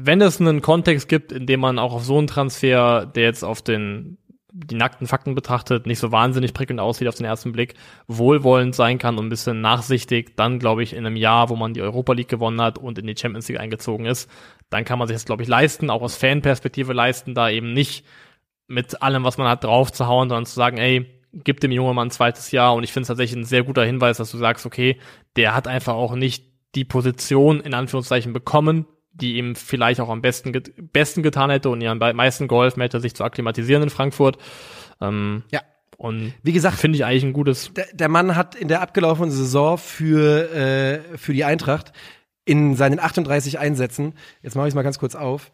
wenn 0.00 0.20
es 0.20 0.40
einen 0.40 0.62
Kontext 0.62 1.08
gibt, 1.08 1.32
in 1.32 1.46
dem 1.46 1.58
man 1.58 1.78
auch 1.80 1.92
auf 1.92 2.04
so 2.04 2.18
einen 2.18 2.28
Transfer, 2.28 3.04
der 3.04 3.24
jetzt 3.24 3.42
auf 3.42 3.62
den 3.62 4.18
die 4.50 4.76
nackten 4.76 5.06
Fakten 5.06 5.34
betrachtet, 5.34 5.86
nicht 5.86 5.98
so 5.98 6.10
wahnsinnig 6.10 6.54
prickelnd 6.54 6.80
aussieht 6.80 7.06
auf 7.06 7.14
den 7.14 7.26
ersten 7.26 7.52
Blick, 7.52 7.74
wohlwollend 8.06 8.74
sein 8.74 8.98
kann 8.98 9.18
und 9.18 9.26
ein 9.26 9.28
bisschen 9.28 9.60
nachsichtig, 9.60 10.36
dann 10.36 10.58
glaube 10.58 10.82
ich 10.82 10.94
in 10.94 11.04
einem 11.04 11.16
Jahr, 11.16 11.48
wo 11.48 11.56
man 11.56 11.74
die 11.74 11.82
Europa 11.82 12.12
League 12.14 12.28
gewonnen 12.28 12.60
hat 12.60 12.78
und 12.78 12.98
in 12.98 13.06
die 13.06 13.16
Champions 13.16 13.46
League 13.48 13.60
eingezogen 13.60 14.06
ist, 14.06 14.30
dann 14.70 14.84
kann 14.84 14.98
man 14.98 15.06
sich 15.06 15.16
das 15.16 15.26
glaube 15.26 15.42
ich 15.42 15.48
leisten, 15.48 15.90
auch 15.90 16.02
aus 16.02 16.16
Fanperspektive 16.16 16.92
leisten, 16.92 17.34
da 17.34 17.50
eben 17.50 17.72
nicht 17.72 18.04
mit 18.68 19.02
allem, 19.02 19.24
was 19.24 19.36
man 19.36 19.48
hat, 19.48 19.64
drauf 19.64 19.92
zu 19.92 20.06
hauen, 20.06 20.28
sondern 20.28 20.46
zu 20.46 20.54
sagen, 20.54 20.78
ey, 20.78 21.06
gib 21.32 21.60
dem 21.60 21.72
Jungen 21.72 21.94
mal 21.94 22.04
ein 22.04 22.10
zweites 22.10 22.50
Jahr. 22.50 22.74
Und 22.74 22.84
ich 22.84 22.92
finde 22.92 23.02
es 23.02 23.08
tatsächlich 23.08 23.40
ein 23.40 23.44
sehr 23.44 23.64
guter 23.64 23.84
Hinweis, 23.84 24.18
dass 24.18 24.30
du 24.30 24.38
sagst, 24.38 24.66
okay, 24.66 24.98
der 25.36 25.54
hat 25.54 25.66
einfach 25.66 25.94
auch 25.94 26.14
nicht 26.14 26.44
die 26.74 26.84
Position 26.84 27.60
in 27.60 27.74
Anführungszeichen 27.74 28.32
bekommen, 28.32 28.86
die 29.20 29.36
ihm 29.36 29.54
vielleicht 29.54 30.00
auch 30.00 30.08
am 30.08 30.22
besten, 30.22 30.52
besten 30.92 31.22
getan 31.22 31.50
hätte 31.50 31.70
und 31.70 31.80
ihren 31.80 31.98
meisten 31.98 32.48
geholfen 32.48 32.80
hätte, 32.80 33.00
sich 33.00 33.14
zu 33.14 33.24
akklimatisieren 33.24 33.82
in 33.82 33.90
Frankfurt. 33.90 34.38
Ähm, 35.00 35.42
ja. 35.50 35.60
Und 35.96 36.32
wie 36.44 36.52
gesagt, 36.52 36.76
finde 36.76 36.96
ich 36.96 37.04
eigentlich 37.04 37.24
ein 37.24 37.32
gutes. 37.32 37.72
Der, 37.74 37.86
der, 37.92 38.08
Mann 38.08 38.36
hat 38.36 38.54
in 38.54 38.68
der 38.68 38.82
abgelaufenen 38.82 39.32
Saison 39.32 39.78
für, 39.78 40.52
äh, 40.54 41.18
für 41.18 41.32
die 41.32 41.44
Eintracht 41.44 41.92
in 42.44 42.76
seinen 42.76 43.00
38 43.00 43.58
Einsätzen, 43.58 44.14
jetzt 44.42 44.54
mache 44.54 44.68
ich 44.68 44.70
es 44.70 44.74
mal 44.74 44.82
ganz 44.82 44.98
kurz 44.98 45.14
auf, 45.14 45.50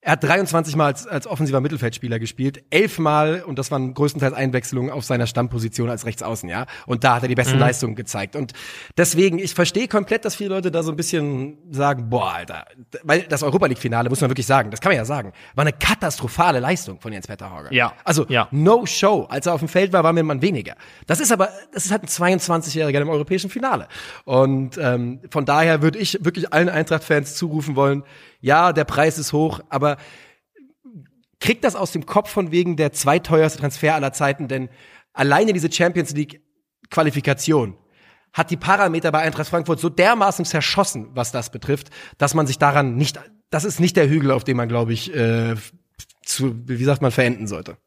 er 0.00 0.12
hat 0.12 0.22
23 0.22 0.76
Mal 0.76 0.86
als, 0.86 1.06
als 1.08 1.26
offensiver 1.26 1.60
Mittelfeldspieler 1.60 2.20
gespielt, 2.20 2.62
elfmal 2.70 3.42
und 3.44 3.58
das 3.58 3.72
waren 3.72 3.94
größtenteils 3.94 4.32
Einwechslungen 4.32 4.92
auf 4.92 5.04
seiner 5.04 5.26
Stammposition 5.26 5.90
als 5.90 6.06
Rechtsaußen, 6.06 6.48
ja. 6.48 6.66
Und 6.86 7.02
da 7.02 7.16
hat 7.16 7.22
er 7.22 7.28
die 7.28 7.34
besten 7.34 7.54
mhm. 7.54 7.60
Leistungen 7.60 7.96
gezeigt. 7.96 8.36
Und 8.36 8.52
deswegen, 8.96 9.40
ich 9.40 9.54
verstehe 9.54 9.88
komplett, 9.88 10.24
dass 10.24 10.36
viele 10.36 10.50
Leute 10.50 10.70
da 10.70 10.84
so 10.84 10.92
ein 10.92 10.96
bisschen 10.96 11.58
sagen, 11.72 12.08
boah, 12.08 12.32
Alter, 12.32 12.64
weil 13.02 13.22
das 13.22 13.42
Europa 13.42 13.66
League 13.66 13.78
Finale 13.78 14.08
muss 14.08 14.20
man 14.20 14.30
wirklich 14.30 14.46
sagen, 14.46 14.70
das 14.70 14.80
kann 14.80 14.90
man 14.90 14.98
ja 14.98 15.04
sagen, 15.04 15.32
war 15.56 15.62
eine 15.62 15.72
katastrophale 15.72 16.60
Leistung 16.60 17.00
von 17.00 17.12
Jens 17.12 17.26
Peter 17.26 17.50
Horger. 17.50 17.72
Ja. 17.72 17.92
Also 18.04 18.24
ja. 18.28 18.46
no 18.52 18.86
show. 18.86 19.26
Als 19.28 19.46
er 19.46 19.54
auf 19.54 19.60
dem 19.60 19.68
Feld 19.68 19.92
war, 19.92 20.04
war 20.04 20.12
mir 20.12 20.22
man 20.22 20.42
weniger. 20.42 20.76
Das 21.08 21.18
ist 21.18 21.32
aber, 21.32 21.48
das 21.72 21.86
ist 21.86 21.90
halt 21.90 22.04
ein 22.04 22.08
22-Jähriger 22.08 23.00
im 23.00 23.08
europäischen 23.08 23.50
Finale. 23.50 23.88
Und 24.24 24.78
ähm, 24.78 25.20
von 25.30 25.44
daher 25.44 25.82
würde 25.82 25.98
ich 25.98 26.24
wirklich 26.24 26.52
allen 26.52 26.68
Eintracht-Fans 26.68 27.34
zurufen 27.34 27.74
wollen, 27.74 28.04
ja, 28.40 28.72
der 28.72 28.84
Preis 28.84 29.18
ist 29.18 29.32
hoch, 29.32 29.60
aber 29.68 29.96
kriegt 31.40 31.64
das 31.64 31.76
aus 31.76 31.92
dem 31.92 32.06
Kopf 32.06 32.30
von 32.30 32.50
wegen 32.50 32.76
der 32.76 32.92
zweiteuerste 32.92 33.60
Transfer 33.60 33.94
aller 33.94 34.12
Zeiten, 34.12 34.48
denn 34.48 34.68
alleine 35.12 35.52
diese 35.52 35.70
Champions 35.70 36.12
League 36.14 36.42
Qualifikation 36.90 37.76
hat 38.32 38.50
die 38.50 38.56
Parameter 38.56 39.10
bei 39.10 39.20
Eintracht 39.20 39.48
Frankfurt 39.48 39.80
so 39.80 39.88
dermaßen 39.88 40.44
zerschossen, 40.44 41.08
was 41.14 41.32
das 41.32 41.50
betrifft, 41.50 41.90
dass 42.18 42.34
man 42.34 42.46
sich 42.46 42.58
daran 42.58 42.96
nicht, 42.96 43.18
das 43.50 43.64
ist 43.64 43.80
nicht 43.80 43.96
der 43.96 44.08
Hügel, 44.08 44.30
auf 44.30 44.44
dem 44.44 44.56
man, 44.56 44.68
glaube 44.68 44.92
ich, 44.92 45.14
äh, 45.14 45.54
zu, 46.24 46.54
wie 46.68 46.84
sagt 46.84 47.02
man, 47.02 47.10
verenden 47.10 47.46
sollte. 47.46 47.78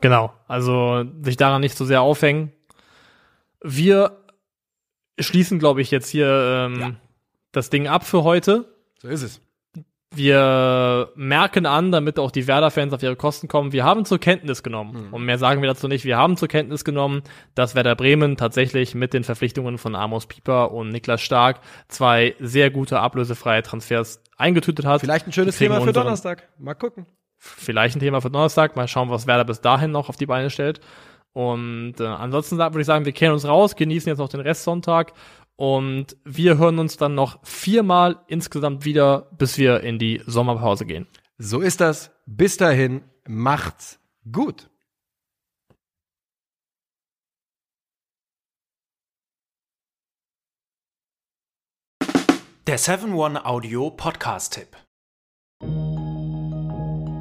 Genau, 0.00 0.32
also 0.48 1.04
sich 1.22 1.36
daran 1.36 1.60
nicht 1.60 1.76
so 1.76 1.84
sehr 1.84 2.02
aufhängen. 2.02 2.52
Wir 3.62 4.24
schließen, 5.18 5.60
glaube 5.60 5.80
ich, 5.80 5.92
jetzt 5.92 6.08
hier 6.08 6.26
ähm, 6.28 6.80
ja. 6.80 6.94
das 7.52 7.70
Ding 7.70 7.86
ab 7.86 8.04
für 8.04 8.24
heute. 8.24 8.71
So 9.02 9.08
ist 9.08 9.22
es. 9.22 9.40
Wir 10.14 11.10
merken 11.16 11.66
an, 11.66 11.90
damit 11.90 12.20
auch 12.20 12.30
die 12.30 12.46
Werder-Fans 12.46 12.92
auf 12.92 13.02
ihre 13.02 13.16
Kosten 13.16 13.48
kommen, 13.48 13.72
wir 13.72 13.82
haben 13.82 14.04
zur 14.04 14.18
Kenntnis 14.18 14.62
genommen, 14.62 15.08
mhm. 15.08 15.14
und 15.14 15.24
mehr 15.24 15.38
sagen 15.38 15.60
wir 15.60 15.68
dazu 15.68 15.88
nicht, 15.88 16.04
wir 16.04 16.18
haben 16.18 16.36
zur 16.36 16.46
Kenntnis 16.46 16.84
genommen, 16.84 17.22
dass 17.56 17.74
Werder 17.74 17.96
Bremen 17.96 18.36
tatsächlich 18.36 18.94
mit 18.94 19.12
den 19.12 19.24
Verpflichtungen 19.24 19.78
von 19.78 19.96
Amos 19.96 20.26
Pieper 20.26 20.70
und 20.70 20.90
Niklas 20.90 21.20
Stark 21.20 21.60
zwei 21.88 22.36
sehr 22.38 22.70
gute 22.70 23.00
ablösefreie 23.00 23.62
Transfers 23.64 24.22
eingetütet 24.36 24.84
hat. 24.84 25.00
Vielleicht 25.00 25.26
ein 25.26 25.32
schönes 25.32 25.58
Thema 25.58 25.80
für 25.80 25.92
Donnerstag. 25.92 26.48
Mal 26.58 26.74
gucken. 26.74 27.06
Vielleicht 27.38 27.96
ein 27.96 28.00
Thema 28.00 28.20
für 28.20 28.30
Donnerstag. 28.30 28.76
Mal 28.76 28.86
schauen, 28.86 29.10
was 29.10 29.26
Werder 29.26 29.44
bis 29.44 29.62
dahin 29.62 29.90
noch 29.90 30.10
auf 30.10 30.16
die 30.16 30.26
Beine 30.26 30.50
stellt. 30.50 30.80
Und 31.32 31.94
äh, 31.98 32.04
ansonsten 32.04 32.58
würde 32.58 32.80
ich 32.80 32.86
sagen, 32.86 33.06
wir 33.06 33.12
kehren 33.12 33.32
uns 33.32 33.46
raus, 33.46 33.74
genießen 33.74 34.10
jetzt 34.10 34.18
noch 34.18 34.28
den 34.28 34.40
Restsonntag 34.40 35.14
und 35.62 36.16
wir 36.24 36.58
hören 36.58 36.80
uns 36.80 36.96
dann 36.96 37.14
noch 37.14 37.38
viermal 37.44 38.18
insgesamt 38.26 38.84
wieder, 38.84 39.28
bis 39.38 39.58
wir 39.58 39.82
in 39.82 40.00
die 40.00 40.20
Sommerpause 40.26 40.86
gehen. 40.86 41.06
So 41.38 41.60
ist 41.60 41.80
das. 41.80 42.10
Bis 42.26 42.56
dahin, 42.56 43.04
macht's 43.28 44.00
gut. 44.32 44.68
Der 52.66 52.80
7-One 52.80 53.46
Audio 53.46 53.92
Podcast-Tipp. 53.92 54.76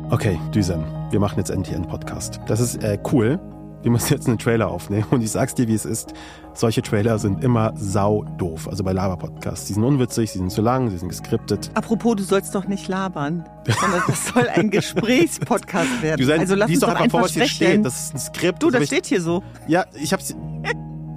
Okay, 0.09 0.39
Düsen, 0.51 0.83
wir 1.11 1.19
machen 1.19 1.37
jetzt 1.37 1.51
endlich 1.51 1.75
einen 1.75 1.87
Podcast. 1.87 2.39
Das 2.47 2.59
ist 2.59 2.83
äh, 2.83 2.97
cool 3.11 3.39
wir 3.83 3.91
müssen 3.91 4.13
jetzt 4.13 4.27
einen 4.27 4.37
Trailer 4.37 4.69
aufnehmen. 4.69 5.05
Und 5.11 5.21
ich 5.21 5.31
sag's 5.31 5.55
dir, 5.55 5.67
wie 5.67 5.73
es 5.73 5.85
ist. 5.85 6.13
Solche 6.53 6.81
Trailer 6.81 7.17
sind 7.17 7.43
immer 7.43 7.73
sau 7.75 8.23
doof. 8.37 8.67
Also 8.67 8.83
bei 8.83 8.91
Laber-Podcasts. 8.91 9.67
Die 9.67 9.73
sind 9.73 9.83
unwitzig, 9.83 10.31
sie 10.31 10.39
sind 10.39 10.51
zu 10.51 10.61
lang, 10.61 10.89
sie 10.89 10.97
sind 10.97 11.09
geskriptet. 11.09 11.71
Apropos, 11.73 12.15
du 12.17 12.23
sollst 12.23 12.53
doch 12.53 12.67
nicht 12.67 12.87
labern. 12.87 13.47
Sondern 13.79 14.03
das 14.07 14.27
soll 14.27 14.47
ein 14.49 14.69
Gesprächspodcast 14.71 16.01
werden. 16.01 16.19
Du 16.19 16.25
sein, 16.25 16.41
also 16.41 16.55
lass 16.55 16.69
uns 16.69 16.79
doch 16.79 16.89
einfach 16.89 17.09
vor, 17.09 17.21
was 17.21 17.31
hier 17.33 17.47
steht. 17.47 17.85
Das 17.85 18.05
ist 18.05 18.15
ein 18.15 18.19
Skript. 18.19 18.61
Du, 18.61 18.69
das, 18.69 18.81
das 18.81 18.87
steht 18.87 19.05
hier 19.05 19.21
so. 19.21 19.43
Ja, 19.67 19.85
ich 19.93 20.13
hab's. 20.13 20.35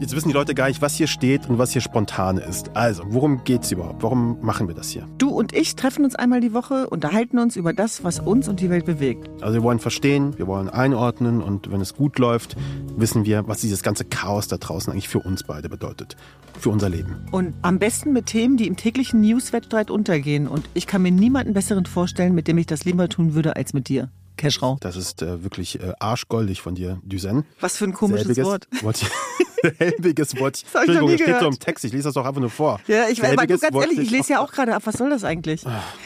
Jetzt 0.00 0.16
wissen 0.16 0.28
die 0.28 0.34
Leute 0.34 0.54
gar 0.54 0.66
nicht, 0.66 0.82
was 0.82 0.96
hier 0.96 1.06
steht 1.06 1.48
und 1.48 1.58
was 1.58 1.70
hier 1.70 1.80
spontan 1.80 2.38
ist. 2.38 2.76
Also, 2.76 3.04
worum 3.06 3.44
geht's 3.44 3.70
überhaupt? 3.70 4.02
Warum 4.02 4.38
machen 4.40 4.66
wir 4.66 4.74
das 4.74 4.90
hier? 4.90 5.06
Du 5.18 5.28
und 5.28 5.54
ich 5.54 5.76
treffen 5.76 6.04
uns 6.04 6.16
einmal 6.16 6.40
die 6.40 6.52
Woche, 6.52 6.90
unterhalten 6.90 7.38
uns 7.38 7.54
über 7.54 7.72
das, 7.72 8.02
was 8.02 8.18
uns 8.18 8.48
und 8.48 8.58
die 8.60 8.70
Welt 8.70 8.86
bewegt. 8.86 9.30
Also 9.40 9.54
wir 9.54 9.62
wollen 9.62 9.78
verstehen, 9.78 10.36
wir 10.36 10.48
wollen 10.48 10.68
einordnen 10.68 11.40
und 11.40 11.70
wenn 11.70 11.80
es 11.80 11.94
gut 11.94 12.18
läuft, 12.18 12.56
wissen 12.96 13.24
wir, 13.24 13.46
was 13.46 13.60
dieses 13.60 13.84
ganze 13.84 14.04
Chaos 14.04 14.48
da 14.48 14.56
draußen 14.56 14.92
eigentlich 14.92 15.08
für 15.08 15.20
uns 15.20 15.44
beide 15.44 15.68
bedeutet. 15.68 16.16
Für 16.58 16.70
unser 16.70 16.88
Leben. 16.88 17.26
Und 17.30 17.54
am 17.62 17.78
besten 17.78 18.12
mit 18.12 18.26
Themen, 18.26 18.56
die 18.56 18.66
im 18.66 18.76
täglichen 18.76 19.20
Newswettstreit 19.20 19.92
untergehen. 19.92 20.48
Und 20.48 20.68
ich 20.74 20.88
kann 20.88 21.02
mir 21.02 21.12
niemanden 21.12 21.52
besseren 21.52 21.86
vorstellen, 21.86 22.34
mit 22.34 22.48
dem 22.48 22.58
ich 22.58 22.66
das 22.66 22.84
lieber 22.84 23.08
tun 23.08 23.34
würde, 23.34 23.54
als 23.54 23.72
mit 23.72 23.88
dir. 23.88 24.10
Keschrau. 24.44 24.76
Das 24.80 24.96
ist 24.96 25.22
äh, 25.22 25.42
wirklich 25.42 25.80
äh, 25.80 25.92
arschgoldig 25.98 26.60
von 26.60 26.74
dir, 26.74 27.00
Düsen. 27.02 27.44
Was 27.60 27.76
für 27.76 27.84
ein 27.84 27.94
komisches 27.94 28.26
Selbiges 28.26 28.44
Wort. 28.44 28.68
Wort. 28.82 29.06
Selbiges 29.78 30.38
Wort. 30.38 30.62
Das 30.72 30.82
Entschuldigung, 30.82 31.10
das 31.12 31.20
steht 31.20 31.40
so 31.40 31.46
im 31.48 31.58
Text. 31.58 31.84
Ich 31.84 31.92
lese 31.92 32.04
das 32.04 32.14
doch 32.14 32.26
einfach 32.26 32.40
nur 32.40 32.50
vor. 32.50 32.80
Ja, 32.86 33.08
ich 33.08 33.22
weiß, 33.22 33.36
ganz 33.36 33.62
Wort 33.72 33.86
ehrlich, 33.86 33.98
ich 33.98 34.10
lese 34.10 34.34
ja 34.34 34.40
auch 34.40 34.52
gerade 34.52 34.74
ab. 34.74 34.82
Was 34.84 34.96
soll 34.96 35.10
das 35.10 35.24
eigentlich? 35.24 35.64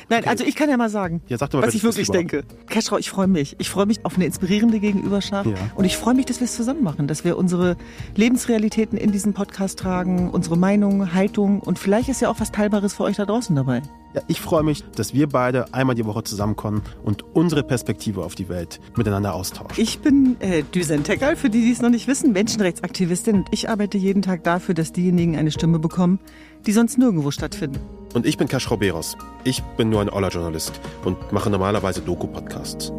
Nein, 0.09 0.25
also 0.27 0.45
ich 0.45 0.55
kann 0.55 0.71
ja 0.71 0.77
mal 0.77 0.91
sagen, 0.91 1.21
Ja, 1.29 1.39
sag 1.39 1.53
mal, 1.53 1.63
was 1.63 1.75
ich 1.75 1.83
wirklich 1.83 2.09
denke. 2.09 2.45
Keschrau, 2.69 2.99
ich 2.99 3.11
freue 3.11 3.27
mich. 3.27 3.57
Ich 3.59 3.69
freue 3.69 3.87
mich 3.87 4.05
auf 4.05 4.15
eine 4.15 4.27
inspirierende 4.27 4.79
Gegenüberschaft. 4.79 5.51
Ja. 5.51 5.57
Und 5.75 5.85
ich 5.85 5.97
freue 5.97 6.15
mich, 6.15 6.27
dass 6.27 6.41
wir 6.41 6.45
es 6.45 6.55
zusammen 6.55 6.85
machen, 6.85 7.09
dass 7.09 7.25
wir 7.25 7.37
unsere 7.37 7.77
Lebensrealitäten 8.15 8.97
in 8.97 9.11
diesen 9.11 9.35
Podcast 9.35 9.79
tragen, 9.79 10.31
unsere 10.31 10.57
Meinung, 10.57 11.13
Haltung 11.13 11.61
und 11.61 11.79
vielleicht 11.79 12.09
ist 12.09 12.21
ja 12.21 12.29
auch 12.29 12.39
was 12.39 12.53
Teilbares 12.53 12.95
für 12.95 13.03
euch 13.05 13.17
da 13.17 13.27
draußen 13.27 13.57
dabei. 13.57 13.83
Ja, 14.15 14.23
ich 14.27 14.41
freue 14.41 14.63
mich, 14.63 14.85
dass 14.97 15.13
wir 15.13 15.29
beide 15.29 15.73
einmal 15.75 15.95
die 15.95 16.07
Woche 16.07 16.25
zusammenkommen 16.25 16.83
und 17.05 17.25
unsere 17.35 17.63
Perspektive 17.63 18.25
auf 18.25 18.35
die 18.35 18.49
Welt 18.49 18.81
miteinander 18.97 19.35
austauschen. 19.35 19.75
Ich 19.77 19.99
bin 19.99 20.37
äh, 20.41 20.63
Düsen 20.63 21.05
Tekal, 21.05 21.37
für 21.37 21.51
die, 21.51 21.61
die 21.61 21.73
es 21.73 21.83
noch 21.83 21.91
nicht 21.91 22.09
wissen, 22.09 22.33
Menschenrechtsaktivistin 22.33 23.37
und 23.37 23.49
ich 23.51 23.69
arbeite 23.69 23.99
jeden 23.99 24.23
Tag 24.23 24.45
dafür, 24.45 24.75
dass 24.75 24.93
diejenigen 24.93 25.37
eine 25.37 25.51
Stimme 25.51 25.79
bekommen, 25.79 26.21
die 26.67 26.73
sonst 26.73 26.97
nirgendwo 26.97 27.31
stattfinden. 27.31 27.81
Und 28.15 28.25
ich 28.25 28.39
bin 28.39 28.49
Kaschrau 28.49 28.79
Beros. 28.79 29.17
Ich 29.45 29.63
bin 29.77 29.91
nur 29.91 30.01
ein 30.01 30.09
Oller-Journalist 30.09 30.81
und 31.05 31.31
mache 31.31 31.51
normalerweise 31.51 32.01
Doku-Podcasts. 32.01 32.93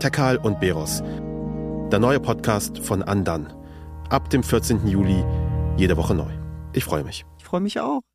Tekal 0.00 0.36
und 0.36 0.58
Beros. 0.60 1.02
Der 1.92 2.00
neue 2.00 2.20
Podcast 2.20 2.78
von 2.78 3.02
Andan. 3.02 3.52
Ab 4.10 4.30
dem 4.30 4.42
14. 4.42 4.86
Juli 4.86 5.24
jede 5.76 5.96
Woche 5.96 6.14
neu. 6.14 6.30
Ich 6.72 6.84
freue 6.84 7.04
mich. 7.04 7.24
Ich 7.38 7.44
freue 7.44 7.60
mich 7.60 7.80
auch. 7.80 8.07